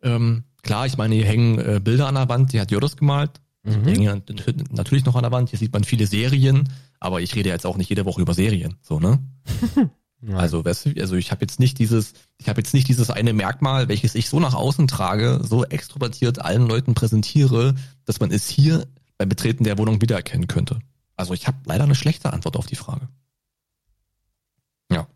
Ähm, 0.03 0.43
klar, 0.61 0.85
ich 0.85 0.97
meine, 0.97 1.15
hier 1.15 1.25
hängen 1.25 1.57
äh, 1.59 1.79
Bilder 1.81 2.07
an 2.07 2.15
der 2.15 2.27
Wand, 2.27 2.51
die 2.51 2.59
hat 2.59 2.69
Jodas 2.71 2.97
gemalt. 2.97 3.31
Also 3.65 3.79
Mhm. 3.79 3.87
hängen 3.87 4.23
natürlich 4.71 5.05
noch 5.05 5.15
an 5.15 5.23
der 5.23 5.31
Wand. 5.31 5.49
Hier 5.49 5.59
sieht 5.59 5.73
man 5.73 5.83
viele 5.83 6.05
Serien, 6.07 6.69
aber 6.99 7.21
ich 7.21 7.35
rede 7.35 7.49
jetzt 7.49 7.65
auch 7.65 7.77
nicht 7.77 7.89
jede 7.89 8.05
Woche 8.05 8.21
über 8.21 8.33
Serien, 8.33 8.75
so 8.81 8.99
ne? 8.99 9.19
Also, 10.33 10.65
weißt 10.65 10.85
du, 10.87 11.01
also 11.01 11.15
ich 11.15 11.29
habe 11.29 11.41
jetzt 11.41 11.59
nicht 11.59 11.77
dieses, 11.77 12.13
ich 12.39 12.49
habe 12.49 12.59
jetzt 12.59 12.73
nicht 12.73 12.87
dieses 12.87 13.11
eine 13.11 13.31
Merkmal, 13.33 13.89
welches 13.89 14.15
ich 14.15 14.27
so 14.27 14.39
nach 14.39 14.55
außen 14.55 14.87
trage, 14.87 15.41
so 15.43 15.63
extrovertiert 15.65 16.39
allen 16.39 16.65
Leuten 16.67 16.95
präsentiere, 16.95 17.75
dass 18.05 18.19
man 18.19 18.31
es 18.31 18.49
hier 18.49 18.87
beim 19.19 19.29
Betreten 19.29 19.65
der 19.65 19.77
Wohnung 19.77 20.01
wiedererkennen 20.01 20.47
könnte. 20.47 20.79
Also 21.15 21.35
ich 21.35 21.45
habe 21.45 21.57
leider 21.65 21.83
eine 21.83 21.93
schlechte 21.93 22.33
Antwort 22.33 22.57
auf 22.57 22.65
die 22.65 22.75
Frage. 22.75 23.07
Ja. 24.91 25.07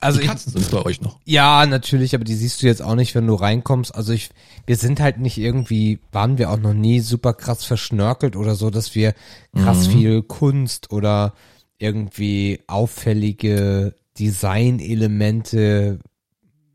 Also 0.00 0.18
die 0.18 0.24
ich, 0.24 0.30
Katzen 0.30 0.52
sind 0.52 0.70
bei 0.70 0.82
euch 0.84 1.00
noch. 1.00 1.18
Ja, 1.24 1.64
natürlich, 1.66 2.14
aber 2.14 2.24
die 2.24 2.34
siehst 2.34 2.62
du 2.62 2.66
jetzt 2.66 2.82
auch 2.82 2.94
nicht, 2.94 3.14
wenn 3.14 3.26
du 3.26 3.34
reinkommst. 3.34 3.94
Also 3.94 4.12
ich, 4.12 4.30
wir 4.66 4.76
sind 4.76 5.00
halt 5.00 5.18
nicht 5.18 5.38
irgendwie, 5.38 6.00
waren 6.12 6.38
wir 6.38 6.50
auch 6.50 6.58
noch 6.58 6.74
nie 6.74 7.00
super 7.00 7.32
krass 7.34 7.64
verschnörkelt 7.64 8.36
oder 8.36 8.54
so, 8.54 8.70
dass 8.70 8.94
wir 8.94 9.14
krass 9.54 9.86
Mhm. 9.88 9.90
viel 9.92 10.22
Kunst 10.22 10.92
oder 10.92 11.34
irgendwie 11.78 12.60
auffällige 12.66 13.94
Designelemente, 14.18 15.98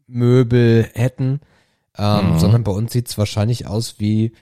Möbel 0.08 0.90
hätten, 0.94 1.40
ähm, 1.98 2.34
Mhm. 2.34 2.40
sondern 2.40 2.64
bei 2.64 2.72
uns 2.72 2.92
sieht's 2.92 3.18
wahrscheinlich 3.18 3.66
aus 3.68 3.96
wie 4.00 4.34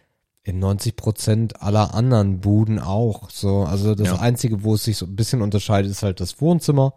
in 0.43 0.57
90 0.59 0.95
Prozent 0.95 1.61
aller 1.61 1.93
anderen 1.93 2.39
Buden 2.39 2.79
auch. 2.79 3.29
So, 3.29 3.63
also 3.63 3.93
das 3.93 4.07
Ja. 4.07 4.15
einzige, 4.19 4.63
wo 4.63 4.73
es 4.75 4.83
sich 4.83 4.97
so 4.97 5.05
ein 5.05 5.15
bisschen 5.15 5.41
unterscheidet, 5.41 5.91
ist 5.91 6.01
halt 6.01 6.19
das 6.21 6.41
Wohnzimmer 6.41 6.93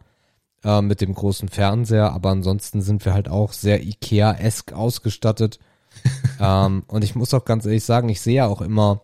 äh, 0.64 0.82
mit 0.82 1.00
dem 1.00 1.14
großen 1.14 1.48
Fernseher, 1.48 2.12
aber 2.12 2.30
ansonsten 2.30 2.82
sind 2.82 3.04
wir 3.04 3.14
halt 3.14 3.28
auch 3.28 3.52
sehr 3.52 3.82
Ikea-esk 3.82 4.72
ausgestattet. 4.72 5.58
ähm, 6.40 6.84
und 6.86 7.04
ich 7.04 7.14
muss 7.14 7.34
auch 7.34 7.44
ganz 7.44 7.66
ehrlich 7.66 7.84
sagen, 7.84 8.08
ich 8.08 8.20
sehe 8.20 8.36
ja 8.36 8.46
auch 8.46 8.62
immer 8.62 9.02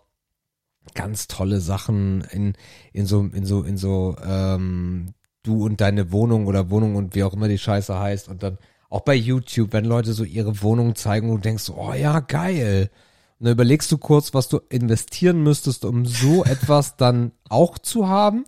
ganz 0.94 1.28
tolle 1.28 1.60
Sachen 1.60 2.22
in, 2.30 2.54
in 2.92 3.06
so, 3.06 3.20
in 3.20 3.44
so, 3.44 3.62
in 3.62 3.76
so, 3.76 4.16
ähm, 4.24 5.14
du 5.42 5.64
und 5.64 5.80
deine 5.80 6.12
Wohnung 6.12 6.46
oder 6.46 6.70
Wohnung 6.70 6.96
und 6.96 7.14
wie 7.14 7.24
auch 7.24 7.34
immer 7.34 7.48
die 7.48 7.58
Scheiße 7.58 7.98
heißt 7.98 8.28
und 8.28 8.42
dann 8.42 8.58
auch 8.90 9.00
bei 9.00 9.14
YouTube, 9.14 9.72
wenn 9.72 9.84
Leute 9.84 10.12
so 10.12 10.24
ihre 10.24 10.62
Wohnung 10.62 10.94
zeigen 10.94 11.28
und 11.28 11.36
du 11.36 11.42
denkst, 11.42 11.70
oh 11.70 11.92
ja, 11.92 12.20
geil. 12.20 12.90
Und 13.38 13.44
dann 13.44 13.52
überlegst 13.52 13.92
du 13.92 13.98
kurz, 13.98 14.34
was 14.34 14.48
du 14.48 14.60
investieren 14.70 15.42
müsstest, 15.42 15.84
um 15.84 16.06
so 16.06 16.44
etwas 16.46 16.96
dann 16.96 17.32
auch 17.48 17.78
zu 17.78 18.08
haben. 18.08 18.44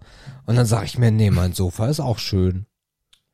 Und 0.47 0.57
dann 0.57 0.67
sage 0.67 0.87
ich 0.87 0.99
mir, 0.99 1.11
nee, 1.11 1.31
mein 1.31 1.53
Sofa 1.53 1.89
ist 1.89 2.01
auch 2.01 2.19
schön. 2.19 2.67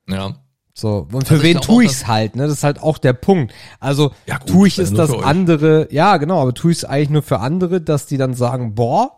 Ja. 0.09 0.35
So, 0.79 1.07
und 1.11 1.27
für 1.27 1.35
Also 1.35 1.43
ich 1.45 1.55
wen 1.55 1.61
tue 1.63 1.77
auch, 1.87 1.91
ich's 1.91 2.07
halt, 2.07 2.37
ne? 2.37 2.43
Das 2.45 2.53
ist 2.59 2.65
halt 2.65 2.83
auch 2.83 2.99
der 2.99 3.15
Punkt. 3.15 3.55
Also 3.81 4.13
Ja, 4.27 4.37
gut, 4.39 4.49
tue 4.49 4.69
ich 4.69 4.77
das 4.77 4.91
es 4.91 4.95
das 4.97 5.11
andere, 5.11 5.89
ja 5.91 6.19
genau, 6.19 6.41
aber 6.43 6.53
tue 6.53 6.71
ich 6.73 6.79
es 6.79 6.85
eigentlich 6.85 7.11
nur 7.11 7.23
für 7.23 7.41
andere, 7.41 7.81
dass 7.81 8.07
die 8.07 8.19
dann 8.19 8.35
sagen, 8.35 8.75
boah, 8.75 9.13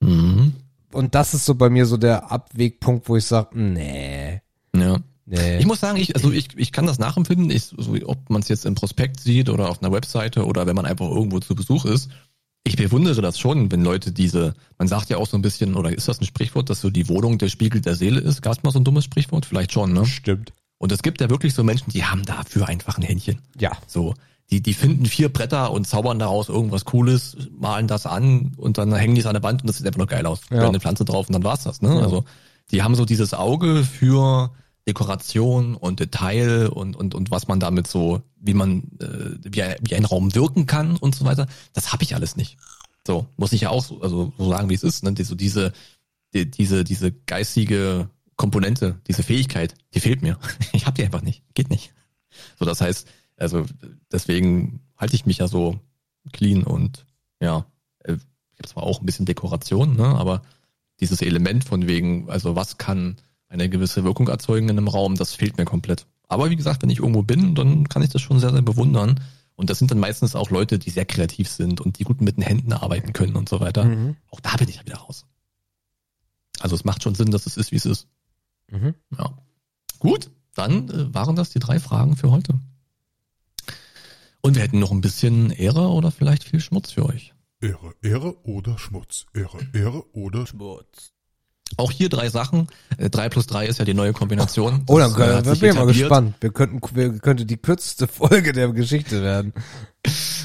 Mhm. 0.00 0.52
und 0.92 1.14
das 1.14 1.34
ist 1.34 1.44
so 1.44 1.54
bei 1.54 1.70
mir 1.70 1.86
so 1.86 1.96
der 1.96 2.30
Abwegpunkt, 2.30 3.08
wo 3.08 3.16
ich 3.16 3.24
sage, 3.26 3.56
nee, 3.58 4.40
Ja. 4.74 4.98
nee. 5.26 5.58
Ich 5.58 5.66
muss 5.66 5.80
sagen, 5.80 5.98
ich, 5.98 6.14
also 6.16 6.30
ich, 6.32 6.48
ich 6.56 6.72
kann 6.72 6.86
das 6.86 6.98
nachempfinden, 6.98 7.50
ich, 7.50 7.64
so, 7.76 7.94
ob 8.06 8.30
man 8.30 8.42
es 8.42 8.48
jetzt 8.48 8.64
im 8.66 8.74
Prospekt 8.74 9.20
sieht 9.20 9.48
oder 9.50 9.70
auf 9.70 9.82
einer 9.82 9.92
Webseite 9.92 10.44
oder 10.46 10.66
wenn 10.66 10.76
man 10.76 10.86
einfach 10.86 11.08
irgendwo 11.08 11.38
zu 11.40 11.54
Besuch 11.54 11.84
ist. 11.84 12.10
Ich 12.64 12.76
bewundere 12.76 13.22
das 13.22 13.38
schon, 13.38 13.72
wenn 13.72 13.82
Leute 13.82 14.12
diese, 14.12 14.54
man 14.78 14.88
sagt 14.88 15.08
ja 15.08 15.16
auch 15.16 15.26
so 15.26 15.36
ein 15.38 15.42
bisschen, 15.42 15.74
oder 15.74 15.90
ist 15.90 16.08
das 16.08 16.20
ein 16.20 16.26
Sprichwort, 16.26 16.68
dass 16.68 16.80
so 16.80 16.90
die 16.90 17.08
Wohnung 17.08 17.38
der 17.38 17.48
Spiegel 17.48 17.80
der 17.80 17.94
Seele 17.94 18.20
ist? 18.20 18.42
Gab 18.42 18.56
es 18.56 18.62
mal 18.62 18.70
so 18.70 18.78
ein 18.78 18.84
dummes 18.84 19.04
Sprichwort? 19.04 19.46
Vielleicht 19.46 19.72
schon, 19.72 19.92
ne? 19.92 20.04
Stimmt. 20.04 20.52
Und 20.76 20.92
es 20.92 21.02
gibt 21.02 21.20
ja 21.20 21.30
wirklich 21.30 21.54
so 21.54 21.64
Menschen, 21.64 21.90
die 21.90 22.04
haben 22.04 22.24
dafür 22.24 22.68
einfach 22.68 22.98
ein 22.98 23.02
Händchen. 23.02 23.40
Ja. 23.58 23.72
So, 23.86 24.14
die, 24.50 24.62
die 24.62 24.74
finden 24.74 25.06
vier 25.06 25.28
Bretter 25.30 25.72
und 25.72 25.86
zaubern 25.86 26.18
daraus 26.18 26.48
irgendwas 26.48 26.84
Cooles, 26.84 27.36
malen 27.58 27.86
das 27.86 28.06
an 28.06 28.52
und 28.56 28.78
dann 28.78 28.94
hängen 28.94 29.14
die 29.14 29.20
es 29.20 29.26
an 29.26 29.34
der 29.34 29.42
Wand 29.42 29.62
und 29.62 29.66
das 29.66 29.78
sieht 29.78 29.86
einfach 29.86 29.98
nur 29.98 30.06
geil 30.06 30.26
aus. 30.26 30.40
Ja. 30.50 30.62
Ja. 30.62 30.68
eine 30.68 30.80
Pflanze 30.80 31.04
drauf 31.04 31.26
und 31.28 31.34
dann 31.34 31.44
war's 31.44 31.64
das. 31.64 31.82
Ne? 31.82 31.94
Ja. 31.94 32.00
Also 32.00 32.24
die 32.70 32.82
haben 32.82 32.94
so 32.94 33.04
dieses 33.04 33.34
Auge 33.34 33.84
für 33.84 34.50
Dekoration 34.88 35.74
und 35.76 36.00
Detail 36.00 36.68
und, 36.68 36.96
und, 36.96 37.14
und 37.14 37.30
was 37.30 37.46
man 37.46 37.60
damit 37.60 37.86
so, 37.86 38.22
wie 38.40 38.54
man, 38.54 38.84
äh, 39.00 39.36
wie, 39.44 39.62
ein- 39.62 39.76
wie 39.82 39.94
ein 39.94 40.04
Raum 40.06 40.34
wirken 40.34 40.66
kann 40.66 40.96
und 40.96 41.14
so 41.14 41.24
weiter. 41.24 41.46
Das 41.74 41.92
habe 41.92 42.02
ich 42.02 42.14
alles 42.14 42.36
nicht. 42.36 42.56
So, 43.06 43.26
muss 43.36 43.52
ich 43.52 43.60
ja 43.62 43.70
auch 43.70 43.84
so, 43.84 44.00
also 44.00 44.32
so 44.38 44.48
sagen, 44.48 44.68
wie 44.70 44.74
es 44.74 44.82
ist. 44.82 45.04
Ne? 45.04 45.12
Die, 45.12 45.24
so 45.24 45.34
diese, 45.34 45.72
die, 46.34 46.50
diese, 46.50 46.84
diese 46.84 47.12
geistige 47.12 48.08
Komponente, 48.36 48.98
diese 49.06 49.22
Fähigkeit, 49.22 49.74
die 49.94 50.00
fehlt 50.00 50.22
mir. 50.22 50.38
Ich 50.72 50.86
habe 50.86 50.96
die 50.96 51.04
einfach 51.04 51.22
nicht. 51.22 51.42
Geht 51.54 51.70
nicht. 51.70 51.92
So, 52.58 52.64
das 52.64 52.80
heißt, 52.80 53.06
also 53.36 53.64
deswegen 54.10 54.80
halte 54.96 55.14
ich 55.16 55.26
mich 55.26 55.38
ja 55.38 55.48
so 55.48 55.78
clean 56.32 56.64
und 56.64 57.04
ja, 57.40 57.66
äh, 58.04 58.14
ich 58.14 58.58
habe 58.58 58.68
zwar 58.68 58.82
auch 58.84 59.00
ein 59.00 59.06
bisschen 59.06 59.26
Dekoration, 59.26 59.96
ne, 59.96 60.06
aber 60.06 60.42
dieses 61.00 61.20
Element 61.22 61.64
von 61.64 61.86
wegen, 61.86 62.28
also 62.28 62.56
was 62.56 62.78
kann 62.78 63.16
eine 63.48 63.68
gewisse 63.68 64.04
Wirkung 64.04 64.28
erzeugen 64.28 64.68
in 64.68 64.78
einem 64.78 64.88
Raum, 64.88 65.16
das 65.16 65.34
fehlt 65.34 65.58
mir 65.58 65.64
komplett. 65.64 66.06
Aber 66.28 66.50
wie 66.50 66.56
gesagt, 66.56 66.82
wenn 66.82 66.90
ich 66.90 66.98
irgendwo 66.98 67.22
bin, 67.22 67.54
dann 67.54 67.88
kann 67.88 68.02
ich 68.02 68.10
das 68.10 68.20
schon 68.20 68.38
sehr, 68.38 68.52
sehr 68.52 68.62
bewundern. 68.62 69.20
Und 69.56 69.70
das 69.70 69.78
sind 69.78 69.90
dann 69.90 69.98
meistens 69.98 70.36
auch 70.36 70.50
Leute, 70.50 70.78
die 70.78 70.90
sehr 70.90 71.06
kreativ 71.06 71.48
sind 71.48 71.80
und 71.80 71.98
die 71.98 72.04
gut 72.04 72.20
mit 72.20 72.36
den 72.36 72.44
Händen 72.44 72.72
arbeiten 72.72 73.12
können 73.12 73.34
und 73.34 73.48
so 73.48 73.60
weiter. 73.60 73.84
Mhm. 73.84 74.16
Auch 74.30 74.40
da 74.40 74.56
bin 74.56 74.68
ich 74.68 74.76
ja 74.76 74.84
wieder 74.84 74.98
raus. 74.98 75.24
Also 76.60 76.76
es 76.76 76.84
macht 76.84 77.02
schon 77.02 77.14
Sinn, 77.14 77.30
dass 77.30 77.46
es 77.46 77.56
ist, 77.56 77.72
wie 77.72 77.76
es 77.76 77.86
ist. 77.86 78.06
Mhm. 78.70 78.94
Ja. 79.16 79.36
Gut, 79.98 80.30
dann 80.54 80.88
äh, 80.90 81.14
waren 81.14 81.34
das 81.34 81.50
die 81.50 81.58
drei 81.58 81.80
Fragen 81.80 82.16
für 82.16 82.30
heute. 82.30 82.54
Und 84.40 84.54
wir 84.54 84.62
hätten 84.62 84.78
noch 84.78 84.92
ein 84.92 85.00
bisschen 85.00 85.50
Ehre 85.50 85.88
oder 85.88 86.10
vielleicht 86.10 86.44
viel 86.44 86.60
Schmutz 86.60 86.92
für 86.92 87.06
euch. 87.06 87.34
Ehre, 87.60 87.94
Ehre 88.02 88.36
oder 88.44 88.78
Schmutz. 88.78 89.26
Ehre, 89.34 89.58
Ehre 89.72 90.04
oder 90.14 90.46
Schmutz. 90.46 91.12
Auch 91.76 91.90
hier 91.92 92.08
drei 92.08 92.28
Sachen. 92.30 92.68
Äh, 92.96 93.10
drei 93.10 93.28
plus 93.28 93.46
drei 93.46 93.66
ist 93.66 93.78
ja 93.78 93.84
die 93.84 93.94
neue 93.94 94.12
Kombination. 94.12 94.82
Oh, 94.86 94.98
dann 94.98 95.12
äh, 95.12 95.14
können, 95.14 95.44
sich 95.44 95.60
bin 95.60 95.70
ich 95.70 95.76
mal 95.76 95.86
gespannt. 95.86 96.34
Wir 96.40 96.50
könnten, 96.50 96.80
wir 96.94 97.18
könnte 97.18 97.46
die 97.46 97.56
kürzeste 97.56 98.08
Folge 98.08 98.52
der 98.52 98.68
Geschichte 98.68 99.22
werden. 99.22 99.52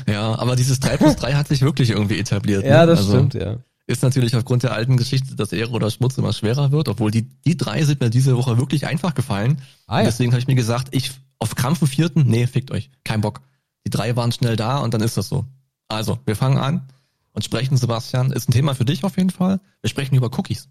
Ja, 0.08 0.38
aber 0.38 0.56
dieses 0.56 0.80
drei 0.80 0.98
plus 0.98 1.16
drei 1.16 1.34
hat 1.34 1.48
sich 1.48 1.62
wirklich 1.62 1.92
irgendwie 1.92 2.20
etabliert. 2.20 2.66
Ja, 2.66 2.82
ne? 2.82 2.88
das 2.88 3.00
Also 3.00 3.14
stimmt, 3.14 3.34
ja. 3.36 3.58
Ist 3.86 4.02
natürlich 4.02 4.36
aufgrund 4.36 4.64
der 4.64 4.74
alten 4.74 4.96
Geschichte, 4.96 5.36
dass 5.36 5.52
Ehre 5.52 5.72
oder 5.72 5.92
Schmutz 5.92 6.18
immer 6.18 6.32
schwerer 6.32 6.72
wird, 6.72 6.88
obwohl 6.88 7.12
die, 7.12 7.24
die 7.46 7.58
drei 7.58 7.84
sind 7.84 8.00
mir 8.00 8.10
diese 8.10 8.38
Woche 8.38 8.58
wirklich 8.58 8.88
einfach 8.88 9.14
gefallen. 9.14 9.62
Ah, 9.88 10.00
ja. 10.00 10.06
Deswegen 10.06 10.32
habe 10.32 10.40
ich 10.40 10.48
mir 10.48 10.56
gesagt, 10.56 10.90
ich 10.92 11.12
auf 11.40 11.56
Krampf 11.56 11.82
im 11.82 11.88
vierten, 11.90 12.24
nee, 12.26 12.48
fickt 12.48 12.72
euch, 12.72 12.90
kein 13.04 13.20
Bock. 13.20 13.42
Die 13.86 13.90
drei 13.90 14.16
waren 14.16 14.32
schnell 14.32 14.56
da 14.56 14.78
und 14.78 14.94
dann 14.94 15.02
ist 15.02 15.18
das 15.18 15.28
so. 15.28 15.46
Also, 15.90 16.18
wir 16.26 16.38
fangen 16.38 16.58
an 16.58 16.88
und 17.34 17.44
sprechen, 17.44 17.76
Sebastian, 17.76 18.32
ist 18.32 18.48
ein 18.48 18.54
Thema 18.54 18.74
für 18.74 18.86
dich 18.86 19.04
auf 19.04 19.18
jeden 19.18 19.30
Fall. 19.32 19.60
Wir 19.82 19.90
sprechen 19.90 20.16
über 20.16 20.28
Cookies. 20.38 20.70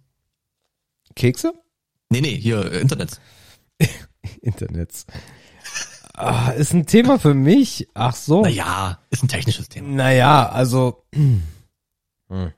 Kekse? 1.15 1.53
Nee, 2.11 2.21
nee, 2.21 2.37
hier, 2.37 2.71
äh, 2.73 2.81
Internet. 2.81 3.21
Internets. 4.41 5.07
Ah, 6.15 6.51
ist 6.51 6.75
ein 6.75 6.87
Thema 6.87 7.19
für 7.19 7.35
mich. 7.35 7.89
Ach 7.95 8.15
so. 8.15 8.43
Naja, 8.43 8.99
ist 9.11 9.23
ein 9.25 9.29
technisches 9.29 9.69
Thema. 9.69 9.89
Naja, 9.89 10.49
also 10.51 11.05
hm. 11.15 12.53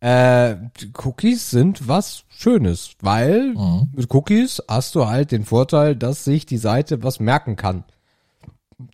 äh, 0.00 0.56
Cookies 1.02 1.50
sind 1.50 1.88
was 1.88 2.24
Schönes, 2.28 2.92
weil 3.00 3.54
Mhm. 3.54 3.88
mit 3.92 4.14
Cookies 4.14 4.62
hast 4.68 4.94
du 4.94 5.06
halt 5.08 5.32
den 5.32 5.44
Vorteil, 5.44 5.96
dass 5.96 6.24
sich 6.24 6.46
die 6.46 6.56
Seite 6.58 7.02
was 7.02 7.20
merken 7.20 7.56
kann. 7.56 7.84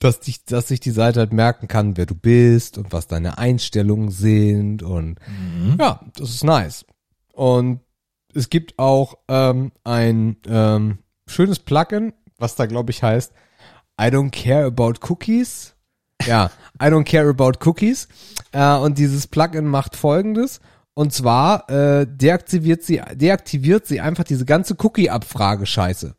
Dass, 0.01 0.18
dich, 0.18 0.45
dass 0.45 0.66
sich 0.66 0.81
die 0.81 0.91
Seite 0.91 1.20
halt 1.20 1.33
merken 1.33 1.68
kann, 1.68 1.97
wer 1.97 2.07
du 2.07 2.16
bist 2.16 2.77
und 2.77 2.93
was 2.93 3.07
deine 3.07 3.39
Einstellungen 3.39 4.11
sind 4.11 4.83
und 4.83 5.20
Mhm. 5.29 5.77
ja, 5.79 6.01
das 6.16 6.31
ist 6.31 6.43
nice. 6.45 6.85
Und 7.35 7.81
es 8.37 8.51
gibt 8.51 8.78
auch 8.78 9.18
ähm, 9.28 9.72
ein 9.84 10.37
ähm, 10.47 10.99
schönes 11.26 11.59
Plugin, 11.59 12.12
was 12.39 12.55
da 12.55 12.66
glaube 12.66 12.91
ich 12.91 13.03
heißt 13.03 13.32
I 14.01 14.05
don't 14.05 14.30
care 14.30 14.66
about 14.66 14.95
cookies. 15.09 15.74
Ja, 16.26 16.51
I 16.80 16.87
don't 16.87 17.05
care 17.05 17.28
about 17.28 17.53
cookies. 17.64 18.09
Äh, 18.53 18.76
und 18.76 18.99
dieses 18.99 19.26
Plugin 19.26 19.66
macht 19.66 19.97
folgendes. 19.97 20.61
Und 20.95 21.12
zwar 21.12 21.68
äh, 21.68 22.07
deaktiviert 22.07 22.82
sie, 22.82 23.03
deaktiviert 23.14 23.87
sie 23.87 24.01
einfach 24.01 24.24
diese 24.24 24.45
ganze 24.45 24.74
Cookie-Abfrage-Scheiße. 24.78 26.14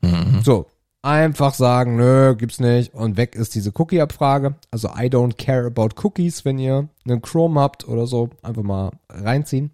Mhm. 0.00 0.42
So, 0.44 0.66
einfach 1.02 1.54
sagen, 1.54 1.96
nö, 1.96 2.34
gibt's 2.34 2.58
nicht. 2.58 2.94
Und 2.94 3.16
weg 3.16 3.36
ist 3.36 3.54
diese 3.54 3.72
Cookie-Abfrage. 3.74 4.54
Also 4.70 4.88
I 4.88 5.06
don't 5.06 5.36
care 5.36 5.66
about 5.66 5.90
cookies, 6.02 6.44
wenn 6.44 6.58
ihr 6.58 6.88
einen 7.04 7.22
Chrome 7.22 7.60
habt 7.60 7.86
oder 7.86 8.06
so. 8.06 8.30
Einfach 8.42 8.62
mal 8.62 8.90
reinziehen. 9.08 9.70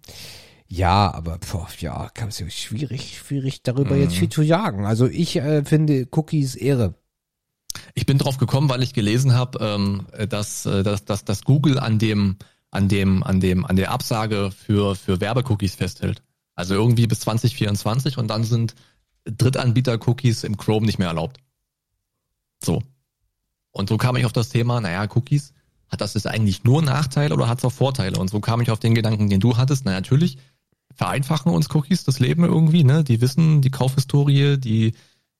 Ja, 0.71 1.11
aber 1.11 1.39
boah, 1.39 1.67
ja, 1.79 2.09
kann 2.13 2.29
es 2.29 2.39
ja 2.39 2.49
schwierig, 2.49 3.17
schwierig 3.17 3.63
darüber 3.63 3.95
jetzt 3.95 4.15
viel 4.15 4.29
zu 4.29 4.43
sagen. 4.43 4.85
Also 4.85 5.07
ich 5.07 5.35
äh, 5.35 5.65
finde 5.65 6.07
Cookies 6.11 6.55
Ehre. 6.55 6.93
Ich 7.95 8.05
bin 8.05 8.19
drauf 8.19 8.37
gekommen, 8.37 8.69
weil 8.69 8.83
ich 8.83 8.93
gelesen 8.93 9.33
habe, 9.33 9.59
ähm, 9.61 10.05
dass, 10.29 10.67
äh, 10.67 10.83
dass, 10.83 11.05
dass, 11.05 11.25
dass 11.25 11.43
Google 11.43 11.79
an 11.79 11.97
dem, 11.97 12.37
an 12.69 12.87
dem, 12.87 13.23
an 13.23 13.39
dem, 13.39 13.65
an 13.65 13.77
der 13.77 13.89
Absage 13.89 14.51
für, 14.51 14.95
für 14.95 15.19
Werbecookies 15.19 15.73
festhält. 15.73 16.21
Also 16.53 16.75
irgendwie 16.75 17.07
bis 17.07 17.21
2024 17.21 18.19
und 18.19 18.27
dann 18.27 18.43
sind 18.43 18.75
Drittanbieter-Cookies 19.25 20.43
im 20.43 20.57
Chrome 20.57 20.85
nicht 20.85 20.99
mehr 20.99 21.07
erlaubt. 21.07 21.37
So. 22.63 22.83
Und 23.71 23.89
so 23.89 23.97
kam 23.97 24.17
ich 24.17 24.25
auf 24.25 24.33
das 24.33 24.49
Thema, 24.49 24.81
naja, 24.81 25.07
Cookies, 25.15 25.53
hat 25.89 26.01
das 26.01 26.13
jetzt 26.13 26.27
eigentlich 26.27 26.63
nur 26.63 26.83
Nachteile 26.83 27.33
oder 27.33 27.47
hat 27.47 27.57
es 27.57 27.65
auch 27.65 27.71
Vorteile? 27.71 28.19
Und 28.19 28.29
so 28.29 28.39
kam 28.39 28.61
ich 28.61 28.69
auf 28.69 28.79
den 28.79 28.93
Gedanken, 28.93 29.29
den 29.29 29.39
du 29.39 29.57
hattest. 29.57 29.85
Na 29.85 29.91
natürlich, 29.91 30.37
vereinfachen 30.95 31.51
uns 31.51 31.73
Cookies 31.73 32.03
das 32.03 32.19
Leben 32.19 32.43
irgendwie, 32.43 32.83
ne? 32.83 33.03
Die 33.03 33.21
wissen 33.21 33.61
die 33.61 33.71
Kaufhistorie, 33.71 34.57
die, 34.57 34.93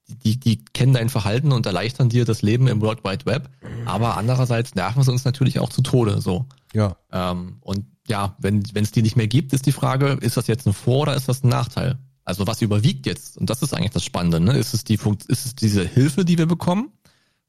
die, 0.07 0.39
die 0.39 0.63
kennen 0.65 0.93
dein 0.93 1.09
Verhalten 1.09 1.51
und 1.51 1.65
erleichtern 1.65 2.09
dir 2.09 2.25
das 2.25 2.41
Leben 2.41 2.67
im 2.67 2.81
World 2.81 3.03
Wide 3.03 3.25
Web. 3.25 3.49
Aber 3.85 4.17
andererseits 4.17 4.75
nerven 4.75 5.03
sie 5.03 5.11
uns 5.11 5.25
natürlich 5.25 5.59
auch 5.59 5.69
zu 5.69 5.81
Tode, 5.81 6.21
so. 6.21 6.45
Ja. 6.73 6.95
Ähm, 7.11 7.57
und 7.61 7.85
ja, 8.07 8.35
wenn 8.39 8.63
es 8.73 8.91
die 8.91 9.01
nicht 9.01 9.15
mehr 9.15 9.27
gibt, 9.27 9.53
ist 9.53 9.65
die 9.65 9.71
Frage, 9.71 10.17
ist 10.21 10.37
das 10.37 10.47
jetzt 10.47 10.65
ein 10.65 10.73
Vor- 10.73 11.01
oder 11.01 11.15
ist 11.15 11.29
das 11.29 11.43
ein 11.43 11.49
Nachteil? 11.49 11.99
Also 12.23 12.45
was 12.47 12.61
überwiegt 12.61 13.05
jetzt? 13.05 13.37
Und 13.37 13.49
das 13.49 13.61
ist 13.61 13.73
eigentlich 13.73 13.91
das 13.91 14.03
Spannende. 14.03 14.39
Ne? 14.39 14.57
Ist 14.57 14.73
es 14.73 14.83
die 14.83 14.97
Funkt 14.97 15.25
ist 15.25 15.45
es 15.45 15.55
diese 15.55 15.83
Hilfe, 15.83 16.25
die 16.25 16.37
wir 16.37 16.45
bekommen, 16.45 16.91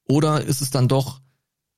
oder 0.05 0.43
ist 0.43 0.61
es 0.61 0.71
dann 0.71 0.89
doch, 0.89 1.21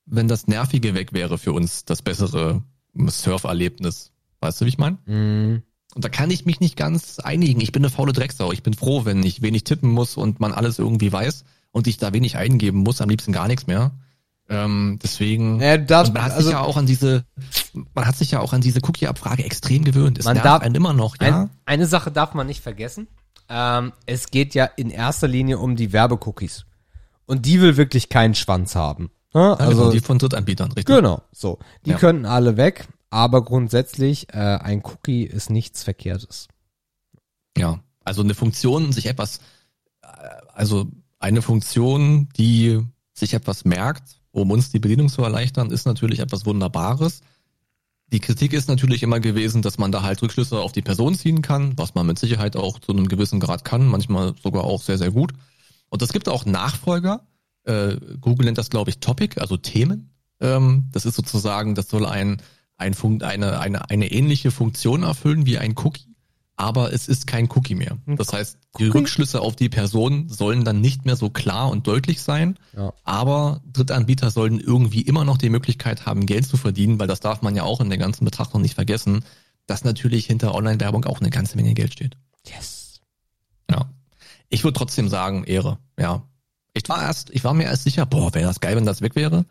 wenn 0.06 0.28
das 0.28 0.46
Nervige 0.46 0.94
weg 0.94 1.12
wäre 1.12 1.36
für 1.36 1.52
uns, 1.52 1.84
das 1.84 2.00
bessere 2.00 2.62
Surferlebnis? 2.94 4.12
Weißt 4.40 4.60
du, 4.60 4.64
wie 4.64 4.70
ich 4.70 4.78
meine? 4.78 4.98
Mm. 5.06 5.62
Und 5.94 6.04
da 6.04 6.08
kann 6.08 6.30
ich 6.30 6.46
mich 6.46 6.60
nicht 6.60 6.76
ganz 6.76 7.18
einigen. 7.18 7.60
Ich 7.60 7.72
bin 7.72 7.82
eine 7.82 7.90
faule 7.90 8.12
Drecksau. 8.12 8.52
Ich 8.52 8.62
bin 8.62 8.74
froh, 8.74 9.04
wenn 9.04 9.22
ich 9.22 9.42
wenig 9.42 9.64
tippen 9.64 9.90
muss 9.90 10.16
und 10.16 10.40
man 10.40 10.52
alles 10.52 10.78
irgendwie 10.78 11.12
weiß 11.12 11.44
und 11.70 11.86
ich 11.86 11.98
da 11.98 12.12
wenig 12.12 12.36
eingeben 12.36 12.78
muss, 12.78 13.00
am 13.00 13.08
liebsten 13.10 13.32
gar 13.32 13.46
nichts 13.48 13.66
mehr. 13.66 13.90
Ähm, 14.48 14.98
deswegen. 15.02 15.60
Ja, 15.60 15.76
darfst- 15.78 16.12
man 16.12 16.22
hat 16.24 16.32
also- 16.32 16.44
sich 16.44 16.52
ja 16.52 16.60
auch 16.60 16.76
an 16.76 16.86
diese, 16.86 17.24
man 17.94 18.06
hat 18.06 18.16
sich 18.16 18.30
ja 18.32 18.40
auch 18.40 18.52
an 18.52 18.60
diese 18.60 18.80
Cookie-Abfrage 18.82 19.44
extrem 19.44 19.84
gewöhnt. 19.84 20.18
Es 20.18 20.24
Man 20.24 20.36
darf- 20.36 20.62
einen 20.62 20.74
immer 20.74 20.92
noch, 20.92 21.16
ja. 21.20 21.42
Ein, 21.42 21.50
eine 21.66 21.86
Sache 21.86 22.10
darf 22.10 22.34
man 22.34 22.46
nicht 22.46 22.62
vergessen. 22.62 23.06
Ähm, 23.48 23.92
es 24.06 24.30
geht 24.30 24.54
ja 24.54 24.64
in 24.64 24.90
erster 24.90 25.28
Linie 25.28 25.58
um 25.58 25.76
die 25.76 25.92
Werbecookies. 25.92 26.64
Und 27.26 27.46
die 27.46 27.60
will 27.60 27.76
wirklich 27.76 28.08
keinen 28.08 28.34
Schwanz 28.34 28.74
haben. 28.74 29.10
Ne? 29.34 29.58
Also, 29.58 29.78
genau, 29.82 29.90
die 29.92 30.00
von 30.00 30.18
Drittanbietern, 30.18 30.72
richtig? 30.72 30.94
genau, 30.94 31.22
so. 31.32 31.58
Die 31.86 31.90
Ja. 31.90 31.96
könnten 31.98 32.26
alle 32.26 32.56
weg, 32.56 32.86
aber 33.12 33.44
grundsätzlich, 33.44 34.32
äh, 34.32 34.38
ein 34.38 34.82
Cookie 34.82 35.24
ist 35.24 35.50
nichts 35.50 35.84
Verkehrtes. 35.84 36.48
Ja, 37.58 37.80
also 38.02 38.22
eine 38.22 38.34
Funktion, 38.34 38.90
sich 38.90 39.04
etwas, 39.04 39.40
äh, 40.00 40.06
also 40.54 40.90
eine 41.18 41.42
Funktion, 41.42 42.30
die 42.38 42.80
sich 43.12 43.34
etwas 43.34 43.66
merkt, 43.66 44.22
um 44.30 44.50
uns 44.50 44.70
die 44.70 44.78
Bedienung 44.78 45.10
zu 45.10 45.22
erleichtern, 45.22 45.70
ist 45.70 45.84
natürlich 45.84 46.20
etwas 46.20 46.46
Wunderbares. 46.46 47.20
Die 48.06 48.20
Kritik 48.20 48.54
ist 48.54 48.68
natürlich 48.68 49.02
immer 49.02 49.20
gewesen, 49.20 49.60
dass 49.60 49.76
man 49.76 49.92
da 49.92 50.02
halt 50.02 50.22
Rückschlüsse 50.22 50.58
auf 50.58 50.72
die 50.72 50.80
Person 50.80 51.14
ziehen 51.14 51.42
kann, 51.42 51.76
was 51.76 51.94
man 51.94 52.06
mit 52.06 52.18
Sicherheit 52.18 52.56
auch 52.56 52.78
zu 52.78 52.92
einem 52.92 53.08
gewissen 53.08 53.40
Grad 53.40 53.62
kann, 53.62 53.88
manchmal 53.88 54.34
sogar 54.42 54.64
auch 54.64 54.80
sehr, 54.80 54.96
sehr 54.96 55.10
gut. 55.10 55.34
Und 55.90 56.00
es 56.00 56.14
gibt 56.14 56.30
auch 56.30 56.46
Nachfolger. 56.46 57.26
Äh, 57.64 57.96
Google 58.22 58.46
nennt 58.46 58.56
das, 58.56 58.70
glaube 58.70 58.88
ich, 58.88 59.00
Topic, 59.00 59.38
also 59.38 59.58
Themen. 59.58 60.14
Ähm, 60.40 60.88
das 60.92 61.04
ist 61.04 61.14
sozusagen, 61.14 61.74
das 61.74 61.90
soll 61.90 62.06
ein, 62.06 62.40
ein 62.82 63.22
eine, 63.22 63.60
eine, 63.60 63.90
eine 63.90 64.10
ähnliche 64.12 64.50
Funktion 64.50 65.02
erfüllen 65.02 65.46
wie 65.46 65.58
ein 65.58 65.74
Cookie 65.78 66.12
aber 66.56 66.92
es 66.92 67.08
ist 67.08 67.26
kein 67.26 67.48
Cookie 67.50 67.74
mehr. 67.74 67.98
Das 68.06 68.32
heißt, 68.32 68.58
die 68.78 68.84
Cookie? 68.88 68.98
Rückschlüsse 68.98 69.40
auf 69.40 69.56
die 69.56 69.68
Person 69.68 70.28
sollen 70.28 70.64
dann 70.64 70.80
nicht 70.80 71.04
mehr 71.04 71.16
so 71.16 71.30
klar 71.30 71.70
und 71.70 71.86
deutlich 71.86 72.22
sein, 72.22 72.58
Ja. 72.76 72.92
aber 73.02 73.62
Drittanbieter 73.72 74.30
sollen 74.30 74.60
irgendwie 74.60 75.02
immer 75.02 75.24
noch 75.24 75.38
die 75.38 75.48
Möglichkeit 75.48 76.06
haben, 76.06 76.24
Geld 76.24 76.46
zu 76.46 76.56
verdienen, 76.56 77.00
weil 77.00 77.08
das 77.08 77.20
darf 77.20 77.42
man 77.42 77.56
ja 77.56 77.64
auch 77.64 77.80
in 77.80 77.88
der 77.88 77.98
ganzen 77.98 78.24
Betrachtung 78.24 78.62
nicht 78.62 78.74
vergessen, 78.74 79.24
dass 79.66 79.82
natürlich 79.82 80.26
hinter 80.26 80.54
Online-Werbung 80.54 81.04
auch 81.04 81.20
eine 81.20 81.30
ganze 81.30 81.56
Menge 81.56 81.74
Geld 81.74 81.94
steht. 81.94 82.16
Yes. 82.46 83.00
Ja. 83.70 83.90
Ich 84.48 84.62
würde 84.62 84.78
trotzdem 84.78 85.08
sagen, 85.08 85.44
Ehre, 85.44 85.78
ja. 85.98 86.22
Ich 86.74 86.88
war 86.88 87.02
erst, 87.02 87.30
ich 87.30 87.44
war 87.44 87.54
mir 87.54 87.64
erst 87.64 87.84
sicher, 87.84 88.06
boah, 88.06 88.32
wäre 88.34 88.46
das 88.46 88.60
geil, 88.60 88.76
wenn 88.76 88.86
das 88.86 89.02
weg 89.02 89.16
wäre. 89.16 89.46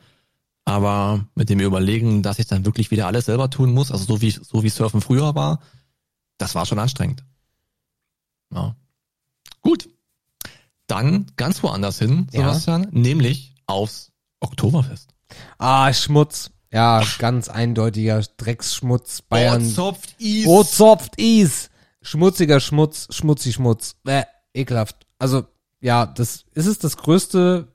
Aber 0.66 1.26
mit 1.36 1.49
dem 1.49 1.59
Überlegen, 1.59 2.22
dass 2.24 2.39
ich 2.39 2.47
dann 2.47 2.66
wirklich 2.66 2.91
wieder 2.91 3.07
alles 3.07 3.26
selber 3.26 3.49
tun 3.49 3.74
muss, 3.74 3.91
also 3.91 4.05
so 4.05 4.22
wie, 4.22 4.32
so 4.32 4.64
wie 4.64 4.70
Surfen 4.70 5.01
früher 5.01 5.34
war, 5.36 5.59
das 6.38 6.55
war 6.55 6.66
schon 6.66 6.80
anstrengend. 6.80 7.24
Ja. 8.53 8.76
Gut. 9.62 9.89
Dann 10.88 11.28
ganz 11.38 11.64
woanders 11.64 11.99
hin, 11.99 12.28
Ja. 12.32 12.41
Sebastian, 12.41 12.88
nämlich 12.91 13.55
aufs 13.66 14.12
Oktoberfest. 14.39 15.09
Ah, 15.57 15.91
Schmutz. 15.93 16.51
Ja, 16.72 17.03
ganz 17.20 17.49
eindeutiger 17.49 18.22
Drecksschmutz. 18.38 19.22
Bayern. 19.24 19.66
Zopft 19.66 20.16
Is. 20.20 20.45
Rotzopft 20.45 21.18
Is. 21.20 21.70
Schmutziger 22.01 22.59
Schmutz, 22.59 23.07
schmutzig 23.12 23.55
Schmutz. 23.55 23.95
Bäh, 24.03 24.24
ekelhaft. 24.53 25.05
Also, 25.20 25.43
ja, 25.82 26.05
das, 26.05 26.45
ist 26.53 26.66
es 26.66 26.80
das 26.80 26.97
größte, 26.97 27.68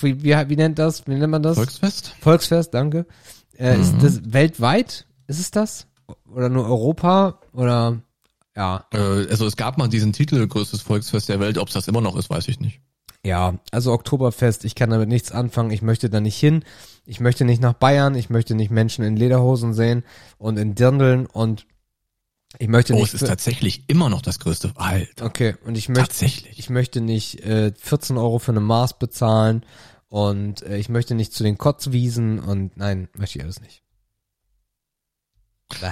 wie, 0.00 0.22
wie, 0.22 0.34
wie 0.48 0.56
nennt 0.56 0.78
das, 0.78 1.06
wie 1.06 1.14
nennt 1.14 1.30
man 1.30 1.42
das? 1.42 1.56
Volksfest? 1.56 2.14
Volksfest, 2.20 2.74
danke. 2.74 3.06
Äh, 3.58 3.80
Ist 3.80 3.94
Mhm. 3.94 3.98
das 4.00 4.32
weltweit? 4.32 5.06
Ist 5.26 5.38
es 5.40 5.50
das? 5.50 5.86
Oder 6.34 6.48
nur 6.48 6.66
Europa? 6.66 7.38
Oder, 7.52 8.00
ja. 8.56 8.84
Äh, 8.92 8.98
also 9.30 9.46
es 9.46 9.56
gab 9.56 9.78
mal 9.78 9.88
diesen 9.88 10.12
Titel, 10.12 10.46
größtes 10.46 10.82
Volksfest 10.82 11.28
der 11.28 11.40
Welt. 11.40 11.58
Ob 11.58 11.68
es 11.68 11.74
das 11.74 11.88
immer 11.88 12.00
noch 12.00 12.16
ist, 12.16 12.28
weiß 12.30 12.48
ich 12.48 12.60
nicht. 12.60 12.80
Ja, 13.24 13.54
also 13.70 13.92
Oktoberfest, 13.92 14.66
ich 14.66 14.74
kann 14.74 14.90
damit 14.90 15.08
nichts 15.08 15.32
anfangen, 15.32 15.70
ich 15.70 15.80
möchte 15.80 16.10
da 16.10 16.20
nicht 16.20 16.36
hin, 16.36 16.62
ich 17.06 17.20
möchte 17.20 17.46
nicht 17.46 17.62
nach 17.62 17.72
Bayern, 17.72 18.14
ich 18.16 18.28
möchte 18.28 18.54
nicht 18.54 18.70
Menschen 18.70 19.02
in 19.02 19.16
Lederhosen 19.16 19.72
sehen 19.72 20.04
und 20.36 20.58
in 20.58 20.74
Dirndeln 20.74 21.24
und 21.24 21.66
ich 22.58 22.68
möchte 22.68 22.94
Oh, 22.94 22.96
nicht 22.96 23.14
es 23.14 23.22
ist 23.22 23.28
tatsächlich 23.28 23.84
immer 23.88 24.08
noch 24.08 24.22
das 24.22 24.38
größte. 24.38 24.72
Alter. 24.76 25.24
Okay, 25.26 25.56
und 25.64 25.76
ich 25.76 25.88
möchte 25.88 26.08
Tatsächlich. 26.08 26.58
ich 26.58 26.70
möchte 26.70 27.00
nicht 27.00 27.40
äh, 27.40 27.72
14 27.76 28.16
Euro 28.16 28.38
für 28.38 28.52
eine 28.52 28.60
Maß 28.60 28.98
bezahlen 28.98 29.64
und 30.08 30.62
äh, 30.62 30.76
ich 30.78 30.88
möchte 30.88 31.14
nicht 31.14 31.32
zu 31.32 31.42
den 31.42 31.58
Kotzwiesen 31.58 32.38
und 32.38 32.76
nein, 32.76 33.08
möchte 33.16 33.38
ich 33.38 33.44
alles 33.44 33.60
nicht. 33.60 33.82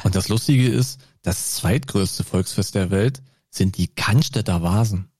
Und 0.05 0.15
das 0.15 0.29
Lustige 0.29 0.69
ist, 0.69 1.01
das 1.23 1.55
zweitgrößte 1.57 2.25
Volksfest 2.25 2.75
der 2.75 2.91
Welt 2.91 3.23
sind 3.51 3.79
die 3.79 3.89
Cannstätter 3.89 4.63
Vasen 4.63 5.11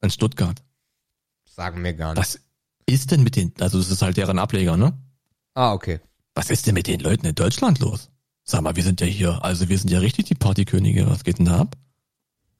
in 0.00 0.10
Stuttgart. 0.10 0.62
Sagen 1.44 1.82
mir 1.82 1.94
gar 1.94 2.14
nicht. 2.14 2.18
Was 2.18 2.40
ist 2.86 3.10
denn 3.10 3.22
mit 3.22 3.36
den, 3.36 3.52
also 3.60 3.78
es 3.78 3.90
ist 3.90 4.00
halt 4.02 4.16
deren 4.16 4.38
Ableger, 4.38 4.76
ne? 4.76 4.96
Ah, 5.54 5.72
okay. 5.72 6.00
Was 6.34 6.50
ist 6.50 6.66
denn 6.66 6.74
mit 6.74 6.86
den 6.86 7.00
Leuten 7.00 7.26
in 7.26 7.34
Deutschland 7.34 7.80
los? 7.80 8.10
Sag 8.50 8.62
mal, 8.62 8.76
wir 8.76 8.82
sind 8.82 9.02
ja 9.02 9.06
hier, 9.06 9.44
also 9.44 9.68
wir 9.68 9.76
sind 9.76 9.90
ja 9.90 9.98
richtig 9.98 10.24
die 10.24 10.34
Partykönige. 10.34 11.06
Was 11.06 11.22
geht 11.22 11.36
denn 11.36 11.44
da 11.44 11.58
ab? 11.58 11.76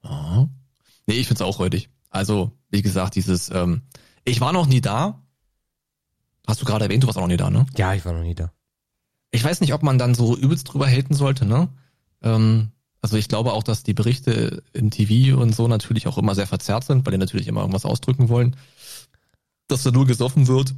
Ah. 0.03 0.45
Nee, 1.07 1.15
ich 1.15 1.25
find's 1.25 1.41
auch 1.41 1.57
räudig. 1.57 1.89
Also, 2.11 2.51
wie 2.69 2.83
gesagt, 2.83 3.15
dieses, 3.15 3.49
ähm, 3.49 3.81
ich 4.23 4.39
war 4.39 4.53
noch 4.53 4.67
nie 4.67 4.81
da. 4.81 5.23
Hast 6.45 6.61
du 6.61 6.65
gerade 6.65 6.85
erwähnt, 6.85 7.01
du 7.01 7.07
warst 7.07 7.17
auch 7.17 7.23
noch 7.23 7.27
nie 7.27 7.37
da, 7.37 7.49
ne? 7.49 7.65
Ja, 7.75 7.95
ich 7.95 8.05
war 8.05 8.13
noch 8.13 8.21
nie 8.21 8.35
da. 8.35 8.53
Ich 9.31 9.43
weiß 9.43 9.61
nicht, 9.61 9.73
ob 9.73 9.81
man 9.81 9.97
dann 9.97 10.13
so 10.13 10.37
übelst 10.37 10.71
drüber 10.71 10.87
haten 10.87 11.15
sollte, 11.15 11.47
ne? 11.47 11.69
Ähm, 12.21 12.69
also 13.01 13.17
ich 13.17 13.27
glaube 13.27 13.53
auch, 13.53 13.63
dass 13.63 13.81
die 13.81 13.95
Berichte 13.95 14.61
im 14.73 14.91
TV 14.91 15.41
und 15.41 15.55
so 15.55 15.67
natürlich 15.67 16.05
auch 16.05 16.19
immer 16.19 16.35
sehr 16.35 16.45
verzerrt 16.45 16.83
sind, 16.83 17.03
weil 17.03 17.13
die 17.13 17.17
natürlich 17.17 17.47
immer 17.47 17.61
irgendwas 17.61 17.85
ausdrücken 17.85 18.29
wollen. 18.29 18.55
Dass 19.67 19.81
da 19.81 19.89
nur 19.89 20.05
gesoffen 20.05 20.45
wird 20.45 20.75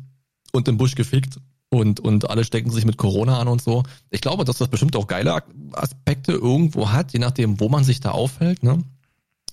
und 0.54 0.70
im 0.70 0.78
Busch 0.78 0.96
gefickt 0.96 1.42
und, 1.74 2.02
und 2.02 2.30
alle 2.30 2.44
stecken 2.44 2.70
sich 2.70 2.86
mit 2.86 2.98
Corona 2.98 3.40
an 3.40 3.48
und 3.48 3.62
so. 3.62 3.84
Ich 4.10 4.22
glaube, 4.22 4.44
dass 4.44 4.58
das 4.58 4.68
bestimmt 4.68 4.96
auch 4.96 5.08
geile 5.08 5.42
Aspekte 5.72 6.34
irgendwo 6.34 6.92
hat, 6.92 7.14
je 7.14 7.20
nachdem, 7.20 7.60
wo 7.60 7.70
man 7.70 7.84
sich 7.84 8.02
da 8.02 8.12
aufhält, 8.12 8.62
ne? 8.62 8.84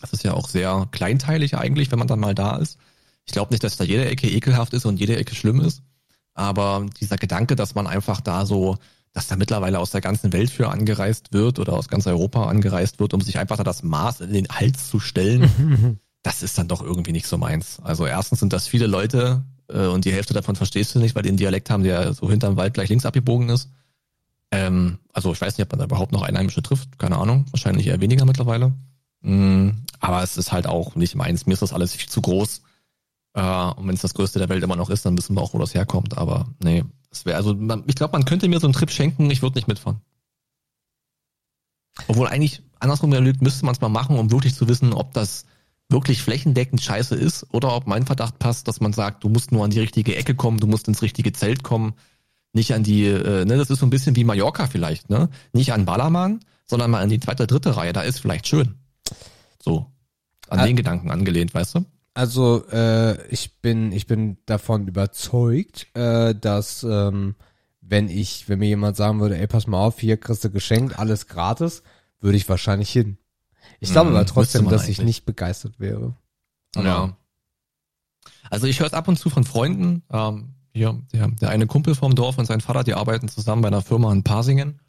Das 0.01 0.13
ist 0.13 0.25
ja 0.25 0.35
auch 0.35 0.49
sehr 0.49 0.89
kleinteilig 0.91 1.57
eigentlich, 1.57 1.91
wenn 1.91 1.99
man 1.99 2.09
dann 2.09 2.21
mal 2.21 2.35
da 2.35 2.57
ist. 2.57 2.79
Ich 3.25 3.33
glaube 3.33 3.53
nicht, 3.53 3.65
dass 3.65 3.77
da 3.77 3.85
jede 3.85 4.07
Ecke 4.07 4.29
ekelhaft 4.29 4.73
ist 4.75 4.85
und 4.85 4.99
jede 5.01 5.17
Ecke 5.17 5.35
schlimm 5.35 5.61
ist. 5.61 5.83
Aber 6.35 6.87
dieser 7.01 7.17
Gedanke, 7.17 7.57
dass 7.57 7.75
man 7.75 7.87
einfach 7.87 8.21
da 8.21 8.47
so, 8.47 8.77
dass 9.13 9.27
da 9.27 9.37
mittlerweile 9.37 9.81
aus 9.81 9.91
der 9.91 10.01
ganzen 10.01 10.33
Welt 10.33 10.51
für 10.51 10.69
angereist 10.69 11.33
wird 11.33 11.59
oder 11.59 11.73
aus 11.73 11.89
ganz 11.89 12.07
Europa 12.07 12.47
angereist 12.47 13.01
wird, 13.01 13.15
um 13.15 13.21
sich 13.21 13.39
einfach 13.39 13.57
da 13.57 13.65
das 13.65 13.83
Maß 13.83 14.21
in 14.21 14.33
den 14.33 14.49
Hals 14.49 14.89
zu 14.89 15.01
stellen, 15.01 15.99
das 16.23 16.43
ist 16.43 16.59
dann 16.59 16.69
doch 16.69 16.83
irgendwie 16.83 17.13
nicht 17.13 17.27
so 17.27 17.39
meins. 17.39 17.81
Also 17.83 18.07
erstens 18.07 18.41
sind 18.41 18.53
das 18.53 18.69
viele 18.69 18.87
Leute 18.87 19.45
und 19.73 20.05
die 20.05 20.13
Hälfte 20.13 20.35
davon 20.35 20.57
verstehst 20.57 20.95
du 20.95 20.99
nicht, 20.99 21.15
weil 21.15 21.27
einen 21.27 21.37
Dialekt 21.37 21.71
haben, 21.71 21.83
der 21.83 22.15
so 22.15 22.31
hinterm 22.31 22.57
Wald 22.57 22.75
gleich 22.75 22.89
links 22.89 23.07
abgebogen 23.07 23.49
ist. 23.51 23.71
Ähm, 24.51 24.99
also 25.13 25.33
ich 25.33 25.41
weiß 25.41 25.59
nicht, 25.59 25.67
ob 25.67 25.73
man 25.73 25.81
da 25.81 25.85
überhaupt 25.85 26.13
noch 26.13 26.23
Einheimische 26.23 26.63
trifft, 26.63 26.99
keine 26.99 27.19
Ahnung, 27.19 27.45
wahrscheinlich 27.51 27.87
eher 27.87 28.01
weniger 28.01 28.25
mittlerweile. 28.25 28.73
Mm, 29.21 29.71
aber 30.01 30.23
es 30.23 30.37
ist 30.37 30.53
halt 30.53 30.67
auch 30.67 30.95
nicht 30.95 31.15
meins, 31.15 31.47
mir 31.47 31.53
ist 31.53 31.63
das 31.63 31.73
alles 31.73 31.95
viel 31.95 32.09
zu 32.09 32.23
groß. 32.23 32.63
Äh, 33.35 33.71
und 33.73 33.87
wenn 33.87 33.95
es 33.95 34.03
das 34.03 34.15
Größte 34.15 34.39
der 34.39 34.49
Welt 34.49 34.63
immer 34.63 34.77
noch 34.77 34.91
ist, 34.91 35.05
dann 35.05 35.17
wissen 35.19 35.37
wir 35.37 35.43
auch, 35.43 35.55
wo 35.55 35.59
das 35.59 35.75
herkommt. 35.75 36.17
Aber 36.17 36.49
nee, 36.63 36.85
es 37.11 37.27
wäre 37.27 37.37
also, 37.37 37.55
man, 37.55 37.85
ich 37.87 37.95
glaube, 37.95 38.13
man 38.13 38.25
könnte 38.25 38.49
mir 38.49 38.61
so 38.61 38.67
einen 38.67 38.75
Trip 38.75 38.91
schenken, 38.91 39.31
ich 39.31 39.43
würde 39.43 39.59
nicht 39.59 39.69
mitfahren. 39.69 40.01
Obwohl 42.07 42.29
eigentlich 42.29 42.63
andersrum 42.79 43.11
überlegt, 43.11 43.43
müsste 43.43 43.65
man 43.65 43.75
es 43.75 43.81
mal 43.81 43.89
machen, 43.89 44.19
um 44.19 44.31
wirklich 44.31 44.55
zu 44.55 44.69
wissen, 44.69 44.93
ob 44.93 45.13
das 45.13 45.45
wirklich 45.89 46.23
flächendeckend 46.23 46.81
scheiße 46.83 47.15
ist 47.15 47.47
oder 47.53 47.75
ob 47.75 47.87
mein 47.87 48.05
Verdacht 48.07 48.39
passt, 48.39 48.69
dass 48.69 48.81
man 48.81 48.93
sagt, 48.93 49.25
du 49.25 49.29
musst 49.29 49.53
nur 49.53 49.65
an 49.65 49.71
die 49.71 49.81
richtige 49.81 50.17
Ecke 50.17 50.35
kommen, 50.35 50.59
du 50.59 50.67
musst 50.67 50.87
ins 50.89 51.03
richtige 51.03 51.33
Zelt 51.33 51.63
kommen, 51.63 51.95
nicht 52.53 52.75
an 52.75 52.83
die, 52.83 53.07
äh, 53.07 53.45
ne, 53.45 53.57
das 53.57 53.71
ist 53.71 53.81
so 53.81 53.87
ein 53.87 53.91
bisschen 53.91 54.17
wie 54.17 54.25
Mallorca 54.25 54.67
vielleicht, 54.67 55.11
ne? 55.11 55.29
Nicht 55.53 55.73
an 55.73 55.85
Ballermann, 55.87 56.41
sondern 56.67 56.91
mal 56.91 57.03
an 57.03 57.09
die 57.09 57.21
zweite, 57.21 57.47
dritte 57.47 57.77
Reihe, 57.77 57.93
da 57.93 58.03
ist 58.03 58.21
vielleicht 58.21 58.47
schön. 58.47 58.75
So. 59.63 59.87
An 60.49 60.61
Ah. 60.61 60.67
den 60.67 60.77
Gedanken 60.77 61.11
angelehnt, 61.11 61.55
weißt 61.55 61.75
du? 61.77 61.85
Also 62.15 62.67
äh, 62.71 63.27
ich 63.29 63.61
bin 63.61 63.93
ich 63.93 64.07
bin 64.07 64.39
davon 64.47 64.89
überzeugt, 64.89 65.87
äh, 65.95 66.35
dass 66.35 66.83
ähm, 66.83 67.37
wenn 67.81 68.09
ich 68.09 68.49
wenn 68.49 68.59
mir 68.59 68.69
jemand 68.69 68.97
sagen 68.97 69.21
würde, 69.21 69.39
ey 69.39 69.47
pass 69.47 69.67
mal 69.67 69.79
auf, 69.79 70.01
hier 70.01 70.17
kriegst 70.17 70.43
du 70.45 70.51
geschenkt, 70.51 70.99
alles 70.99 71.27
gratis, 71.29 71.83
würde 72.21 72.37
ich 72.37 72.49
wahrscheinlich 72.49 72.91
hin. 72.91 73.19
Ich 73.81 73.93
glaube 73.93 74.11
Mhm, 74.11 74.17
aber 74.17 74.23
müsste 74.23 74.35
trotzdem, 74.35 74.69
dass 74.69 74.89
ich 74.89 74.99
eigentlich. 74.99 75.07
nicht 75.07 75.25
begeistert 75.27 75.79
wäre. 75.79 76.15
Ja. 76.77 77.17
Also 78.51 78.67
ich 78.67 78.81
höre 78.81 78.87
es 78.87 78.95
ab 78.95 79.09
und 79.09 79.19
zu 79.19 79.31
von 79.31 79.45
Freunden. 79.45 80.03
Ähm, 80.11 80.55
hier, 80.73 81.01
der, 81.13 81.29
der 81.29 81.51
eine 81.51 81.67
Kumpel 81.67 81.95
vom 81.95 82.15
Dorf 82.15 82.39
und 82.39 82.47
sein 82.47 82.61
Vater, 82.61 82.85
die 82.85 82.95
arbeiten 82.95 83.29
zusammen 83.29 83.63
bei 83.63 83.69
einer 83.69 83.83
Firma 83.83 84.13
in 84.13 84.23
Pasingen. 84.23 84.81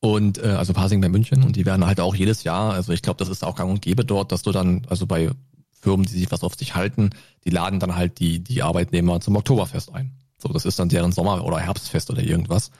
Und 0.00 0.38
äh, 0.38 0.48
also 0.48 0.72
Pasingen 0.72 1.00
bei 1.00 1.08
München 1.08 1.44
und 1.44 1.54
die 1.54 1.64
werden 1.64 1.86
halt 1.86 2.00
auch 2.00 2.14
jedes 2.16 2.42
Jahr, 2.42 2.72
also 2.72 2.92
ich 2.92 3.02
glaube, 3.02 3.18
das 3.18 3.28
ist 3.28 3.44
auch 3.44 3.54
gang 3.54 3.70
und 3.70 3.82
gäbe 3.82 4.04
dort, 4.04 4.32
dass 4.32 4.42
du 4.42 4.50
dann, 4.50 4.84
also 4.88 5.06
bei 5.06 5.30
Firmen, 5.70 6.06
die 6.06 6.12
sich 6.12 6.32
was 6.32 6.42
auf 6.42 6.56
sich 6.56 6.74
halten, 6.74 7.10
die 7.44 7.50
laden 7.50 7.78
dann 7.78 7.94
halt 7.94 8.18
die, 8.18 8.40
die 8.40 8.64
Arbeitnehmer 8.64 9.20
zum 9.20 9.36
Oktoberfest 9.36 9.94
ein. 9.94 10.12
So, 10.38 10.48
das 10.48 10.64
ist 10.64 10.76
dann 10.80 10.88
deren 10.88 11.12
Sommer- 11.12 11.44
oder 11.44 11.60
Herbstfest 11.60 12.10
oder 12.10 12.20
irgendwas. 12.20 12.72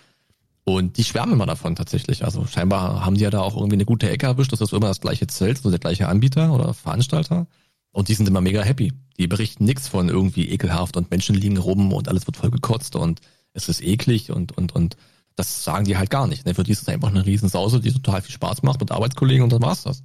Und 0.64 0.96
die 0.96 1.04
schwärmen 1.04 1.34
immer 1.34 1.46
davon 1.46 1.74
tatsächlich. 1.74 2.24
Also 2.24 2.46
scheinbar 2.46 3.04
haben 3.04 3.16
die 3.16 3.22
ja 3.22 3.30
da 3.30 3.40
auch 3.40 3.56
irgendwie 3.56 3.76
eine 3.76 3.84
gute 3.84 4.08
Ecke 4.08 4.26
erwischt. 4.26 4.52
Das 4.52 4.60
ist 4.60 4.72
immer 4.72 4.88
das 4.88 5.00
gleiche 5.00 5.26
Zelt, 5.26 5.58
so 5.58 5.70
der 5.70 5.80
gleiche 5.80 6.08
Anbieter 6.08 6.52
oder 6.52 6.72
Veranstalter. 6.72 7.46
Und 7.90 8.08
die 8.08 8.14
sind 8.14 8.28
immer 8.28 8.40
mega 8.40 8.62
happy. 8.62 8.92
Die 9.18 9.26
berichten 9.26 9.64
nichts 9.64 9.88
von 9.88 10.08
irgendwie 10.08 10.48
ekelhaft 10.48 10.96
und 10.96 11.10
Menschen 11.10 11.34
liegen 11.34 11.58
rum 11.58 11.92
und 11.92 12.08
alles 12.08 12.26
wird 12.26 12.36
voll 12.36 12.50
gekotzt 12.50 12.96
und 12.96 13.20
es 13.52 13.68
ist 13.68 13.82
eklig 13.82 14.30
und, 14.30 14.56
und, 14.56 14.74
und 14.74 14.96
das 15.36 15.64
sagen 15.64 15.84
die 15.84 15.96
halt 15.96 16.10
gar 16.10 16.26
nicht. 16.26 16.46
Ne? 16.46 16.54
Für 16.54 16.62
die 16.62 16.72
ist 16.72 16.82
es 16.82 16.88
einfach 16.88 17.08
eine 17.08 17.26
Riesensause, 17.26 17.80
die 17.80 17.92
total 17.92 18.22
viel 18.22 18.32
Spaß 18.34 18.62
macht 18.62 18.80
mit 18.80 18.90
Arbeitskollegen 18.90 19.42
und 19.42 19.52
dann 19.52 19.62
war's 19.62 19.82
das. 19.82 20.02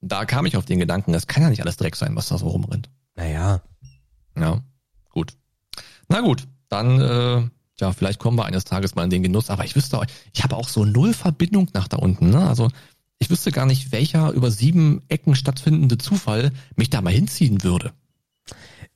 Und 0.00 0.12
da 0.12 0.24
kam 0.24 0.46
ich 0.46 0.56
auf 0.56 0.64
den 0.64 0.78
Gedanken, 0.78 1.12
das 1.12 1.26
kann 1.26 1.42
ja 1.42 1.50
nicht 1.50 1.62
alles 1.62 1.76
Dreck 1.76 1.96
sein, 1.96 2.16
was 2.16 2.28
da 2.28 2.38
so 2.38 2.48
rumrennt. 2.48 2.88
Naja. 3.16 3.60
Ja, 4.38 4.62
gut. 5.10 5.34
Na 6.08 6.20
gut, 6.20 6.46
dann, 6.68 7.00
äh, 7.00 7.48
ja, 7.80 7.92
vielleicht 7.92 8.18
kommen 8.20 8.38
wir 8.38 8.44
eines 8.44 8.64
Tages 8.64 8.94
mal 8.94 9.04
in 9.04 9.10
den 9.10 9.22
Genuss, 9.22 9.50
aber 9.50 9.64
ich 9.64 9.76
wüsste, 9.76 9.98
auch- 9.98 10.06
ich 10.32 10.42
habe 10.42 10.56
auch 10.56 10.68
so 10.68 10.84
null 10.84 11.14
Verbindung 11.14 11.68
nach 11.74 11.88
da 11.88 11.96
unten, 11.96 12.30
ne? 12.30 12.46
Also 12.48 12.68
ich 13.18 13.30
wüsste 13.30 13.52
gar 13.52 13.66
nicht, 13.66 13.92
welcher 13.92 14.30
über 14.32 14.50
sieben 14.50 15.02
Ecken 15.08 15.34
stattfindende 15.34 15.98
Zufall 15.98 16.52
mich 16.76 16.90
da 16.90 17.02
mal 17.02 17.12
hinziehen 17.12 17.62
würde. 17.62 17.92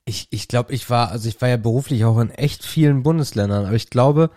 Ich, 0.06 0.28
ich 0.30 0.48
glaube, 0.48 0.72
ich 0.72 0.88
war, 0.90 1.10
also 1.10 1.28
ich 1.28 1.40
war 1.40 1.48
ja 1.48 1.56
beruflich 1.56 2.04
auch 2.04 2.18
in 2.18 2.30
echt 2.30 2.64
vielen 2.64 3.02
Bundesländern, 3.02 3.66
aber 3.66 3.76
ich 3.76 3.90
glaube, 3.90 4.30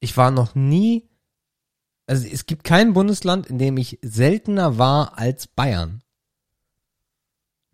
ich 0.00 0.16
war 0.16 0.30
noch 0.30 0.54
nie, 0.54 1.08
also 2.06 2.26
es 2.26 2.46
gibt 2.46 2.64
kein 2.64 2.92
Bundesland, 2.92 3.46
in 3.46 3.58
dem 3.58 3.76
ich 3.76 3.98
seltener 4.02 4.78
war 4.78 5.18
als 5.18 5.46
Bayern. 5.46 6.02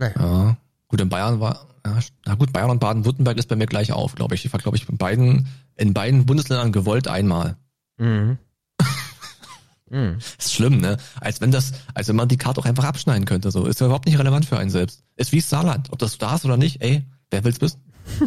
Ja, 0.00 0.56
gut, 0.88 1.00
in 1.00 1.08
Bayern 1.08 1.40
war, 1.40 1.66
ja, 1.84 1.98
na 2.24 2.34
gut, 2.34 2.52
Bayern 2.52 2.70
und 2.70 2.80
Baden-Württemberg 2.80 3.36
ist 3.38 3.48
bei 3.48 3.56
mir 3.56 3.66
gleich 3.66 3.92
auf, 3.92 4.14
glaube 4.14 4.34
ich. 4.34 4.44
Ich 4.44 4.52
war, 4.52 4.60
glaube 4.60 4.76
ich, 4.76 4.88
in 4.88 4.96
beiden, 4.96 5.48
in 5.78 5.94
beiden 5.94 6.26
Bundesländern 6.26 6.72
gewollt 6.72 7.08
einmal. 7.08 7.56
Mhm. 7.96 8.38
mhm. 9.90 10.18
Ist 10.38 10.52
schlimm, 10.52 10.78
ne? 10.78 10.98
Als 11.20 11.40
wenn 11.40 11.50
das, 11.50 11.72
als 11.94 12.08
wenn 12.08 12.16
man 12.16 12.28
die 12.28 12.36
Karte 12.36 12.60
auch 12.60 12.66
einfach 12.66 12.84
abschneiden 12.84 13.24
könnte, 13.24 13.50
so. 13.50 13.64
Ist 13.64 13.80
ja 13.80 13.86
überhaupt 13.86 14.06
nicht 14.06 14.18
relevant 14.18 14.44
für 14.44 14.58
einen 14.58 14.70
selbst. 14.70 15.04
Ist 15.16 15.32
wie 15.32 15.40
Saarland. 15.40 15.90
Ob 15.92 15.98
das 15.98 16.18
da 16.18 16.34
ist 16.34 16.44
oder 16.44 16.56
nicht, 16.56 16.82
ey, 16.82 17.06
wer 17.30 17.44
will's 17.44 17.60
wissen? 17.60 17.80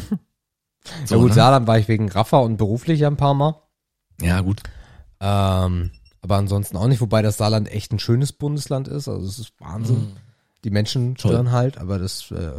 ja 1.10 1.18
gut, 1.18 1.30
ne? 1.30 1.34
Saarland 1.34 1.68
war 1.68 1.78
ich 1.78 1.88
wegen 1.88 2.10
Raffa 2.10 2.38
und 2.38 2.58
beruflich 2.58 3.02
ja 3.02 3.08
ein 3.08 3.18
paar 3.18 3.34
Mal. 3.34 3.62
Ja, 4.22 4.41
gut. 4.41 4.64
Ähm, 5.20 5.91
aber 6.22 6.38
ansonsten 6.38 6.78
auch 6.78 6.88
nicht, 6.88 7.02
wobei 7.02 7.22
das 7.22 7.38
Saarland 7.38 7.70
echt 7.72 7.91
ein 7.91 7.99
schönes 7.99 8.32
Bundesland 8.32 8.88
ist. 8.88 9.08
Also 9.08 9.28
es 9.28 9.39
ist 9.39 9.54
Wahnsinn. 9.60 10.14
Die 10.64 10.70
Menschen 10.70 11.18
stören 11.18 11.52
halt, 11.52 11.80
aber 11.80 11.97
das 11.97 12.30
äh, 12.32 12.52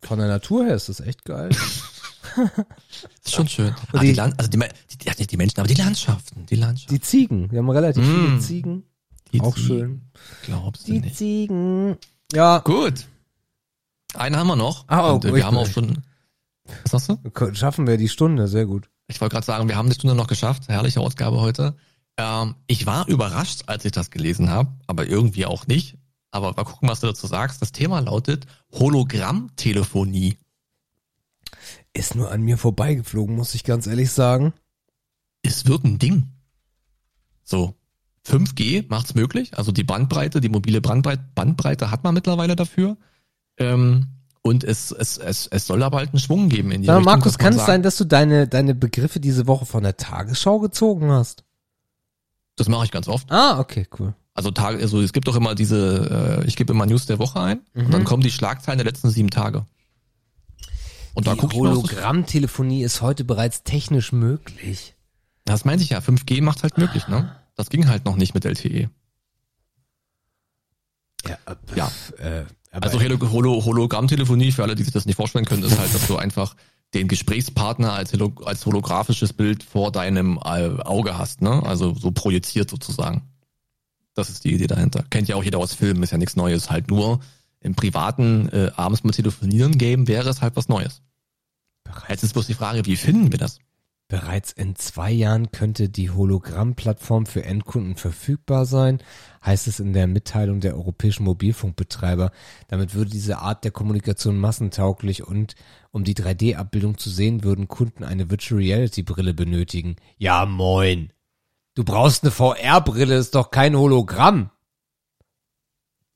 von 0.00 0.18
der 0.18 0.28
Natur 0.28 0.64
her 0.64 0.74
ist 0.74 0.88
das 0.88 1.00
echt 1.00 1.24
geil. 1.24 1.50
Ist 3.24 3.34
schon 3.34 3.48
schön. 3.48 3.74
Ah, 3.92 3.98
die, 4.00 4.08
die- 4.08 4.12
Land, 4.14 4.38
also 4.38 4.50
die, 4.50 4.58
die, 4.58 5.08
nicht 5.18 5.30
die 5.32 5.36
Menschen, 5.36 5.58
aber 5.60 5.68
die 5.68 5.74
Landschaften, 5.74 6.46
die 6.46 6.56
Landschaften. 6.56 6.94
Die 6.94 7.00
Ziegen, 7.00 7.50
wir 7.50 7.58
haben 7.58 7.70
relativ 7.70 8.04
viele 8.04 8.28
Mm. 8.36 8.40
Ziegen. 8.40 8.82
Die 9.32 9.40
auch 9.40 9.54
Ziegen. 9.54 9.66
schön. 9.66 10.02
Glaubst 10.44 10.88
du 10.88 10.92
Die 10.92 11.00
nicht? 11.00 11.16
Ziegen. 11.16 11.96
Ja, 12.32 12.58
Gut. 12.58 13.06
Einen 14.14 14.36
haben 14.36 14.48
wir 14.48 14.56
noch. 14.56 14.84
Ah, 14.88 15.10
oh, 15.10 15.14
Und, 15.14 15.24
äh, 15.24 15.34
wir 15.34 15.46
haben 15.46 15.56
auch 15.56 15.68
schon, 15.68 15.98
was 16.90 17.04
sagst 17.06 17.20
du? 17.32 17.54
schaffen 17.54 17.86
wir 17.86 17.96
die 17.96 18.08
Stunde, 18.08 18.48
sehr 18.48 18.66
gut. 18.66 18.90
Ich 19.06 19.20
wollte 19.20 19.34
gerade 19.34 19.46
sagen, 19.46 19.68
wir 19.68 19.76
haben 19.76 19.88
die 19.88 19.94
Stunde 19.94 20.16
noch 20.16 20.26
geschafft. 20.26 20.68
Herrliche 20.68 21.00
Ausgabe 21.00 21.40
heute. 21.40 21.76
Ähm, 22.16 22.56
ich 22.66 22.86
war 22.86 23.06
überrascht, 23.06 23.62
als 23.66 23.84
ich 23.84 23.92
das 23.92 24.10
gelesen 24.10 24.50
habe, 24.50 24.72
aber 24.88 25.06
irgendwie 25.06 25.46
auch 25.46 25.66
nicht. 25.68 25.96
Aber 26.32 26.52
mal 26.54 26.64
gucken, 26.64 26.88
was 26.88 27.00
du 27.00 27.06
dazu 27.06 27.26
sagst. 27.28 27.62
Das 27.62 27.70
Thema 27.72 28.00
lautet 28.00 28.46
Hologrammtelefonie. 28.72 30.36
Ist 31.92 32.14
nur 32.14 32.30
an 32.30 32.42
mir 32.42 32.56
vorbeigeflogen, 32.56 33.34
muss 33.34 33.54
ich 33.54 33.64
ganz 33.64 33.86
ehrlich 33.86 34.12
sagen. 34.12 34.52
Es 35.42 35.66
wird 35.66 35.84
ein 35.84 35.98
Ding. 35.98 36.28
So. 37.44 37.74
5G 38.26 38.84
macht's 38.88 39.14
möglich. 39.14 39.56
Also 39.56 39.72
die 39.72 39.82
Bandbreite, 39.82 40.40
die 40.40 40.50
mobile 40.50 40.80
Bandbreite, 40.80 41.24
Bandbreite 41.34 41.90
hat 41.90 42.04
man 42.04 42.14
mittlerweile 42.14 42.54
dafür. 42.54 42.96
Ähm, 43.56 44.06
und 44.42 44.62
es, 44.62 44.92
es, 44.92 45.18
es, 45.18 45.46
es 45.46 45.66
soll 45.66 45.82
aber 45.82 45.98
halt 45.98 46.10
einen 46.10 46.18
Schwung 46.18 46.48
geben 46.48 46.70
in 46.70 46.82
die 46.82 46.86
mal, 46.86 46.96
Richtung, 46.98 47.12
Markus, 47.12 47.38
kann 47.38 47.54
es 47.54 47.64
sein, 47.66 47.82
dass 47.82 47.96
du 47.96 48.04
deine, 48.04 48.46
deine 48.46 48.74
Begriffe 48.74 49.20
diese 49.20 49.46
Woche 49.46 49.66
von 49.66 49.82
der 49.82 49.96
Tagesschau 49.96 50.60
gezogen 50.60 51.10
hast? 51.10 51.44
Das 52.56 52.68
mache 52.68 52.84
ich 52.84 52.90
ganz 52.90 53.08
oft. 53.08 53.30
Ah, 53.32 53.58
okay, 53.58 53.86
cool. 53.98 54.14
Also 54.34 54.50
Tage, 54.50 54.78
also 54.80 55.00
es 55.00 55.12
gibt 55.12 55.26
doch 55.26 55.36
immer 55.36 55.54
diese, 55.54 56.40
äh, 56.42 56.46
ich 56.46 56.56
gebe 56.56 56.72
immer 56.72 56.86
News 56.86 57.06
der 57.06 57.18
Woche 57.18 57.40
ein 57.40 57.60
und 57.74 57.88
Mhm. 57.88 57.90
dann 57.90 58.04
kommen 58.04 58.22
die 58.22 58.30
Schlagzeilen 58.30 58.78
der 58.78 58.84
letzten 58.86 59.10
sieben 59.10 59.30
Tage. 59.30 59.66
Und 61.14 61.26
da 61.26 61.34
Die 61.34 61.40
gucke 61.40 61.54
ich 61.54 61.60
Hologrammtelefonie 61.60 62.82
ist 62.82 63.02
heute 63.02 63.24
bereits 63.24 63.62
technisch 63.62 64.12
möglich. 64.12 64.94
das 65.44 65.64
meinte 65.64 65.82
ich 65.82 65.90
ja, 65.90 65.98
5G 65.98 66.42
macht 66.42 66.62
halt 66.62 66.78
möglich, 66.78 67.08
ne? 67.08 67.34
Das 67.56 67.68
ging 67.68 67.88
halt 67.88 68.04
noch 68.04 68.16
nicht 68.16 68.34
mit 68.34 68.44
LTE. 68.44 68.88
Ja, 71.28 71.38
Ja. 71.74 71.90
Äh, 72.18 72.44
aber 72.72 72.86
Also 72.86 73.00
Holo 73.00 73.30
Holo 73.32 73.64
Hologrammtelefonie, 73.64 74.52
für 74.52 74.62
alle, 74.62 74.76
die 74.76 74.84
sich 74.84 74.92
das 74.92 75.06
nicht 75.06 75.16
vorstellen 75.16 75.44
können, 75.44 75.64
ist 75.64 75.78
halt, 75.78 75.92
dass 75.92 76.06
du 76.06 76.16
einfach 76.16 76.54
den 76.94 77.08
Gesprächspartner 77.08 77.92
als, 77.92 78.12
Holo 78.12 78.32
als 78.44 78.64
holographisches 78.64 79.32
Bild 79.32 79.62
vor 79.62 79.92
deinem 79.92 80.38
äh, 80.38 80.80
Auge 80.82 81.18
hast, 81.18 81.42
ne? 81.42 81.62
Also 81.64 81.94
so 81.94 82.12
projiziert 82.12 82.70
sozusagen. 82.70 83.22
Das 84.14 84.28
ist 84.28 84.44
die 84.44 84.54
Idee 84.54 84.66
dahinter. 84.66 85.04
Kennt 85.10 85.28
ja 85.28 85.36
auch 85.36 85.44
jeder 85.44 85.58
aus 85.58 85.74
Filmen, 85.74 86.02
ist 86.02 86.12
ja 86.12 86.18
nichts 86.18 86.36
Neues. 86.36 86.70
Halt 86.70 86.88
nur 86.90 87.20
im 87.60 87.74
privaten 87.74 88.48
äh, 88.48 88.70
abends 88.76 89.04
mal 89.04 89.12
telefonieren 89.12 89.78
Game 89.78 90.08
wäre 90.08 90.28
es 90.28 90.42
halt 90.42 90.56
was 90.56 90.68
Neues. 90.68 91.02
Jetzt 92.08 92.22
ist 92.22 92.32
bloß 92.32 92.46
die 92.46 92.54
Frage, 92.54 92.86
wie 92.86 92.96
finden 92.96 93.32
wir 93.32 93.38
das? 93.38 93.58
Bereits 94.10 94.50
in 94.50 94.74
zwei 94.74 95.12
Jahren 95.12 95.52
könnte 95.52 95.88
die 95.88 96.10
Hologramm-Plattform 96.10 97.26
für 97.26 97.44
Endkunden 97.44 97.94
verfügbar 97.94 98.66
sein, 98.66 98.98
heißt 99.46 99.68
es 99.68 99.78
in 99.78 99.92
der 99.92 100.08
Mitteilung 100.08 100.58
der 100.58 100.74
europäischen 100.74 101.22
Mobilfunkbetreiber. 101.22 102.32
Damit 102.66 102.94
würde 102.94 103.12
diese 103.12 103.38
Art 103.38 103.62
der 103.62 103.70
Kommunikation 103.70 104.36
massentauglich 104.36 105.24
und 105.24 105.54
um 105.92 106.02
die 106.02 106.16
3D-Abbildung 106.16 106.98
zu 106.98 107.08
sehen, 107.08 107.44
würden 107.44 107.68
Kunden 107.68 108.02
eine 108.02 108.30
Virtual 108.30 108.60
Reality 108.60 109.04
Brille 109.04 109.32
benötigen. 109.32 109.94
Ja, 110.18 110.44
moin. 110.44 111.12
Du 111.76 111.84
brauchst 111.84 112.24
eine 112.24 112.32
VR-Brille, 112.32 113.14
ist 113.14 113.36
doch 113.36 113.52
kein 113.52 113.76
Hologramm. 113.76 114.50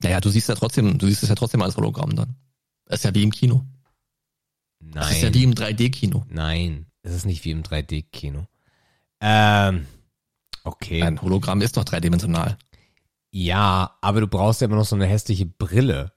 Naja, 0.03 0.20
du 0.20 0.28
siehst 0.28 0.49
ja 0.49 0.55
trotzdem, 0.55 0.99
du 0.99 1.07
siehst 1.07 1.22
es 1.22 1.28
ja 1.28 1.34
trotzdem 1.34 1.62
als 1.62 1.76
Hologramm 1.76 2.14
dann. 2.14 2.36
Das 2.86 3.01
ist 3.01 3.05
ja 3.05 3.14
wie 3.14 3.22
im 3.22 3.30
Kino. 3.30 3.64
Das 4.80 5.11
ist 5.12 5.22
ja 5.22 5.32
wie 5.32 5.47
Nein, 5.47 5.53
im 5.53 5.55
3D-Kino. 5.55 6.26
nein, 6.28 6.86
es 7.03 7.14
ist 7.14 7.26
nicht 7.26 7.45
wie 7.45 7.51
im 7.51 7.62
3D-Kino. 7.62 8.47
Ähm, 9.20 9.86
okay. 10.64 11.03
Ein 11.03 11.20
Hologramm 11.22 11.62
ist 11.62 11.76
doch 11.76 11.84
dreidimensional. 11.84 12.59
Ja, 13.30 13.97
aber 14.01 14.20
du 14.20 14.28
brauchst 14.28 14.61
ja 14.61 14.66
immer 14.66 14.76
noch 14.76 14.84
so 14.84 14.95
eine 14.95 15.07
hässliche 15.07 15.47
Brille. 15.47 16.12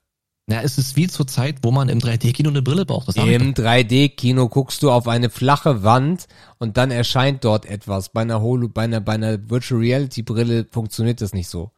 Na, 0.45 0.61
es 0.61 0.77
ist 0.77 0.95
wie 0.95 1.07
zur 1.07 1.27
Zeit, 1.27 1.57
wo 1.63 1.71
man 1.71 1.89
im 1.89 1.99
3D-Kino 1.99 2.49
eine 2.49 2.61
Brille 2.61 2.85
braucht. 2.85 3.15
Im 3.17 3.53
3D-Kino 3.53 4.47
guckst 4.47 4.81
du 4.81 4.91
auf 4.91 5.07
eine 5.07 5.29
flache 5.29 5.83
Wand 5.83 6.27
und 6.57 6.77
dann 6.77 6.89
erscheint 6.91 7.43
dort 7.43 7.65
etwas. 7.65 8.09
Bei 8.09 8.21
einer 8.21 8.41
Holo, 8.41 8.69
bei 8.69 8.83
einer, 8.83 9.01
bei 9.01 9.13
einer 9.13 9.49
Virtual 9.49 9.81
Reality 9.81 10.23
Brille 10.23 10.65
funktioniert 10.71 11.19
das 11.19 11.33
nicht 11.33 11.49
so. 11.49 11.71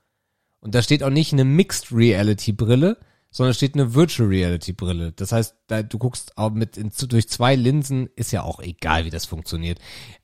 Und 0.62 0.76
da 0.76 0.82
steht 0.82 1.04
auch 1.04 1.10
nicht 1.10 1.34
eine 1.34 1.46
Mixed 1.46 1.92
Reality 1.92 2.52
Brille, 2.52 2.98
sondern 3.32 3.54
steht 3.54 3.76
eine 3.76 3.94
Virtual 3.94 4.28
Reality 4.28 4.74
Brille. 4.74 5.12
Das 5.12 5.32
heißt, 5.32 5.56
da, 5.68 5.84
du 5.84 5.98
guckst 5.98 6.38
auch 6.38 6.52
mit 6.52 6.78
in, 6.78 6.92
durch 7.08 7.30
zwei 7.30 7.56
Linsen, 7.56 8.10
ist 8.16 8.32
ja 8.32 8.44
auch 8.44 8.60
egal, 8.60 9.06
wie 9.06 9.12
das 9.12 9.26
funktioniert. 9.26 9.80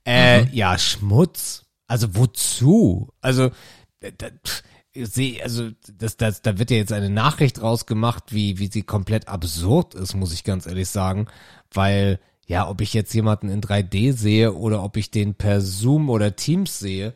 Äh, 0.06 0.48
ja, 0.52 0.78
Schmutz. 0.78 1.66
Also 1.88 2.16
wozu? 2.16 3.10
Also, 3.22 3.52
da, 4.00 4.10
da, 4.18 4.28
pff, 4.44 4.64
ich 4.96 5.10
seh, 5.10 5.42
also 5.42 5.70
das, 5.98 6.18
das, 6.18 6.42
da 6.42 6.58
wird 6.58 6.72
ja 6.72 6.78
jetzt 6.78 6.94
eine 6.94 7.10
Nachricht 7.10 7.62
rausgemacht, 7.62 8.34
wie, 8.34 8.58
wie 8.60 8.68
sie 8.72 8.84
komplett 8.84 9.28
absurd 9.28 9.94
ist, 9.94 10.16
muss 10.16 10.34
ich 10.34 10.44
ganz 10.44 10.66
ehrlich 10.66 10.90
sagen. 10.90 11.28
Weil, 11.72 12.20
ja, 12.48 12.68
ob 12.68 12.82
ich 12.82 12.94
jetzt 12.94 13.14
jemanden 13.14 13.50
in 13.50 13.62
3D 13.62 14.14
sehe 14.14 14.54
oder 14.54 14.84
ob 14.84 14.98
ich 14.98 15.12
den 15.12 15.36
per 15.36 15.62
Zoom 15.62 16.10
oder 16.10 16.36
Teams 16.36 16.80
sehe, 16.80 17.14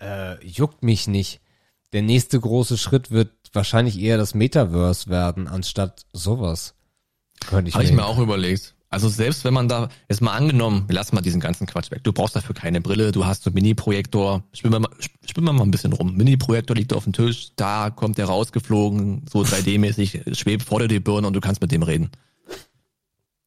äh, 0.00 0.44
juckt 0.44 0.82
mich 0.82 1.06
nicht. 1.06 1.40
Der 1.92 2.02
nächste 2.02 2.38
große 2.38 2.78
Schritt 2.78 3.10
wird 3.10 3.30
wahrscheinlich 3.52 3.98
eher 3.98 4.16
das 4.16 4.34
Metaverse 4.34 5.10
werden, 5.10 5.48
anstatt 5.48 6.06
sowas. 6.12 6.74
Könnte 7.46 7.70
ich 7.70 7.74
Habe 7.74 7.84
ich 7.84 7.92
mir 7.92 8.04
auch 8.04 8.18
überlegt. 8.18 8.74
Also 8.92 9.08
selbst 9.08 9.44
wenn 9.44 9.54
man 9.54 9.68
da, 9.68 9.88
jetzt 10.08 10.20
mal 10.20 10.32
angenommen, 10.32 10.84
wir 10.88 10.96
lassen 10.96 11.14
mal 11.14 11.20
diesen 11.20 11.40
ganzen 11.40 11.66
Quatsch 11.66 11.92
weg. 11.92 12.02
Du 12.02 12.12
brauchst 12.12 12.34
dafür 12.34 12.56
keine 12.56 12.80
Brille, 12.80 13.12
du 13.12 13.24
hast 13.24 13.44
so 13.44 13.50
einen 13.50 13.54
Mini-Projektor. 13.54 14.42
Spinnen 14.52 14.74
wir, 14.74 14.80
mal, 14.80 14.90
spinnen 15.24 15.46
wir 15.46 15.52
mal 15.52 15.62
ein 15.62 15.70
bisschen 15.70 15.92
rum. 15.92 16.16
Mini-Projektor 16.16 16.74
liegt 16.74 16.92
auf 16.92 17.04
dem 17.04 17.12
Tisch, 17.12 17.52
da 17.54 17.90
kommt 17.90 18.18
der 18.18 18.26
rausgeflogen, 18.26 19.26
so 19.30 19.42
3D-mäßig, 19.42 20.34
schwebt 20.36 20.64
vor 20.64 20.80
dir 20.80 20.88
die 20.88 20.98
Birne 20.98 21.28
und 21.28 21.34
du 21.34 21.40
kannst 21.40 21.60
mit 21.60 21.70
dem 21.70 21.84
reden. 21.84 22.10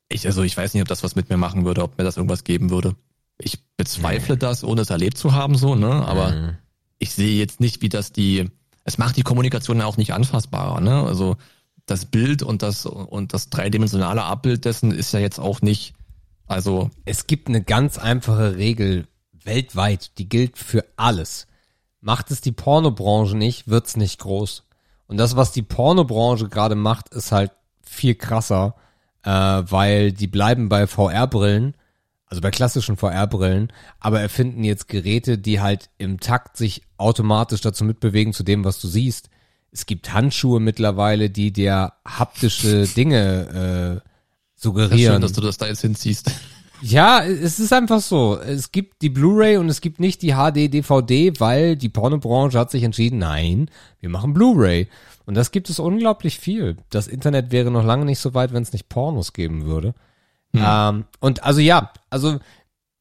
Ich, 0.08 0.26
also 0.26 0.44
ich 0.44 0.56
weiß 0.56 0.74
nicht, 0.74 0.82
ob 0.82 0.88
das 0.88 1.04
was 1.04 1.16
mit 1.16 1.30
mir 1.30 1.38
machen 1.38 1.66
würde, 1.66 1.84
ob 1.84 1.98
mir 1.98 2.06
das 2.06 2.16
irgendwas 2.16 2.46
geben 2.46 2.70
würde. 2.70 2.96
Ich 3.38 3.60
bezweifle 3.76 4.38
das, 4.38 4.64
ohne 4.64 4.82
es 4.82 4.92
erlebt 4.92 5.18
zu 5.18 5.34
haben, 5.34 5.56
so, 5.56 5.76
ne? 5.76 6.06
Aber 6.06 6.32
Mhm. 6.32 6.58
Ich 7.04 7.14
sehe 7.14 7.38
jetzt 7.38 7.60
nicht, 7.60 7.82
wie 7.82 7.90
das 7.90 8.12
die, 8.12 8.50
es 8.84 8.98
macht 8.98 9.18
die 9.18 9.24
Kommunikation 9.24 9.82
auch 9.82 9.98
nicht 9.98 10.14
anfassbarer, 10.14 10.82
ne? 10.82 11.04
Also 11.04 11.38
das 11.86 12.06
Bild 12.06 12.42
und 12.42 12.64
das 12.64 12.86
und 12.86 13.34
das 13.34 13.50
dreidimensionale 13.50 14.24
Abbild 14.24 14.66
dessen 14.66 14.92
ist 14.92 15.12
ja 15.14 15.20
jetzt 15.20 15.40
auch 15.40 15.62
nicht, 15.62 15.94
also 16.48 16.90
Es 17.06 17.28
gibt 17.28 17.48
eine 17.48 17.64
ganz 17.64 17.98
einfache 17.98 18.56
Regel, 18.58 19.08
weltweit, 19.44 20.18
die 20.18 20.30
gilt 20.30 20.58
für 20.58 20.86
alles. 20.96 21.48
Macht 22.00 22.32
es 22.32 22.42
die 22.42 22.52
Pornobranche 22.52 23.36
nicht, 23.38 23.68
wird's 23.68 23.96
nicht 23.98 24.20
groß. 24.20 24.64
Und 25.08 25.18
das, 25.18 25.36
was 25.36 25.52
die 25.52 25.62
Pornobranche 25.62 26.50
gerade 26.50 26.76
macht, 26.76 27.10
ist 27.10 27.32
halt 27.32 27.52
viel 27.82 28.16
krasser, 28.16 28.76
äh, 29.24 29.30
weil 29.30 30.12
die 30.12 30.28
bleiben 30.28 30.70
bei 30.70 30.88
VR-Brillen, 30.88 31.76
also 32.34 32.42
bei 32.42 32.50
klassischen 32.50 32.98
VR-Brillen, 32.98 33.72
aber 34.00 34.20
erfinden 34.20 34.64
jetzt 34.64 34.88
Geräte, 34.88 35.38
die 35.38 35.62
halt 35.62 35.92
im 36.00 36.20
Takt 36.20 36.58
sich 36.58 36.82
automatisch 36.98 37.62
dazu 37.62 37.86
mitbewegen 37.86 38.34
zu 38.34 38.42
dem, 38.42 38.66
was 38.66 38.82
du 38.82 38.88
siehst. 38.88 39.30
Es 39.72 39.86
gibt 39.86 40.12
Handschuhe 40.12 40.60
mittlerweile, 40.60 41.30
die 41.30 41.54
dir 41.54 41.94
haptische 42.04 42.88
Dinge 42.88 44.02
äh, 44.04 44.10
suggerieren. 44.56 45.14
Schön, 45.14 45.22
dass 45.22 45.34
du 45.34 45.42
das 45.42 45.60
da 45.60 45.68
jetzt 45.68 45.82
hinziehst. 45.82 46.32
Ja, 46.82 47.24
es 47.24 47.60
ist 47.60 47.72
einfach 47.72 48.02
so. 48.02 48.40
Es 48.40 48.72
gibt 48.72 49.04
die 49.04 49.12
Blu-ray 49.12 49.58
und 49.58 49.70
es 49.70 49.80
gibt 49.80 50.00
nicht 50.00 50.24
die 50.24 50.34
HD-DVD, 50.34 51.40
weil 51.40 51.76
die 51.76 51.90
Pornobranche 51.90 52.58
hat 52.58 52.72
sich 52.72 52.82
entschieden, 52.82 53.20
nein, 53.20 53.70
wir 54.00 54.10
machen 54.10 54.34
Blu-ray. 54.34 54.88
Und 55.28 55.36
das 55.36 55.52
gibt 55.52 55.70
es 55.70 55.78
unglaublich 55.78 56.40
viel. 56.40 56.78
Das 56.90 57.08
Internet 57.08 57.52
wäre 57.52 57.70
noch 57.70 57.86
lange 57.86 58.06
nicht 58.06 58.20
so 58.20 58.34
weit, 58.34 58.54
wenn 58.54 58.64
es 58.64 58.74
nicht 58.74 58.90
Pornos 58.90 59.34
geben 59.34 59.66
würde. 59.66 59.94
Ähm, 60.56 61.06
und 61.20 61.44
also 61.44 61.60
ja, 61.60 61.92
also 62.10 62.40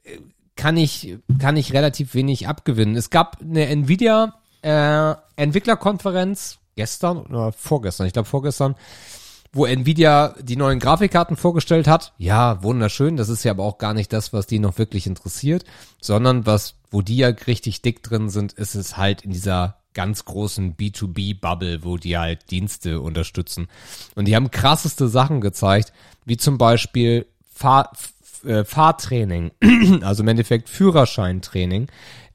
äh, 0.05 0.19
kann 0.57 0.77
ich 0.77 1.19
kann 1.39 1.57
ich 1.57 1.73
relativ 1.73 2.15
wenig 2.15 2.49
abgewinnen. 2.49 2.97
Es 2.97 3.11
gab 3.11 3.39
eine 3.41 3.67
Nvidia 3.67 4.35
äh, 4.63 5.15
Entwicklerkonferenz 5.37 6.59
gestern 6.77 7.19
oder 7.19 7.53
vorgestern, 7.53 8.07
ich 8.07 8.13
glaube 8.13 8.29
vorgestern, 8.29 8.75
wo 9.53 9.67
Nvidia 9.67 10.35
die 10.41 10.57
neuen 10.57 10.79
Grafikkarten 10.79 11.37
vorgestellt 11.37 11.87
hat. 11.87 12.15
Ja, 12.17 12.63
wunderschön. 12.63 13.17
Das 13.17 13.29
ist 13.29 13.45
ja 13.45 13.53
aber 13.53 13.65
auch 13.65 13.79
gar 13.79 13.93
nicht 13.93 14.13
das, 14.13 14.33
was 14.33 14.47
die 14.47 14.59
noch 14.59 14.79
wirklich 14.79 15.07
interessiert, 15.07 15.65
sondern 16.01 16.47
was, 16.47 16.77
wo 16.91 17.03
die 17.03 17.19
ja 17.19 17.29
richtig 17.29 17.83
dick 17.83 18.03
drin 18.03 18.31
sind, 18.31 18.53
ist 18.55 18.75
es 18.75 18.97
halt 18.97 19.23
in 19.23 19.33
dieser 19.33 19.77
ganz 19.95 20.25
großen 20.25 20.75
B2B-Bubble, 20.77 21.85
wo 21.85 21.99
die 21.99 22.17
halt 22.17 22.51
Dienste 22.51 23.03
unterstützen. 23.03 23.69
Und 24.15 24.27
die 24.27 24.35
haben 24.35 24.51
krasseste 24.51 25.09
Sachen 25.09 25.43
gezeigt, 25.43 25.93
wie 26.25 26.39
zum 26.39 26.57
Beispiel 26.57 27.27
Fahr 27.63 27.93
äh, 28.45 28.65
Fahrtraining, 28.65 29.53
also 30.03 30.25
im 30.25 30.29
Endeffekt 30.29 30.69
Führerscheintraining, 30.69 31.87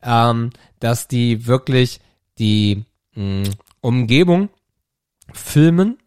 ähm, 0.02 0.52
dass 0.80 1.10
die 1.10 1.48
wirklich 1.48 2.00
die 2.40 2.86
mh, 3.14 3.50
Umgebung 3.82 4.48
filmen 5.34 5.98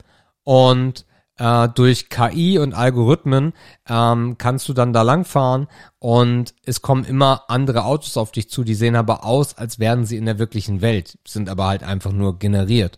und 0.43 1.05
äh, 1.37 1.69
durch 1.69 2.09
KI 2.09 2.59
und 2.59 2.73
Algorithmen 2.73 3.53
ähm, 3.87 4.37
kannst 4.39 4.71
du 4.71 4.73
dann 4.73 4.95
da 4.95 5.03
langfahren 5.03 5.69
und 5.99 6.55
es 6.65 6.81
kommen 6.81 7.05
immer 7.05 7.45
andere 7.49 7.85
Autos 7.85 8.17
auf 8.17 8.33
dich 8.33 8.49
zu, 8.49 8.65
die 8.65 8.75
sehen 8.75 8.97
aber 8.97 9.25
aus, 9.27 9.59
als 9.59 9.79
wären 9.79 10.07
sie 10.07 10.17
in 10.17 10.25
der 10.25 10.39
wirklichen 10.39 10.81
Welt, 10.81 11.19
sind 11.29 11.51
aber 11.51 11.67
halt 11.67 11.83
einfach 11.83 12.13
nur 12.13 12.39
generiert. 12.39 12.97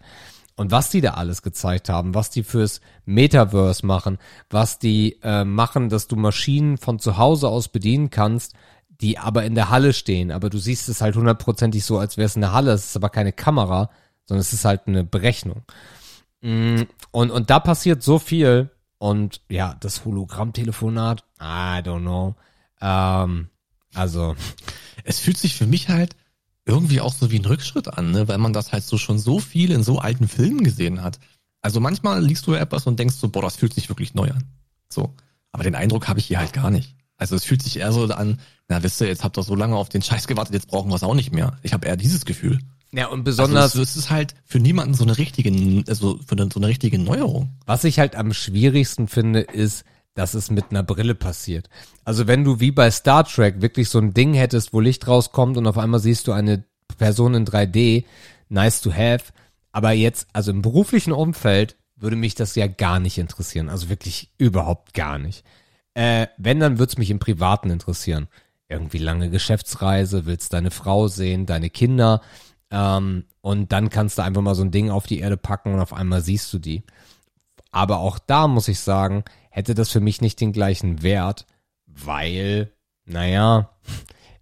Und 0.62 0.70
was 0.70 0.90
die 0.90 1.00
da 1.00 1.14
alles 1.14 1.42
gezeigt 1.42 1.88
haben, 1.88 2.14
was 2.14 2.30
die 2.30 2.44
fürs 2.44 2.80
Metaverse 3.04 3.84
machen, 3.84 4.18
was 4.48 4.78
die 4.78 5.18
äh, 5.24 5.42
machen, 5.42 5.88
dass 5.88 6.06
du 6.06 6.14
Maschinen 6.14 6.78
von 6.78 7.00
zu 7.00 7.16
Hause 7.16 7.48
aus 7.48 7.66
bedienen 7.66 8.10
kannst, 8.10 8.54
die 8.88 9.18
aber 9.18 9.42
in 9.42 9.56
der 9.56 9.70
Halle 9.70 9.92
stehen. 9.92 10.30
Aber 10.30 10.50
du 10.50 10.58
siehst 10.58 10.88
es 10.88 11.00
halt 11.00 11.16
hundertprozentig 11.16 11.84
so, 11.84 11.98
als 11.98 12.16
wäre 12.16 12.26
es 12.26 12.36
eine 12.36 12.52
Halle. 12.52 12.70
Es 12.70 12.84
ist 12.84 12.96
aber 12.96 13.10
keine 13.10 13.32
Kamera, 13.32 13.90
sondern 14.26 14.42
es 14.42 14.52
ist 14.52 14.64
halt 14.64 14.86
eine 14.86 15.02
Berechnung. 15.02 15.62
Mm, 16.42 16.82
Und, 17.10 17.32
und 17.32 17.50
da 17.50 17.58
passiert 17.58 18.04
so 18.04 18.20
viel. 18.20 18.70
Und 18.98 19.40
ja, 19.48 19.74
das 19.80 20.04
Hologrammtelefonat, 20.04 21.24
I 21.40 21.82
don't 21.82 22.02
know. 22.02 22.36
Ähm, 22.80 23.48
also, 23.94 24.36
Es 25.02 25.18
fühlt 25.18 25.38
sich 25.38 25.56
für 25.56 25.66
mich 25.66 25.88
halt 25.88 26.14
irgendwie 26.64 27.00
auch 27.00 27.12
so 27.12 27.30
wie 27.30 27.38
ein 27.38 27.44
Rückschritt 27.44 27.88
an, 27.88 28.12
ne? 28.12 28.28
weil 28.28 28.38
man 28.38 28.52
das 28.52 28.72
halt 28.72 28.84
so 28.84 28.98
schon 28.98 29.18
so 29.18 29.40
viel 29.40 29.72
in 29.72 29.82
so 29.82 29.98
alten 29.98 30.28
Filmen 30.28 30.62
gesehen 30.62 31.02
hat. 31.02 31.18
Also 31.60 31.80
manchmal 31.80 32.24
liest 32.24 32.46
du 32.46 32.54
ja 32.54 32.60
etwas 32.60 32.86
und 32.86 32.98
denkst 32.98 33.16
so, 33.16 33.28
boah, 33.28 33.42
das 33.42 33.56
fühlt 33.56 33.74
sich 33.74 33.88
wirklich 33.88 34.14
neu 34.14 34.30
an. 34.30 34.44
So. 34.88 35.14
Aber 35.52 35.64
den 35.64 35.74
Eindruck 35.74 36.08
habe 36.08 36.18
ich 36.18 36.26
hier 36.26 36.38
halt 36.38 36.52
gar 36.52 36.70
nicht. 36.70 36.96
Also 37.16 37.36
es 37.36 37.44
fühlt 37.44 37.62
sich 37.62 37.78
eher 37.78 37.92
so 37.92 38.04
an, 38.06 38.40
na 38.68 38.82
wisst 38.82 39.00
ihr, 39.00 39.06
jetzt 39.06 39.22
habt 39.22 39.38
ihr 39.38 39.42
so 39.42 39.54
lange 39.54 39.76
auf 39.76 39.88
den 39.88 40.02
Scheiß 40.02 40.26
gewartet, 40.26 40.54
jetzt 40.54 40.66
brauchen 40.66 40.90
wir 40.90 40.96
es 40.96 41.02
auch 41.02 41.14
nicht 41.14 41.32
mehr. 41.32 41.58
Ich 41.62 41.72
habe 41.72 41.86
eher 41.86 41.96
dieses 41.96 42.24
Gefühl. 42.24 42.58
ja, 42.92 43.06
und 43.06 43.20
Also 43.20 43.42
besonders, 43.42 43.74
es, 43.74 43.90
es 43.90 43.96
ist 43.96 44.10
halt 44.10 44.34
für 44.44 44.58
niemanden 44.58 44.94
so 44.94 45.04
eine 45.04 45.18
richtige, 45.18 45.84
also 45.88 46.18
für 46.26 46.32
eine, 46.32 46.48
so 46.52 46.58
eine 46.58 46.68
richtige 46.68 46.98
Neuerung. 46.98 47.50
Was 47.66 47.84
ich 47.84 47.98
halt 47.98 48.16
am 48.16 48.32
schwierigsten 48.32 49.08
finde, 49.08 49.40
ist, 49.40 49.84
dass 50.14 50.34
es 50.34 50.50
mit 50.50 50.66
einer 50.70 50.82
Brille 50.82 51.14
passiert. 51.14 51.68
Also 52.04 52.26
wenn 52.26 52.44
du 52.44 52.60
wie 52.60 52.70
bei 52.70 52.90
Star 52.90 53.24
Trek 53.24 53.62
wirklich 53.62 53.88
so 53.88 53.98
ein 53.98 54.14
Ding 54.14 54.34
hättest, 54.34 54.72
wo 54.72 54.80
Licht 54.80 55.08
rauskommt 55.08 55.56
und 55.56 55.66
auf 55.66 55.78
einmal 55.78 56.00
siehst 56.00 56.28
du 56.28 56.32
eine 56.32 56.64
Person 56.98 57.34
in 57.34 57.46
3D, 57.46 58.04
nice 58.48 58.80
to 58.80 58.92
have. 58.92 59.32
Aber 59.72 59.92
jetzt, 59.92 60.28
also 60.32 60.50
im 60.50 60.62
beruflichen 60.62 61.12
Umfeld, 61.12 61.76
würde 61.96 62.16
mich 62.16 62.34
das 62.34 62.54
ja 62.54 62.66
gar 62.66 62.98
nicht 62.98 63.18
interessieren. 63.18 63.68
Also 63.68 63.88
wirklich 63.88 64.30
überhaupt 64.36 64.92
gar 64.92 65.18
nicht. 65.18 65.44
Äh, 65.94 66.26
wenn, 66.36 66.60
dann 66.60 66.78
würde 66.78 66.90
es 66.90 66.98
mich 66.98 67.10
im 67.10 67.18
Privaten 67.18 67.70
interessieren. 67.70 68.28
Irgendwie 68.68 68.98
lange 68.98 69.30
Geschäftsreise, 69.30 70.26
willst 70.26 70.52
deine 70.52 70.70
Frau 70.70 71.08
sehen, 71.08 71.46
deine 71.46 71.70
Kinder. 71.70 72.20
Ähm, 72.70 73.24
und 73.40 73.72
dann 73.72 73.90
kannst 73.90 74.18
du 74.18 74.22
einfach 74.22 74.42
mal 74.42 74.54
so 74.54 74.62
ein 74.62 74.70
Ding 74.70 74.90
auf 74.90 75.06
die 75.06 75.20
Erde 75.20 75.36
packen 75.36 75.74
und 75.74 75.80
auf 75.80 75.92
einmal 75.92 76.22
siehst 76.22 76.52
du 76.52 76.58
die. 76.58 76.82
Aber 77.72 77.98
auch 77.98 78.18
da 78.18 78.46
muss 78.46 78.68
ich 78.68 78.78
sagen, 78.80 79.24
hätte 79.50 79.74
das 79.74 79.90
für 79.90 80.00
mich 80.00 80.20
nicht 80.20 80.40
den 80.40 80.52
gleichen 80.52 81.02
Wert, 81.02 81.46
weil, 81.86 82.70
naja, 83.04 83.70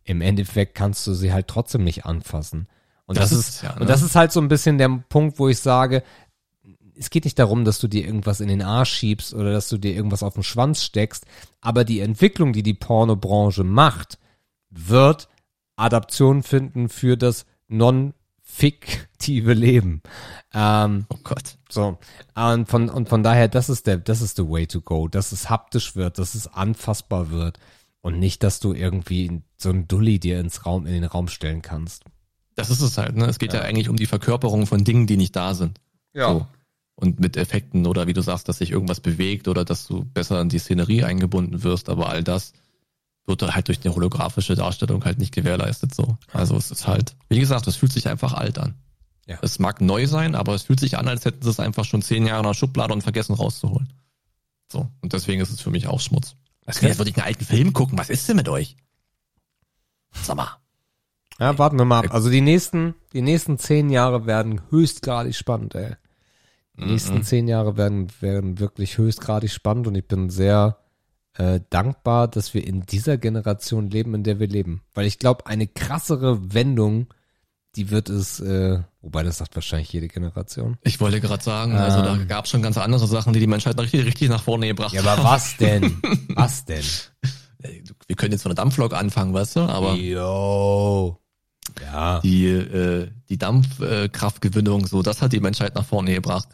im 0.05 0.21
Endeffekt 0.21 0.75
kannst 0.75 1.07
du 1.07 1.15
sie 1.15 1.33
halt 1.33 1.49
trotzdem 1.49 1.85
nicht 1.85 2.05
anfassen. 2.05 2.69
Und 3.07 3.17
das, 3.17 3.31
Das 3.31 3.39
ist, 3.39 3.49
ist 3.49 3.63
ja, 3.63 3.75
ne? 3.75 3.81
und 3.81 3.89
das 3.89 4.03
ist 4.03 4.15
halt 4.15 4.33
so 4.33 4.41
ein 4.41 4.49
bisschen 4.49 4.79
der 4.79 4.89
Punkt, 5.09 5.39
wo 5.39 5.49
ich 5.49 5.59
sage, 5.59 6.03
es 6.97 7.11
geht 7.11 7.25
nicht 7.25 7.39
darum, 7.39 7.65
dass 7.65 7.79
du 7.79 7.89
dir 7.89 8.05
irgendwas 8.05 8.41
in 8.41 8.49
den 8.49 8.63
Arsch 8.63 8.93
schiebst 8.93 9.33
oder 9.33 9.53
dass 9.53 9.69
du 9.69 9.79
dir 9.79 9.95
irgendwas 9.95 10.23
auf 10.23 10.35
den 10.35 10.43
Schwanz 10.43 10.83
steckst, 10.83 11.25
aber 11.61 11.85
die 11.85 12.01
Entwicklung, 12.01 12.53
die 12.53 12.63
die 12.63 12.75
Pornobranche 12.75 13.65
macht, 13.65 14.19
wird 14.69 15.29
Adaption 15.77 16.43
finden 16.43 16.89
für 16.89 17.17
das 17.17 17.47
non-fiktive 18.61 19.55
Leben. 19.55 20.03
Ähm, 20.53 21.07
Oh 21.09 21.19
Gott. 21.23 21.57
so, 21.69 21.99
und 22.35 22.69
von, 22.69 22.89
und 22.89 23.09
von 23.09 23.23
daher, 23.23 23.49
das 23.49 23.69
ist 23.69 23.87
der, 23.87 23.99
das 23.99 24.21
ist 24.21 24.37
the 24.37 24.49
way 24.49 24.67
to 24.67 24.81
go, 24.81 25.09
dass 25.09 25.33
es 25.33 25.49
haptisch 25.49 25.97
wird, 25.97 26.19
dass 26.19 26.35
es 26.35 26.47
anfassbar 26.49 27.31
wird 27.31 27.59
und 28.01 28.19
nicht, 28.19 28.43
dass 28.43 28.61
du 28.61 28.73
irgendwie 28.73 29.43
so 29.57 29.71
ein 29.71 29.87
Dulli 29.87 30.19
dir 30.19 30.41
ins 30.41 30.67
Raum, 30.67 30.87
in 30.87 30.93
den 30.93 31.05
Raum 31.05 31.29
stellen 31.29 31.63
kannst. 31.63 32.05
Das 32.57 32.71
ist 32.71 32.81
es 32.81 32.99
halt, 32.99 33.17
ne? 33.17 33.27
Es 33.27 33.39
geht 33.39 33.53
ja, 33.53 33.61
eigentlich 33.61 33.89
um 33.89 33.97
die 33.97 34.07
Verkörperung 34.07 34.67
von 34.67 34.85
Dingen, 34.85 35.07
die 35.07 35.17
nicht 35.17 35.37
da 35.37 35.55
sind. 35.55 35.81
So. 36.27 36.47
Und 36.97 37.19
mit 37.21 37.37
Effekten 37.37 37.87
oder 37.87 38.07
wie 38.07 38.13
du 38.13 38.21
sagst, 38.21 38.49
dass 38.49 38.59
sich 38.59 38.73
irgendwas 38.73 39.01
bewegt 39.01 39.49
oder 39.49 39.65
dass 39.65 39.87
du 39.87 40.05
besser 40.05 40.41
in 40.41 40.51
die 40.51 40.59
Szenerie 40.59 41.05
eingebunden 41.05 41.63
wirst, 41.63 41.89
aber 41.89 42.11
all 42.11 42.23
das 42.23 42.53
wird 43.31 43.55
halt 43.55 43.69
durch 43.69 43.81
eine 43.83 43.95
holographische 43.95 44.55
Darstellung 44.55 45.05
halt 45.05 45.19
nicht 45.19 45.35
gewährleistet 45.35 45.95
so. 45.95 46.19
Also 46.33 46.57
es 46.57 46.71
ist 46.71 46.87
halt, 46.87 47.17
wie 47.31 47.41
gesagt, 47.41 47.67
es 47.67 47.77
fühlt 47.77 47.93
sich 47.93 48.09
einfach 48.09 48.35
alt 48.35 48.59
an. 48.59 48.75
Ja. 49.27 49.39
Es 49.41 49.59
mag 49.59 49.81
neu 49.81 50.07
sein, 50.07 50.35
aber 50.35 50.55
es 50.55 50.65
fühlt 50.65 50.81
sich 50.81 50.99
an, 50.99 51.09
als 51.09 51.25
hätten 51.25 51.43
sie 51.43 51.51
es 51.51 51.61
einfach 51.61 51.85
schon 51.85 52.03
zehn 52.03 52.27
Jahre 52.27 52.41
in 52.41 52.47
der 52.47 52.55
Schublade 52.55 52.93
und 52.93 53.03
vergessen 53.03 53.35
rauszuholen. 53.35 53.93
So. 54.71 54.89
Und 55.01 55.13
deswegen 55.13 55.41
ist 55.41 55.51
es 55.51 55.61
für 55.61 55.71
mich 55.71 55.87
auch 55.87 56.01
Schmutz. 56.01 56.37
Also 56.67 56.87
jetzt 56.87 56.99
würde 56.99 57.11
ich 57.11 57.17
einen 57.17 57.27
alten 57.27 57.45
Film 57.45 57.73
gucken. 57.73 57.97
Was 57.99 58.11
ist 58.11 58.29
denn 58.29 58.37
mit 58.37 58.49
euch? 58.49 58.77
Sag 60.13 60.37
mal. 60.37 60.57
Ja, 61.39 61.57
warten 61.59 61.79
wir 61.79 61.85
mal 61.85 62.05
ab. 62.05 62.13
Also 62.13 62.29
die 62.29 62.43
nächsten, 62.43 62.95
die 63.13 63.23
nächsten 63.23 63.59
zehn 63.59 63.89
Jahre 63.89 64.27
werden 64.27 64.61
höchstgradig 64.71 65.37
spannend, 65.37 65.75
ey. 65.75 65.95
Die 66.77 66.87
nächsten 66.87 67.23
zehn 67.23 67.47
Jahre 67.47 67.77
werden, 67.77 68.09
werden 68.21 68.59
wirklich 68.59 68.97
höchstgradig 68.97 69.53
spannend 69.53 69.87
und 69.87 69.95
ich 69.95 70.07
bin 70.07 70.31
sehr 70.31 70.79
äh, 71.41 71.61
dankbar, 71.71 72.29
dass 72.29 72.53
wir 72.53 72.67
in 72.67 72.85
dieser 72.85 73.17
Generation 73.17 73.89
leben, 73.89 74.15
in 74.15 74.25
der 74.25 74.39
wir 74.41 74.47
leben. 74.47 74.83
Weil 74.93 75.07
ich 75.07 75.19
glaube, 75.19 75.47
eine 75.47 75.67
krassere 75.67 76.53
Wendung, 76.53 77.07
die 77.77 77.91
wird 77.91 78.11
es, 78.11 78.41
äh, 78.41 78.81
wobei 79.01 79.23
das 79.23 79.39
sagt 79.39 79.55
wahrscheinlich 79.55 79.91
jede 79.91 80.09
Generation. 80.09 80.77
Ich 80.83 81.01
wollte 81.01 81.19
gerade 81.21 81.43
sagen, 81.43 81.75
also 81.77 82.03
da 82.03 82.15
gab 82.25 82.45
es 82.45 82.51
schon 82.51 82.61
ganz 82.61 82.77
andere 82.77 83.07
Sachen, 83.07 83.33
die 83.33 83.41
die 83.41 83.47
Menschheit 83.47 83.79
richtig, 83.81 84.05
richtig 84.05 84.29
nach 84.29 84.43
vorne 84.43 84.67
gebracht 84.67 84.93
Ja, 84.93 85.01
aber 85.01 85.25
was 85.25 85.57
denn? 85.57 86.03
was 86.35 86.67
denn? 86.67 86.85
Wir 88.07 88.17
können 88.17 88.33
jetzt 88.33 88.43
von 88.43 88.51
der 88.51 88.63
Dampflok 88.63 88.93
anfangen, 88.93 89.33
weißt 89.33 89.57
du, 89.57 89.61
aber 89.61 89.95
Yo. 89.95 91.17
Ja. 91.81 92.21
die, 92.21 92.49
äh, 92.49 93.09
die 93.31 93.39
Dampfkraftgewinnung, 93.39 94.87
so, 94.87 95.03
das 95.03 95.23
hat 95.23 95.33
die 95.33 95.41
Menschheit 95.41 95.75
nach 95.75 95.87
vorne 95.87 96.13
gebracht. 96.13 96.49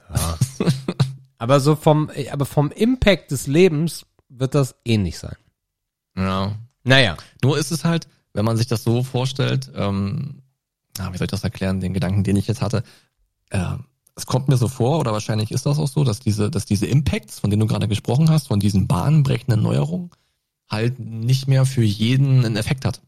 Aber 1.38 1.60
so 1.60 1.74
vom, 1.74 2.10
aber 2.30 2.46
vom 2.46 2.70
Impact 2.70 3.30
des 3.30 3.46
Lebens 3.46 4.06
wird 4.38 4.54
das 4.54 4.76
ähnlich 4.84 5.18
sein. 5.18 5.36
Ja. 6.16 6.56
Naja. 6.84 7.16
Nur 7.42 7.58
ist 7.58 7.72
es 7.72 7.84
halt, 7.84 8.08
wenn 8.32 8.44
man 8.44 8.56
sich 8.56 8.66
das 8.66 8.84
so 8.84 9.02
vorstellt, 9.02 9.70
ähm, 9.74 10.42
na, 10.98 11.12
wie 11.12 11.18
soll 11.18 11.26
ich 11.26 11.30
das 11.30 11.44
erklären, 11.44 11.80
den 11.80 11.94
Gedanken, 11.94 12.24
den 12.24 12.36
ich 12.36 12.46
jetzt 12.46 12.62
hatte, 12.62 12.82
äh, 13.50 13.76
es 14.14 14.26
kommt 14.26 14.48
mir 14.48 14.56
so 14.56 14.68
vor, 14.68 14.98
oder 14.98 15.12
wahrscheinlich 15.12 15.50
ist 15.50 15.66
das 15.66 15.78
auch 15.78 15.88
so, 15.88 16.02
dass 16.02 16.20
diese, 16.20 16.50
dass 16.50 16.64
diese 16.64 16.86
Impacts, 16.86 17.38
von 17.38 17.50
denen 17.50 17.60
du 17.60 17.66
gerade 17.66 17.86
gesprochen 17.86 18.30
hast, 18.30 18.48
von 18.48 18.60
diesen 18.60 18.86
bahnbrechenden 18.86 19.62
Neuerungen, 19.62 20.10
halt 20.68 20.98
nicht 20.98 21.48
mehr 21.48 21.66
für 21.66 21.82
jeden 21.82 22.44
einen 22.44 22.56
Effekt 22.56 22.84
hat. 22.84 23.00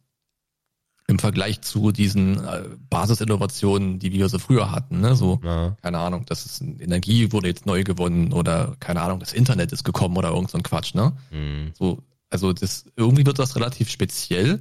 Im 1.08 1.18
Vergleich 1.18 1.62
zu 1.62 1.90
diesen 1.90 2.36
äh, 2.44 2.64
Basisinnovationen, 2.90 3.98
die 3.98 4.12
wir 4.12 4.28
so 4.28 4.38
früher 4.38 4.70
hatten, 4.70 5.00
ne? 5.00 5.16
So, 5.16 5.40
Ja. 5.42 5.74
keine 5.82 5.98
Ahnung, 5.98 6.24
das 6.26 6.44
ist 6.46 6.60
Energie 6.60 7.32
wurde 7.32 7.48
jetzt 7.48 7.64
neu 7.66 7.82
gewonnen 7.82 8.32
oder 8.32 8.76
keine 8.78 9.00
Ahnung, 9.00 9.18
das 9.18 9.32
Internet 9.32 9.72
ist 9.72 9.84
gekommen 9.84 10.16
oder 10.18 10.28
irgend 10.30 10.50
so 10.50 10.58
ein 10.58 10.62
Quatsch, 10.62 10.94
ne? 10.94 11.14
Mhm. 11.30 11.72
So, 11.74 12.02
also 12.30 12.52
das 12.52 12.84
irgendwie 12.94 13.24
wird 13.24 13.38
das 13.38 13.56
relativ 13.56 13.88
speziell 13.90 14.60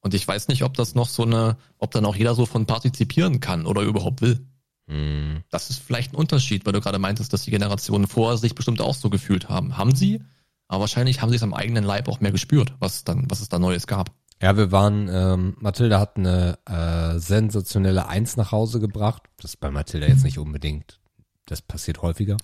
und 0.00 0.12
ich 0.12 0.28
weiß 0.28 0.48
nicht, 0.48 0.62
ob 0.62 0.74
das 0.74 0.94
noch 0.94 1.08
so 1.08 1.24
eine, 1.24 1.56
ob 1.78 1.90
dann 1.90 2.04
auch 2.04 2.14
jeder 2.16 2.34
so 2.34 2.44
von 2.44 2.66
partizipieren 2.66 3.40
kann 3.40 3.64
oder 3.64 3.80
überhaupt 3.82 4.20
will. 4.20 4.46
Mhm. 4.88 5.42
Das 5.50 5.70
ist 5.70 5.78
vielleicht 5.80 6.12
ein 6.12 6.16
Unterschied, 6.16 6.66
weil 6.66 6.74
du 6.74 6.82
gerade 6.82 6.98
meintest, 6.98 7.32
dass 7.32 7.42
die 7.42 7.50
Generationen 7.50 8.06
vorher 8.06 8.36
sich 8.36 8.54
bestimmt 8.54 8.82
auch 8.82 8.94
so 8.94 9.08
gefühlt 9.08 9.48
haben. 9.48 9.78
Haben 9.78 9.94
sie, 9.94 10.20
aber 10.66 10.80
wahrscheinlich 10.80 11.22
haben 11.22 11.30
sie 11.30 11.36
es 11.36 11.42
am 11.42 11.54
eigenen 11.54 11.84
Leib 11.84 12.08
auch 12.08 12.20
mehr 12.20 12.32
gespürt, 12.32 12.74
was 12.78 13.04
dann, 13.04 13.24
was 13.30 13.40
es 13.40 13.48
da 13.48 13.58
Neues 13.58 13.86
gab. 13.86 14.10
Ja, 14.40 14.56
wir 14.56 14.70
waren, 14.70 15.08
ähm, 15.12 15.56
Mathilda 15.58 15.98
hat 15.98 16.16
eine 16.16 16.58
äh, 16.66 17.18
sensationelle 17.18 18.06
Eins 18.06 18.36
nach 18.36 18.52
Hause 18.52 18.78
gebracht. 18.78 19.24
Das 19.38 19.52
ist 19.52 19.60
bei 19.60 19.70
Mathilda 19.70 20.06
jetzt 20.06 20.24
nicht 20.24 20.38
unbedingt. 20.38 21.00
Das 21.46 21.60
passiert 21.60 22.02
häufiger. 22.02 22.36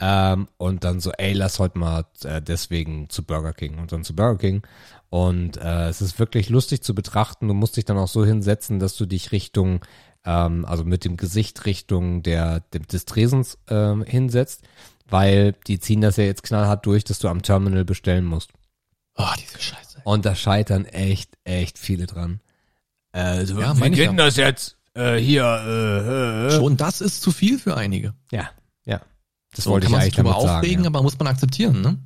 Ähm, 0.00 0.48
und 0.56 0.82
dann 0.82 0.98
so, 0.98 1.12
ey, 1.12 1.32
lass 1.32 1.60
heute 1.60 1.78
mal 1.78 2.06
äh, 2.24 2.42
deswegen 2.42 3.08
zu 3.08 3.24
Burger 3.24 3.52
King 3.52 3.78
und 3.78 3.92
dann 3.92 4.02
zu 4.02 4.16
Burger 4.16 4.38
King. 4.38 4.66
Und 5.10 5.58
äh, 5.58 5.88
es 5.88 6.00
ist 6.00 6.18
wirklich 6.18 6.48
lustig 6.48 6.82
zu 6.82 6.94
betrachten. 6.94 7.46
Du 7.46 7.54
musst 7.54 7.76
dich 7.76 7.84
dann 7.84 7.98
auch 7.98 8.08
so 8.08 8.24
hinsetzen, 8.24 8.80
dass 8.80 8.96
du 8.96 9.06
dich 9.06 9.30
Richtung, 9.30 9.84
ähm, 10.24 10.64
also 10.64 10.84
mit 10.84 11.04
dem 11.04 11.16
Gesicht 11.16 11.66
Richtung 11.66 12.24
der, 12.24 12.60
des 12.70 13.04
Tresens 13.04 13.58
ähm, 13.68 14.02
hinsetzt, 14.02 14.62
weil 15.08 15.52
die 15.68 15.78
ziehen 15.78 16.00
das 16.00 16.16
ja 16.16 16.24
jetzt 16.24 16.42
knallhart 16.42 16.84
durch, 16.84 17.04
dass 17.04 17.20
du 17.20 17.28
am 17.28 17.42
Terminal 17.42 17.84
bestellen 17.84 18.24
musst. 18.24 18.50
Oh, 19.14 19.24
diese 19.38 19.60
Scheiße. 19.60 19.91
Und 20.04 20.24
da 20.24 20.34
scheitern 20.34 20.84
echt, 20.86 21.36
echt 21.44 21.78
viele 21.78 22.06
dran. 22.06 22.40
Äh, 23.12 23.44
so, 23.46 23.60
Ja, 23.60 23.72
geht 23.74 23.96
ja. 23.96 24.06
denn 24.06 24.16
das 24.16 24.36
jetzt? 24.36 24.76
Äh, 24.94 25.16
hier, 25.16 25.44
äh, 25.44 26.46
äh. 26.48 26.50
Schon 26.56 26.76
das 26.76 27.00
ist 27.00 27.22
zu 27.22 27.30
viel 27.32 27.58
für 27.58 27.76
einige. 27.76 28.14
Ja, 28.30 28.50
ja. 28.84 29.00
Das 29.54 29.64
So 29.64 29.70
wollte 29.70 29.86
kann 29.86 29.88
ich 29.88 29.92
man 29.92 30.00
eigentlich 30.02 30.14
sich 30.14 30.16
damit 30.16 30.32
aufregen, 30.34 30.84
sagen. 30.84 30.94
aber 30.94 31.02
muss 31.02 31.18
man 31.18 31.28
akzeptieren, 31.28 31.80
ne? 31.80 31.98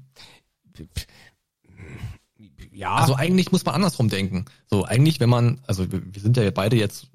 Ja, 2.73 2.95
Also 2.97 3.13
ja. 3.15 3.19
eigentlich 3.19 3.53
muss 3.53 3.65
man 3.65 3.75
andersrum 3.75 4.09
denken. 4.09 4.45
So, 4.69 4.85
eigentlich, 4.85 5.19
wenn 5.21 5.31
man, 5.31 5.61
also 5.67 5.91
wir 5.91 6.03
wir 6.15 6.21
sind 6.23 6.37
ja 6.37 6.51
beide 6.51 6.77
jetzt 6.77 7.09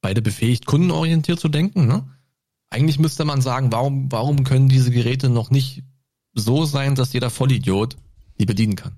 beide 0.00 0.22
befähigt, 0.22 0.66
kundenorientiert 0.66 1.40
zu 1.40 1.48
denken, 1.48 1.86
ne? 1.86 2.08
Eigentlich 2.70 2.98
müsste 2.98 3.24
man 3.24 3.40
sagen, 3.40 3.72
warum, 3.72 4.10
warum 4.12 4.44
können 4.44 4.68
diese 4.68 4.90
Geräte 4.90 5.28
noch 5.28 5.50
nicht 5.50 5.82
so 6.34 6.64
sein, 6.64 6.94
dass 6.94 7.12
jeder 7.12 7.30
Vollidiot 7.30 7.96
die 8.38 8.46
bedienen 8.46 8.76
kann? 8.76 8.92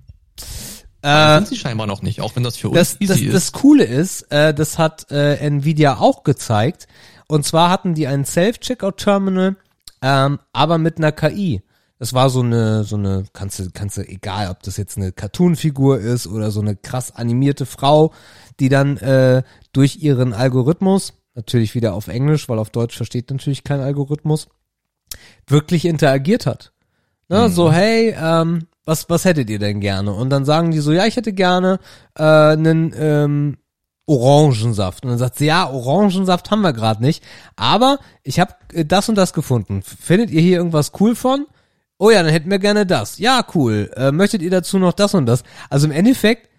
Äh, 1.01 1.35
sind 1.35 1.47
sie 1.47 1.55
scheinbar 1.55 1.87
noch 1.87 2.01
nicht, 2.01 2.21
auch 2.21 2.35
wenn 2.35 2.43
das 2.43 2.57
für 2.57 2.69
uns 2.69 2.77
das, 2.77 2.97
das, 2.99 3.01
easy 3.01 3.25
ist. 3.27 3.33
das 3.33 3.51
Coole 3.53 3.85
ist, 3.85 4.23
äh, 4.31 4.53
das 4.53 4.77
hat 4.77 5.09
äh, 5.11 5.35
Nvidia 5.35 5.97
auch 5.97 6.23
gezeigt. 6.23 6.87
Und 7.27 7.45
zwar 7.45 7.69
hatten 7.69 7.93
die 7.93 8.07
ein 8.07 8.25
Self-Checkout-Terminal, 8.25 9.55
ähm, 10.01 10.39
aber 10.51 10.77
mit 10.77 10.97
einer 10.97 11.11
KI. 11.11 11.61
Das 11.99 12.13
war 12.13 12.29
so 12.29 12.41
eine, 12.41 12.85
so 12.85 12.95
eine, 12.95 13.25
kannst 13.33 13.59
du, 13.59 13.69
kannst 13.73 13.97
du, 13.97 14.07
egal, 14.07 14.49
ob 14.49 14.63
das 14.63 14.77
jetzt 14.77 14.97
eine 14.97 15.11
Cartoon-Figur 15.11 15.99
ist 15.99 16.27
oder 16.27 16.49
so 16.49 16.61
eine 16.61 16.75
krass 16.75 17.13
animierte 17.13 17.65
Frau, 17.65 18.13
die 18.59 18.69
dann 18.69 18.97
äh, 18.97 19.43
durch 19.73 19.97
ihren 19.97 20.33
Algorithmus, 20.33 21.13
natürlich 21.35 21.75
wieder 21.75 21.93
auf 21.93 22.07
Englisch, 22.07 22.47
weil 22.49 22.57
auf 22.57 22.69
Deutsch 22.69 22.95
versteht 22.95 23.29
natürlich 23.29 23.63
kein 23.63 23.81
Algorithmus, 23.81 24.47
wirklich 25.45 25.85
interagiert 25.85 26.45
hat. 26.45 26.71
Ne, 27.27 27.49
So, 27.49 27.71
hey, 27.71 28.15
ähm, 28.17 28.67
was, 28.89 29.09
was 29.09 29.23
hättet 29.23 29.49
ihr 29.49 29.59
denn 29.59 29.79
gerne? 29.79 30.11
Und 30.11 30.31
dann 30.31 30.45
sagen 30.45 30.71
die 30.71 30.79
so, 30.79 30.91
ja, 30.91 31.05
ich 31.05 31.15
hätte 31.15 31.31
gerne 31.31 31.79
äh, 32.17 32.23
einen 32.23 32.93
ähm, 32.97 33.57
Orangensaft. 34.07 35.03
Und 35.03 35.11
dann 35.11 35.19
sagt 35.19 35.37
sie, 35.37 35.45
ja, 35.45 35.69
Orangensaft 35.69 36.49
haben 36.49 36.61
wir 36.61 36.73
gerade 36.73 37.01
nicht, 37.01 37.23
aber 37.55 37.99
ich 38.23 38.39
habe 38.39 38.55
äh, 38.73 38.83
das 38.83 39.07
und 39.07 39.15
das 39.15 39.33
gefunden. 39.33 39.83
Findet 39.83 40.31
ihr 40.31 40.41
hier 40.41 40.57
irgendwas 40.57 40.91
cool 40.99 41.15
von? 41.15 41.45
Oh 41.99 42.09
ja, 42.09 42.23
dann 42.23 42.31
hätten 42.31 42.49
wir 42.49 42.59
gerne 42.59 42.85
das. 42.85 43.19
Ja, 43.19 43.45
cool. 43.53 43.91
Äh, 43.95 44.11
möchtet 44.11 44.41
ihr 44.41 44.49
dazu 44.49 44.79
noch 44.79 44.93
das 44.93 45.13
und 45.13 45.27
das? 45.27 45.43
Also 45.69 45.85
im 45.85 45.91
Endeffekt, 45.91 46.49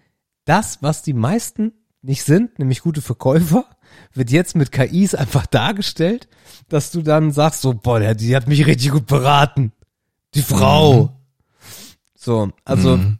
das, 0.45 0.77
was 0.81 1.03
die 1.03 1.13
meisten 1.13 1.73
nicht 2.01 2.23
sind, 2.23 2.57
nämlich 2.59 2.81
gute 2.81 3.01
Verkäufer, 3.01 3.65
wird 4.13 4.31
jetzt 4.31 4.55
mit 4.55 4.71
KIs 4.71 5.15
einfach 5.15 5.45
dargestellt, 5.45 6.29
dass 6.69 6.91
du 6.91 7.01
dann 7.01 7.31
sagst, 7.31 7.61
so, 7.61 7.73
boah, 7.73 7.99
die 8.13 8.35
hat 8.35 8.47
mich 8.47 8.65
richtig 8.65 8.91
gut 8.91 9.07
beraten. 9.07 9.73
Die 10.33 10.41
Frau. 10.41 11.11
So, 12.23 12.51
also 12.65 12.97
Mhm. 12.97 13.17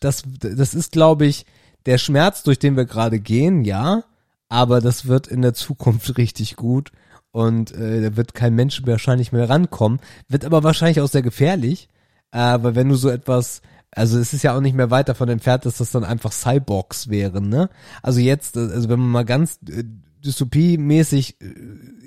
das, 0.00 0.22
das 0.40 0.74
ist, 0.74 0.92
glaube 0.92 1.26
ich, 1.26 1.44
der 1.84 1.98
Schmerz, 1.98 2.42
durch 2.42 2.58
den 2.58 2.76
wir 2.76 2.86
gerade 2.86 3.20
gehen, 3.20 3.64
ja, 3.64 4.04
aber 4.48 4.80
das 4.80 5.06
wird 5.06 5.26
in 5.26 5.42
der 5.42 5.52
Zukunft 5.52 6.16
richtig 6.18 6.56
gut 6.56 6.90
und 7.32 7.72
äh, 7.72 8.00
da 8.00 8.16
wird 8.16 8.32
kein 8.34 8.54
Mensch 8.54 8.80
wahrscheinlich 8.86 9.32
mehr 9.32 9.48
rankommen, 9.50 10.00
wird 10.28 10.44
aber 10.46 10.62
wahrscheinlich 10.64 11.00
auch 11.02 11.08
sehr 11.08 11.22
gefährlich, 11.22 11.88
äh, 12.32 12.58
weil 12.62 12.74
wenn 12.74 12.88
du 12.88 12.94
so 12.94 13.10
etwas, 13.10 13.60
also 13.90 14.18
es 14.18 14.32
ist 14.32 14.42
ja 14.42 14.56
auch 14.56 14.60
nicht 14.62 14.74
mehr 14.74 14.90
weit 14.90 15.08
davon 15.10 15.28
entfernt, 15.28 15.66
dass 15.66 15.76
das 15.76 15.90
dann 15.90 16.04
einfach 16.04 16.32
Cyborgs 16.32 17.10
wären, 17.10 17.48
ne? 17.50 17.68
Also 18.02 18.20
jetzt, 18.20 18.56
also 18.56 18.88
wenn 18.88 19.00
man 19.00 19.10
mal 19.10 19.24
ganz 19.24 19.58
äh, 19.68 19.84
dystopiemäßig 20.24 21.40
äh, 21.40 21.44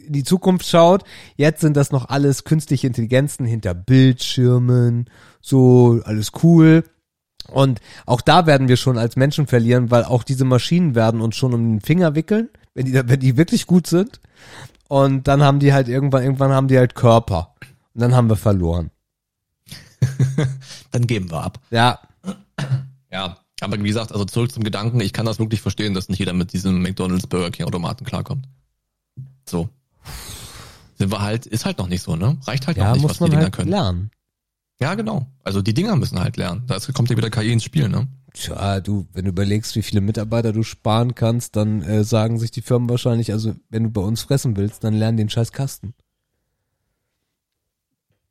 in 0.06 0.14
die 0.14 0.24
Zukunft 0.24 0.68
schaut, 0.68 1.04
jetzt 1.38 1.62
sind 1.62 1.78
das 1.78 1.92
noch 1.92 2.10
alles 2.10 2.44
künstliche 2.44 2.88
Intelligenzen 2.88 3.46
hinter 3.46 3.74
Bildschirmen, 3.74 5.10
so 5.42 6.02
alles 6.04 6.32
cool. 6.44 6.84
Und 7.50 7.80
auch 8.06 8.22
da 8.22 8.46
werden 8.46 8.68
wir 8.68 8.78
schon 8.78 8.98
als 8.98 9.16
Menschen 9.16 9.48
verlieren, 9.48 9.92
weil 9.92 10.04
auch 10.04 10.24
diese 10.24 10.46
Maschinen 10.46 10.96
werden 10.96 11.22
uns 11.22 11.36
schon 11.36 11.54
um 11.54 11.62
den 11.62 11.82
Finger 11.82 12.16
wickeln, 12.16 12.50
wenn 12.74 12.86
die, 12.86 12.94
wenn 12.94 13.20
die 13.20 13.38
wirklich 13.38 13.68
gut 13.68 13.88
sind. 13.88 14.20
Und 14.88 15.28
dann 15.28 15.42
haben 15.42 15.60
die 15.60 15.74
halt 15.74 15.88
irgendwann, 15.88 16.24
irgendwann 16.24 16.52
haben 16.52 16.68
die 16.68 16.78
halt 16.78 16.96
Körper. 16.96 17.56
Und 17.94 18.02
dann 18.02 18.16
haben 18.16 18.30
wir 18.30 18.36
verloren. 18.36 18.92
Dann 20.92 21.08
geben 21.08 21.32
wir 21.32 21.42
ab. 21.42 21.60
Ja, 21.72 22.00
Ja, 23.12 23.38
aber 23.64 23.80
wie 23.80 23.88
gesagt, 23.88 24.12
also 24.12 24.26
zurück 24.26 24.52
zum 24.52 24.64
Gedanken, 24.64 25.00
ich 25.00 25.14
kann 25.14 25.26
das 25.26 25.40
wirklich 25.40 25.62
verstehen, 25.62 25.94
dass 25.94 26.10
nicht 26.10 26.20
jeder 26.20 26.34
mit 26.34 26.54
diesem 26.54 26.82
McDonalds 26.82 27.28
Burger 27.28 27.52
King 27.52 27.66
Automaten 27.66 28.06
klarkommt. 28.06 28.48
So. 29.48 29.70
Sind 30.96 31.12
wir 31.12 31.22
halt, 31.22 31.46
ist 31.46 31.66
halt 31.66 31.78
noch 31.78 31.88
nicht 31.88 32.02
so, 32.02 32.16
ne? 32.16 32.38
Reicht 32.46 32.68
halt 32.68 32.78
ja, 32.78 32.88
noch 32.88 32.94
nicht, 32.94 33.02
muss 33.02 33.12
was 33.12 33.18
die 33.18 33.24
man 33.24 33.32
Dinger 33.32 33.44
halt 33.44 33.56
können. 33.56 33.70
lernen. 33.70 34.12
Ja, 34.80 34.96
genau. 34.96 35.28
Also 35.44 35.62
die 35.62 35.74
Dinger 35.74 35.96
müssen 35.96 36.20
halt 36.20 36.38
lernen. 36.38 36.64
Da 36.68 36.78
kommt 36.94 37.10
ja 37.10 37.18
wieder 37.18 37.30
KI 37.30 37.52
ins 37.54 37.64
Spiel, 37.64 37.90
ne? 37.90 38.08
Tja, 38.34 38.80
du, 38.82 39.08
wenn 39.14 39.26
du 39.26 39.30
überlegst, 39.30 39.76
wie 39.76 39.84
viele 39.84 40.02
Mitarbeiter 40.02 40.52
du 40.52 40.64
sparen 40.64 41.14
kannst, 41.14 41.56
dann 41.56 41.84
äh, 41.84 42.04
sagen 42.04 42.40
sich 42.40 42.52
die 42.52 42.62
Firmen 42.62 42.90
wahrscheinlich, 42.90 43.32
also 43.32 43.56
wenn 43.70 43.84
du 43.84 43.90
bei 43.92 44.02
uns 44.02 44.24
fressen 44.24 44.58
willst, 44.58 44.84
dann 44.84 44.96
lern 44.96 45.18
den 45.18 45.30
scheiß 45.30 45.52
Kasten. 45.52 45.94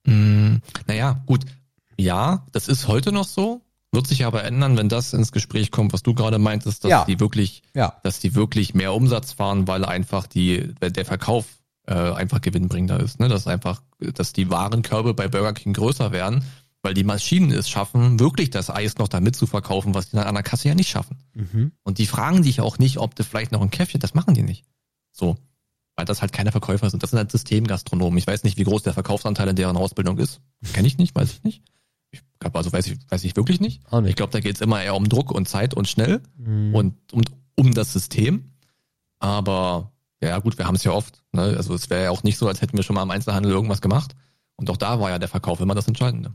Mm, 0.04 0.56
naja, 0.86 1.22
gut. 1.26 1.44
Ja, 1.96 2.46
das 2.52 2.68
ist 2.68 2.88
heute 2.88 3.12
noch 3.12 3.26
so. 3.26 3.62
Wird 3.92 4.06
sich 4.06 4.24
aber 4.24 4.42
ändern, 4.44 4.76
wenn 4.78 4.88
das 4.88 5.12
ins 5.12 5.32
Gespräch 5.32 5.70
kommt, 5.70 5.92
was 5.92 6.02
du 6.02 6.14
gerade 6.14 6.38
meintest, 6.38 6.84
dass 6.84 6.90
Ja. 6.90 7.04
die 7.04 7.20
wirklich, 7.20 7.62
Ja. 7.74 8.00
dass 8.02 8.20
die 8.20 8.34
wirklich 8.34 8.72
mehr 8.74 8.94
Umsatz 8.94 9.32
fahren, 9.32 9.68
weil 9.68 9.84
einfach 9.84 10.26
die, 10.26 10.72
weil 10.80 10.90
der 10.90 11.04
Verkauf 11.04 11.44
äh, 11.88 11.94
einfach 11.94 12.40
gewinnbringender 12.40 13.00
ist. 13.00 13.18
Ne? 13.18 13.28
Dass 13.28 13.48
einfach, 13.48 13.82
dass 13.98 14.32
die 14.32 14.48
Warenkörbe 14.50 15.14
bei 15.14 15.26
Burger 15.26 15.52
King 15.52 15.72
größer 15.72 16.12
werden, 16.12 16.44
weil 16.80 16.94
die 16.94 17.02
Maschinen 17.04 17.50
es 17.50 17.68
schaffen, 17.68 18.20
wirklich 18.20 18.50
das 18.50 18.70
Eis 18.70 18.98
noch 18.98 19.08
damit 19.08 19.34
zu 19.34 19.46
verkaufen, 19.48 19.92
was 19.92 20.08
die 20.10 20.16
an 20.16 20.22
einer 20.24 20.44
Kasse 20.44 20.68
ja 20.68 20.74
nicht 20.76 20.88
schaffen. 20.90 21.18
Mhm. 21.34 21.72
Und 21.82 21.98
die 21.98 22.06
fragen 22.06 22.42
dich 22.44 22.60
auch 22.60 22.78
nicht, 22.78 22.98
ob 22.98 23.16
du 23.16 23.24
vielleicht 23.24 23.50
noch 23.52 23.60
ein 23.62 23.70
Käffchen, 23.70 24.00
das 24.00 24.14
machen 24.14 24.32
die 24.34 24.42
nicht. 24.44 24.64
So. 25.10 25.36
Weil 25.96 26.04
das 26.06 26.22
halt 26.22 26.32
keine 26.32 26.52
Verkäufer 26.52 26.88
sind. 26.88 27.02
Das 27.02 27.10
sind 27.10 27.18
halt 27.18 27.32
Systemgastronomen. 27.32 28.16
Ich 28.16 28.26
weiß 28.28 28.44
nicht, 28.44 28.56
wie 28.58 28.64
groß 28.64 28.84
der 28.84 28.94
Verkaufsanteil 28.94 29.48
in 29.48 29.56
deren 29.56 29.76
Ausbildung 29.76 30.18
ist. 30.18 30.40
Kenne 30.72 30.86
ich 30.88 30.98
nicht, 30.98 31.14
weiß 31.16 31.32
ich 31.32 31.42
nicht. 31.42 31.62
Ich 32.12 32.20
glaub, 32.38 32.54
also 32.56 32.72
weiß 32.72 32.86
ich, 32.88 32.98
weiß 33.10 33.24
ich 33.24 33.36
wirklich 33.36 33.60
nicht. 33.60 33.90
Nicht. 33.92 34.10
Ich 34.10 34.16
glaube, 34.16 34.32
da 34.32 34.40
geht 34.40 34.54
es 34.56 34.60
immer 34.60 34.82
eher 34.82 34.94
um 34.94 35.08
Druck 35.08 35.30
und 35.32 35.48
Zeit 35.48 35.74
und 35.74 35.88
schnell 35.88 36.20
Mhm. 36.36 36.74
und 36.74 36.94
um, 37.12 37.22
um 37.56 37.74
das 37.74 37.92
System. 37.92 38.52
Aber 39.18 39.92
ja 40.22 40.38
gut, 40.38 40.58
wir 40.58 40.66
haben 40.66 40.74
es 40.74 40.84
ja 40.84 40.92
oft. 40.92 41.22
Ne? 41.32 41.42
Also 41.42 41.74
es 41.74 41.90
wäre 41.90 42.04
ja 42.04 42.10
auch 42.10 42.22
nicht 42.22 42.38
so, 42.38 42.48
als 42.48 42.60
hätten 42.60 42.76
wir 42.76 42.82
schon 42.84 42.94
mal 42.94 43.02
im 43.02 43.10
Einzelhandel 43.10 43.52
irgendwas 43.52 43.80
gemacht. 43.80 44.14
Und 44.56 44.70
auch 44.70 44.76
da 44.76 45.00
war 45.00 45.10
ja 45.10 45.18
der 45.18 45.28
Verkauf 45.28 45.60
immer 45.60 45.74
das 45.74 45.88
Entscheidende. 45.88 46.32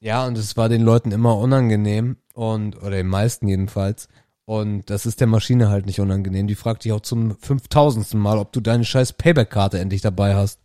Ja, 0.00 0.26
und 0.26 0.36
es 0.36 0.56
war 0.56 0.68
den 0.68 0.82
Leuten 0.82 1.12
immer 1.12 1.36
unangenehm 1.38 2.16
und, 2.34 2.76
oder 2.76 2.90
den 2.90 3.06
meisten 3.06 3.48
jedenfalls. 3.48 4.08
Und 4.44 4.90
das 4.90 5.06
ist 5.06 5.20
der 5.20 5.26
Maschine 5.26 5.70
halt 5.70 5.86
nicht 5.86 6.00
unangenehm. 6.00 6.46
Die 6.46 6.54
fragt 6.54 6.84
dich 6.84 6.92
auch 6.92 7.00
zum 7.00 7.36
5000. 7.38 8.12
Mal, 8.14 8.36
ob 8.38 8.52
du 8.52 8.60
deine 8.60 8.84
scheiß 8.84 9.14
Payback-Karte 9.14 9.78
endlich 9.78 10.02
dabei 10.02 10.34
hast. 10.34 10.58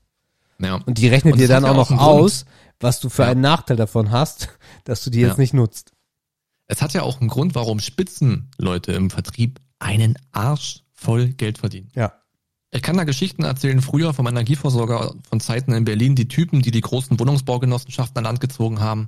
Ja. 0.59 0.76
Und 0.85 0.97
die 0.97 1.07
rechnet 1.07 1.34
Und 1.34 1.39
dir 1.39 1.47
dann 1.47 1.63
auch 1.63 1.76
noch 1.76 1.89
einen 1.89 1.99
Grund. 1.99 2.45
Was 2.80 2.99
du 2.99 3.10
für 3.10 3.23
Ja. 3.23 3.30
einen 3.30 3.41
Nachteil 3.41 3.77
davon 3.77 4.11
hast, 4.11 4.49
dass 4.85 5.03
du 5.03 5.10
die 5.10 5.19
jetzt 5.19 5.38
Ja. 5.38 5.41
nicht 5.41 5.53
nutzt. 5.53 5.91
Es 6.68 6.81
hat 6.81 6.93
ja 6.93 7.01
auch 7.01 7.19
einen 7.19 7.30
Grund, 7.30 7.56
warum 7.56 7.80
Spitzenleute 7.80 8.91
im 8.93 9.10
Vertrieb 9.10 9.60
einen 9.80 10.18
Arsch 10.31 10.84
voll 10.93 11.30
Geld 11.30 11.57
verdienen. 11.57 11.89
Ja. 11.95 12.14
Ich 12.72 12.84
kann 12.84 12.97
da 12.97 13.03
Geschichten 13.03 13.43
erzählen, 13.43 13.81
früher 13.81 14.14
vom 14.14 14.27
Energieversorger 14.27 15.15
von 15.27 15.39
Zeiten 15.39 15.73
in 15.73 15.85
Berlin, 15.85 16.15
die 16.15 16.27
Typen, 16.27 16.61
die 16.61 16.69
die 16.69 16.81
großen 16.81 17.19
Wohnungsbaugenossenschaften 17.19 18.18
an 18.19 18.23
Land 18.26 18.41
gezogen 18.41 18.80
haben. 18.80 19.07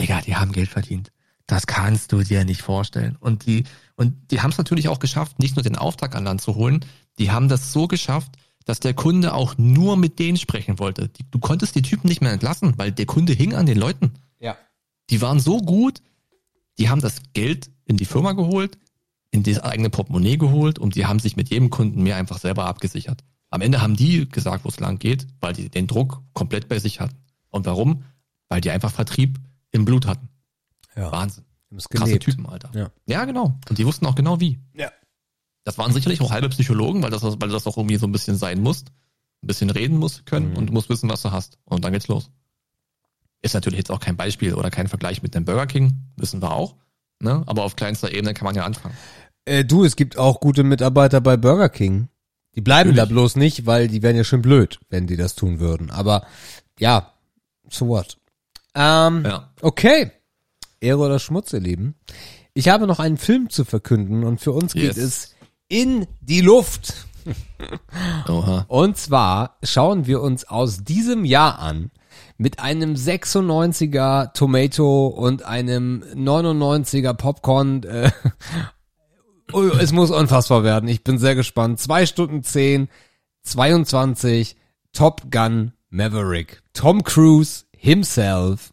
Digga, 0.00 0.20
die 0.22 0.34
haben 0.36 0.50
Geld 0.52 0.68
verdient. 0.68 1.12
Das 1.46 1.66
kannst 1.68 2.10
du 2.12 2.22
dir 2.22 2.44
nicht 2.44 2.62
vorstellen. 2.62 3.16
Und 3.20 3.46
die, 3.46 3.64
und 3.94 4.30
die 4.32 4.40
haben 4.42 4.50
es 4.50 4.58
natürlich 4.58 4.88
auch 4.88 4.98
geschafft, 4.98 5.38
nicht 5.38 5.54
nur 5.56 5.62
den 5.62 5.76
Auftrag 5.76 6.16
an 6.16 6.24
Land 6.24 6.40
zu 6.40 6.56
holen, 6.56 6.84
die 7.18 7.30
haben 7.30 7.48
das 7.48 7.72
so 7.72 7.86
geschafft, 7.86 8.32
dass 8.68 8.80
der 8.80 8.92
Kunde 8.92 9.32
auch 9.32 9.56
nur 9.56 9.96
mit 9.96 10.18
denen 10.18 10.36
sprechen 10.36 10.78
wollte. 10.78 11.10
Du 11.30 11.38
konntest 11.38 11.74
die 11.74 11.80
Typen 11.80 12.06
nicht 12.06 12.20
mehr 12.20 12.32
entlassen, 12.32 12.74
weil 12.76 12.92
der 12.92 13.06
Kunde 13.06 13.32
hing 13.32 13.54
an 13.54 13.64
den 13.64 13.78
Leuten. 13.78 14.12
Ja. 14.40 14.58
Die 15.08 15.22
waren 15.22 15.40
so 15.40 15.56
gut, 15.58 16.02
die 16.78 16.90
haben 16.90 17.00
das 17.00 17.22
Geld 17.32 17.70
in 17.86 17.96
die 17.96 18.04
Firma 18.04 18.32
geholt, 18.32 18.76
in 19.30 19.42
das 19.42 19.60
eigene 19.60 19.88
Portemonnaie 19.88 20.36
geholt 20.36 20.78
und 20.78 20.96
die 20.96 21.06
haben 21.06 21.18
sich 21.18 21.34
mit 21.34 21.48
jedem 21.48 21.70
Kunden 21.70 22.02
mehr 22.02 22.16
einfach 22.16 22.38
selber 22.38 22.66
abgesichert. 22.66 23.24
Am 23.48 23.62
Ende 23.62 23.80
haben 23.80 23.96
die 23.96 24.28
gesagt, 24.28 24.66
wo 24.66 24.68
es 24.68 24.80
lang 24.80 24.98
geht, 24.98 25.26
weil 25.40 25.54
die 25.54 25.70
den 25.70 25.86
Druck 25.86 26.22
komplett 26.34 26.68
bei 26.68 26.78
sich 26.78 27.00
hatten. 27.00 27.16
Und 27.48 27.64
warum? 27.64 28.04
Weil 28.50 28.60
die 28.60 28.70
einfach 28.70 28.92
Vertrieb 28.92 29.40
im 29.70 29.86
Blut 29.86 30.06
hatten. 30.06 30.28
Ja. 30.94 31.10
Wahnsinn. 31.10 31.44
Krasse. 31.88 32.18
Typen, 32.18 32.44
Alter. 32.46 32.70
Ja. 32.74 32.90
ja, 33.06 33.24
genau. 33.24 33.58
Und 33.68 33.78
die 33.78 33.86
wussten 33.86 34.04
auch 34.04 34.14
genau 34.14 34.40
wie. 34.40 34.58
Ja. 34.74 34.90
Das 35.68 35.76
waren 35.76 35.92
sicherlich 35.92 36.22
auch 36.22 36.30
halbe 36.32 36.48
Psychologen, 36.48 37.02
weil 37.02 37.10
das, 37.10 37.22
weil 37.22 37.50
das 37.50 37.66
auch 37.66 37.76
irgendwie 37.76 37.96
so 37.96 38.06
ein 38.06 38.12
bisschen 38.12 38.36
sein 38.36 38.60
muss. 38.62 38.84
Ein 39.42 39.46
bisschen 39.46 39.68
reden 39.68 39.98
muss 39.98 40.24
können 40.24 40.50
Mhm. 40.52 40.56
und 40.56 40.66
du 40.68 40.72
musst 40.72 40.88
wissen, 40.88 41.10
was 41.10 41.20
du 41.20 41.30
hast. 41.30 41.58
Und 41.66 41.84
dann 41.84 41.92
geht's 41.92 42.08
los. 42.08 42.30
Ist 43.42 43.52
natürlich 43.54 43.78
jetzt 43.78 43.90
auch 43.90 44.00
kein 44.00 44.16
Beispiel 44.16 44.54
oder 44.54 44.70
kein 44.70 44.88
Vergleich 44.88 45.22
mit 45.22 45.34
dem 45.34 45.44
Burger 45.44 45.66
King, 45.66 45.92
wissen 46.16 46.40
wir 46.42 46.52
auch. 46.52 46.74
Ne? 47.20 47.42
Aber 47.46 47.64
auf 47.64 47.76
kleinster 47.76 48.12
Ebene 48.12 48.32
kann 48.32 48.46
man 48.46 48.54
ja 48.54 48.64
anfangen. 48.64 48.96
Äh, 49.44 49.64
du, 49.66 49.84
es 49.84 49.94
gibt 49.94 50.16
auch 50.16 50.40
gute 50.40 50.64
Mitarbeiter 50.64 51.20
bei 51.20 51.36
Burger 51.36 51.68
King. 51.68 52.08
Die 52.54 52.60
bleiben 52.62 52.90
da 52.94 53.02
Natürlich. 53.02 53.12
bloß 53.14 53.36
nicht, 53.36 53.66
weil 53.66 53.88
die 53.88 54.02
wären 54.02 54.16
ja 54.16 54.24
schön 54.24 54.40
blöd, 54.42 54.80
wenn 54.88 55.06
die 55.06 55.16
das 55.16 55.34
tun 55.34 55.60
würden. 55.60 55.90
Aber 55.90 56.26
ja, 56.80 57.12
so 57.68 57.88
what. 57.88 58.16
Ähm, 58.74 59.24
Ja. 59.24 59.52
Okay. 59.60 60.10
Ehre 60.80 60.98
oder 60.98 61.18
Schmutz, 61.18 61.52
ihr 61.52 61.60
Lieben. 61.60 61.94
Ich 62.54 62.68
habe 62.68 62.86
noch 62.86 62.98
einen 62.98 63.18
Film 63.18 63.50
zu 63.50 63.64
verkünden 63.64 64.24
und 64.24 64.40
für 64.40 64.52
uns 64.52 64.72
geht 64.72 64.96
Yes. 64.96 64.96
es 64.96 65.34
in 65.68 66.06
die 66.20 66.40
Luft. 66.40 67.06
Oha. 68.28 68.64
Und 68.68 68.96
zwar 68.96 69.58
schauen 69.62 70.06
wir 70.06 70.22
uns 70.22 70.44
aus 70.44 70.84
diesem 70.84 71.24
Jahr 71.24 71.58
an 71.58 71.90
mit 72.36 72.60
einem 72.60 72.94
96er 72.94 74.32
Tomato 74.32 75.08
und 75.08 75.42
einem 75.42 76.02
99er 76.14 77.14
Popcorn. 77.14 77.82
Äh, 77.82 78.10
oh, 79.52 79.62
es 79.80 79.92
muss 79.92 80.10
unfassbar 80.10 80.62
werden. 80.62 80.88
Ich 80.88 81.04
bin 81.04 81.18
sehr 81.18 81.34
gespannt. 81.34 81.80
Zwei 81.80 82.06
Stunden 82.06 82.42
zehn, 82.42 82.88
22, 83.42 84.56
Top 84.92 85.30
Gun 85.30 85.72
Maverick. 85.90 86.62
Tom 86.72 87.02
Cruise 87.02 87.64
himself 87.76 88.72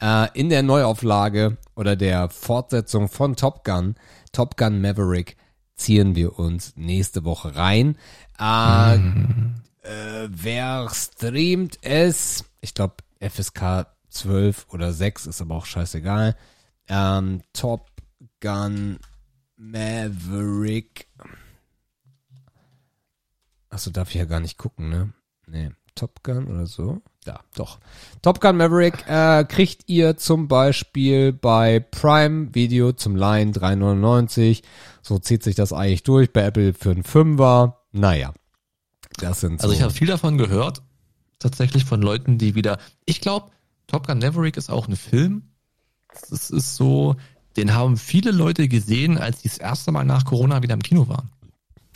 äh, 0.00 0.28
in 0.34 0.48
der 0.48 0.62
Neuauflage 0.62 1.56
oder 1.74 1.96
der 1.96 2.28
Fortsetzung 2.28 3.08
von 3.08 3.36
Top 3.36 3.64
Gun, 3.64 3.96
Top 4.32 4.56
Gun 4.56 4.80
Maverick, 4.80 5.36
ziehen 5.80 6.14
wir 6.14 6.38
uns 6.38 6.76
nächste 6.76 7.24
Woche 7.24 7.56
rein. 7.56 7.96
Äh, 8.38 8.96
äh, 8.96 10.28
wer 10.28 10.88
streamt 10.92 11.78
es? 11.82 12.44
Ich 12.60 12.74
glaube 12.74 12.96
FSK 13.20 13.86
12 14.10 14.66
oder 14.70 14.92
6 14.92 15.26
ist 15.26 15.40
aber 15.40 15.56
auch 15.56 15.66
scheißegal. 15.66 16.36
Ähm, 16.88 17.42
Top 17.52 17.90
Gun 18.40 18.98
Maverick. 19.56 21.08
Achso, 23.70 23.90
darf 23.90 24.10
ich 24.10 24.16
ja 24.16 24.24
gar 24.24 24.40
nicht 24.40 24.58
gucken, 24.58 24.90
ne? 24.90 25.12
Nee. 25.46 25.70
Top 25.94 26.22
Gun 26.22 26.46
oder 26.48 26.66
so? 26.66 27.02
Ja, 27.26 27.40
doch. 27.54 27.78
Top 28.22 28.40
Gun 28.40 28.56
Maverick 28.56 29.04
äh, 29.06 29.44
kriegt 29.44 29.88
ihr 29.88 30.16
zum 30.16 30.48
Beispiel 30.48 31.32
bei 31.32 31.80
Prime 31.80 32.54
Video 32.54 32.92
zum 32.92 33.14
Line 33.14 33.52
3,99. 33.52 34.62
So 35.02 35.18
zieht 35.18 35.42
sich 35.42 35.54
das 35.54 35.72
eigentlich 35.72 36.02
durch. 36.02 36.32
Bei 36.32 36.42
Apple 36.42 36.72
für 36.72 36.90
einen 36.90 37.04
Fünfer. 37.04 37.82
Naja. 37.92 38.32
Das 39.18 39.40
sind 39.40 39.60
so. 39.60 39.64
Also 39.64 39.76
ich 39.76 39.82
habe 39.82 39.92
viel 39.92 40.06
davon 40.06 40.38
gehört, 40.38 40.82
tatsächlich 41.38 41.84
von 41.84 42.00
Leuten, 42.00 42.38
die 42.38 42.54
wieder. 42.54 42.78
Ich 43.04 43.20
glaube, 43.20 43.50
Top 43.86 44.06
Gun 44.06 44.18
Maverick 44.18 44.56
ist 44.56 44.70
auch 44.70 44.88
ein 44.88 44.96
Film. 44.96 45.42
Es 46.30 46.50
ist 46.50 46.76
so, 46.76 47.16
den 47.56 47.74
haben 47.74 47.96
viele 47.96 48.30
Leute 48.30 48.66
gesehen, 48.68 49.18
als 49.18 49.42
die 49.42 49.48
das 49.48 49.58
erste 49.58 49.92
Mal 49.92 50.04
nach 50.04 50.24
Corona 50.24 50.62
wieder 50.62 50.74
im 50.74 50.82
Kino 50.82 51.08
waren. 51.08 51.30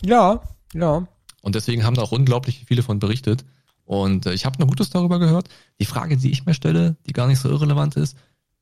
ja, 0.03 0.41
ja. 0.73 1.07
Und 1.41 1.53
deswegen 1.53 1.83
haben 1.83 1.95
da 1.95 2.01
auch 2.01 2.11
unglaublich 2.11 2.65
viele 2.67 2.81
von 2.81 2.97
berichtet. 2.97 3.45
Und 3.85 4.25
äh, 4.25 4.33
ich 4.33 4.45
habe 4.45 4.57
nur 4.59 4.67
Gutes 4.67 4.89
darüber 4.89 5.19
gehört. 5.19 5.47
Die 5.79 5.85
Frage, 5.85 6.17
die 6.17 6.31
ich 6.31 6.45
mir 6.45 6.53
stelle, 6.53 6.95
die 7.05 7.13
gar 7.13 7.27
nicht 7.27 7.39
so 7.39 7.49
irrelevant 7.49 7.95
ist, 7.95 8.17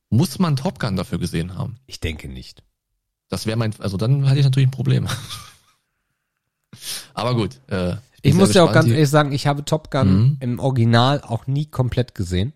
muss 0.10 0.38
man 0.38 0.56
Top 0.56 0.80
Gun 0.80 0.96
dafür 0.96 1.18
gesehen 1.18 1.56
haben? 1.58 1.78
Ich 1.88 2.00
denke 2.00 2.28
nicht. 2.28 2.62
Das 3.30 3.46
wäre 3.48 3.58
mein, 3.58 3.74
also 3.80 3.98
dann 3.98 4.26
hätte 4.26 4.40
ich 4.40 4.46
natürlich 4.46 4.68
ein 4.68 4.72
Problem. 4.72 5.08
Aber 7.14 7.36
gut. 7.36 7.60
Äh, 7.68 7.96
Ich 8.22 8.32
bin 8.32 8.38
muss 8.38 8.54
ja 8.54 8.64
auch 8.64 8.72
ganz 8.74 8.88
ehrlich 8.90 9.10
sagen, 9.10 9.32
ich 9.32 9.48
habe 9.48 9.66
Top 9.66 9.92
Gun 9.92 10.08
Mhm. 10.14 10.38
im 10.40 10.60
Original 10.60 11.22
auch 11.22 11.48
nie 11.48 11.66
komplett 11.66 12.16
gesehen. 12.16 12.54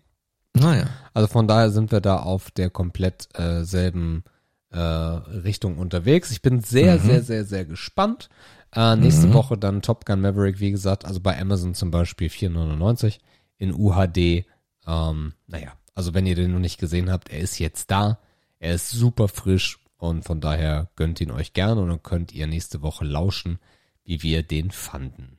Naja. 0.54 0.88
Also 1.14 1.28
von 1.28 1.46
daher 1.46 1.70
sind 1.70 1.92
wir 1.92 2.00
da 2.00 2.18
auf 2.20 2.50
der 2.50 2.70
komplett 2.70 3.28
äh, 3.38 3.64
selben 3.64 4.24
äh, 4.70 4.78
Richtung 4.78 5.78
unterwegs. 5.78 6.30
Ich 6.30 6.42
bin 6.42 6.60
sehr, 6.62 6.96
Mhm. 6.98 7.06
sehr, 7.06 7.22
sehr, 7.22 7.44
sehr 7.44 7.64
gespannt. 7.64 8.28
Äh, 8.74 8.96
nächste 8.96 9.28
Mhm. 9.28 9.34
Woche 9.34 9.56
dann 9.58 9.82
Top 9.82 10.04
Gun 10.04 10.20
Maverick, 10.20 10.60
wie 10.60 10.70
gesagt, 10.70 11.04
also 11.04 11.20
bei 11.20 11.40
Amazon 11.40 11.74
zum 11.74 11.90
Beispiel 11.90 12.28
4,99 12.28 13.18
in 13.56 13.72
UHD. 13.74 14.44
Ähm, 14.86 15.32
naja, 15.46 15.72
also 15.94 16.14
wenn 16.14 16.26
ihr 16.26 16.34
den 16.34 16.52
noch 16.52 16.58
nicht 16.58 16.78
gesehen 16.78 17.10
habt, 17.10 17.30
er 17.30 17.40
ist 17.40 17.58
jetzt 17.58 17.90
da. 17.90 18.18
Er 18.58 18.74
ist 18.74 18.90
super 18.90 19.28
frisch 19.28 19.78
und 19.96 20.24
von 20.24 20.40
daher 20.40 20.90
gönnt 20.96 21.20
ihn 21.20 21.30
euch 21.30 21.52
gerne 21.52 21.80
und 21.80 21.88
dann 21.88 22.02
könnt 22.02 22.32
ihr 22.32 22.46
nächste 22.46 22.82
Woche 22.82 23.04
lauschen, 23.04 23.58
wie 24.04 24.22
wir 24.22 24.42
den 24.42 24.70
fanden. 24.70 25.38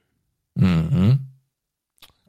Mhm. 0.56 1.20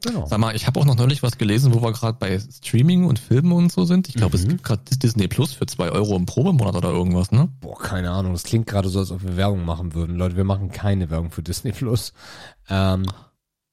Genau. 0.03 0.25
Sag 0.25 0.39
mal, 0.39 0.55
ich 0.55 0.65
habe 0.67 0.79
auch 0.79 0.85
noch 0.85 0.95
neulich 0.95 1.21
was 1.23 1.37
gelesen, 1.37 1.73
wo 1.73 1.81
wir 1.81 1.91
gerade 1.91 2.17
bei 2.19 2.39
Streaming 2.39 3.05
und 3.05 3.19
Filmen 3.19 3.51
und 3.51 3.71
so 3.71 3.85
sind. 3.85 4.09
Ich 4.09 4.15
glaube, 4.15 4.35
es 4.35 4.45
Mhm. 4.45 4.49
gibt 4.49 4.63
gerade 4.63 4.81
Disney 4.97 5.27
Plus 5.27 5.53
für 5.53 5.65
zwei 5.67 5.89
Euro 5.91 6.15
im 6.15 6.25
Probemonat 6.25 6.75
oder 6.75 6.89
irgendwas, 6.89 7.31
ne? 7.31 7.49
Boah, 7.59 7.77
keine 7.77 8.09
Ahnung. 8.11 8.31
Das 8.33 8.43
klingt 8.43 8.65
gerade 8.67 8.89
so, 8.89 8.99
als 8.99 9.11
ob 9.11 9.23
wir 9.23 9.37
Werbung 9.37 9.63
machen 9.63 9.93
würden. 9.93 10.15
Leute, 10.15 10.35
wir 10.37 10.43
machen 10.43 10.71
keine 10.71 11.09
Werbung 11.09 11.31
für 11.31 11.43
Disney 11.43 11.71
Plus. 11.71 12.13
Ähm, 12.69 13.05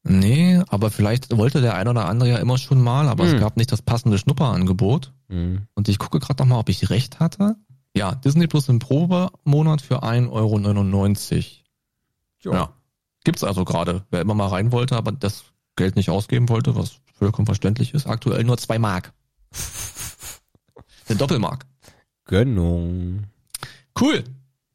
Nee, 0.04 0.62
aber 0.68 0.90
vielleicht 0.90 1.36
wollte 1.36 1.60
der 1.60 1.74
ein 1.74 1.86
oder 1.88 2.08
andere 2.08 2.30
ja 2.30 2.36
immer 2.38 2.56
schon 2.56 2.80
mal, 2.80 3.08
aber 3.08 3.24
Mhm. 3.24 3.34
es 3.34 3.40
gab 3.40 3.56
nicht 3.58 3.70
das 3.72 3.82
passende 3.82 4.16
Schnupperangebot. 4.16 5.12
mh. 5.28 5.62
Und 5.74 5.88
ich 5.88 5.98
gucke 5.98 6.18
gerade 6.20 6.42
noch 6.42 6.48
mal, 6.48 6.58
ob 6.60 6.68
ich 6.70 6.88
recht 6.88 7.20
hatte. 7.20 7.56
Ja, 7.94 8.14
Disney 8.14 8.46
Plus 8.46 8.68
im 8.70 8.78
Probemonat 8.78 9.82
für 9.82 10.02
1,99 10.02 11.64
Euro. 12.46 12.54
Ja. 12.56 12.70
Gibt's 13.24 13.44
also 13.44 13.64
gerade. 13.64 14.06
Wer 14.10 14.20
immer 14.22 14.34
mal 14.34 14.46
rein 14.46 14.72
wollte, 14.72 14.96
aber 14.96 15.12
das 15.12 15.44
Geld 15.78 15.96
nicht 15.96 16.10
ausgeben 16.10 16.50
wollte, 16.50 16.76
was 16.76 16.98
vollkommen 17.14 17.46
verständlich 17.46 17.94
ist, 17.94 18.06
aktuell 18.06 18.44
nur 18.44 18.58
zwei 18.58 18.78
Mark. 18.78 19.12
Den 21.08 21.16
Doppelmark. 21.16 21.64
Gönnung. 22.26 23.24
Cool. 23.98 24.22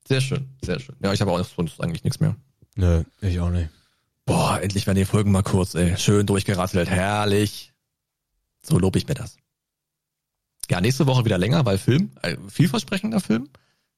Sehr 0.07 0.19
schön, 0.21 0.49
sehr 0.63 0.79
schön. 0.79 0.95
Ja, 1.01 1.13
ich 1.13 1.21
habe 1.21 1.31
auch 1.31 1.45
sonst 1.45 1.79
eigentlich 1.79 2.03
nichts 2.03 2.19
mehr. 2.19 2.35
Nö, 2.75 3.03
ich 3.21 3.39
auch 3.39 3.51
nicht. 3.51 3.69
Boah, 4.25 4.59
endlich 4.61 4.87
werden 4.87 4.97
die 4.97 5.05
Folgen 5.05 5.31
mal 5.31 5.43
kurz, 5.43 5.75
ey. 5.75 5.95
Schön 5.97 6.25
durchgerasselt, 6.25 6.89
herrlich. 6.89 7.73
So 8.61 8.79
lob 8.79 8.95
ich 8.95 9.07
mir 9.07 9.13
das. 9.13 9.37
Ja, 10.69 10.81
nächste 10.81 11.05
Woche 11.05 11.25
wieder 11.25 11.37
länger, 11.37 11.65
weil 11.65 11.77
Film, 11.77 12.11
äh, 12.21 12.37
vielversprechender 12.47 13.19
Film. 13.19 13.49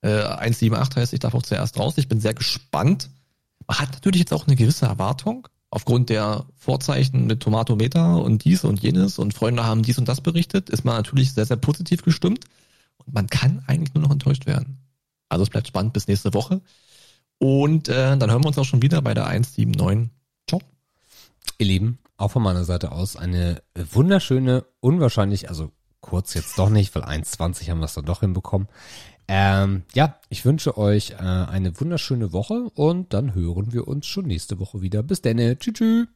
Äh, 0.01 0.23
178 0.23 0.97
heißt, 0.97 1.13
ich 1.13 1.19
darf 1.19 1.33
auch 1.33 1.43
zuerst 1.43 1.79
raus. 1.79 1.93
Ich 1.97 2.07
bin 2.07 2.19
sehr 2.19 2.33
gespannt. 2.33 3.09
Man 3.67 3.79
hat 3.79 3.93
natürlich 3.93 4.19
jetzt 4.19 4.33
auch 4.33 4.45
eine 4.45 4.55
gewisse 4.55 4.85
Erwartung. 4.85 5.47
Aufgrund 5.75 6.07
der 6.07 6.45
Vorzeichen 6.55 7.27
mit 7.27 7.41
Tomatometer 7.41 8.23
und 8.23 8.45
dies 8.45 8.63
und 8.63 8.81
jenes 8.81 9.19
und 9.19 9.33
Freunde 9.33 9.65
haben 9.65 9.83
dies 9.83 9.97
und 9.97 10.07
das 10.07 10.21
berichtet, 10.21 10.69
ist 10.69 10.85
man 10.85 10.95
natürlich 10.95 11.33
sehr, 11.33 11.45
sehr 11.45 11.57
positiv 11.57 12.01
gestimmt. 12.01 12.45
Und 13.05 13.13
man 13.13 13.27
kann 13.27 13.61
eigentlich 13.67 13.93
nur 13.93 14.01
noch 14.01 14.11
enttäuscht 14.11 14.45
werden. 14.45 14.77
Also 15.27 15.43
es 15.43 15.49
bleibt 15.49 15.67
spannend 15.67 15.91
bis 15.91 16.07
nächste 16.07 16.33
Woche. 16.33 16.61
Und 17.39 17.89
äh, 17.89 18.15
dann 18.15 18.31
hören 18.31 18.41
wir 18.41 18.47
uns 18.47 18.57
auch 18.57 18.63
schon 18.63 18.83
wieder 18.83 19.01
bei 19.01 19.13
der 19.13 19.25
179. 19.25 20.11
Ciao. 20.47 20.61
Ihr 21.57 21.65
Lieben, 21.65 21.99
auch 22.15 22.31
von 22.31 22.41
meiner 22.41 22.63
Seite 22.63 22.93
aus 22.93 23.17
eine 23.17 23.61
wunderschöne, 23.75 24.63
unwahrscheinlich, 24.79 25.49
also 25.49 25.73
kurz 25.99 26.35
jetzt 26.35 26.57
doch 26.57 26.69
nicht, 26.69 26.95
weil 26.95 27.03
1,20 27.03 27.69
haben 27.69 27.79
wir 27.79 27.85
es 27.85 27.95
dann 27.95 28.05
doch 28.05 28.21
hinbekommen. 28.21 28.69
Ähm, 29.27 29.83
ja, 29.93 30.19
ich 30.29 30.45
wünsche 30.45 30.77
euch 30.77 31.11
äh, 31.11 31.15
eine 31.15 31.79
wunderschöne 31.79 32.31
Woche 32.31 32.69
und 32.75 33.13
dann 33.13 33.33
hören 33.33 33.73
wir 33.73 33.87
uns 33.87 34.05
schon 34.05 34.25
nächste 34.25 34.59
Woche 34.59 34.81
wieder. 34.81 35.03
Bis 35.03 35.21
denne. 35.21 35.57
Tschüss. 35.57 35.73
tschüss. 35.73 36.07